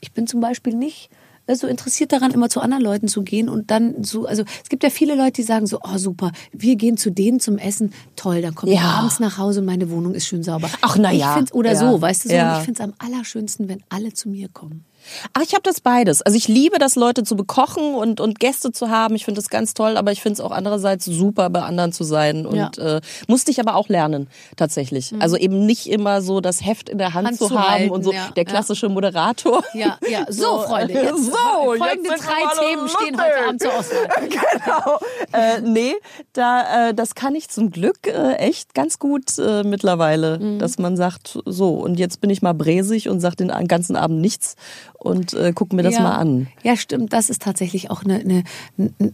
Ich 0.00 0.12
bin 0.12 0.26
zum 0.26 0.40
Beispiel 0.40 0.74
nicht 0.74 1.08
so 1.52 1.66
interessiert 1.66 2.12
daran, 2.12 2.30
immer 2.32 2.48
zu 2.48 2.60
anderen 2.60 2.82
Leuten 2.82 3.06
zu 3.08 3.22
gehen 3.22 3.48
und 3.48 3.70
dann 3.70 4.02
so, 4.02 4.24
also 4.26 4.44
es 4.62 4.68
gibt 4.70 4.82
ja 4.82 4.90
viele 4.90 5.14
Leute, 5.14 5.32
die 5.32 5.42
sagen 5.42 5.66
so, 5.66 5.78
oh 5.82 5.98
super, 5.98 6.32
wir 6.52 6.76
gehen 6.76 6.96
zu 6.96 7.10
denen 7.10 7.38
zum 7.40 7.58
Essen, 7.58 7.92
toll, 8.16 8.40
dann 8.42 8.54
komme 8.54 8.72
ich 8.72 8.78
Ja. 8.78 8.84
abends 8.98 9.20
nach 9.20 9.36
Hause 9.38 9.60
und 9.60 9.66
meine 9.66 9.90
Wohnung 9.90 10.14
ist 10.14 10.26
schön 10.26 10.42
sauber. 10.42 10.70
Ach, 10.80 10.96
na 10.98 11.12
Ich 11.12 11.20
ja. 11.20 11.34
find's- 11.34 11.52
Oder 11.52 11.72
Ja. 11.72 11.78
so, 11.92 12.00
weißt 12.00 12.24
du 12.24 12.28
so, 12.30 12.34
Ja. 12.34 12.58
ich 12.58 12.64
finde 12.64 12.82
es 12.82 12.88
am 12.88 12.94
allerschönsten, 12.98 13.68
wenn 13.68 13.82
alle 13.90 14.12
zu 14.12 14.28
mir 14.28 14.48
kommen. 14.48 14.84
Ach, 15.32 15.42
ich 15.42 15.52
habe 15.52 15.62
das 15.62 15.80
beides. 15.80 16.22
Also 16.22 16.36
ich 16.36 16.48
liebe 16.48 16.78
das, 16.78 16.96
Leute 16.96 17.22
zu 17.24 17.36
bekochen 17.36 17.94
und, 17.94 18.20
und 18.20 18.40
Gäste 18.40 18.72
zu 18.72 18.88
haben. 18.90 19.14
Ich 19.14 19.24
finde 19.24 19.40
das 19.40 19.50
ganz 19.50 19.74
toll, 19.74 19.96
aber 19.96 20.12
ich 20.12 20.22
finde 20.22 20.34
es 20.34 20.40
auch 20.40 20.50
andererseits 20.50 21.04
super, 21.04 21.50
bei 21.50 21.62
anderen 21.62 21.92
zu 21.92 22.04
sein. 22.04 22.46
Und 22.46 22.76
Ja. 22.76 22.96
äh, 22.96 23.00
musste 23.28 23.50
ich 23.50 23.60
aber 23.60 23.74
auch 23.76 23.88
lernen, 23.88 24.28
tatsächlich. 24.56 25.12
Also 25.20 25.36
eben 25.36 25.66
nicht 25.66 25.86
immer 25.88 26.22
so 26.22 26.40
das 26.40 26.64
Heft 26.64 26.88
in 26.88 26.98
der 26.98 27.14
Hand, 27.14 27.26
Hand 27.28 27.38
zu, 27.38 27.48
zu 27.48 27.58
haben 27.58 27.68
halten, 27.70 27.90
und 27.90 28.02
so 28.04 28.12
ja, 28.12 28.30
der 28.36 28.44
klassische 28.44 28.88
Moderator. 28.88 29.62
Ja, 29.74 29.98
ja. 30.08 30.24
So, 30.30 30.58
Freunde, 30.60 30.94
jetzt 30.94 31.24
so, 31.26 31.32
folgende 31.32 32.10
jetzt 32.10 32.24
drei 32.26 32.66
Themen 32.66 32.88
stehen 32.88 33.16
heute 33.20 33.46
Abend 33.48 33.62
zur 33.62 33.72
Auswahl. 33.74 34.08
genau. 34.28 34.98
Äh, 35.32 35.60
nee, 35.60 35.94
da, 36.32 36.88
äh, 36.88 36.94
das 36.94 37.14
kann 37.14 37.34
ich 37.34 37.48
zum 37.48 37.70
Glück 37.70 38.06
äh, 38.06 38.34
echt 38.34 38.74
ganz 38.74 38.98
gut 38.98 39.38
äh, 39.38 39.62
mittlerweile, 39.62 40.38
Mhm. 40.38 40.58
dass 40.58 40.78
man 40.78 40.96
sagt, 40.96 41.38
so, 41.44 41.74
und 41.74 41.98
jetzt 41.98 42.20
bin 42.20 42.30
ich 42.30 42.42
mal 42.42 42.54
bräsig 42.54 43.08
und 43.08 43.20
sag 43.20 43.36
den 43.36 43.48
ganzen 43.68 43.96
Abend 43.96 44.20
nichts 44.20 44.56
und 45.04 45.34
äh, 45.34 45.52
guck 45.54 45.72
mir 45.72 45.82
das 45.82 45.94
ja. 45.94 46.00
mal 46.02 46.16
an. 46.16 46.48
Ja, 46.62 46.76
stimmt. 46.76 47.12
Das 47.12 47.30
ist 47.30 47.42
tatsächlich 47.42 47.90
auch 47.90 48.02
eine, 48.04 48.14
eine, 48.20 48.44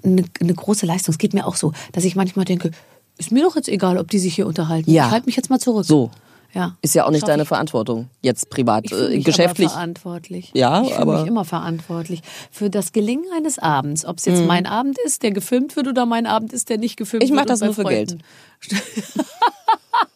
eine, 0.03 0.24
eine 0.41 0.55
große 0.55 0.86
Leistung. 0.86 1.12
Es 1.12 1.18
geht 1.18 1.34
mir 1.34 1.47
auch 1.47 1.57
so, 1.57 1.72
dass 1.93 2.05
ich 2.05 2.16
manchmal 2.16 2.45
denke, 2.45 2.70
ist 3.18 3.32
mir 3.32 3.43
doch 3.43 3.57
jetzt 3.57 3.68
egal, 3.68 3.99
ob 3.99 4.09
die 4.11 4.18
sich 4.18 4.34
hier 4.34 4.47
unterhalten. 4.47 4.91
Ja. 4.91 5.07
Ich 5.07 5.11
halte 5.12 5.26
mich 5.26 5.36
jetzt 5.36 5.51
mal 5.51 5.59
zurück. 5.59 5.84
So. 5.84 6.11
Ja. 6.53 6.76
Ist 6.82 6.95
ja 6.97 7.05
auch 7.07 7.11
nicht 7.11 7.20
Schaff 7.20 7.28
deine 7.28 7.43
ich. 7.45 7.49
Verantwortung, 7.49 8.09
jetzt 8.22 8.51
privat, 8.51 8.84
Ich 8.86 8.93
äh, 8.93 9.09
mich 9.11 9.24
geschäftlich. 9.24 9.66
aber 9.68 9.74
verantwortlich. 9.74 10.51
Ja, 10.53 10.82
ich 10.82 10.88
fühle 10.88 10.99
aber- 11.01 11.18
mich 11.20 11.28
immer 11.28 11.45
verantwortlich 11.45 12.22
für 12.51 12.70
das 12.70 12.91
Gelingen 12.93 13.26
eines 13.36 13.61
Abends. 13.61 14.05
Ob 14.05 14.18
es 14.18 14.26
Mhm. 14.26 14.32
jetzt 14.34 14.47
mein 14.47 14.66
Abend 14.66 14.97
ist, 15.05 15.22
der 15.22 15.30
gefilmt 15.30 15.76
wird, 15.76 15.86
oder 15.86 16.07
mein 16.07 16.26
Abend 16.26 16.53
ist, 16.53 16.68
der 16.68 16.78
nicht 16.78 16.97
gefilmt 16.97 17.22
Ich 17.22 17.30
wird. 17.30 17.38
mach 17.38 17.47
das 17.47 17.61
und 17.62 17.66
bei 17.66 17.66
nur 17.66 17.74
für 17.74 17.82
Freunden. 17.82 18.22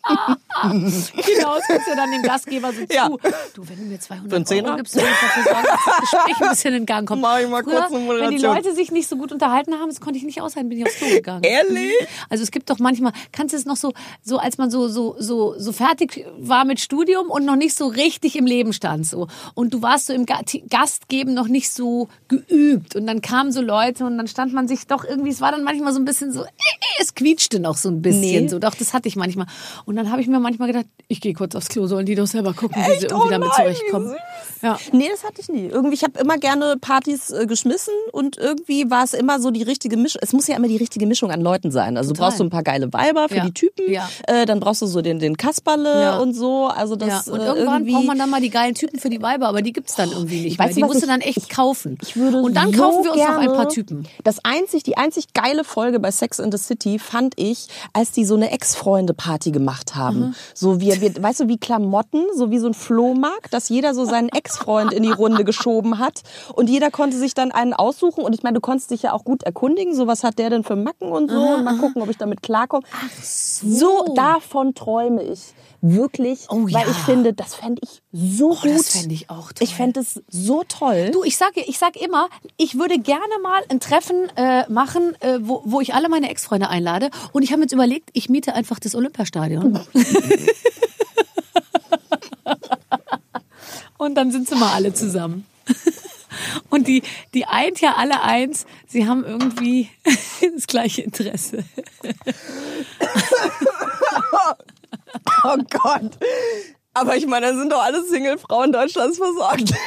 genau, 0.63 1.57
das 1.57 1.67
gibst 1.69 1.89
du 1.89 1.97
dann 1.97 2.11
dem 2.13 2.23
Gastgeber 2.23 2.73
so 2.73 2.81
Ja. 2.95 3.07
zu. 3.09 3.19
Du, 3.55 3.69
wenn 3.69 3.77
du 3.79 3.85
mir 3.85 3.99
200 4.01 4.31
Für 4.31 4.37
einen 4.37 4.47
Zehner? 4.47 4.69
Euro 4.69 4.77
gibst, 4.77 4.97
ich 4.97 5.03
dafür 5.03 5.43
sorgen, 5.45 5.67
dass 5.67 5.85
das 5.85 6.01
Gespräch 6.01 6.41
ein 6.43 6.49
bisschen 6.51 6.75
in 6.75 6.87
Gang 6.87 7.09
kommt. 7.09 7.23
Mach 7.23 7.39
ich 7.39 7.49
mal 7.49 7.63
Früher, 7.65 7.81
kurz 7.83 7.93
eine 7.93 8.21
wenn 8.21 8.31
die. 8.31 8.37
Leute 8.39 8.75
sich 8.75 8.91
nicht 8.93 9.09
so 9.09 9.17
gut 9.17 9.33
unterhalten 9.33 9.75
haben, 9.75 9.89
das 9.89 10.01
konnte 10.01 10.19
ich 10.19 10.25
nicht 10.25 10.41
aushalten, 10.41 10.69
bin 10.69 10.79
ich 10.79 10.85
aufs 10.87 10.97
Klo 10.97 11.09
gegangen. 11.09 11.43
Ehrlich? 11.43 11.93
Also 12.29 12.43
es 12.45 12.51
gibt 12.51 12.71
doch 12.71 12.79
manchmal, 12.79 13.13
kannst 13.33 13.53
du 13.53 13.59
es 13.59 13.65
noch 13.65 13.77
so, 13.77 13.93
so 14.23 14.39
als 14.39 14.59
man 14.59 14.71
so, 14.71 14.89
so, 14.89 15.17
so, 15.19 15.55
so 15.59 15.73
fertig 15.73 16.25
war 16.39 16.65
mit 16.65 16.81
Studium 16.81 17.31
und 17.31 17.45
noch 17.45 17.57
nicht 17.57 17.75
so 17.75 17.87
richtig 17.87 18.37
im 18.37 18.47
Leben 18.47 18.73
stand, 18.73 19.07
so. 19.07 19.29
Und 19.55 19.75
du 19.75 19.83
warst 19.83 20.07
so 20.07 20.13
im 20.13 20.27
Ga- 20.27 20.43
Gastgeben 20.69 21.35
noch 21.35 21.49
nicht 21.49 21.73
so 21.73 22.09
geübt. 22.29 22.95
Und 22.97 23.07
dann 23.07 23.21
kamen 23.23 23.53
so 23.53 23.61
Leute 23.61 24.05
und 24.05 24.17
dann 24.19 24.29
stand 24.29 24.53
man 24.53 24.69
sich 24.69 24.87
doch 24.87 25.05
irgendwie, 25.05 25.31
es 25.31 25.41
war 25.41 25.51
dann 25.53 25.65
manchmal 25.65 25.93
so 25.93 25.99
ein 26.01 26.05
bisschen 26.05 26.33
so, 26.33 26.43
äh, 26.43 26.47
äh, 26.47 27.01
es 27.01 27.15
quietschte 27.15 27.59
noch 27.61 27.77
so 27.77 27.89
ein 27.89 28.03
bisschen, 28.03 28.21
Nee. 28.45 28.49
so. 28.49 28.59
Doch, 28.59 28.75
das 28.75 28.93
hatte 28.95 29.09
ich 29.09 29.17
manchmal. 29.17 29.47
Und 29.85 29.97
dann 29.97 30.11
habe 30.11 30.21
ich 30.21 30.29
mir 30.29 30.41
manchmal 30.41 30.69
gedacht, 30.69 30.87
ich 31.09 31.21
gehe 31.21 31.35
kurz 31.35 31.55
aufs 31.55 31.69
Klo, 31.69 31.87
sollen 31.87 32.07
die 32.07 32.15
doch 32.15 32.27
selber 32.27 32.53
gucken, 32.55 32.83
wie 32.83 32.99
sie 32.99 33.07
irgendwie 33.07 33.27
Oh 33.27 33.31
damit 33.31 33.53
zurechtkommen. 33.55 34.15
Ja. 34.63 34.79
Nee, 34.93 35.09
das 35.11 35.25
hatte 35.25 35.41
ich 35.43 35.49
nie. 35.49 35.67
Irgendwie, 35.67 35.95
ich 35.95 36.03
habe 36.05 36.19
immer 36.19 36.39
gerne 36.39 36.77
Partys 36.81 37.31
äh, 37.31 37.45
geschmissen 37.47 37.93
und 38.13 38.39
irgendwie 38.39 38.91
war 38.91 39.05
es 39.05 39.13
immer 39.13 39.39
so 39.39 39.51
die 39.51 39.63
richtige 39.63 39.99
Mischung. 39.99 40.21
Es 40.25 40.33
muss 40.33 40.47
ja 40.47 40.57
immer 40.57 40.69
die 40.69 40.79
richtige 40.79 41.07
Mischung 41.07 41.31
an 41.31 41.43
Leuten 41.43 41.71
sein. 41.71 41.99
Also 41.99 42.11
du 42.11 42.15
Total. 42.15 42.29
brauchst 42.31 42.39
so 42.39 42.45
ein 42.45 42.51
paar 42.51 42.63
geile 42.63 42.91
Weiber 42.95 43.29
für 43.29 43.37
Ja. 43.37 43.45
die 43.45 43.53
Typen, 43.53 43.91
Ja. 43.93 44.09
äh, 44.27 44.47
dann 44.47 44.61
brauchst 44.61 44.81
du 44.81 44.87
so 44.87 45.03
den, 45.03 45.19
den 45.19 45.37
Kasperle 45.37 46.01
Ja. 46.03 46.19
und 46.19 46.33
so. 46.33 46.67
Also 46.69 46.95
Ja, 46.97 47.07
das 47.07 47.29
und 47.29 47.41
äh, 47.41 47.45
irgendwann 47.45 47.67
irgendwie 47.83 47.93
braucht 47.93 48.07
man 48.07 48.19
dann 48.19 48.31
mal 48.31 48.41
die 48.41 48.49
geilen 48.49 48.75
Typen 48.75 48.99
für 48.99 49.11
die 49.11 49.21
Weiber, 49.21 49.49
aber 49.49 49.61
die 49.61 49.73
gibt's 49.75 49.97
dann 49.97 50.11
irgendwie 50.11 50.41
nicht 50.41 50.59
mehr. 50.59 50.67
Weißt 50.69 50.77
du, 50.79 50.81
Die 50.81 50.87
musst 50.87 51.03
du 51.03 51.07
dann 51.07 51.21
echt 51.21 51.51
kaufen. 51.51 51.99
Ich 52.01 52.17
würde 52.17 52.39
und 52.41 52.55
dann 52.57 52.73
so 52.73 52.83
kaufen 52.83 53.05
wir 53.05 53.13
uns 53.13 53.21
noch 53.23 53.37
ein 53.37 53.53
paar 53.53 53.69
Typen. 53.69 54.09
Das 54.23 54.39
einzig, 54.45 54.83
die 54.83 54.97
einzig 54.97 55.35
geile 55.35 55.65
Folge 55.65 56.01
bei 56.01 56.11
Sex 56.11 56.39
in 56.39 56.51
the 56.51 56.57
City 56.59 56.99
fand 56.99 57.35
ich, 57.37 57.69
als 57.93 58.13
die 58.13 58.25
so 58.25 58.35
eine 58.35 58.51
Ex-Freunde-Party 58.51 59.53
gemacht 59.55 59.95
haben. 59.95 60.19
Mhm. 60.19 60.35
So 60.53 60.81
wie, 60.83 61.01
wir, 61.01 61.23
weißt 61.23 61.41
du, 61.41 61.49
wie 61.49 61.57
Klamotten, 61.57 62.25
so 62.37 62.51
wie 62.51 62.59
so 62.59 62.67
ein 62.67 62.75
Flohmarkt, 62.75 63.55
dass 63.55 63.71
jeder 63.71 63.95
so 63.95 64.05
seinen 64.05 64.29
Ex-Freund 64.29 64.93
in 64.93 65.03
die 65.03 65.13
Runde 65.13 65.45
geschoben 65.45 65.99
hat 65.99 66.21
und 66.53 66.69
jeder 66.69 66.91
konnte 66.91 67.17
sich 67.17 67.33
dann 67.33 67.51
einen 67.51 67.73
aussuchen 67.73 68.23
und 68.23 68.35
ich 68.35 68.43
meine, 68.43 68.55
du 68.55 68.61
konntest 68.61 68.91
dich 68.91 69.03
ja 69.03 69.15
auch 69.15 69.25
gut 69.25 69.45
erkundigen, 69.45 69.95
so 69.95 70.07
was 70.07 70.23
hat 70.23 70.39
der 70.39 70.51
denn 70.51 70.65
für 70.65 70.77
Macken 70.77 71.11
und 71.11 71.31
so 71.31 71.41
und 71.41 71.65
mal 71.65 71.79
gucken, 71.79 72.03
ob 72.03 72.11
ich 72.11 72.19
damit 72.19 72.43
klarkomme. 72.43 72.85
so. 74.03 74.15
davon 74.15 74.75
träume 74.75 75.23
ich. 75.23 75.55
Wirklich, 75.87 76.47
Oh 76.49 76.63
weil 76.65 76.87
ja. 76.87 76.91
ich 76.91 76.97
finde, 76.97 77.35
das 77.35 77.55
fände 77.55 77.83
ich 77.85 78.01
so 78.11 78.53
Oh, 78.53 78.57
gut. 78.63 78.71
das 78.71 78.89
fände 78.99 79.15
ich 79.15 79.29
auch 79.29 79.53
toll. 79.53 79.69
Ich 79.69 79.75
fände 79.75 80.01
es 80.01 80.23
so 80.31 80.65
toll. 80.67 81.11
Du, 81.13 81.25
ich 81.25 81.37
sage 81.37 81.61
ich 81.61 81.77
sag 81.79 81.97
immer, 81.97 82.31
ich 82.57 82.79
würde 82.79 82.99
gerne 82.99 83.23
mal 83.43 83.63
ein 83.69 83.81
Treffen 83.81 84.31
äh, 84.35 84.67
machen, 84.71 85.15
äh, 85.21 85.41
wo, 85.43 85.61
wo 85.67 85.83
ich 85.83 85.93
alle 85.93 86.09
meine 86.09 86.31
Ex-Freunde 86.31 86.71
einlade. 86.71 87.11
Und 87.33 87.43
ich 87.43 87.51
habe 87.51 87.59
mir 87.59 87.65
jetzt 87.65 87.75
überlegt, 87.75 88.09
ich 88.15 88.31
miete 88.31 88.55
einfach 88.55 88.79
das 88.79 88.95
Olympiastadion. 88.95 89.79
Und 93.99 94.15
dann 94.15 94.33
sind 94.33 94.49
sie 94.49 94.55
mal 94.55 94.73
alle 94.73 94.95
zusammen. 94.95 95.45
Und 96.71 96.89
die, 96.89 97.03
die 97.35 97.45
eint 97.45 97.83
ja 97.83 97.97
alle 97.97 98.23
eins, 98.23 98.65
sie 98.87 99.07
haben 99.07 99.23
irgendwie 99.23 99.91
das 100.55 100.67
gleiche 100.67 101.03
Interesse. 101.03 101.63
Oh 105.45 105.59
Gott. 105.69 106.19
Aber 106.97 107.17
ich 107.17 107.27
meine, 107.27 107.47
dann 107.49 107.59
sind 107.59 107.73
doch 107.73 107.83
alle 107.83 108.05
Single-Frauen 108.05 108.73
Deutschlands 108.73 109.19
versorgt. 109.19 109.73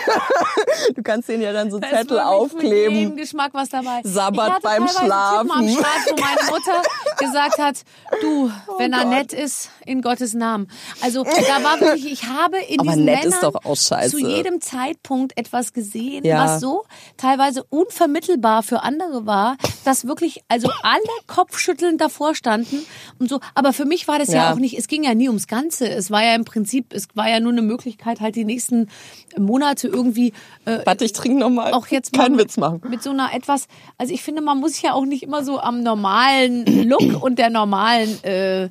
Du 0.95 1.01
kannst 1.01 1.28
denen 1.28 1.41
ja 1.41 1.53
dann 1.53 1.72
so 1.72 1.80
Da 1.80 1.89
Zettel 1.89 2.18
wirklich 2.18 2.51
Für 2.51 2.66
jeden 2.68 2.78
aufkleben. 2.78 3.16
Geschmack 3.18 3.53
was 3.53 3.70
dabei. 3.70 4.01
Sabbat 4.03 4.62
beim 4.62 4.88
Schlafen. 4.88 5.47
Typen 5.49 5.60
am 5.60 5.70
Start, 5.70 6.12
wo 6.12 6.22
meine 6.22 6.51
Mutter 6.51 6.82
gesagt 7.18 7.58
hat, 7.58 7.84
du, 8.22 8.51
wenn 8.78 8.93
er 8.93 8.99
Oh 8.99 9.03
Gott. 9.03 9.10
nett 9.12 9.34
ist, 9.34 9.70
in 9.86 10.01
Gottes 10.01 10.34
Namen. 10.34 10.70
Also 11.01 11.24
da 11.24 11.64
war 11.64 11.80
wirklich, 11.82 12.12
ich 12.12 12.24
habe 12.26 12.58
in 12.58 12.80
Aber 12.80 12.89
diesen 12.91 13.05
nett 13.05 13.24
Männern 13.24 13.34
ist 13.34 13.43
doch 13.43 13.55
auch 13.66 13.76
scheiße. 13.76 14.12
zu 14.12 14.18
jedem 14.20 14.62
Zeitpunkt 14.62 15.38
etwas 15.38 15.74
gesehen, 15.74 16.24
Ja. 16.24 16.43
was 16.45 16.62
so 16.62 16.86
teilweise 17.18 17.64
unvermittelbar 17.70 18.62
für 18.64 18.84
andere 18.84 19.26
war, 19.26 19.58
dass 19.86 20.08
wirklich 20.08 20.41
also 20.47 20.70
alle 20.84 21.01
kopfschüttelnd 21.28 21.99
davor 21.99 22.36
standen 22.36 22.86
und 23.20 23.30
so. 23.30 23.39
Aber 23.55 23.74
für 23.74 23.86
mich 23.86 24.08
war 24.08 24.20
das 24.20 24.28
ja, 24.30 24.36
Ja. 24.36 24.53
auch 24.53 24.58
nicht, 24.58 24.78
es 24.78 24.88
ging 24.88 25.03
ja 25.03 25.16
nie 25.16 25.28
ums 25.28 25.47
Ganze. 25.47 25.89
Es 25.89 26.12
war 26.12 26.24
ja 26.24 26.36
im 26.36 26.45
Prinzip, 26.45 26.93
es 26.97 27.07
war 27.13 27.29
ja 27.29 27.39
nur 27.39 27.51
eine 27.53 27.61
Möglichkeit, 27.61 28.19
halt 28.19 28.35
die 28.35 28.43
nächsten 28.45 28.89
Monate 29.37 29.87
irgendwie 29.87 30.33
äh, 30.65 30.79
Warte, 30.85 31.05
ich 31.05 31.13
trinke 31.13 31.39
nochmal. 31.39 31.73
auch 31.73 31.87
jetzt 31.87 32.11
Keinen 32.13 32.31
mal 32.33 32.37
mit, 32.37 32.45
Witz 32.47 32.57
machen. 32.57 32.81
mit 32.89 33.01
so 33.01 33.11
einer 33.11 33.33
etwas, 33.33 33.67
also 33.97 34.13
ich 34.13 34.21
finde, 34.23 34.41
man 34.41 34.59
muss 34.59 34.73
sich 34.73 34.81
ja 34.83 34.93
auch 34.93 35.05
nicht 35.05 35.23
immer 35.23 35.43
so 35.43 35.59
am 35.59 35.81
normalen 35.83 36.65
Look 36.89 37.23
und 37.23 37.39
der 37.39 37.49
normalen, 37.49 38.21
äh, 38.23 38.63
äh, 38.65 38.69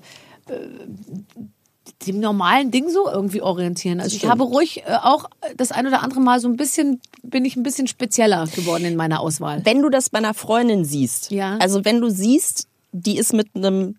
dem 2.06 2.20
normalen 2.20 2.70
Ding 2.70 2.90
so 2.90 3.08
irgendwie 3.08 3.40
orientieren. 3.40 4.00
Also 4.00 4.16
ich 4.16 4.26
habe 4.26 4.42
ruhig 4.44 4.82
äh, 4.86 4.96
auch 5.02 5.30
das 5.56 5.72
ein 5.72 5.86
oder 5.86 6.02
andere 6.02 6.20
Mal 6.20 6.40
so 6.40 6.48
ein 6.48 6.56
bisschen, 6.56 7.00
bin 7.22 7.44
ich 7.44 7.56
ein 7.56 7.62
bisschen 7.62 7.86
spezieller 7.86 8.46
geworden 8.54 8.84
in 8.84 8.96
meiner 8.96 9.20
Auswahl. 9.20 9.62
Wenn 9.64 9.80
du 9.82 9.88
das 9.88 10.10
bei 10.10 10.18
einer 10.18 10.34
Freundin 10.34 10.84
siehst, 10.84 11.30
Ja. 11.30 11.56
also 11.58 11.84
wenn 11.84 12.00
du 12.00 12.10
siehst, 12.10 12.68
die 12.92 13.16
ist 13.18 13.32
mit 13.32 13.48
einem 13.54 13.96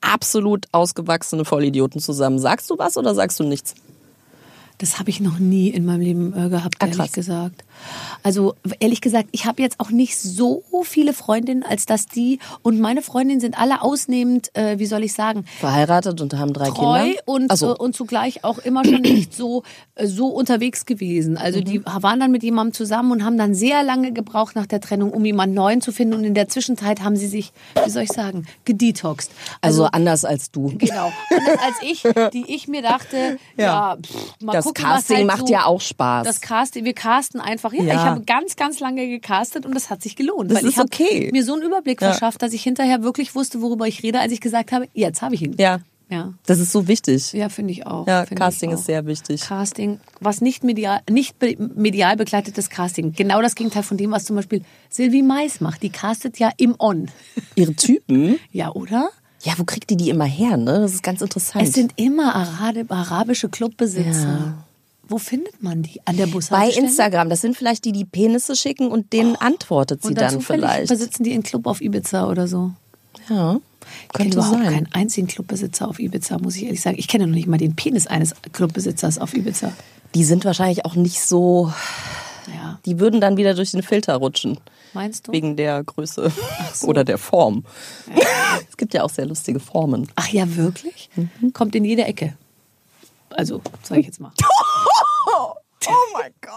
absolut 0.00 0.66
ausgewachsenen 0.72 1.44
Vollidioten 1.44 2.00
zusammen, 2.00 2.38
sagst 2.38 2.70
du 2.70 2.78
was 2.78 2.96
oder 2.96 3.14
sagst 3.14 3.40
du 3.40 3.44
nichts? 3.44 3.74
Das 4.78 4.98
habe 5.00 5.10
ich 5.10 5.20
noch 5.20 5.38
nie 5.40 5.68
in 5.68 5.84
meinem 5.84 6.00
Leben 6.00 6.32
äh, 6.32 6.48
gehabt, 6.48 6.76
Ah, 6.78 6.84
ehrlich 6.86 6.98
krass. 6.98 7.12
gesagt. 7.12 7.64
Also 8.22 8.54
ehrlich 8.80 9.00
gesagt, 9.00 9.28
ich 9.32 9.44
habe 9.46 9.62
jetzt 9.62 9.78
auch 9.80 9.90
nicht 9.90 10.18
so 10.18 10.62
viele 10.84 11.12
Freundinnen, 11.12 11.62
als 11.62 11.86
dass 11.86 12.06
die 12.06 12.38
und 12.62 12.80
meine 12.80 13.02
Freundinnen 13.02 13.40
sind 13.40 13.58
alle 13.58 13.82
ausnehmend, 13.82 14.54
äh, 14.56 14.78
wie 14.78 14.86
soll 14.86 15.04
ich 15.04 15.12
sagen, 15.12 15.44
Verheiratet 15.60 16.20
und 16.20 16.34
haben 16.34 16.52
drei 16.52 16.70
treu 16.70 16.98
Kinder? 17.04 17.20
und, 17.26 17.56
so. 17.56 17.72
äh, 17.74 17.76
und 17.76 17.94
zugleich 17.96 18.44
auch 18.44 18.58
immer 18.58 18.84
schon 18.84 19.02
nicht 19.02 19.34
so, 19.34 19.62
äh, 19.94 20.06
so 20.06 20.28
unterwegs 20.28 20.86
gewesen. 20.86 21.36
Also 21.36 21.60
die 21.60 21.78
Mhm. 21.80 21.84
waren 22.00 22.20
dann 22.20 22.30
mit 22.30 22.42
jemandem 22.42 22.72
zusammen 22.74 23.12
und 23.12 23.24
haben 23.24 23.36
dann 23.38 23.54
sehr 23.54 23.82
lange 23.82 24.12
gebraucht 24.12 24.54
nach 24.56 24.66
der 24.66 24.80
Trennung, 24.80 25.12
um 25.12 25.24
jemanden 25.24 25.54
neuen 25.54 25.80
zu 25.80 25.92
finden. 25.92 26.14
Und 26.14 26.24
in 26.24 26.34
der 26.34 26.48
Zwischenzeit 26.48 27.02
haben 27.02 27.16
sie 27.16 27.26
sich, 27.28 27.52
wie 27.84 27.90
soll 27.90 28.02
ich 28.04 28.12
sagen, 28.12 28.46
gedetoxed. 28.64 29.30
also 29.60 29.84
anders 29.86 30.24
als 30.24 30.50
du. 30.50 30.72
Genau. 30.78 31.12
Anders 31.30 31.58
als 31.64 31.76
ich, 31.82 32.02
die 32.32 32.44
ich 32.54 32.68
mir 32.68 32.82
dachte, 32.82 33.38
ja, 33.56 33.64
Ja. 33.64 33.96
pff, 33.96 34.34
mal 34.42 34.52
Das 34.52 34.64
gucken, 34.68 34.84
Casting 34.84 35.16
halt 35.18 35.26
macht 35.26 35.46
so, 35.48 35.52
ja 35.52 35.64
auch 35.66 35.80
Spaß. 35.80 36.26
Das 36.26 36.40
Casting, 36.40 36.84
wir 36.84 36.94
casten 36.94 37.40
einfach. 37.40 37.72
Ja, 37.72 37.82
Ja. 37.84 37.94
ich 37.94 38.00
habe 38.00 38.20
ganz, 38.22 38.56
ganz 38.56 38.80
lange 38.80 39.06
gecastet 39.08 39.66
und 39.66 39.74
das 39.74 39.90
hat 39.90 40.02
sich 40.02 40.16
gelohnt. 40.16 40.50
Das 40.50 40.58
weil 40.58 40.64
ich 40.64 40.70
ist 40.72 40.78
habe 40.78 40.88
okay. 40.92 41.30
mir 41.32 41.44
so 41.44 41.54
einen 41.54 41.62
Überblick 41.62 42.00
Ja. 42.00 42.10
verschafft, 42.10 42.42
dass 42.42 42.52
ich 42.52 42.62
hinterher 42.62 43.02
wirklich 43.02 43.34
wusste, 43.34 43.60
worüber 43.62 43.86
ich 43.86 44.02
rede, 44.02 44.20
als 44.20 44.32
ich 44.32 44.40
gesagt 44.40 44.72
habe, 44.72 44.88
jetzt 44.94 45.22
habe 45.22 45.34
ich 45.34 45.42
ihn. 45.42 45.54
Ja. 45.58 45.80
Ja. 46.10 46.32
Das 46.46 46.58
ist 46.58 46.72
so 46.72 46.88
wichtig. 46.88 47.34
Ja, 47.34 47.50
finde 47.50 47.70
ich 47.72 47.86
auch. 47.86 48.06
Ja, 48.06 48.24
Casting 48.24 48.70
ich 48.70 48.76
auch. 48.76 48.78
ist 48.80 48.86
sehr 48.86 49.04
wichtig. 49.04 49.42
Casting, 49.42 50.00
was 50.20 50.40
nicht 50.40 50.64
medial, 50.64 51.00
nicht 51.10 51.36
medial 51.58 52.16
begleitetes 52.16 52.70
Casting. 52.70 53.12
Genau 53.12 53.42
das 53.42 53.54
Gegenteil 53.54 53.82
von 53.82 53.98
dem, 53.98 54.10
was 54.10 54.24
zum 54.24 54.36
Beispiel 54.36 54.62
Sylvie 54.88 55.22
Mais 55.22 55.60
macht. 55.60 55.82
Die 55.82 55.90
castet 55.90 56.38
ja 56.38 56.50
im 56.56 56.74
On. 56.78 57.10
Ihre 57.56 57.74
Typen? 57.74 58.38
Ja, 58.52 58.72
oder? 58.72 59.10
Ja, 59.42 59.52
wo 59.56 59.64
kriegt 59.64 59.88
die 59.90 59.96
die 59.96 60.10
immer 60.10 60.24
her, 60.24 60.56
ne? 60.56 60.80
Das 60.80 60.92
ist 60.94 61.02
ganz 61.02 61.20
interessant. 61.22 61.64
Es 61.64 61.72
sind 61.72 61.92
immer 61.96 62.34
arabische 62.34 63.48
Clubbesitzer. 63.48 64.54
Wo 65.08 65.16
findet 65.18 65.62
man 65.62 65.82
die? 65.82 66.00
An 66.04 66.16
der 66.16 66.26
bei 66.26 66.32
Bushaltestelle? 66.32 66.86
Instagram. 66.86 67.28
Das 67.30 67.40
sind 67.40 67.56
vielleicht 67.56 67.84
die, 67.84 67.92
die 67.92 68.04
Penisse 68.04 68.56
schicken 68.56 68.88
und 68.90 69.12
denen 69.12 69.36
antwortet 69.36 70.02
sie 70.02 70.08
Und 70.08 70.18
dann 70.20 70.32
dann 70.34 70.40
vielleicht. 70.42 70.88
besitzen 70.88 71.24
die 71.24 71.32
einen 71.32 71.42
Club 71.44 71.66
auf 71.66 71.80
Ibiza 71.80 72.28
oder 72.28 72.46
so. 72.48 72.72
Ja, 73.30 73.58
Ich 74.06 74.12
kenne 74.12 74.32
überhaupt 74.32 74.62
sein. 74.64 74.72
keinen 74.74 74.88
einzigen 74.92 75.26
Clubbesitzer 75.28 75.88
auf 75.88 75.98
Ibiza, 75.98 76.38
muss 76.38 76.56
ich 76.56 76.64
ehrlich 76.64 76.82
sagen. 76.82 76.98
Ich 76.98 77.08
kenne 77.08 77.26
noch 77.26 77.34
nicht 77.34 77.46
mal 77.46 77.56
den 77.58 77.74
Penis 77.74 78.06
eines 78.06 78.34
Clubbesitzers 78.52 79.18
auf 79.18 79.34
Ibiza. 79.34 79.72
Die 80.14 80.24
sind 80.24 80.44
wahrscheinlich 80.44 80.84
auch 80.84 80.94
nicht 80.94 81.20
so 81.22 81.72
Ja. 82.46 82.78
Die 82.86 82.98
würden 83.00 83.20
dann 83.20 83.36
wieder 83.36 83.54
durch 83.54 83.70
den 83.70 83.82
Filter 83.82 84.16
rutschen. 84.16 84.58
Meinst 84.94 85.28
du? 85.28 85.32
Wegen 85.32 85.56
der 85.56 85.84
Größe 85.84 86.32
oder 86.84 87.04
der 87.04 87.18
Form. 87.18 87.64
Es 88.68 88.76
gibt 88.76 88.94
ja 88.94 89.02
auch 89.02 89.10
sehr 89.10 89.26
lustige 89.26 89.60
Formen. 89.60 90.10
Ach 90.14 90.28
ja, 90.28 90.56
wirklich? 90.56 91.10
Mhm. 91.16 91.52
Kommt 91.52 91.74
in 91.74 91.84
jede 91.84 92.04
Ecke. 92.04 92.36
Also, 93.30 93.60
sag 93.82 93.98
ich 93.98 94.06
jetzt 94.06 94.20
mal. 94.20 94.32
Oh 95.86 95.92
mein 96.12 96.32
Gott. 96.40 96.52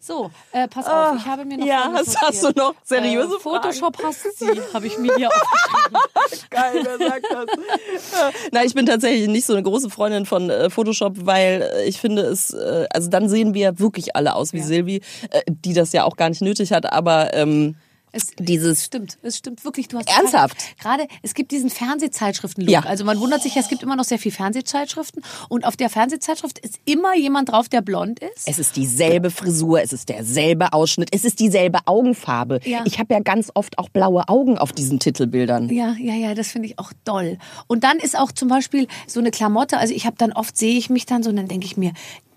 So, 0.00 0.30
äh, 0.52 0.68
pass 0.68 0.86
auf, 0.86 1.16
ich 1.18 1.26
habe 1.26 1.44
mir 1.44 1.58
noch 1.58 1.64
Ah, 1.64 1.68
Ja, 1.68 1.90
hast, 1.92 2.20
hast 2.20 2.42
du 2.44 2.50
noch 2.56 2.74
seriöse 2.84 3.34
äh, 3.34 3.40
Photoshop 3.40 4.00
hasst 4.02 4.38
sie, 4.38 4.46
habe 4.72 4.86
ich 4.86 4.96
mir 4.96 5.14
hier 5.16 5.28
aufgeschrieben. 5.28 5.98
Fragen? 6.08 6.40
Geil, 6.50 6.82
wer 6.84 7.08
sagt 7.08 7.26
das? 7.30 7.44
Äh, 7.48 8.32
Nein, 8.52 8.66
ich 8.66 8.74
bin 8.74 8.86
tatsächlich 8.86 9.28
nicht 9.28 9.44
so 9.44 9.54
eine 9.54 9.62
große 9.64 9.90
Freundin 9.90 10.24
von 10.24 10.50
äh, 10.50 10.70
Photoshop, 10.70 11.14
weil 11.26 11.62
äh, 11.74 11.84
ich 11.88 12.00
finde 12.00 12.22
es, 12.22 12.50
äh, 12.54 12.86
also 12.90 13.10
dann 13.10 13.28
sehen 13.28 13.54
wir 13.54 13.78
wirklich 13.80 14.14
alle 14.14 14.34
aus 14.34 14.52
wie 14.52 14.58
Ja. 14.58 14.64
Silvi, 14.64 15.02
äh, 15.30 15.42
die 15.48 15.74
das 15.74 15.92
ja 15.92 16.04
auch 16.04 16.16
gar 16.16 16.28
nicht 16.28 16.42
nötig 16.42 16.72
hat, 16.72 16.90
aber 16.92 17.34
ähm, 17.34 17.74
Es, 18.12 18.28
Dieses- 18.38 18.78
es 18.78 18.84
stimmt, 18.86 19.18
es 19.22 19.38
stimmt 19.38 19.64
wirklich. 19.64 19.88
Du 19.88 19.98
hast 19.98 20.08
Ernsthaft? 20.08 20.56
Gerade, 20.80 21.06
es 21.22 21.34
gibt 21.34 21.50
diesen 21.50 21.70
Fernsehzeitschriften-Look. 21.70 22.70
Ja. 22.70 22.80
Also 22.80 23.04
man 23.04 23.18
wundert 23.20 23.42
sich, 23.42 23.56
es 23.56 23.68
gibt 23.68 23.82
immer 23.82 23.96
noch 23.96 24.04
sehr 24.04 24.18
viel 24.18 24.32
Fernsehzeitschriften 24.32 25.22
und 25.48 25.64
auf 25.66 25.76
der 25.76 25.90
Fernsehzeitschrift 25.90 26.58
ist 26.58 26.78
immer 26.84 27.14
jemand 27.16 27.50
drauf, 27.50 27.68
der 27.68 27.80
blond 27.82 28.20
ist. 28.20 28.46
Es 28.48 28.58
ist 28.58 28.76
dieselbe 28.76 29.30
Frisur, 29.30 29.80
es 29.82 29.92
ist 29.92 30.08
derselbe 30.08 30.72
Ausschnitt, 30.72 31.08
es 31.12 31.24
ist 31.24 31.40
dieselbe 31.40 31.80
Augenfarbe. 31.86 32.60
Ja. 32.64 32.82
Ich 32.84 32.98
habe 32.98 33.14
ja 33.14 33.20
ganz 33.20 33.50
oft 33.54 33.78
auch 33.78 33.88
blaue 33.88 34.28
Augen 34.28 34.58
auf 34.58 34.72
diesen 34.72 34.98
Titelbildern. 34.98 35.68
Ja, 35.70 35.94
ja, 35.98 36.14
ja, 36.14 36.34
das 36.34 36.48
finde 36.48 36.68
ich 36.68 36.78
auch 36.78 36.92
doll. 37.04 37.38
Und 37.66 37.84
dann 37.84 37.98
ist 37.98 38.18
auch 38.18 38.32
zum 38.32 38.48
Beispiel 38.48 38.86
so 39.06 39.20
eine 39.20 39.30
Klamotte, 39.30 39.78
also 39.78 39.94
ich 39.94 40.06
habe 40.06 40.16
dann 40.18 40.32
oft, 40.32 40.56
sehe 40.56 40.76
ich 40.78 40.90
mich 40.90 41.06
dann 41.06 41.22
so 41.22 41.30
und 41.30 41.36
dann 41.36 41.48
denke 41.48 41.66
ich 41.66 41.76
mir, 41.76 41.92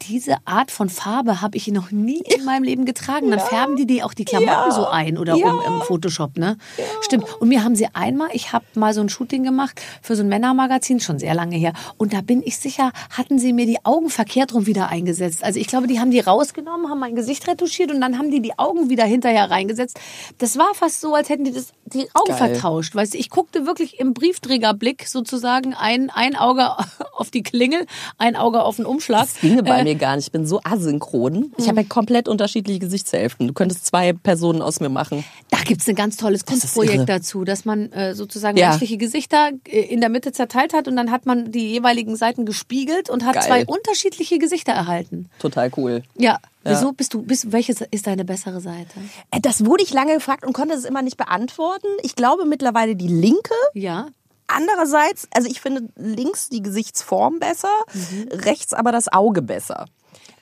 diese 0.07 0.35
Art 0.45 0.71
von 0.71 0.89
Farbe 0.89 1.41
habe 1.41 1.57
ich 1.57 1.67
noch 1.67 1.91
nie 1.91 2.21
in 2.35 2.43
meinem 2.45 2.63
Leben 2.63 2.85
getragen. 2.85 3.29
Dann 3.31 3.39
färben 3.39 3.75
die 3.75 3.85
die 3.85 4.03
auch 4.03 4.13
die 4.13 4.25
Klamotten 4.25 4.51
Ja. 4.51 4.71
so 4.71 4.87
ein 4.87 5.17
oder 5.17 5.35
Ja. 5.35 5.47
um 5.51 5.61
im 5.75 5.81
Photoshop, 5.81 6.37
ne? 6.37 6.57
Stimmt. 7.01 7.25
Und 7.39 7.49
mir 7.49 7.63
haben 7.63 7.75
sie 7.75 7.87
einmal, 7.93 8.29
ich 8.33 8.53
habe 8.53 8.65
mal 8.75 8.93
so 8.93 9.01
ein 9.01 9.09
Shooting 9.09 9.43
gemacht 9.43 9.81
für 10.01 10.15
so 10.15 10.23
ein 10.23 10.29
Männermagazin, 10.29 10.99
schon 10.99 11.19
sehr 11.19 11.33
lange 11.33 11.55
her. 11.57 11.73
Und 11.97 12.13
da 12.13 12.21
bin 12.21 12.41
ich 12.43 12.57
sicher, 12.57 12.91
hatten 13.15 13.39
sie 13.39 13.53
mir 13.53 13.65
die 13.65 13.83
Augen 13.85 14.09
verkehrt 14.09 14.53
rum 14.53 14.65
wieder 14.65 14.89
eingesetzt. 14.89 15.43
Also 15.43 15.59
ich 15.59 15.67
glaube, 15.67 15.87
die 15.87 15.99
haben 15.99 16.11
die 16.11 16.19
rausgenommen, 16.19 16.89
haben 16.89 16.99
mein 16.99 17.15
Gesicht 17.15 17.47
retuschiert 17.47 17.91
und 17.91 18.01
dann 18.01 18.17
haben 18.17 18.31
die 18.31 18.41
die 18.41 18.57
Augen 18.57 18.89
wieder 18.89 19.05
hinterher 19.05 19.49
reingesetzt. 19.51 19.99
Das 20.39 20.57
war 20.57 20.73
fast 20.73 21.01
so, 21.01 21.13
als 21.15 21.29
hätten 21.29 21.43
die 21.43 21.51
das, 21.53 21.73
die 21.85 22.07
Augen 22.13 22.29
Geil. 22.29 22.37
vertauscht. 22.53 22.95
Weißt 22.95 23.13
du, 23.13 23.17
ich 23.17 23.29
guckte 23.29 23.65
wirklich 23.65 23.99
im 23.99 24.13
Briefträgerblick 24.13 25.07
sozusagen 25.07 25.73
ein, 25.73 26.09
ein 26.09 26.35
Auge 26.35 26.71
auf 27.15 27.29
die 27.31 27.43
Klingel, 27.43 27.85
ein 28.17 28.35
Auge 28.35 28.63
auf 28.63 28.77
den 28.77 28.85
Umschlag. 28.85 29.21
Das 29.21 29.39
ginge 29.41 29.63
bei 29.63 29.79
Äh, 29.81 29.83
mir 29.93 29.99
gar 29.99 30.15
nicht. 30.15 30.25
Ich 30.27 30.31
bin 30.31 30.45
so 30.45 30.59
asynchron. 30.63 31.51
Ich 31.57 31.67
habe 31.67 31.81
ja 31.81 31.87
komplett 31.87 32.27
unterschiedliche 32.27 32.79
Gesichtshälften. 32.79 33.47
Du 33.47 33.53
könntest 33.53 33.85
zwei 33.85 34.13
Personen 34.13 34.61
aus 34.61 34.79
mir 34.79 34.89
machen. 34.89 35.23
Da 35.49 35.57
gibt's 35.59 35.87
ein 35.87 35.95
ganz 35.95 36.17
tolles 36.17 36.41
ist 36.41 36.47
Kunstprojekt 36.47 37.07
dazu, 37.09 37.43
dass 37.43 37.65
man 37.65 37.91
äh, 37.91 38.15
sozusagen 38.15 38.57
Ja. 38.57 38.69
menschliche 38.69 38.97
Gesichter 38.97 39.51
äh, 39.67 39.79
in 39.81 39.99
der 40.01 40.09
Mitte 40.09 40.31
zerteilt 40.31 40.73
hat 40.73 40.87
und 40.87 40.95
dann 40.95 41.11
hat 41.11 41.25
man 41.25 41.51
die 41.51 41.71
jeweiligen 41.71 42.15
Seiten 42.15 42.45
gespiegelt 42.45 43.09
und 43.09 43.25
hat 43.25 43.35
Geil. 43.35 43.43
zwei 43.43 43.65
unterschiedliche 43.65 44.37
Gesichter 44.39 44.71
erhalten. 44.73 45.29
Total 45.39 45.71
cool. 45.77 46.03
Ja. 46.17 46.39
Wieso 46.63 46.91
bist 46.93 47.15
du, 47.15 47.23
bist, 47.23 47.51
welches 47.51 47.81
ist 47.89 48.05
deine 48.05 48.23
bessere 48.23 48.61
Seite? 48.61 48.91
Äh, 49.31 49.39
Das 49.41 49.65
wurde 49.65 49.83
ich 49.83 49.91
lange 49.93 50.13
gefragt 50.13 50.45
und 50.45 50.53
konnte 50.53 50.75
es 50.75 50.85
immer 50.85 51.01
nicht 51.01 51.17
beantworten. 51.17 51.87
Ich 52.03 52.15
glaube 52.15 52.45
mittlerweile 52.45 52.95
die 52.95 53.07
linke. 53.07 53.55
Ja. 53.73 54.07
Andererseits, 54.55 55.27
also 55.33 55.49
ich 55.49 55.61
finde 55.61 55.89
links 55.95 56.49
die 56.49 56.61
Gesichtsform 56.61 57.39
besser, 57.39 57.69
Mhm. 57.93 58.27
rechts 58.31 58.73
aber 58.73 58.91
das 58.91 59.07
Auge 59.11 59.41
besser. 59.41 59.85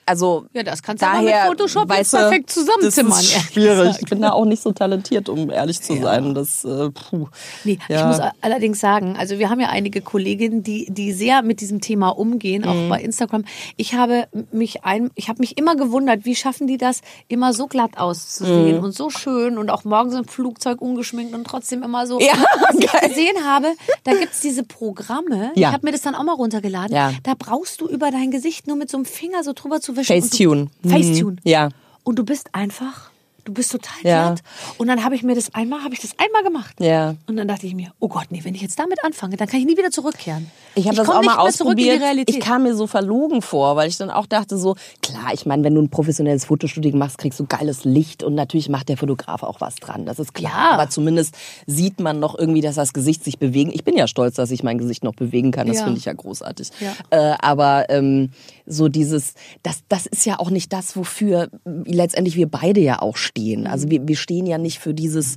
Also 0.09 0.45
Ja, 0.53 0.63
das 0.63 0.81
kannst 0.83 1.03
du 1.03 1.07
aber 1.07 1.23
daher, 1.23 1.49
mit 1.49 1.59
Photoshop 1.59 1.89
jetzt 1.89 1.99
weißt 1.99 2.13
du, 2.13 2.17
perfekt 2.17 2.49
zusammenzimmern, 2.51 3.11
Das 3.11 3.21
ist 3.23 3.53
schwierig. 3.53 3.95
Ich 4.01 4.09
bin 4.09 4.21
da 4.21 4.31
auch 4.31 4.45
nicht 4.45 4.61
so 4.63 4.71
talentiert, 4.71 5.29
um 5.29 5.49
ehrlich 5.49 5.81
zu 5.81 5.95
sein. 6.01 6.33
Das, 6.33 6.65
äh, 6.65 6.89
puh. 6.89 7.27
Nee, 7.63 7.77
Ja. 7.87 7.99
ich 8.11 8.17
muss 8.17 8.27
allerdings 8.41 8.79
sagen, 8.79 9.15
also 9.17 9.37
wir 9.39 9.49
haben 9.49 9.59
ja 9.59 9.69
einige 9.69 10.01
Kolleginnen, 10.01 10.63
die, 10.63 10.87
die 10.89 11.11
sehr 11.13 11.41
mit 11.43 11.61
diesem 11.61 11.79
Thema 11.81 12.09
umgehen, 12.09 12.65
auch 12.65 12.73
Mhm. 12.73 12.89
bei 12.89 13.01
Instagram. 13.01 13.45
Ich 13.77 13.93
habe 13.93 14.27
mich 14.51 14.83
ein, 14.83 15.11
ich 15.15 15.29
habe 15.29 15.39
mich 15.39 15.57
immer 15.57 15.75
gewundert, 15.75 16.25
wie 16.25 16.35
schaffen 16.35 16.65
die 16.67 16.77
das, 16.77 17.01
immer 17.27 17.53
so 17.53 17.67
glatt 17.67 17.97
auszusehen 17.97 18.77
Mhm. 18.77 18.83
und 18.83 18.95
so 18.95 19.09
schön 19.09 19.57
und 19.57 19.69
auch 19.69 19.83
morgens 19.83 20.15
im 20.15 20.25
Flugzeug 20.25 20.81
ungeschminkt 20.81 21.33
und 21.35 21.45
trotzdem 21.45 21.83
immer 21.83 22.07
so. 22.07 22.19
Ja, 22.29 22.33
Was 22.33 22.75
ich 22.79 22.91
geil. 22.91 23.09
gesehen 23.09 23.45
habe, 23.45 23.67
da 24.03 24.13
gibt's 24.13 24.41
diese 24.41 24.63
Programme, 24.63 25.51
Ja. 25.55 25.69
ich 25.69 25.73
habe 25.73 25.85
mir 25.85 25.91
das 25.91 26.01
dann 26.01 26.15
auch 26.15 26.23
mal 26.23 26.33
runtergeladen, 26.33 26.95
Ja. 26.95 27.11
da 27.23 27.33
brauchst 27.37 27.81
du 27.81 27.87
über 27.87 28.11
dein 28.11 28.31
Gesicht 28.31 28.67
nur 28.67 28.75
mit 28.75 28.89
so 28.89 28.97
einem 28.97 29.05
Finger 29.05 29.43
so 29.43 29.53
drüber 29.53 29.81
zu 29.81 29.93
wischen. 29.99 30.13
und 30.15 30.21
Facetune. 30.23 30.67
Du, 30.83 30.89
Facetune. 30.89 31.31
Mhm. 31.33 31.37
Ja. 31.43 31.69
Und 32.03 32.17
du 32.17 32.23
bist 32.25 32.49
einfach, 32.53 33.11
du 33.45 33.53
bist 33.53 33.71
total 33.71 33.97
Ja. 34.03 34.27
glatt. 34.27 34.41
Und 34.77 34.87
dann 34.87 35.03
habe 35.03 35.15
ich 35.15 35.23
mir 35.23 35.35
das 35.35 35.53
einmal, 35.55 35.83
habe 35.83 35.93
ich 35.93 36.01
das 36.01 36.11
einmal 36.17 36.43
gemacht. 36.43 36.75
Ja. 36.79 37.15
Und 37.27 37.37
dann 37.37 37.47
dachte 37.47 37.65
ich 37.67 37.73
mir, 37.75 37.91
oh 37.99 38.07
Gott, 38.07 38.27
nee, 38.29 38.41
wenn 38.43 38.53
ich 38.55 38.61
jetzt 38.61 38.77
damit 38.79 39.03
anfange, 39.03 39.37
dann 39.37 39.47
kann 39.47 39.59
ich 39.59 39.65
nie 39.65 39.77
wieder 39.77 39.91
zurückkehren. 39.91 40.49
Ich 40.75 40.85
habe 40.85 40.95
das 40.95 41.09
auch 41.09 41.21
mal 41.23 41.37
ausprobiert. 41.37 42.01
Ich 42.27 42.39
kam 42.39 42.63
mir 42.63 42.75
so 42.75 42.85
verlogen 42.87 43.41
vor, 43.41 43.75
weil 43.75 43.89
ich 43.89 43.97
dann 43.97 44.11
auch 44.11 44.27
dachte 44.27 44.57
so, 44.57 44.75
klar, 45.01 45.33
ich 45.33 45.45
meine, 45.45 45.63
wenn 45.63 45.73
du 45.75 45.81
ein 45.81 45.89
professionelles 45.89 46.45
Fotoshooting 46.45 46.97
machst, 46.97 47.17
kriegst 47.17 47.39
du 47.39 47.45
geiles 47.47 47.85
Licht 47.85 48.23
und 48.23 48.35
natürlich 48.35 48.69
macht 48.69 48.87
der 48.89 48.97
Fotograf 48.97 49.41
auch 49.43 49.59
was 49.61 49.75
dran, 49.75 50.05
das 50.05 50.19
ist 50.19 50.33
klar. 50.33 50.51
Ja. 50.51 50.71
Aber 50.71 50.89
zumindest 50.89 51.35
sieht 51.65 51.99
man 51.99 52.19
noch 52.19 52.37
irgendwie, 52.37 52.61
dass 52.61 52.75
das 52.75 52.93
Gesicht 52.93 53.23
sich 53.23 53.39
bewegen. 53.39 53.71
Ich 53.73 53.83
bin 53.83 53.97
ja 53.97 54.07
stolz, 54.07 54.35
dass 54.35 54.51
ich 54.51 54.63
mein 54.63 54.77
Gesicht 54.77 55.03
noch 55.03 55.15
bewegen 55.15 55.51
kann. 55.51 55.67
Das 55.67 55.77
Ja. 55.77 55.83
finde 55.85 55.99
ich 55.99 56.05
ja 56.05 56.13
großartig. 56.13 56.69
Ja. 56.79 56.93
Äh, 57.31 57.35
aber 57.41 57.89
ähm, 57.89 58.31
so 58.69 58.87
dieses, 58.87 59.33
das, 59.63 59.79
das 59.89 60.05
ist 60.05 60.25
ja 60.25 60.39
auch 60.39 60.51
nicht 60.51 60.71
das, 60.71 60.95
wofür 60.95 61.49
letztendlich 61.65 62.35
wir 62.35 62.47
beide 62.49 62.79
ja 62.79 63.01
auch 63.01 63.17
stehen. 63.17 63.67
Also 63.67 63.89
wir, 63.89 64.07
wir 64.07 64.15
stehen 64.15 64.45
ja 64.45 64.57
nicht 64.57 64.79
für 64.79 64.93
dieses 64.93 65.35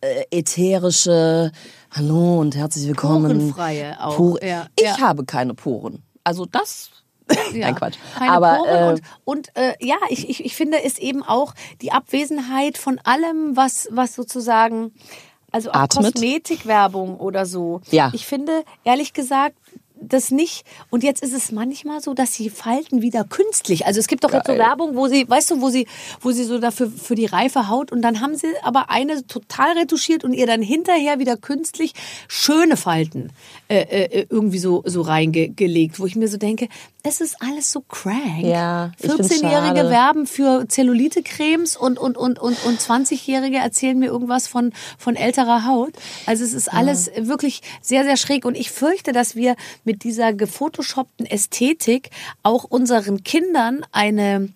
äh, 0.00 0.24
ätherische 0.30 1.52
Hallo 1.90 2.40
und 2.40 2.56
herzlich 2.56 2.88
willkommen. 2.88 3.52
Porenfreie 3.52 4.00
auch, 4.02 4.16
Pore- 4.16 4.44
ja, 4.46 4.66
ich 4.76 4.84
ja. 4.86 4.98
habe 4.98 5.24
keine 5.24 5.54
Poren. 5.54 6.02
Also 6.24 6.46
das. 6.46 6.90
Ja, 7.52 7.66
Nein, 7.66 7.74
Quatsch. 7.76 7.94
Keine 8.18 8.32
Aber 8.32 8.56
Poren 8.56 8.68
äh, 8.68 8.88
und, 8.90 9.02
und 9.24 9.56
äh, 9.56 9.74
ja, 9.80 9.96
ich, 10.08 10.28
ich, 10.28 10.44
ich 10.44 10.56
finde 10.56 10.82
es 10.82 10.98
eben 10.98 11.22
auch 11.22 11.54
die 11.80 11.92
Abwesenheit 11.92 12.76
von 12.76 12.98
allem, 13.04 13.56
was, 13.56 13.86
was 13.92 14.16
sozusagen, 14.16 14.92
also 15.52 15.70
auch 15.70 15.74
Atmet. 15.74 16.14
Kosmetikwerbung 16.14 17.18
oder 17.20 17.46
so. 17.46 17.82
Ja. 17.92 18.10
Ich 18.14 18.26
finde, 18.26 18.64
ehrlich 18.82 19.12
gesagt, 19.12 19.56
das 20.00 20.30
nicht. 20.30 20.64
Und 20.90 21.02
jetzt 21.02 21.22
ist 21.22 21.32
es 21.32 21.52
manchmal 21.52 22.00
so, 22.00 22.14
dass 22.14 22.34
sie 22.34 22.50
falten 22.50 23.02
wieder 23.02 23.24
künstlich. 23.24 23.86
Also 23.86 24.00
es 24.00 24.06
gibt 24.06 24.24
doch 24.24 24.32
jetzt 24.32 24.46
so. 24.46 24.56
Werbung, 24.56 24.96
wo 24.96 25.08
sie, 25.08 25.28
weißt 25.28 25.50
du, 25.50 25.60
wo 25.60 25.70
sie, 25.70 25.86
wo 26.20 26.30
sie 26.32 26.44
so 26.44 26.58
dafür 26.58 26.90
für 26.90 27.14
die 27.14 27.26
reife 27.26 27.68
Haut 27.68 27.92
und 27.92 28.02
dann 28.02 28.20
haben 28.20 28.34
sie 28.34 28.48
aber 28.62 28.90
eine 28.90 29.26
total 29.26 29.78
retuschiert 29.78 30.24
und 30.24 30.32
ihr 30.32 30.46
dann 30.46 30.62
hinterher 30.62 31.18
wieder 31.18 31.36
künstlich 31.36 31.92
schöne 32.28 32.76
Falten 32.76 33.30
äh, 33.68 33.80
äh, 33.80 34.26
irgendwie 34.28 34.58
so 34.58 34.82
so 34.86 35.02
reingelegt, 35.02 36.00
wo 36.00 36.06
ich 36.06 36.16
mir 36.16 36.28
so 36.28 36.36
denke, 36.36 36.68
es 37.02 37.20
ist 37.20 37.36
alles 37.40 37.70
so 37.72 37.80
crank. 37.80 38.42
Ja, 38.42 38.92
ich 38.98 39.10
find's 39.10 39.30
14-Jährige 39.30 39.76
schade. 39.78 39.90
werben 39.90 40.26
für 40.26 40.66
Zellulite-Cremes 40.68 41.76
und 41.76 41.98
und 41.98 42.16
und 42.16 42.38
und 42.38 42.64
und 42.64 42.80
20-Jährige 42.80 43.58
erzählen 43.58 43.98
mir 43.98 44.06
irgendwas 44.06 44.46
von 44.46 44.72
von 44.98 45.16
älterer 45.16 45.66
Haut. 45.66 45.92
Also 46.26 46.44
es 46.44 46.52
ist 46.52 46.72
alles 46.72 47.10
wirklich 47.16 47.62
sehr 47.80 48.04
sehr 48.04 48.16
schräg 48.16 48.44
und 48.44 48.56
ich 48.56 48.70
fürchte, 48.70 49.12
dass 49.12 49.34
wir 49.34 49.56
mit 49.84 50.04
dieser 50.04 50.32
gefotoshoppten 50.32 51.26
Ästhetik 51.26 52.10
auch 52.42 52.64
unseren 52.64 53.24
Kindern 53.24 53.84
eine 53.92 54.48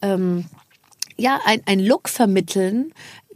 ähm, 0.00 0.46
ja, 1.16 1.40
ein, 1.44 1.62
ein 1.66 1.78
Look 1.78 2.08
vermitteln, 2.08 2.92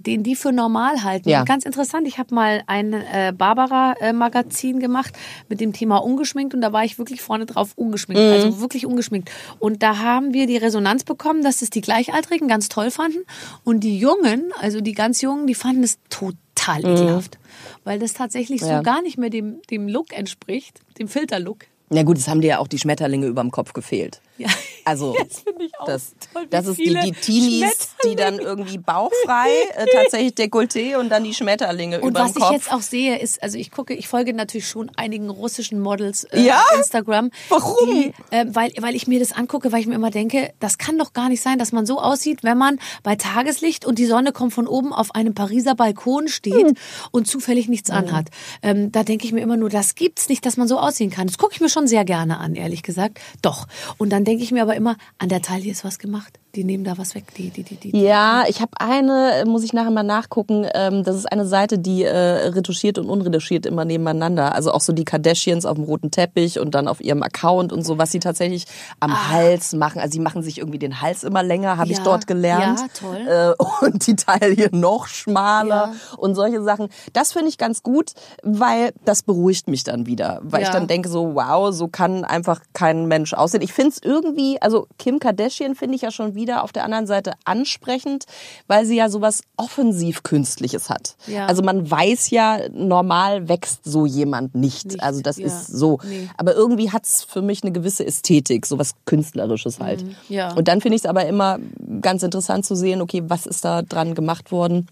den 0.06 0.22
die 0.22 0.36
für 0.36 0.52
normal 0.52 1.02
halten. 1.02 1.28
Ja. 1.28 1.44
Ganz 1.44 1.64
interessant, 1.64 2.06
ich 2.06 2.18
habe 2.18 2.34
mal 2.34 2.62
ein 2.66 2.92
äh, 2.92 3.32
Barbara-Magazin 3.36 4.80
gemacht 4.80 5.14
mit 5.48 5.60
dem 5.60 5.72
Thema 5.72 5.98
ungeschminkt 5.98 6.54
und 6.54 6.60
da 6.60 6.72
war 6.72 6.84
ich 6.84 6.98
wirklich 6.98 7.22
vorne 7.22 7.46
drauf 7.46 7.72
ungeschminkt, 7.76 8.22
Mhm. 8.22 8.32
also 8.32 8.60
wirklich 8.60 8.86
ungeschminkt. 8.86 9.30
Und 9.58 9.82
da 9.82 9.98
haben 9.98 10.32
wir 10.32 10.46
die 10.46 10.56
Resonanz 10.56 11.04
bekommen, 11.04 11.42
dass 11.42 11.62
es 11.62 11.70
die 11.70 11.80
Gleichaltrigen 11.80 12.48
ganz 12.48 12.68
toll 12.68 12.90
fanden 12.90 13.18
und 13.64 13.80
die 13.80 13.98
Jungen, 13.98 14.52
also 14.60 14.80
die 14.80 14.92
ganz 14.92 15.20
Jungen, 15.22 15.46
die 15.46 15.54
fanden 15.54 15.82
es 15.82 15.98
total 16.08 16.80
ekelhaft, 16.80 17.38
weil 17.84 17.98
das 17.98 18.12
tatsächlich 18.14 18.62
Mhm. 18.62 18.66
Ja. 18.68 18.76
so 18.78 18.82
gar 18.82 19.02
nicht 19.02 19.18
mehr 19.18 19.30
dem, 19.30 19.60
dem 19.70 19.88
Look 19.88 20.12
entspricht, 20.16 20.80
dem 20.98 21.08
Filterlook. 21.08 21.58
Na 21.90 22.02
gut, 22.02 22.18
es 22.18 22.26
haben 22.28 22.40
dir 22.40 22.48
ja 22.48 22.58
auch 22.58 22.68
die 22.68 22.78
Schmetterlinge 22.78 23.26
überm 23.26 23.50
Kopf 23.50 23.72
gefehlt. 23.72 24.20
Ja. 24.38 24.48
Also 24.84 25.14
Das 25.86 25.86
das, 25.86 26.14
toll, 26.32 26.46
das 26.50 26.66
ist 26.66 26.78
die, 26.78 26.94
die 26.94 27.12
Teenies, 27.12 27.88
die 28.04 28.14
dann 28.16 28.38
irgendwie 28.38 28.78
bauchfrei, 28.78 29.48
äh, 29.74 29.86
tatsächlich 29.92 30.32
Dekolleté 30.34 30.96
und 30.96 31.08
dann 31.08 31.24
die 31.24 31.34
Schmetterlinge 31.34 32.00
Und 32.00 32.10
überm 32.10 32.26
was 32.28 32.34
Kopf. 32.34 32.50
ich 32.50 32.56
jetzt 32.56 32.72
auch 32.72 32.80
sehe, 32.82 33.18
ist, 33.18 33.42
also 33.42 33.58
ich 33.58 33.70
gucke, 33.70 33.94
ich 33.94 34.08
folge 34.08 34.32
natürlich 34.34 34.68
schon 34.68 34.90
einigen 34.96 35.28
russischen 35.30 35.80
Models 35.80 36.24
äh, 36.24 36.40
Ja? 36.42 36.60
auf 36.60 36.78
Instagram. 36.78 37.30
Warum? 37.48 37.88
Die, 37.90 38.12
äh, 38.30 38.46
weil, 38.48 38.72
weil 38.80 38.94
ich 38.94 39.06
mir 39.06 39.18
das 39.18 39.32
angucke, 39.32 39.72
weil 39.72 39.80
ich 39.80 39.86
mir 39.86 39.94
immer 39.94 40.10
denke, 40.10 40.52
das 40.60 40.78
kann 40.78 40.98
doch 40.98 41.12
gar 41.12 41.28
nicht 41.28 41.42
sein, 41.42 41.58
dass 41.58 41.72
man 41.72 41.86
so 41.86 41.98
aussieht, 42.00 42.42
wenn 42.44 42.58
man 42.58 42.78
bei 43.02 43.16
Tageslicht 43.16 43.84
und 43.84 43.98
die 43.98 44.06
Sonne 44.06 44.32
kommt 44.32 44.52
von 44.52 44.66
oben 44.68 44.92
auf 44.92 45.14
einem 45.14 45.34
Pariser 45.34 45.74
Balkon 45.74 46.28
steht 46.28 46.54
Hm. 46.56 46.74
und 47.10 47.26
zufällig 47.26 47.68
nichts 47.68 47.90
anhat. 47.90 48.28
Ähm, 48.62 48.92
da 48.92 49.02
denke 49.02 49.26
ich 49.26 49.32
mir 49.32 49.40
immer 49.40 49.56
nur, 49.56 49.68
das 49.68 49.94
gibt's 49.94 50.28
nicht, 50.28 50.46
dass 50.46 50.56
man 50.56 50.68
so 50.68 50.78
aussehen 50.78 51.10
kann. 51.10 51.26
Das 51.26 51.38
gucke 51.38 51.54
ich 51.54 51.60
mir 51.60 51.68
schon 51.68 51.86
sehr 51.86 52.04
gerne 52.04 52.38
an, 52.38 52.54
ehrlich 52.54 52.82
gesagt. 52.82 53.18
Doch. 53.42 53.66
Und 53.98 54.10
dann 54.10 54.24
denke 54.26 54.42
ich 54.42 54.52
mir 54.52 54.62
aber 54.62 54.74
immer, 54.76 54.96
an 55.18 55.28
der 55.28 55.42
Taille 55.42 55.70
ist 55.70 55.84
was 55.84 55.98
gemacht. 55.98 56.38
Die 56.54 56.64
nehmen 56.64 56.84
da 56.84 56.96
was 56.96 57.14
weg. 57.14 57.34
Die, 57.36 57.50
die, 57.50 57.62
die, 57.64 57.76
die. 57.76 57.94
Ja, 58.02 58.44
ich 58.48 58.62
habe 58.62 58.70
eine, 58.78 59.44
muss 59.46 59.62
ich 59.62 59.74
nachher 59.74 59.90
mal 59.90 60.02
nachgucken. 60.02 60.66
Ähm, 60.74 61.04
das 61.04 61.14
ist 61.16 61.30
eine 61.30 61.44
Seite, 61.46 61.78
die 61.78 62.02
äh, 62.04 62.16
retuschiert 62.16 62.96
und 62.96 63.10
unretuschiert 63.10 63.66
immer 63.66 63.84
nebeneinander. 63.84 64.54
Also 64.54 64.72
auch 64.72 64.80
so 64.80 64.94
die 64.94 65.04
Kardashians 65.04 65.66
auf 65.66 65.74
dem 65.74 65.84
roten 65.84 66.10
Teppich 66.10 66.58
und 66.58 66.74
dann 66.74 66.88
auf 66.88 67.02
ihrem 67.02 67.22
Account 67.22 67.74
und 67.74 67.82
so, 67.84 67.98
was 67.98 68.10
sie 68.10 68.20
tatsächlich 68.20 68.64
am 69.00 69.30
Hals 69.30 69.74
machen. 69.74 70.00
Also 70.00 70.12
sie 70.12 70.20
machen 70.20 70.42
sich 70.42 70.56
irgendwie 70.56 70.78
den 70.78 71.02
Hals 71.02 71.24
immer 71.24 71.42
länger, 71.42 71.76
habe 71.76 71.90
ich 71.90 71.98
Ja, 71.98 72.04
dort 72.04 72.26
gelernt. 72.26 72.80
ja, 72.80 72.86
toll. 72.98 73.54
Äh, 73.60 73.84
und 73.86 74.06
die 74.06 74.16
Taille 74.16 74.70
noch 74.72 75.08
schmaler 75.08 75.66
Ja. 75.68 75.92
und 76.16 76.34
solche 76.36 76.62
Sachen. 76.62 76.88
Das 77.12 77.32
finde 77.34 77.48
ich 77.50 77.58
ganz 77.58 77.82
gut, 77.82 78.12
weil 78.42 78.92
das 79.04 79.22
beruhigt 79.22 79.68
mich 79.68 79.84
dann 79.84 80.06
wieder. 80.06 80.40
Weil 80.42 80.62
ich 80.62 80.68
Ja. 80.68 80.72
dann 80.72 80.86
denke 80.86 81.10
so, 81.10 81.34
wow, 81.34 81.70
so 81.74 81.88
kann 81.88 82.24
einfach 82.24 82.62
kein 82.72 83.04
Mensch 83.08 83.34
aussehen. 83.34 83.60
Ich 83.62 83.74
finde 83.74 83.90
es 83.90 83.98
irgendwie, 84.16 84.60
also 84.62 84.86
Kim 84.98 85.18
Kardashian 85.18 85.74
finde 85.74 85.96
ich 85.96 86.02
ja 86.02 86.10
schon 86.10 86.34
wieder 86.34 86.62
auf 86.64 86.72
der 86.72 86.84
anderen 86.84 87.06
Seite 87.06 87.32
ansprechend, 87.44 88.24
weil 88.66 88.86
sie 88.86 88.96
ja 88.96 89.08
sowas 89.08 89.42
offensiv 89.56 90.22
Künstliches 90.22 90.88
hat. 90.88 91.16
Ja. 91.26 91.46
Also 91.46 91.62
man 91.62 91.90
weiß 91.90 92.30
ja, 92.30 92.60
normal 92.72 93.48
wächst 93.48 93.80
so 93.84 94.06
jemand 94.06 94.54
nicht. 94.54 94.86
Nicht, 94.86 95.02
Also 95.02 95.20
das 95.20 95.36
ja. 95.36 95.46
ist 95.46 95.66
so. 95.66 95.98
Nee. 96.04 96.28
Aber 96.36 96.54
irgendwie 96.54 96.90
hat 96.90 97.04
es 97.04 97.22
für 97.22 97.42
mich 97.42 97.62
eine 97.62 97.72
gewisse 97.72 98.06
Ästhetik, 98.06 98.66
sowas 98.66 98.92
Künstlerisches 99.04 99.80
halt. 99.80 100.02
Mhm. 100.02 100.16
ja. 100.28 100.52
Und 100.54 100.68
dann 100.68 100.80
finde 100.80 100.96
ich 100.96 101.02
es 101.02 101.06
aber 101.06 101.26
immer 101.26 101.58
ganz 102.00 102.22
interessant 102.22 102.64
zu 102.64 102.74
sehen, 102.74 103.00
okay, 103.00 103.22
was 103.26 103.46
ist 103.46 103.64
da 103.64 103.82
dran 103.82 104.14
gemacht 104.14 104.52
worden. 104.52 104.88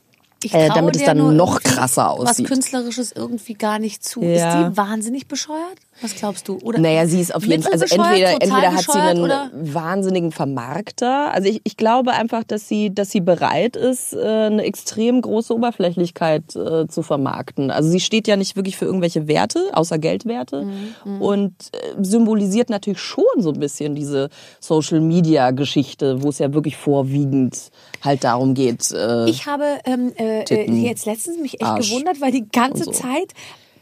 Äh, 0.53 0.68
damit 0.68 0.97
es 0.97 1.05
dann 1.05 1.37
noch 1.37 1.62
krasser 1.62 2.16
Was 2.18 2.31
aussieht. 2.31 2.49
Künstlerisches 2.49 3.12
irgendwie 3.12 3.55
gar 3.55 3.79
nicht 3.79 4.05
zu. 4.05 4.22
Ja. 4.22 4.61
Ist 4.61 4.72
die 4.72 4.77
wahnsinnig 4.77 5.27
bescheuert? 5.27 5.79
Was 6.05 6.14
glaubst 6.16 6.48
du? 6.48 6.59
Oder 6.62 6.78
Naja, 6.80 7.07
sie 7.07 7.18
ist 7.18 7.34
auf 7.34 7.46
jeden 7.46 7.62
Fall, 7.62 7.72
also 7.72 7.86
entweder, 7.86 8.32
entweder 8.32 8.74
hat 8.74 8.82
sie 8.84 8.98
einen 8.98 9.22
oder? 9.24 9.50
wahnsinnigen 9.55 10.32
Vermarkter. 10.32 11.32
Also 11.32 11.48
ich, 11.48 11.62
ich 11.64 11.78
glaube 11.78 12.12
einfach, 12.12 12.44
dass 12.44 12.68
sie, 12.68 12.94
dass 12.94 13.11
sie 13.11 13.22
bereit 13.22 13.74
ist, 13.74 14.12
äh, 14.12 14.18
eine 14.18 14.64
extrem 14.64 15.22
große 15.22 15.55
Oberflächlichkeit 15.55 16.55
äh, 16.57 16.86
zu 16.88 17.02
vermarkten. 17.02 17.70
Also 17.70 17.88
sie 17.88 18.00
steht 18.00 18.28
ja 18.28 18.36
nicht 18.36 18.55
wirklich 18.55 18.76
für 18.76 18.84
irgendwelche 18.84 19.28
Werte, 19.28 19.70
außer 19.72 19.96
Geldwerte. 19.98 20.66
Mhm, 21.07 21.22
Und 21.22 21.55
äh, 21.72 22.02
symbolisiert 22.05 22.68
natürlich 22.68 23.00
schon 23.00 23.24
so 23.38 23.50
ein 23.52 23.59
bisschen 23.59 23.94
diese 23.94 24.28
Social 24.61 25.00
Media 25.00 25.52
Geschichte, 25.52 26.22
wo 26.22 26.28
es 26.28 26.38
ja 26.38 26.52
wirklich 26.52 26.76
vorwiegend 26.76 27.70
halt 28.02 28.24
darum 28.24 28.52
geht. 28.52 28.90
Äh, 28.90 29.30
Ich 29.30 29.46
habe 29.46 29.78
ähm, 29.86 30.12
äh, 30.16 30.44
Titten, 30.44 30.82
jetzt 30.82 31.07
letztens 31.07 31.38
mich 31.38 31.55
echt 31.55 31.62
Arsch 31.64 31.88
gewundert, 31.88 32.20
weil 32.20 32.30
die 32.32 32.46
ganze 32.46 32.84
so. 32.84 32.90
Zeit 32.90 33.32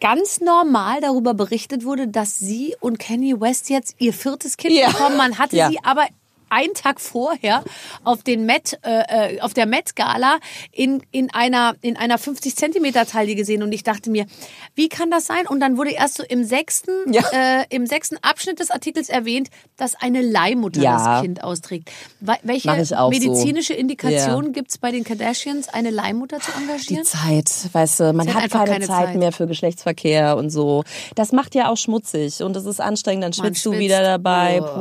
ganz 0.03 0.41
normal 0.41 1.01
darüber 1.01 1.33
berichtet 1.33 1.85
wurde, 1.85 2.09
dass 2.09 2.37
sie 2.39 2.75
und 2.81 2.99
Kanye 2.99 3.41
West 3.41 3.71
jetzt 3.71 3.95
ihr 4.01 4.13
viertes 4.13 4.57
Kind 4.57 4.75
Ja. 4.75 4.89
bekommen. 4.89 5.17
Man 5.17 5.39
hatte 5.39 5.57
Ja. 5.57 5.71
sie 5.71 5.79
aber 5.85 6.05
einen 6.53 6.75
Tag 6.75 7.01
vorher 7.01 7.65
auf 8.05 8.23
den 8.23 8.45
Met, 8.47 8.79
äh, 8.85 9.37
äh, 9.37 9.41
auf 9.41 9.55
der 9.55 9.67
Met 9.67 9.97
Gala 9.97 10.39
in, 10.71 11.03
in 11.11 11.33
einer, 11.33 11.75
in 11.81 11.97
einer 11.97 12.19
50 12.19 12.55
Zentimeter 12.57 13.07
Taille 13.07 13.35
gesehen 13.35 13.63
und 13.63 13.73
ich 13.73 13.83
dachte 13.83 14.11
mir, 14.11 14.27
wie 14.75 14.89
kann 14.89 15.11
das 15.11 15.27
sein? 15.27 15.47
Und 15.49 15.61
dann 15.61 15.77
wurde 15.77 15.91
erst 15.91 16.19
so 16.19 16.23
im 16.29 16.45
sechsten, 16.45 16.91
Ja. 17.13 17.23
äh, 17.33 17.65
im 17.71 17.87
sechsten 17.87 18.17
Abschnitt 18.23 18.61
des 18.61 18.71
Artikels 18.71 19.09
erwähnt, 19.09 19.49
dass 19.77 19.95
eine 20.01 20.21
Leihmutter 20.21 20.81
Ja. 20.81 21.15
das 21.15 21.23
Kind 21.23 21.43
austrägt. 21.43 21.91
Welche 22.43 22.71
auch 23.01 23.11
so. 23.13 23.19
medizinische 23.19 23.73
Indikation 23.75 24.47
Ja. 24.47 24.51
gibt 24.53 24.71
es 24.71 24.79
bei 24.79 24.91
den 24.91 25.05
Kardashians, 25.05 25.69
eine 25.69 25.91
Leihmutter 25.91 26.39
zu 26.41 26.51
Die 26.57 26.63
engagieren? 26.65 27.05
Zeit, 27.05 27.51
weißt 27.73 28.01
du, 28.01 28.13
man 28.13 28.33
hat 28.33 28.43
hat 28.45 28.51
keine, 28.51 28.71
keine 28.73 28.87
Zeit, 28.87 29.07
Zeit. 29.07 29.17
mehr 29.17 29.33
für 29.33 29.47
Geschlechtsverkehr 29.47 30.37
und 30.37 30.51
so. 30.51 30.85
Das 31.15 31.33
macht 31.33 31.55
ja 31.55 31.71
auch 31.71 31.77
schmutzig 31.77 32.43
und 32.43 32.57
es 32.57 32.67
ist 32.67 32.81
anstrengend, 32.81 33.25
dann 33.25 33.33
schwitzt 33.33 33.65
du 33.65 33.71
schwitzt. 33.71 33.81
wieder 33.81 34.03
dabei, 34.03 34.61
puh, 34.61 34.81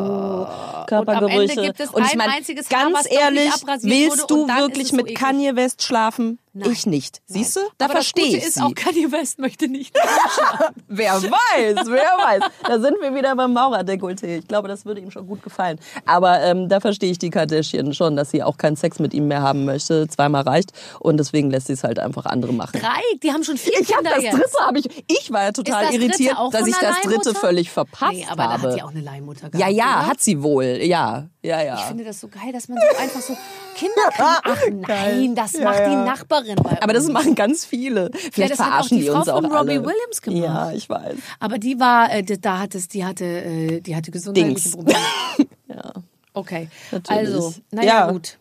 Und 0.81 0.87
Körpergerüche. 0.87 1.60
Es 1.61 1.89
und 1.91 2.03
ich 2.03 2.11
ein 2.11 2.17
meine, 2.17 2.41
ganz 2.69 3.07
ehrlich, 3.09 3.53
willst 3.81 4.29
du 4.29 4.47
wirklich 4.47 4.91
mit. 4.93 5.15
Kanye 5.15 5.55
West 5.55 5.83
schlafen? 5.83 6.39
Nein. 6.53 6.71
Ich 6.71 6.85
nicht. 6.85 7.21
Siehst 7.27 7.55
du? 7.55 7.61
Da 7.77 7.85
Aber 7.85 7.93
das 7.93 8.07
verstehe 8.07 8.37
ich 8.37 8.43
ist 8.43 8.55
sie. 8.55 8.61
auch, 8.61 8.75
Kanye 8.75 9.11
West 9.11 9.39
möchte 9.39 9.67
nicht. 9.69 9.95
Wer 10.87 11.13
weiß, 11.13 11.85
wer 11.87 12.01
weiß. 12.17 12.43
Da 12.67 12.79
sind 12.79 12.95
wir 13.01 13.15
wieder 13.15 13.35
beim 13.35 13.53
Maurerdekolleté. 13.55 14.39
Ich 14.39 14.47
glaube, 14.47 14.67
das 14.67 14.85
würde 14.85 14.99
ihm 15.01 15.11
schon 15.11 15.25
gut 15.27 15.41
gefallen. 15.43 15.79
Aber 16.05 16.41
ähm, 16.41 16.67
da 16.67 16.79
verstehe 16.81 17.11
ich 17.11 17.19
die 17.19 17.29
Kardashian 17.29 17.93
schon, 17.93 18.15
dass 18.17 18.31
sie 18.31 18.43
auch 18.43 18.57
keinen 18.57 18.75
Sex 18.75 18.99
mit 18.99 19.13
ihm 19.13 19.27
mehr 19.29 19.41
haben 19.41 19.63
möchte. 19.65 20.07
Zweimal 20.09 20.41
reicht. 20.43 20.71
Und 20.99 21.17
deswegen 21.17 21.49
lässt 21.51 21.67
sie 21.67 21.73
es 21.73 21.83
halt 21.85 21.99
einfach 21.99 22.25
andere 22.25 22.53
machen. 22.53 22.79
Drei, 22.81 22.99
die 23.23 23.31
haben 23.31 23.43
schon 23.43 23.57
vier 23.57 23.79
Ich 23.79 23.93
habe 23.95 24.03
Kinder 24.03 24.11
das 24.15 24.23
jetzt. 24.23 24.33
dritte, 24.37 24.65
habe 24.65 24.79
ich. 24.79 25.03
Ich 25.07 25.31
war 25.31 25.43
ja 25.43 25.51
total 25.53 25.85
das 25.85 25.93
irritiert, 25.93 26.35
dass 26.51 26.67
ich 26.67 26.75
das 26.75 26.99
dritte 27.01 27.33
völlig 27.33 27.71
verpasst 27.71 28.11
Nee, 28.13 28.25
aber 28.29 28.43
habe. 28.49 28.61
da 28.63 28.67
hat 28.69 28.73
sie 28.75 28.81
auch 28.83 28.89
eine 28.91 29.01
Leihmutter 29.01 29.49
gehabt. 29.49 29.55
ja, 29.55 29.69
ja, 29.69 29.99
oder? 29.99 30.07
hat 30.07 30.21
sie 30.21 30.43
wohl. 30.43 30.79
Ja, 30.83 31.27
ja, 31.41 31.63
ja. 31.63 31.75
Ich 31.75 31.81
finde 31.85 32.03
das 32.03 32.19
so 32.19 32.27
geil, 32.27 32.51
dass 32.51 32.67
man 32.67 32.77
so 32.77 32.97
einfach 33.01 33.21
so 33.21 33.35
Kinder 33.75 33.93
kriegen. 34.11 34.83
Ach 34.83 34.87
nein, 34.89 35.35
das 35.35 35.53
Ja, 35.53 35.63
macht 35.63 35.79
die 35.79 35.91
ja. 35.91 36.03
Nachbarin 36.47 36.77
bei 36.77 36.81
aber 36.83 36.93
das 36.93 37.05
uns. 37.05 37.13
machen 37.13 37.35
ganz 37.35 37.65
viele. 37.65 38.11
Vielleicht 38.31 38.53
auch 38.53 38.57
verarschen 38.57 38.97
die 38.97 39.03
die 39.03 39.09
Frau 39.09 39.19
uns 39.19 39.29
auch 39.29 39.41
von 39.41 39.51
Robbie 39.51 39.71
alle. 39.77 39.85
Williams 39.85 40.21
gemacht. 40.21 40.43
Ja, 40.43 40.71
ich 40.71 40.89
weiß. 40.89 41.15
Aber 41.39 41.57
die 41.57 41.79
war, 41.79 42.11
äh, 42.13 42.23
da 42.23 42.59
hat 42.59 42.75
es, 42.75 42.87
die 42.87 43.05
hatte, 43.05 43.25
äh, 43.25 43.81
die 43.81 43.95
hatte 43.95 44.11
gesundheitliche 44.11 44.55
Dings. 44.61 44.71
Probleme. 44.75 44.99
Ja. 45.73 45.93
Okay, 46.33 46.67
Natürlich. 46.91 47.33
also, 47.35 47.53
naja, 47.71 47.87
Ja. 48.07 48.11
gut. 48.11 48.37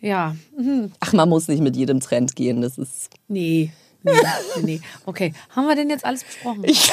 Ja, 0.00 0.34
mhm. 0.56 0.92
Ach, 1.00 1.12
man 1.12 1.28
muss 1.28 1.46
nicht 1.48 1.60
mit 1.60 1.76
jedem 1.76 2.00
Trend 2.00 2.34
gehen. 2.36 2.62
Das 2.62 2.78
ist. 2.78 3.10
nee. 3.28 3.70
Nee, 4.02 4.12
nee. 4.62 4.80
Okay, 5.06 5.34
haben 5.50 5.66
wir 5.66 5.76
denn 5.76 5.90
jetzt 5.90 6.04
alles 6.04 6.24
besprochen? 6.24 6.64
Ich, 6.64 6.90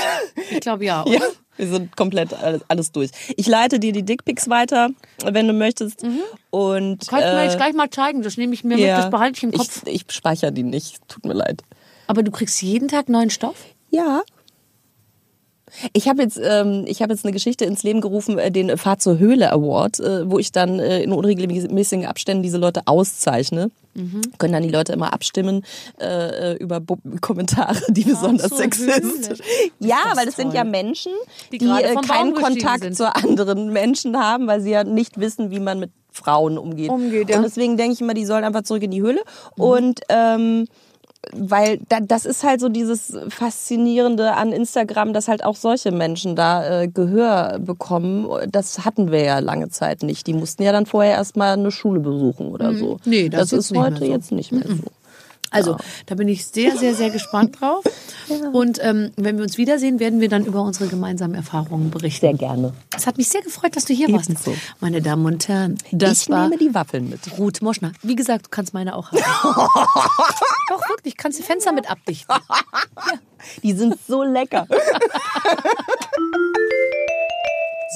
glaube 0.61 0.85
ja. 0.85 1.03
Oder? 1.03 1.13
Ja, 1.13 1.25
wir 1.57 1.67
sind 1.67 1.95
komplett 1.95 2.33
alles, 2.33 2.61
alles 2.67 2.91
durch. 2.91 3.11
Ich 3.35 3.47
leite 3.47 3.79
dir 3.79 3.91
die 3.91 4.03
Dickpics 4.03 4.49
weiter, 4.49 4.89
wenn 5.23 5.47
du 5.47 5.53
möchtest. 5.53 6.03
Und 6.49 7.07
Kannst 7.07 7.27
du 7.27 7.33
mir 7.33 7.41
äh, 7.41 7.45
jetzt 7.45 7.57
gleich 7.57 7.73
mal 7.73 7.89
zeigen, 7.89 8.21
das 8.21 8.37
nehme 8.37 8.53
ich 8.53 8.63
mir 8.63 8.75
mit, 8.75 8.85
ja, 8.85 8.97
das 8.97 9.09
behalte 9.09 9.37
ich 9.37 9.43
im 9.43 9.51
Kopf. 9.51 9.83
Ich, 9.85 10.07
ich 10.07 10.13
speichere 10.13 10.51
die 10.51 10.63
nicht. 10.63 10.99
Tut 11.07 11.25
mir 11.25 11.33
leid. 11.33 11.63
Aber 12.07 12.23
du 12.23 12.31
kriegst 12.31 12.61
jeden 12.61 12.87
Tag 12.87 13.09
neuen 13.09 13.29
Stoff? 13.29 13.65
Ja. 13.89 14.21
Ich 15.93 16.07
habe 16.07 16.22
jetzt, 16.22 16.39
ähm, 16.41 16.86
ich 16.88 17.01
habe 17.01 17.13
jetzt 17.13 17.26
eine 17.26 17.34
Geschichte 17.34 17.65
ins 17.65 17.84
Leben 17.84 18.01
gerufen, 18.01 18.38
äh, 18.38 18.51
den 18.51 18.78
Fahrt 18.78 19.01
zur 19.01 19.20
Höhle 19.20 19.51
Award, 19.51 19.99
äh, 19.99 20.30
wo 20.30 20.39
ich 20.39 20.51
dann 20.51 20.80
äh, 20.80 21.01
in 21.01 21.11
unregelmäßigen 21.11 22.05
Abständen 22.05 22.43
diese 22.43 22.57
Leute 22.57 22.82
auszeichne. 22.86 23.70
Mhm. 23.93 24.22
Können 24.38 24.53
dann 24.53 24.63
die 24.63 24.70
Leute 24.70 24.93
immer 24.93 25.11
abstimmen 25.11 25.65
äh, 25.99 26.55
über 26.57 26.80
Bu 26.80 26.97
Kommentare, 27.22 27.78
die 27.89 28.03
besonders 28.03 28.49
zur 28.49 28.59
sexistisch. 28.59 29.39
Höhle. 29.39 29.72
Ja, 29.80 29.97
das 30.09 30.18
weil 30.18 30.26
das 30.26 30.36
sind 30.36 30.53
ja 30.53 30.63
Menschen, 30.63 31.11
Die 31.51 31.57
die, 31.57 31.65
äh, 31.65 31.95
keinen 31.95 32.34
Kontakt 32.34 32.84
sind. 32.84 32.95
zu 32.95 33.13
anderen 33.13 33.74
Menschen 33.74 34.18
haben, 34.18 34.47
weil 34.47 34.61
sie 34.61 34.72
ja 34.72 34.84
nicht 34.84 35.20
wissen, 35.20 35.51
wie 35.51 35.59
man 35.59 35.80
mit 35.80 35.91
Frauen 36.11 36.57
umgeht. 36.57 36.89
Umgeht, 36.89 37.30
ja. 37.30 37.38
Mhm. 37.38 37.43
Und 37.43 37.49
deswegen 37.49 37.78
denke 37.78 37.93
ich 37.93 38.01
immer, 38.01 38.13
die 38.13 38.26
sollen 38.26 38.43
einfach 38.43 38.63
zurück 38.63 38.84
in 38.84 38.91
die 38.91 39.01
Höhle. 39.01 39.22
Und 39.55 39.99
ähm, 40.09 40.68
weil 41.34 41.80
da, 41.89 41.99
das 41.99 42.26
ist 42.26 42.43
halt 42.43 42.59
so 42.59 42.70
dieses 42.70 43.18
Faszinierende 43.30 44.34
an 44.34 44.51
Instagram, 44.51 45.13
dass 45.13 45.28
halt 45.28 45.43
auch 45.43 45.55
solche 45.55 45.91
Menschen 45.91 46.36
da 46.36 46.84
äh, 46.84 46.88
Gehör 46.88 47.59
bekommen. 47.59 48.28
Das 48.49 48.86
hatten 48.86 49.11
wir 49.11 49.24
ja 49.24 49.39
lange 49.39 49.70
Zeit 49.70 50.03
nicht. 50.03 50.28
Die 50.28 50.34
mussten 50.34 50.63
ja 50.63 50.72
dann 50.72 50.86
vorher 50.86 51.13
erstmal 51.13 51.53
eine 51.53 51.72
Schule 51.72 51.99
besuchen 51.99 52.47
oder 52.47 52.74
so. 52.74 52.93
Mhm. 52.93 52.99
Nee, 53.05 53.30
das 53.30 53.49
das, 53.49 53.72
ist 53.72 53.78
heute 53.78 54.05
so. 54.05 54.05
jetzt 54.05 54.32
nicht 54.32 54.51
mehr 54.51 54.68
so. 54.68 54.84
Also, 55.51 55.77
da 56.05 56.15
bin 56.15 56.27
ich 56.27 56.45
sehr, 56.45 56.77
sehr, 56.77 56.93
sehr 56.93 57.09
gespannt 57.09 57.59
drauf. 57.59 57.83
Und 58.53 58.79
ähm, 58.81 59.11
wenn 59.15 59.37
wir 59.37 59.43
uns 59.43 59.57
wiedersehen, 59.57 59.99
werden 59.99 60.19
wir 60.19 60.29
dann 60.29 60.45
über 60.45 60.61
unsere 60.61 60.89
gemeinsamen 60.89 61.35
Erfahrungen 61.35 61.89
berichten. 61.91 62.21
Sehr 62.21 62.33
gerne. 62.33 62.73
Es 62.95 63.07
hat 63.07 63.17
mich 63.17 63.29
sehr 63.29 63.41
gefreut, 63.41 63.75
dass 63.75 63.85
du 63.85 63.93
hier 63.93 64.11
warst. 64.11 64.29
Ebenso. 64.29 64.55
Meine 64.79 65.01
Damen 65.01 65.25
und 65.25 65.47
Herren, 65.47 65.77
das 65.91 66.23
ich 66.23 66.29
war 66.29 66.49
nehme 66.49 66.57
die 66.57 66.73
Waffeln 66.73 67.09
mit. 67.09 67.37
Ruth 67.37 67.61
Moschner. 67.61 67.93
Wie 68.03 68.15
gesagt, 68.15 68.47
du 68.47 68.49
kannst 68.49 68.73
meine 68.73 68.95
auch 68.95 69.11
haben. 69.11 69.19
Doch, 70.69 70.89
wirklich, 70.89 71.15
kannst 71.15 71.39
die 71.39 71.43
Fenster 71.43 71.71
mit 71.71 71.89
abdichten. 71.89 72.35
Die 73.63 73.71
sind 73.73 73.95
so 74.07 74.23
lecker. 74.23 74.67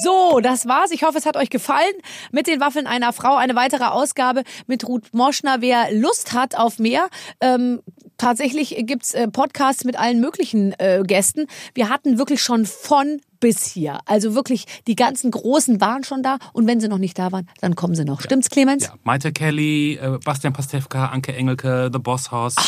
So, 0.02 0.40
das 0.40 0.66
war's. 0.66 0.90
Ich 0.90 1.04
hoffe, 1.04 1.18
es 1.18 1.26
hat 1.26 1.36
euch 1.36 1.50
gefallen. 1.50 1.92
Mit 2.30 2.46
den 2.46 2.60
Waffeln 2.60 2.86
einer 2.86 3.12
Frau. 3.12 3.36
Eine 3.36 3.54
weitere 3.54 3.84
Ausgabe 3.84 4.42
mit 4.66 4.86
Ruth 4.86 5.12
Moschner. 5.12 5.60
Wer 5.60 5.92
Lust 5.92 6.32
hat 6.32 6.56
auf 6.56 6.78
mehr, 6.78 7.08
ähm, 7.40 7.80
tatsächlich 8.18 8.76
gibt's 8.86 9.14
äh, 9.14 9.28
Podcasts 9.28 9.84
mit 9.84 9.98
allen 9.98 10.20
möglichen 10.20 10.72
äh, 10.78 11.02
Gästen. 11.04 11.46
Wir 11.74 11.88
hatten 11.88 12.18
wirklich 12.18 12.42
schon 12.42 12.66
von 12.66 13.20
bis 13.40 13.66
hier. 13.66 13.98
Also 14.06 14.34
wirklich, 14.34 14.64
die 14.86 14.94
ganzen 14.94 15.30
Großen 15.30 15.80
waren 15.80 16.04
schon 16.04 16.22
da. 16.22 16.38
Und 16.52 16.66
wenn 16.66 16.80
sie 16.80 16.88
noch 16.88 16.98
nicht 16.98 17.18
da 17.18 17.32
waren, 17.32 17.48
dann 17.60 17.74
kommen 17.74 17.94
sie 17.94 18.04
noch. 18.04 18.20
Stimmt's, 18.22 18.48
Clemens? 18.48 18.84
Ja, 18.84 18.94
Maite 19.02 19.32
Kelly, 19.32 19.98
äh, 20.00 20.18
Bastian 20.24 20.52
Pastewka, 20.52 21.06
Anke 21.06 21.34
Engelke, 21.34 21.90
The 21.92 21.98
Boss 21.98 22.30
House, 22.30 22.56
äh, 22.56 22.60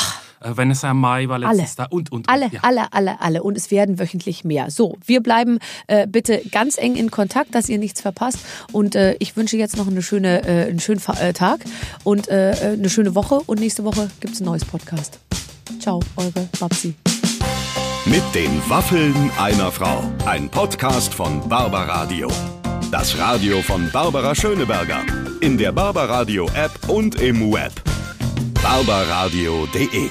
Vanessa 0.45 0.93
Mai 0.95 1.29
war 1.29 1.37
Alle. 1.43 1.57
letztes 1.57 1.77
da 1.77 1.85
und, 1.85 2.13
und, 2.13 2.21
und. 2.21 2.29
Alle, 2.29 2.49
ja. 2.53 2.61
alle, 2.63 2.93
alle, 2.93 3.21
alle. 3.21 3.43
Und 3.43 3.57
es 3.57 3.71
werden 3.71 3.99
wöchentlich 3.99 4.45
mehr. 4.45 4.71
So, 4.71 4.97
wir 5.05 5.23
bleiben 5.23 5.59
äh, 5.87 6.07
bitte 6.07 6.43
ganz 6.53 6.77
eng 6.79 6.97
in 6.97 7.11
Kontakt, 7.11 7.55
dass 7.55 7.69
ihr 7.69 7.79
nichts 7.79 8.01
verpasst. 8.01 8.39
Und 8.73 8.95
äh, 8.95 9.15
ich 9.19 9.37
wünsche 9.37 9.57
jetzt 9.57 9.77
noch 9.77 9.87
eine 9.89 10.03
schöne, 10.03 10.47
äh, 10.47 10.69
einen 10.69 10.81
schönen 10.81 11.01
Fa- 11.01 11.19
äh, 11.21 11.33
Tag 11.33 11.61
und 12.05 12.29
äh, 12.29 12.53
äh, 12.53 12.73
eine 12.75 12.91
schöne 12.91 13.15
Woche. 13.15 13.41
Und 13.47 13.61
nächste 13.61 13.85
Woche 13.85 14.11
gibt's 14.21 14.41
ein 14.41 14.45
neues 14.45 14.65
Podcast. 14.65 15.19
Ciao, 15.81 16.01
eure 16.17 16.49
Babsi. 16.61 16.95
Mit 18.07 18.23
den 18.35 18.61
Waffeln 18.69 19.15
einer 19.39 19.73
Frau. 19.73 20.03
Ein 20.27 20.51
Podcast 20.51 21.15
von 21.15 21.49
Barbaradio. 21.49 22.29
Das 22.91 23.17
Radio 23.19 23.63
von 23.63 23.91
Barbara 23.91 24.35
Schöneberger. 24.35 25.01
In 25.41 25.57
der 25.57 25.73
Barbaradio 25.73 26.47
App 26.55 26.73
und 26.89 27.21
im 27.21 27.51
Web. 27.53 27.73
barbaradio.de 28.63 30.11